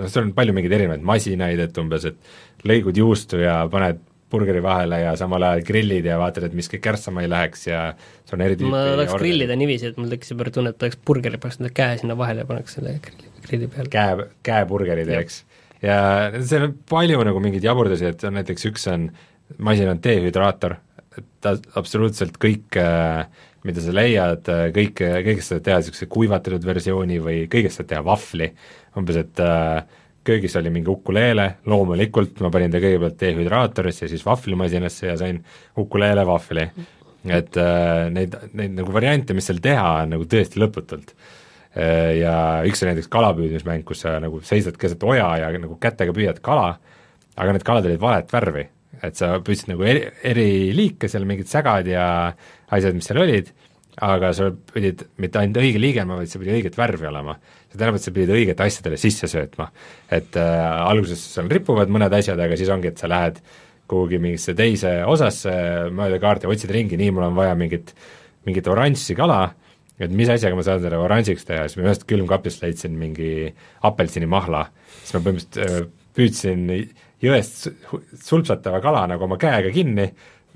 noh, 0.00 0.10
sul 0.12 0.24
on 0.24 0.32
palju 0.36 0.54
mingeid 0.56 0.72
erinevaid 0.78 1.04
masinaid, 1.04 1.60
et 1.60 1.80
umbes, 1.80 2.06
et 2.08 2.66
lõigud 2.68 2.96
juustu 2.96 3.42
ja 3.42 3.58
paned 3.72 4.00
burgeri 4.34 4.62
vahele 4.64 5.00
ja 5.04 5.14
samal 5.18 5.46
ajal 5.46 5.64
grillid 5.66 6.06
ja 6.08 6.18
vaatad, 6.20 6.48
et 6.48 6.56
mis 6.58 6.68
kõik 6.70 6.82
kärssama 6.84 7.24
ei 7.24 7.30
läheks 7.30 7.68
ja 7.68 7.82
sul 8.26 8.38
on 8.38 8.46
eri 8.46 8.58
tüüpi 8.58 8.72
ma 8.72 8.82
tahaks 8.90 9.18
grillida 9.20 9.56
niiviisi, 9.58 9.92
et 9.92 10.00
mul 10.00 10.10
tekkis 10.12 10.34
juba 10.34 10.50
tunne, 10.54 10.74
et 10.74 10.80
tahaks 10.80 11.00
burgeri, 11.06 11.40
paneks 11.42 11.60
enda 11.60 11.70
käe 11.74 12.00
sinna 12.02 12.18
vahele 12.18 12.44
ja 12.44 12.50
paneks 12.50 12.76
selle 12.78 12.96
grilli, 13.04 13.30
grilli 13.46 13.70
peale. 13.72 13.92
käe, 13.94 14.28
käeburgeri 14.50 15.06
teeks. 15.08 15.40
ja 15.84 15.96
seal 16.40 16.68
on 16.68 16.76
palju 16.90 17.24
nagu 17.30 17.42
mingeid 17.44 17.66
jaburdusi, 17.70 18.10
et 18.10 18.26
on 18.28 18.38
näiteks 18.40 18.70
üks 18.72 18.86
on, 18.92 19.08
masin 19.58 19.90
on 19.94 20.02
dehüdraator, 20.04 20.78
et 21.14 21.26
ta 21.44 21.56
absoluutselt 21.78 22.38
kõik, 22.42 22.78
mida 23.64 23.82
sa 23.82 23.94
leiad, 23.94 24.48
kõik, 24.76 25.00
kõigest 25.00 25.52
saad 25.52 25.66
teha 25.66 25.80
niisuguse 25.80 26.08
kuivatatud 26.12 26.64
versiooni 26.66 27.20
või 27.22 27.44
kõigest 27.52 27.80
saad 27.80 27.92
teha 27.92 28.04
vahvli, 28.04 28.50
umbes 28.98 29.22
et 29.22 29.44
köögis 30.24 30.56
oli 30.60 30.72
mingi 30.72 30.90
ukuleele, 30.90 31.46
loomulikult 31.70 32.42
ma 32.44 32.50
panin 32.52 32.72
ta 32.72 32.80
kõigepealt 32.82 33.16
dehüdraatorisse 33.20 34.06
ja 34.06 34.12
siis 34.12 34.24
vahvlimasinasse 34.26 35.08
ja 35.10 35.16
sain 35.20 35.40
ukuleele 35.80 36.26
vahvli. 36.26 36.68
et 37.24 37.56
neid, 38.12 38.36
neid 38.52 38.74
nagu 38.76 38.92
variante, 38.92 39.32
mis 39.36 39.46
seal 39.48 39.62
teha, 39.64 40.02
on 40.02 40.10
nagu 40.12 40.26
tõesti 40.28 40.60
lõputult 40.60 41.14
ja 42.20 42.34
üks 42.68 42.84
on 42.84 42.90
näiteks 42.92 43.08
kalapüüdmismäng, 43.10 43.84
kus 43.88 44.04
sa 44.04 44.18
nagu 44.22 44.42
seisad 44.44 44.76
keset 44.80 45.02
oja 45.02 45.30
ja 45.40 45.48
nagu 45.56 45.78
kätega 45.80 46.12
püüad 46.14 46.40
kala, 46.44 46.74
aga 47.36 47.56
need 47.56 47.64
kalad 47.66 47.88
olid 47.88 48.02
valet 48.02 48.32
värvi 48.32 48.68
et 49.02 49.18
sa 49.18 49.38
püüdsid 49.44 49.72
nagu 49.72 49.86
eri, 49.86 50.04
eri 50.26 50.48
liike 50.76 51.08
seal, 51.10 51.26
mingid 51.28 51.50
sägad 51.50 51.88
ja 51.90 52.06
asjad, 52.74 52.96
mis 52.96 53.08
seal 53.08 53.22
olid, 53.24 53.50
aga 54.02 54.30
sa 54.34 54.48
pidid 54.74 55.04
mitte 55.22 55.38
ainult 55.38 55.60
õige 55.62 55.78
liigema, 55.78 56.18
vaid 56.18 56.30
sa 56.30 56.40
pidid 56.42 56.58
õiget 56.58 56.78
värvi 56.78 57.06
olema. 57.06 57.36
see 57.70 57.78
tähendab, 57.78 57.98
et 58.00 58.06
sa 58.06 58.14
pidid 58.14 58.32
õigete 58.34 58.66
asjadele 58.66 58.98
sisse 58.98 59.30
söötma. 59.30 59.70
et 60.10 60.36
äh, 60.36 60.88
alguses 60.88 61.22
seal 61.34 61.50
ripuvad 61.50 61.92
mõned 61.92 62.12
asjad, 62.12 62.40
aga 62.40 62.56
siis 62.56 62.72
ongi, 62.74 62.90
et 62.90 62.98
sa 62.98 63.10
lähed 63.10 63.40
kuhugi 63.90 64.18
mingisse 64.18 64.54
teise 64.56 65.04
osasse 65.06 65.52
mööda 65.92 66.18
kaarti, 66.18 66.48
otsid 66.50 66.72
ringi, 66.72 66.96
nii, 66.96 67.10
mul 67.14 67.28
on 67.28 67.36
vaja 67.36 67.54
mingit, 67.58 67.92
mingit 68.48 68.68
oranži 68.72 69.16
kala, 69.18 69.52
et 70.00 70.10
mis 70.10 70.30
asjaga 70.32 70.56
ma 70.56 70.64
saan 70.66 70.80
selle 70.82 70.98
oranžiks 70.98 71.46
teha, 71.46 71.68
siis 71.68 71.78
ma 71.78 71.90
ühest 71.90 72.06
külmkapist 72.08 72.64
leidsin 72.64 72.96
mingi 72.98 73.52
apelsinimahla, 73.84 74.64
siis 75.02 75.14
ma 75.14 75.22
põhimõtteliselt 75.26 75.84
äh, 75.84 75.92
püüdsin 76.14 76.64
jõest 77.24 77.68
sulpsatava 78.24 78.80
kala 78.84 79.04
nagu 79.10 79.26
oma 79.26 79.38
käega 79.40 79.70
kinni, 79.74 80.08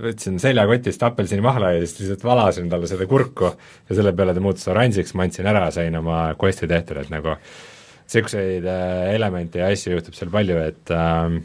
võtsin 0.03 0.39
seljakotist 0.43 1.03
apelsinimahla 1.07 1.73
ja 1.75 1.81
siis 1.85 1.97
lihtsalt 2.03 2.27
valasin 2.27 2.69
talle 2.71 2.91
seda 2.91 3.07
kurku 3.11 3.51
ja 3.51 3.97
selle 3.99 4.13
peale 4.17 4.35
ta 4.37 4.43
muutus 4.45 4.69
oranžiks, 4.71 5.15
ma 5.19 5.27
andsin 5.27 5.49
ära, 5.51 5.65
sain 5.75 5.97
oma 5.99 6.21
quest'i 6.39 6.69
tehtud, 6.71 7.01
et 7.03 7.11
nagu 7.15 7.35
niisuguseid 7.39 8.69
äh, 8.69 9.09
elemente 9.17 9.61
ja 9.61 9.73
asju 9.73 9.97
juhtub 9.97 10.17
seal 10.17 10.31
palju, 10.33 10.61
et 10.71 10.95
äh, 10.95 11.41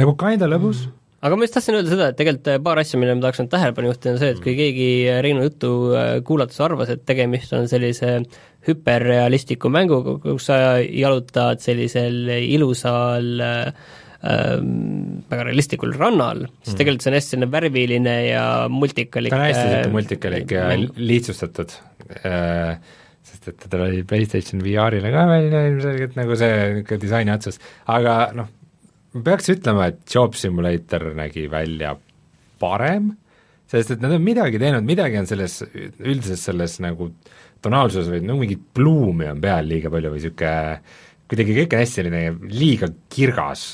nagu 0.00 0.16
kinda 0.18 0.50
lõbus. 0.50 0.86
Mm. 0.88 0.98
Aga 1.22 1.36
ma 1.38 1.46
just 1.46 1.54
tahtsin 1.54 1.76
öelda 1.78 1.90
seda, 1.92 2.06
et 2.10 2.16
tegelikult 2.18 2.48
äh, 2.50 2.58
paar 2.66 2.80
asja, 2.82 2.98
millele 2.98 3.20
ma 3.20 3.22
tahaks 3.28 3.38
nüüd 3.38 3.50
tähelepanu 3.52 3.92
juhtida, 3.92 4.12
on 4.16 4.18
see, 4.18 4.30
et 4.34 4.40
kui 4.42 4.56
keegi 4.58 4.88
Reinu 5.22 5.44
juttu 5.44 5.68
äh, 5.94 6.16
kuulates 6.26 6.58
arvas, 6.66 6.90
et 6.90 7.04
tegemist 7.06 7.54
on 7.54 7.68
sellise 7.70 8.16
hüperrealistliku 8.66 9.70
mänguga, 9.70 10.16
kus 10.24 10.48
sa 10.50 10.56
jalutad 10.82 11.62
sellisel 11.62 12.26
ilusal 12.40 13.46
äh, 13.46 13.92
väga 14.22 15.46
realistlikul 15.48 15.94
rannal, 15.98 16.44
siis 16.62 16.76
mm. 16.76 16.78
tegelikult 16.78 17.04
see 17.04 17.10
on 17.10 17.16
hästi 17.16 17.34
selline 17.34 17.50
värviline 17.50 18.16
ja 18.28 18.42
multikalik 18.70 19.34
ta 19.34 19.38
on 19.40 19.46
hästi 19.48 19.62
selline 19.64 19.94
multikalik 19.96 20.54
ja 20.54 20.66
lihtsustatud. 20.78 21.74
Äh,, 22.22 22.76
sest 23.26 23.48
et 23.50 23.64
tal 23.70 23.86
oli 23.88 24.02
PlayStation 24.06 24.62
VR-ile 24.62 25.10
ka 25.14 25.24
välja 25.30 25.64
ilmselgelt 25.70 26.14
nagu 26.18 26.38
see 26.38 26.54
niisugune 26.60 27.02
disaini 27.02 27.34
otsus, 27.34 27.58
aga 27.90 28.16
noh, 28.36 28.50
ma 29.14 29.24
peaks 29.26 29.50
ütlema, 29.54 29.90
et 29.90 30.02
Job 30.10 30.38
Simulator 30.38 31.08
nägi 31.18 31.48
välja 31.50 31.96
parem, 32.62 33.12
sest 33.70 33.96
et 33.96 34.02
nad 34.04 34.14
on 34.14 34.22
midagi 34.22 34.60
teinud, 34.62 34.86
midagi 34.86 35.18
on 35.18 35.26
selles, 35.30 35.62
üldises 35.98 36.42
selles 36.46 36.78
nagu 36.84 37.10
tonaalsuses 37.62 38.10
või 38.10 38.22
no 38.26 38.36
mingit 38.38 38.62
pluumi 38.74 39.30
on 39.30 39.42
peal 39.42 39.66
liiga 39.70 39.90
palju 39.90 40.12
või 40.12 40.22
niisugune 40.22 40.54
kuidagi 41.32 41.54
kõik 41.56 41.74
on 41.74 41.80
hästi 41.80 41.98
selline 42.02 42.22
liiga 42.52 42.90
kirgas, 43.12 43.64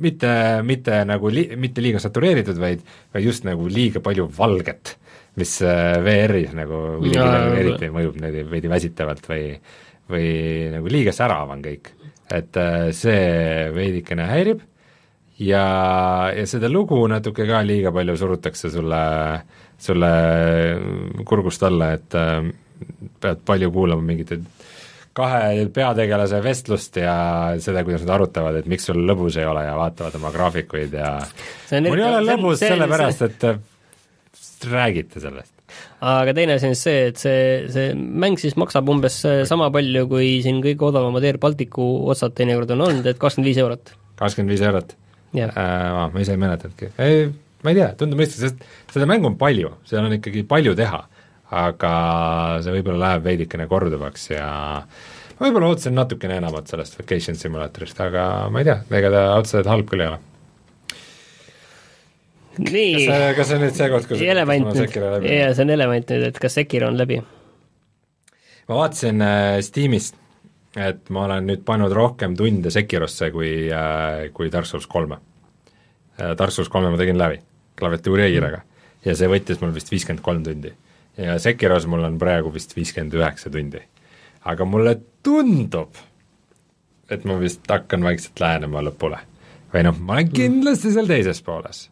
mitte, 0.00 0.32
mitte 0.66 1.02
nagu 1.08 1.30
li-, 1.32 1.50
mitte 1.60 1.84
liiga 1.84 2.00
satureeritud, 2.02 2.58
vaid, 2.60 2.82
vaid 3.14 3.28
just 3.28 3.46
nagu 3.48 3.68
liiga 3.70 4.02
palju 4.04 4.26
valget, 4.36 4.96
mis 5.40 5.58
äh, 5.62 6.00
VR-is 6.04 6.56
nagu 6.58 6.82
kuidagi 7.02 7.62
eriti 7.62 7.92
mõjub 7.94 8.18
niimoodi 8.18 8.44
veidi 8.50 8.72
väsitavalt 8.72 9.30
või 9.30 9.44
või 10.10 10.30
nagu 10.74 10.90
liiga 10.90 11.14
särav 11.14 11.52
on 11.54 11.62
kõik. 11.64 11.92
Et 12.30 12.58
äh, 12.60 12.90
see 12.94 13.70
veidikene 13.74 14.26
häirib 14.30 14.62
ja, 15.42 15.64
ja 16.34 16.46
seda 16.50 16.70
lugu 16.70 17.00
natuke 17.10 17.46
ka 17.48 17.62
liiga 17.66 17.92
palju 17.94 18.16
surutakse 18.18 18.70
sulle, 18.70 19.02
sulle 19.80 20.12
kurgust 21.26 21.64
alla, 21.66 21.92
et 21.98 22.18
äh, 22.18 22.50
pead 23.20 23.42
palju 23.46 23.72
kuulama 23.74 24.06
mingite 24.06 24.40
kahe 25.16 25.66
peategelase 25.74 26.38
vestlust 26.44 27.00
ja 27.00 27.14
seda, 27.62 27.84
kuidas 27.86 28.04
nad 28.06 28.14
arutavad, 28.18 28.60
et 28.60 28.68
miks 28.70 28.86
sul 28.90 29.00
lõbus 29.08 29.38
ei 29.40 29.48
ole 29.48 29.64
ja 29.66 29.76
vaatavad 29.78 30.18
oma 30.20 30.30
graafikuid 30.34 30.94
ja 30.98 31.16
mul 31.82 31.98
ei 31.98 32.06
ole 32.06 32.20
lõbus 32.28 32.62
sellepärast, 32.62 33.26
et 33.26 34.68
räägite 34.70 35.22
sellest 35.22 35.60
aga 36.00 36.34
teine 36.36 36.56
asi 36.56 36.70
on 36.70 36.74
siis 36.76 36.86
see, 36.86 37.02
et 37.10 37.20
see, 37.20 37.42
see 37.72 37.92
mäng 37.94 38.40
siis 38.40 38.56
maksab 38.60 38.88
umbes 38.92 39.20
sama 39.48 39.68
palju, 39.74 40.06
kui 40.10 40.32
siin 40.44 40.62
kõige 40.64 40.88
odavamad 40.88 41.26
Air 41.28 41.38
Balticu 41.42 41.86
otsad 42.10 42.34
teinekord 42.38 42.72
on 42.76 42.86
olnud, 42.88 43.06
et 43.10 43.20
kakskümmend 43.20 43.50
viis 43.50 43.60
eurot. 43.60 43.94
kakskümmend 44.20 44.54
viis 44.54 44.64
eurot? 44.66 44.96
äh, 45.36 46.10
ma 46.12 46.24
ise 46.24 46.34
ei 46.34 46.40
mäletanudki, 46.42 46.92
ei, 46.98 47.28
ma 47.64 47.72
ei 47.72 47.78
tea, 47.78 47.90
tundub 48.00 48.22
mõistlik, 48.22 48.48
sest 48.48 48.94
seda 48.94 49.08
mängu 49.10 49.30
on 49.30 49.36
palju, 49.40 49.74
seal 49.88 50.08
on 50.08 50.16
ikkagi 50.16 50.44
palju 50.48 50.74
teha, 50.78 51.04
aga 51.50 51.92
see 52.62 52.74
võib-olla 52.76 53.06
läheb 53.06 53.26
veidikene 53.26 53.66
korduvaks 53.70 54.30
ja 54.32 54.48
ma 54.86 55.46
võib-olla 55.46 55.72
ootasin 55.72 55.96
natukene 55.98 56.38
enamat 56.38 56.70
sellest 56.70 56.98
Vacation 57.00 57.38
Simulatorist, 57.38 58.00
aga 58.00 58.24
ma 58.52 58.62
ei 58.62 58.70
tea, 58.70 58.80
ega 59.00 59.14
ta 59.14 59.24
otseselt 59.38 59.70
halb 59.70 59.88
küll 59.90 60.04
ei 60.04 60.12
ole 60.12 60.20
nii. 62.58 63.06
kas, 63.06 63.36
kas 63.36 63.50
see 63.50 63.58
on 63.58 63.64
nüüd 63.64 63.76
see 63.76 63.90
koht, 63.92 64.08
kus 64.10 64.24
elevant 64.24 64.72
nüüd, 64.74 64.96
jaa, 65.26 65.52
see 65.54 65.66
on 65.66 65.74
elevant 65.76 66.12
nüüd, 66.12 66.26
et 66.30 66.40
kas 66.42 66.56
Sekiro 66.58 66.90
on 66.90 66.98
läbi? 66.98 67.20
ma 68.70 68.80
vaatasin 68.82 69.24
äh, 69.24 69.58
Steamist, 69.66 70.18
et 70.78 71.08
ma 71.14 71.26
olen 71.26 71.48
nüüd 71.50 71.64
pannud 71.66 71.94
rohkem 71.96 72.36
tunde 72.38 72.72
Sekirosse 72.74 73.30
kui 73.34 73.52
äh,, 73.74 74.28
kui 74.36 74.52
Dark 74.52 74.68
Souls 74.70 74.88
kolme 74.90 75.20
äh,. 76.18 76.34
Dark 76.38 76.54
Souls 76.54 76.70
kolme 76.72 76.92
ma 76.92 77.00
tegin 77.00 77.18
läbi, 77.20 77.40
klaviatuuri 77.80 78.26
ja 78.26 78.30
hiirega. 78.34 78.62
ja 79.06 79.16
see 79.16 79.30
võttis 79.30 79.62
mul 79.62 79.74
vist 79.74 79.92
viiskümmend 79.92 80.24
kolm 80.24 80.44
tundi. 80.46 80.74
Ja 81.16 81.38
Sekiros 81.38 81.86
mul 81.90 82.04
on 82.06 82.18
praegu 82.20 82.52
vist 82.54 82.76
viiskümmend 82.76 83.16
üheksa 83.18 83.50
tundi. 83.50 83.82
aga 84.44 84.64
mulle 84.64 84.96
tundub, 85.22 85.98
et 87.10 87.24
ma 87.28 87.36
vist 87.40 87.66
hakkan 87.68 88.04
vaikselt 88.04 88.40
lähenema 88.40 88.82
lõpule. 88.86 89.18
või 89.74 89.86
noh, 89.86 89.98
ma 89.98 90.18
olen 90.18 90.30
kindlasti 90.34 90.92
seal 90.94 91.10
teises 91.10 91.42
pooles. 91.42 91.88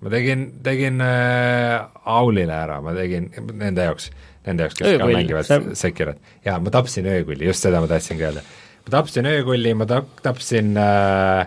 ma 0.00 0.10
tegin, 0.10 0.46
tegin 0.62 1.00
äh, 1.00 1.80
Aulile 2.04 2.54
ära, 2.54 2.80
ma 2.80 2.94
tegin 2.96 3.30
nende 3.52 3.88
jaoks, 3.88 4.10
nende 4.46 4.66
jaoks, 4.66 4.78
kes 4.78 4.88
Öökulli, 4.88 5.14
ka 5.14 5.18
mängivad 5.18 5.48
sa... 5.48 5.60
Sekirat. 5.74 6.22
jaa, 6.44 6.58
ma 6.58 6.74
tapsin 6.74 7.06
öökulli, 7.06 7.46
just 7.50 7.64
seda 7.64 7.82
ma 7.82 7.90
tahtsingi 7.90 8.28
öelda. 8.28 8.46
ma 8.86 8.96
tapsin 8.98 9.28
öökulli, 9.30 9.74
ma 9.78 9.88
tap-, 9.90 10.20
tapsin 10.22 10.76
äh, 10.78 11.46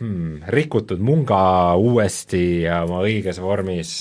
hmm, 0.00 0.42
rikutud 0.52 1.00
munga 1.04 1.40
uuesti 1.80 2.44
ja 2.66 2.82
oma 2.86 3.02
õiges 3.06 3.40
vormis, 3.42 3.96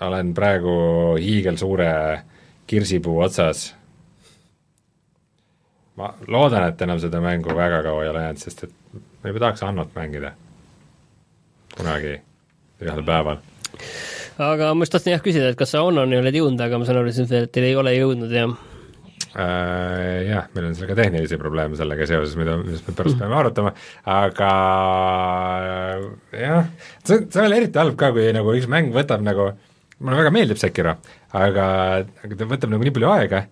olen 0.00 0.34
praegu 0.34 0.74
hiigelsuure 1.20 2.20
kirsipuu 2.66 3.20
otsas. 3.20 3.74
ma 5.96 6.10
loodan, 6.26 6.68
et 6.68 6.82
enam 6.82 6.98
seda 6.98 7.20
mängu 7.22 7.54
väga 7.54 7.82
kaua 7.82 8.02
ei 8.02 8.10
ole 8.10 8.22
jäänud, 8.22 8.40
sest 8.42 8.64
et 8.64 8.72
ma 9.22 9.30
juba 9.30 9.44
tahaks 9.46 9.62
Annot 9.62 9.94
mängida. 9.94 10.32
kunagi, 11.76 12.20
ühel 12.82 13.02
päeval. 13.06 13.38
aga 14.38 14.74
ma 14.74 14.82
just 14.82 14.92
tahtsin 14.92 15.16
jah 15.16 15.22
küsida, 15.22 15.48
et 15.50 15.58
kas 15.58 15.70
sa 15.70 15.82
Onnoni 15.82 16.18
oled 16.18 16.34
jõudnud, 16.34 16.60
aga 16.60 16.78
ma 16.78 16.84
saan 16.84 17.02
aru, 17.02 17.14
et 17.14 17.52
teil 17.52 17.70
ei 17.70 17.76
ole 17.76 17.94
jõudnud 17.94 18.32
ja 18.32 18.48
Äh, 19.34 20.28
jah, 20.28 20.44
meil 20.54 20.68
on 20.68 20.76
seal 20.78 20.86
ka 20.86 20.94
tehnilisi 20.94 21.34
probleeme 21.42 21.74
sellega 21.74 22.06
seoses, 22.06 22.36
mida, 22.38 22.54
millest 22.60 22.86
me 22.86 22.94
pärast 22.94 23.18
peame 23.20 23.34
arutama, 23.34 23.72
aga 24.06 24.50
jah, 26.38 26.68
see, 27.02 27.24
see 27.26 27.42
on 27.42 27.56
eriti 27.56 27.80
halb 27.80 27.96
ka, 27.98 28.12
kui 28.14 28.28
nagu 28.36 28.54
üks 28.54 28.68
mäng 28.70 28.94
võtab 28.94 29.24
nagu, 29.26 29.48
mulle 30.04 30.20
väga 30.20 30.32
meeldib 30.34 30.60
Sekiro, 30.60 30.94
aga, 31.32 31.66
aga 32.24 32.38
ta 32.38 32.48
võtab 32.48 32.72
nagu 32.74 32.86
nii 32.86 32.94
palju 32.94 33.10
aega 33.14 33.44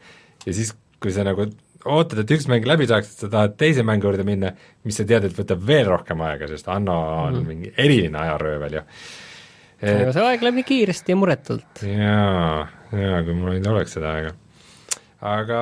ja 0.47 0.55
siis, 0.55 0.75
kui 1.03 1.15
sa 1.15 1.25
nagu 1.27 1.49
ootad, 1.89 2.23
et 2.23 2.33
üks 2.37 2.47
mäng 2.51 2.67
läbi 2.69 2.87
saaks, 2.91 3.15
et 3.15 3.25
sa 3.25 3.31
tahad 3.33 3.57
teise 3.61 3.85
mängu 3.87 4.09
juurde 4.09 4.27
minna, 4.27 4.53
mis 4.87 4.99
sa 4.99 5.07
tead, 5.09 5.27
et 5.27 5.37
võtab 5.37 5.65
veel 5.67 5.89
rohkem 5.91 6.23
aega, 6.27 6.49
sest 6.51 6.69
Anno 6.73 6.97
on 7.27 7.41
mm. 7.41 7.49
mingi 7.49 7.73
eriline 7.75 8.21
ajaröövel 8.23 8.79
ju. 8.79 8.85
aga 9.95 10.15
see 10.15 10.29
aeg 10.29 10.47
läheb 10.47 10.61
nii 10.61 10.69
kiiresti 10.69 11.15
ja 11.15 11.19
muretult. 11.19 11.83
jaa, 11.87 12.69
jaa, 12.95 13.25
kui 13.27 13.39
mul 13.39 13.57
nüüd 13.57 13.71
oleks 13.73 13.97
seda 13.99 14.15
aega. 14.19 14.37
aga 15.33 15.59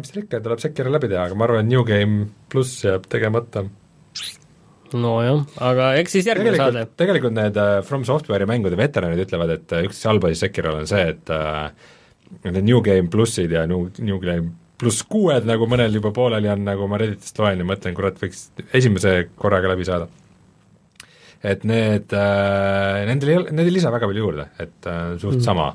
mis 0.00 0.12
seal 0.12 0.22
ikka, 0.24 0.42
tuleb 0.44 0.62
Sekiro 0.62 0.94
läbi 0.94 1.10
teha, 1.10 1.26
aga 1.26 1.38
ma 1.38 1.48
arvan, 1.48 1.66
et 1.66 1.72
New 1.72 1.82
Game 1.88 2.30
pluss 2.52 2.84
jääb 2.86 3.10
tegemata. 3.10 3.66
Nojah, 4.94 5.42
aga 5.64 5.90
eks 6.00 6.16
siis 6.18 6.28
järgmine 6.28 6.54
saade. 6.58 6.84
tegelikult, 6.94 6.98
tegelikult 7.00 7.36
need 7.38 7.58
äh, 7.62 7.78
From 7.86 8.04
Software'i 8.08 8.48
mängude 8.48 8.78
veteranid 8.78 9.24
ütlevad, 9.26 9.54
et 9.56 9.74
äh, 9.74 9.86
üks 9.88 10.02
halb 10.08 10.28
asi 10.28 10.38
Sekirol 10.44 10.82
on 10.82 10.90
see, 10.90 11.02
et 11.14 11.32
äh, 11.34 11.70
need 12.46 12.62
New 12.66 12.82
Game 12.84 13.10
plussid 13.12 13.54
ja 13.56 13.64
New, 13.70 13.88
New 13.98 14.20
Game 14.22 14.52
pluss 14.76 15.06
kuued, 15.08 15.46
nagu 15.48 15.66
mõnel 15.70 15.94
juba 15.96 16.12
pooleli 16.14 16.50
on, 16.52 16.66
nagu 16.66 16.86
ma 16.90 17.00
Redditist 17.00 17.38
loen 17.40 17.62
ja 17.62 17.66
mõtlen, 17.66 17.96
kurat, 17.96 18.18
võiks 18.20 18.50
esimese 18.76 19.16
korraga 19.40 19.72
läbi 19.72 19.88
saada. 19.88 20.10
et 21.46 21.64
need 21.64 22.12
nendel 22.12 23.30
ei 23.30 23.40
ole, 23.40 23.56
need 23.56 23.70
ei 23.70 23.74
lisa 23.78 23.92
väga 23.94 24.08
palju 24.10 24.24
juurde, 24.24 24.48
et 24.60 24.88
suht 25.20 25.38
mm. 25.38 25.44
sama 25.44 25.70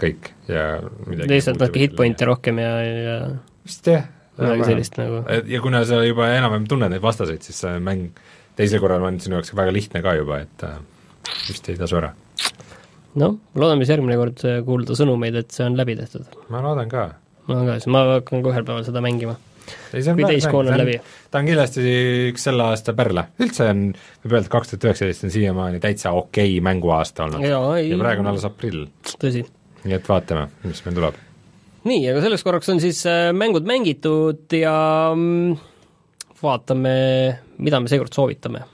kõik 0.00 0.30
ja 0.50 0.64
lihtsalt 1.06 1.60
natuke 1.60 1.82
hitpoint'e 1.84 2.28
rohkem 2.28 2.58
ja, 2.62 2.72
ja 2.82 3.16
vist 3.64 3.88
jah. 3.88 4.06
midagi 4.38 4.68
sellist 4.68 4.98
nagu. 4.98 5.22
ja 5.50 5.60
kuna 5.62 5.84
sa 5.88 6.00
juba 6.04 6.30
enam-vähem 6.34 6.66
tunned 6.70 6.92
neid 6.92 7.04
vastaseid, 7.04 7.44
siis 7.46 7.60
see 7.64 7.78
mäng 7.82 8.08
teisel 8.58 8.82
korral 8.82 9.04
on 9.06 9.18
sinu 9.22 9.38
jaoks 9.38 9.54
väga 9.56 9.72
lihtne 9.74 10.02
ka 10.04 10.14
juba, 10.18 10.40
et 10.44 10.66
äh, 10.66 10.76
vist 11.48 11.68
ei 11.70 11.80
tasu 11.80 11.98
ära. 12.00 12.12
noh, 13.20 13.38
loodame 13.54 13.84
siis 13.84 13.94
järgmine 13.94 14.18
kord 14.20 14.44
äh, 14.48 14.60
kuulda 14.66 14.98
sõnumeid, 14.98 15.40
et 15.42 15.54
see 15.54 15.66
on 15.66 15.78
läbi 15.78 15.96
tehtud. 15.98 16.38
ma 16.52 16.62
loodan 16.64 16.92
ka. 16.92 17.08
ma 17.50 17.64
ka, 17.64 17.80
siis 17.80 17.90
ma 17.92 18.06
hakkan 18.14 18.44
ka 18.44 18.54
ühel 18.54 18.68
päeval 18.68 18.86
seda 18.86 19.02
mängima. 19.04 19.36
kui 19.64 20.02
väär 20.04 20.18
teist 20.28 20.48
mäng, 20.48 20.52
koon 20.52 20.70
on 20.70 20.80
läbi. 20.82 20.96
ta 21.30 21.42
on 21.42 21.50
kindlasti 21.50 21.84
üks 22.30 22.48
selle 22.50 22.70
aasta 22.70 22.96
pärle, 22.96 23.28
üldse 23.42 23.68
on, 23.72 23.84
võib 24.24 24.36
öelda, 24.36 24.46
et 24.46 24.54
kaks 24.56 24.72
tuhat 24.72 24.88
üheksateist 24.90 25.28
on 25.28 25.34
siiamaani 25.34 25.82
täitsa 25.82 26.14
okei 26.16 26.58
mänguaasta 26.64 27.28
olnud. 27.28 27.46
ja 27.46 28.00
praegu 28.00 28.26
on 28.26 28.32
alles 28.34 28.48
aprill, 28.48 28.88
tõsi. 29.18 29.46
nii 29.84 29.98
et 29.98 30.10
vaatame, 30.10 30.48
mis 30.66 30.84
meil 30.86 31.00
tuleb. 31.00 31.22
nii, 31.90 32.02
aga 32.12 32.26
selleks 32.26 32.46
korraks 32.46 32.74
on 32.74 32.82
siis 32.84 33.02
äh, 33.10 33.30
mängud 33.36 33.66
mängitud 33.68 34.58
ja 34.60 34.74
mm, 35.16 35.56
vaatame, 36.44 36.98
mida 37.58 37.80
me 37.80 37.90
seekord 37.90 38.14
soovitame. 38.14 38.64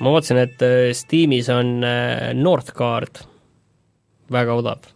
ma 0.00 0.14
vaatasin, 0.14 0.38
et 0.40 0.62
äh, 0.64 0.90
Steamis 0.96 1.50
on 1.52 1.84
äh, 1.84 2.30
Northgard 2.32 3.20
väga 4.32 4.54
odav. 4.56 4.86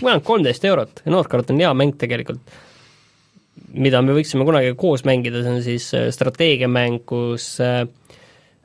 mul 0.00 0.14
on 0.14 0.22
kolmteist 0.24 0.64
eurot 0.64 1.02
ja 1.04 1.12
Northgard 1.12 1.50
on 1.52 1.60
hea 1.60 1.72
mäng 1.76 1.92
tegelikult, 2.00 2.40
mida 3.76 4.00
me 4.02 4.14
võiksime 4.16 4.46
kunagi 4.48 4.72
koos 4.80 5.04
mängida, 5.04 5.42
see 5.44 5.52
on 5.58 5.62
siis 5.66 5.90
äh, 5.96 6.08
strateegiamäng, 6.14 7.02
kus 7.08 7.50
äh, 7.60 7.84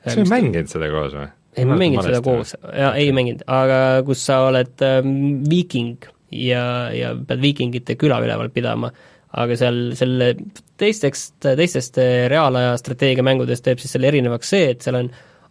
sa 0.06 0.16
ei 0.16 0.30
mänginud 0.30 0.72
seda 0.72 0.90
koos 0.92 1.14
või? 1.16 1.28
ei, 1.56 1.66
ma 1.66 1.76
mängin 1.78 2.02
seda 2.04 2.22
koos, 2.24 2.54
jaa, 2.62 2.94
ei 2.98 3.10
mänginud, 3.14 3.44
aga 3.50 3.78
kus 4.06 4.22
sa 4.28 4.40
oled 4.48 4.84
ähm, 4.86 5.14
viiking 5.50 6.06
ja, 6.30 6.64
ja 6.94 7.14
pead 7.26 7.42
viikingite 7.42 7.96
küla 8.00 8.20
üleval 8.22 8.52
pidama, 8.54 8.92
aga 9.40 9.56
seal 9.58 9.80
selle 9.98 10.32
teistest, 10.80 11.36
teistest 11.42 11.98
äh, 12.02 12.26
reaalaja 12.30 12.76
strateegiamängudest 12.80 13.66
teeb 13.66 13.82
siis 13.82 13.96
selle 13.96 14.10
erinevaks 14.10 14.54
see, 14.54 14.70
et 14.74 14.86
seal 14.86 15.00
on 15.02 15.10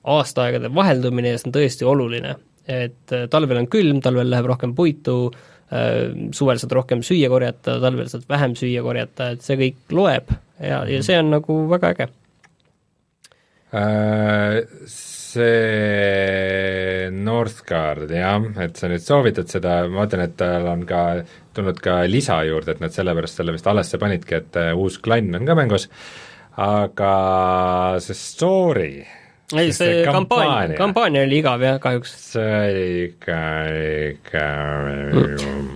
aastaaegade 0.09 0.71
vaheldumine 0.73 1.33
ja 1.33 1.39
see 1.39 1.49
on 1.49 1.57
tõesti 1.59 1.87
oluline. 1.87 2.35
et 2.69 3.15
äh, 3.15 3.25
talvel 3.31 3.63
on 3.63 3.67
külm, 3.71 3.99
talvel 4.05 4.29
läheb 4.29 4.45
rohkem 4.51 4.75
puitu, 4.77 5.31
äh, 5.73 6.31
suvel 6.35 6.61
saad 6.61 6.75
rohkem 6.77 7.03
süüa 7.05 7.31
korjata, 7.31 7.79
talvel 7.81 8.07
saad 8.11 8.27
vähem 8.29 8.55
süüa 8.59 8.83
korjata, 8.85 9.33
et 9.33 9.43
see 9.43 9.57
kõik 9.59 9.95
loeb 9.97 10.31
ja, 10.61 10.83
ja 10.87 11.03
see 11.03 11.17
on 11.19 11.33
nagu 11.33 11.63
väga 11.71 11.95
äge. 11.95 12.09
Äh, 13.69 14.65
see 14.89 17.09
Northgard, 17.13 18.09
jah, 18.09 18.41
et 18.63 18.79
sa 18.81 18.87
nüüd 18.89 19.03
soovitad 19.05 19.51
seda, 19.51 19.83
ma 19.85 20.01
vaatan, 20.01 20.23
et 20.25 20.33
tal 20.39 20.65
on 20.71 20.87
ka 20.89 21.01
tulnud 21.53 21.77
ka 21.85 21.99
lisa 22.09 22.39
juurde, 22.47 22.73
et 22.73 22.81
nad 22.81 22.95
sellepärast 22.95 23.37
selle 23.37 23.53
vist 23.53 23.69
alles 23.69 23.93
panidki, 24.01 24.39
et 24.39 24.57
äh, 24.57 24.71
uus 24.73 24.97
klann 25.05 25.37
on 25.37 25.45
ka 25.45 25.53
mängus, 25.59 25.85
aga 26.57 27.13
see 28.01 28.17
story, 28.17 28.89
ei, 29.57 29.71
see 29.73 30.03
kampaania, 30.05 30.77
kampaania- 30.77 31.23
oli 31.25 31.39
igav 31.41 31.63
jah, 31.63 31.79
kahjuks. 31.81 32.11
see 32.33 32.49
oli 32.59 32.89
ikka, 33.07 33.37
ikka 34.11 34.43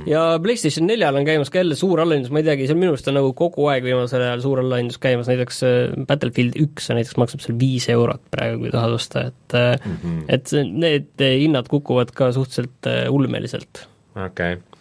ja 0.10 0.26
PlayStation 0.44 0.88
neljal 0.90 1.18
on 1.18 1.26
käimas 1.28 1.50
ka 1.54 1.62
jälle 1.62 1.78
suur 1.80 2.04
allahindlus, 2.04 2.34
ma 2.34 2.44
ei 2.44 2.48
teagi, 2.50 2.68
see 2.70 2.78
on 2.78 2.84
minu 2.84 2.94
arust 2.94 3.10
on 3.10 3.18
nagu 3.18 3.32
kogu 3.38 3.68
aeg 3.72 3.88
viimasel 3.88 4.26
ajal 4.28 4.44
suur 4.46 4.62
allahindlus 4.64 5.02
käimas, 5.04 5.32
näiteks 5.32 5.64
äh, 5.68 5.80
Battlefield 6.10 6.60
üks 6.62 6.92
näiteks 6.94 7.18
maksab 7.22 7.46
seal 7.46 7.58
viis 7.62 7.90
eurot 7.94 8.22
praegu, 8.34 8.62
kui 8.66 8.74
tahad 8.74 8.98
osta, 8.98 9.28
et 9.32 9.58
mm. 9.58 9.98
-hmm. 10.04 10.22
et 10.28 10.54
need 10.70 11.26
hinnad 11.26 11.72
kukuvad 11.72 12.14
ka 12.14 12.32
suhteliselt 12.36 12.92
äh, 12.92 13.08
ulmeliselt. 13.10 13.88
okei 14.14 14.54
okay. 14.60 14.73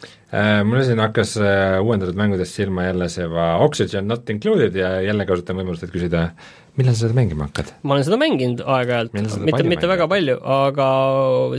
Mul 0.64 0.80
siin 0.86 1.00
hakkas 1.02 1.34
äh, 1.40 1.76
uuendatud 1.84 2.16
mängudest 2.16 2.56
silma 2.56 2.86
jälle 2.88 3.08
see 3.12 3.26
va- 3.28 3.58
Oxygen 3.64 4.06
not 4.08 4.30
included 4.32 4.76
ja 4.78 4.94
jälle 5.04 5.26
kasutan 5.28 5.58
võimalust, 5.60 5.84
et 5.84 5.92
küsida, 5.92 6.22
millal 6.80 6.96
sa 6.96 7.04
seda 7.04 7.18
mängima 7.18 7.50
hakkad? 7.50 7.74
ma 7.84 7.98
olen 7.98 8.06
seda 8.06 8.18
mänginud 8.22 8.62
aeg-ajalt, 8.64 9.12
mitte, 9.44 9.66
mitte 9.68 9.90
väga 9.90 10.08
palju, 10.08 10.38
aga 10.56 10.88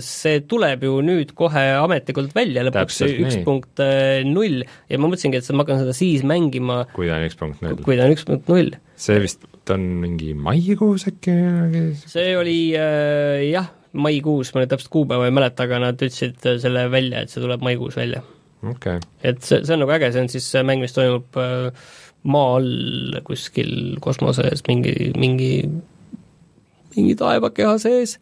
see 0.02 0.42
tuleb 0.50 0.88
ju 0.88 0.98
nüüd 1.06 1.36
kohe 1.38 1.66
ametlikult 1.78 2.34
välja, 2.38 2.66
lõpuks 2.66 3.00
üks 3.12 3.40
punkt 3.46 3.84
äh, 3.86 4.26
null 4.26 4.64
ja 4.66 4.98
ma 4.98 5.06
mõtlesingi, 5.12 5.38
et 5.38 5.54
ma 5.54 5.68
hakkan 5.68 5.84
seda 5.86 5.94
siis 5.98 6.26
mängima, 6.26 6.84
kui 6.98 7.12
ta 7.12 7.22
on 7.22 7.30
üks 7.30 7.38
punkt 7.40 7.62
null. 7.62 7.78
kui 7.86 8.00
ta 8.00 8.10
on 8.10 8.18
üks 8.18 8.26
punkt 8.30 8.50
null. 8.50 8.74
see 8.98 9.22
vist 9.22 9.46
on 9.72 9.86
mingi 10.02 10.34
maikuus 10.34 11.06
äkki 11.14 11.32
midagi? 11.38 11.86
see 12.10 12.34
oli 12.42 12.58
äh, 12.74 13.46
jah, 13.52 13.70
maikuus, 13.94 14.50
ma 14.54 14.64
nüüd 14.64 14.74
täpselt 14.74 14.92
kuupäeva 14.98 15.30
ei 15.30 15.36
mäleta, 15.36 15.68
aga 15.70 15.78
nad 15.92 16.02
ütlesid 16.02 16.42
äh, 16.50 16.58
selle 16.64 16.88
välja, 16.90 17.22
et 17.22 17.30
see 17.34 17.44
tuleb 17.44 17.62
maikuus 17.62 18.02
välja. 18.02 18.26
Okay. 18.72 19.00
et 19.24 19.42
see, 19.44 19.62
see 19.66 19.76
on 19.76 19.84
nagu 19.84 19.94
äge, 19.96 20.12
see 20.14 20.24
on 20.24 20.32
siis 20.32 20.48
mäng, 20.66 20.84
mis 20.84 20.96
toimub 20.96 21.40
äh, 21.42 21.70
maa 22.24 22.56
all 22.58 23.20
kuskil 23.28 23.98
kosmoses 24.04 24.64
mingi, 24.68 25.12
mingi, 25.20 25.54
mingi 26.96 27.16
taevakeha 27.20 27.78
sees, 27.82 28.18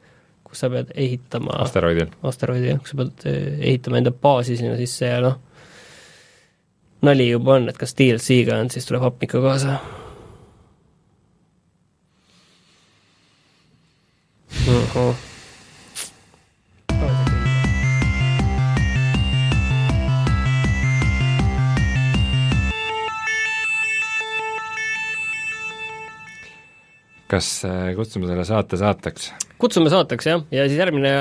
kus 0.48 0.64
sa 0.64 0.70
pead 0.74 0.92
ehitama 0.96 1.52
asteroidil. 1.64 2.10
asteroidi, 2.26 2.72
jah, 2.74 2.82
kus 2.82 2.96
sa 2.96 3.02
pead 3.04 3.26
eh, 3.30 3.48
ehitama 3.72 4.02
enda 4.02 4.12
baasi 4.12 4.58
sinna 4.60 4.78
sisse 4.80 5.06
ja 5.14 5.22
noh, 5.24 5.38
nali 7.06 7.30
juba 7.30 7.60
on, 7.60 7.70
et 7.70 7.78
kas 7.82 7.96
DLC-ga 7.98 8.62
on, 8.62 8.70
siis 8.74 8.86
tuleb 8.90 9.06
hapnikku 9.06 9.44
kaasa. 9.46 9.72
kas 27.32 27.50
äh, 27.68 27.92
kutsume 27.98 28.30
selle 28.30 28.46
saate 28.48 28.80
saateks? 28.82 29.32
kutsume 29.62 29.92
saateks, 29.94 30.28
jah, 30.28 30.46
ja 30.52 30.68
siis 30.68 30.80
järgmine 30.82 31.12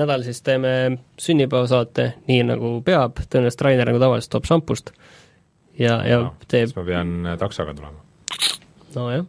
nädal 0.00 0.24
siis 0.26 0.40
teeme 0.46 0.74
sünnipäevasaate, 1.20 2.12
nii 2.30 2.44
nagu 2.52 2.76
peab, 2.86 3.20
tõenäoliselt 3.26 3.64
Rainer 3.66 3.90
nagu 3.90 4.02
tavaliselt 4.02 4.36
toob 4.36 4.48
šampust 4.48 4.94
ja, 5.78 5.98
ja 6.06 6.22
no, 6.26 6.36
teeb 6.46 6.70
siis 6.70 6.78
ma 6.78 6.86
pean 6.88 7.18
äh, 7.26 7.40
taksoga 7.40 7.74
tulema. 7.76 8.00
nojah 8.94 9.26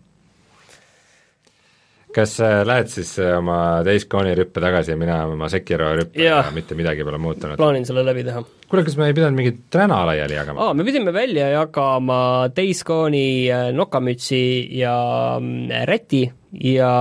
kas 2.16 2.40
äh, 2.42 2.62
lähed 2.66 2.90
siis 2.90 3.12
äh, 3.22 3.36
oma 3.38 3.82
täiskooni 3.86 4.34
rüppe 4.38 4.62
tagasi 4.64 4.94
ja 4.94 4.98
mina 4.98 5.20
oma 5.30 5.50
Sekiro 5.52 5.92
rüppe 6.00 6.24
ja, 6.24 6.40
ja 6.46 6.54
mitte 6.54 6.78
midagi 6.78 7.06
pole 7.06 7.20
muutunud? 7.22 7.60
plaanin 7.60 7.86
selle 7.86 8.04
läbi 8.06 8.24
teha. 8.26 8.42
kuule, 8.70 8.84
kas 8.88 8.98
me 8.98 9.10
ei 9.10 9.16
pidanud 9.18 9.38
mingit 9.38 9.62
träna 9.74 10.02
laiali 10.10 10.38
jagama? 10.38 10.66
aa, 10.66 10.74
me 10.78 10.86
pidime 10.88 11.14
välja 11.14 11.52
jagama 11.54 12.20
täiskooni 12.56 13.28
äh, 13.54 13.70
nokamütsi 13.78 14.42
ja 14.80 14.96
mm, 15.38 15.86
räti 15.90 16.24
ja 16.66 16.92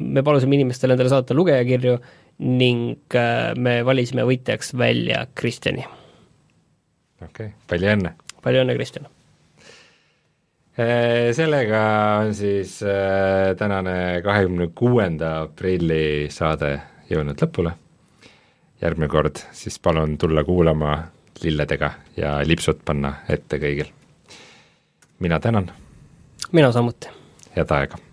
me 0.00 0.24
palusime 0.24 0.56
inimestele 0.56 0.96
endale 0.96 1.12
saata 1.12 1.36
lugejakirju 1.36 1.98
ning 2.40 3.12
me 3.60 3.74
valisime 3.84 4.24
võitjaks 4.24 4.72
välja 4.72 5.26
Kristjani. 5.36 5.84
okei 7.20 7.50
okay., 7.52 7.56
palju 7.68 7.96
õnne! 7.96 8.16
palju 8.40 8.64
õnne, 8.64 8.80
Kristjan! 8.80 9.10
Sellega 11.32 11.80
on 12.22 12.34
siis 12.34 12.82
äh, 12.82 13.56
tänane 13.58 14.22
kahekümne 14.24 14.70
kuuenda 14.74 15.40
aprilli 15.42 16.28
saade 16.30 16.76
jõudnud 17.10 17.42
lõpule. 17.42 17.72
järgmine 18.80 19.08
kord 19.08 19.42
siis 19.52 19.78
palun 19.78 20.16
tulla 20.18 20.44
kuulama 20.44 20.94
lilledega 21.42 21.90
ja 22.16 22.38
lipsud 22.46 22.80
panna 22.84 23.14
ette 23.28 23.58
kõigil. 23.58 23.90
mina 25.18 25.40
tänan. 25.40 25.72
mina 26.52 26.72
samuti. 26.72 27.08
head 27.56 27.70
aega 27.70 28.09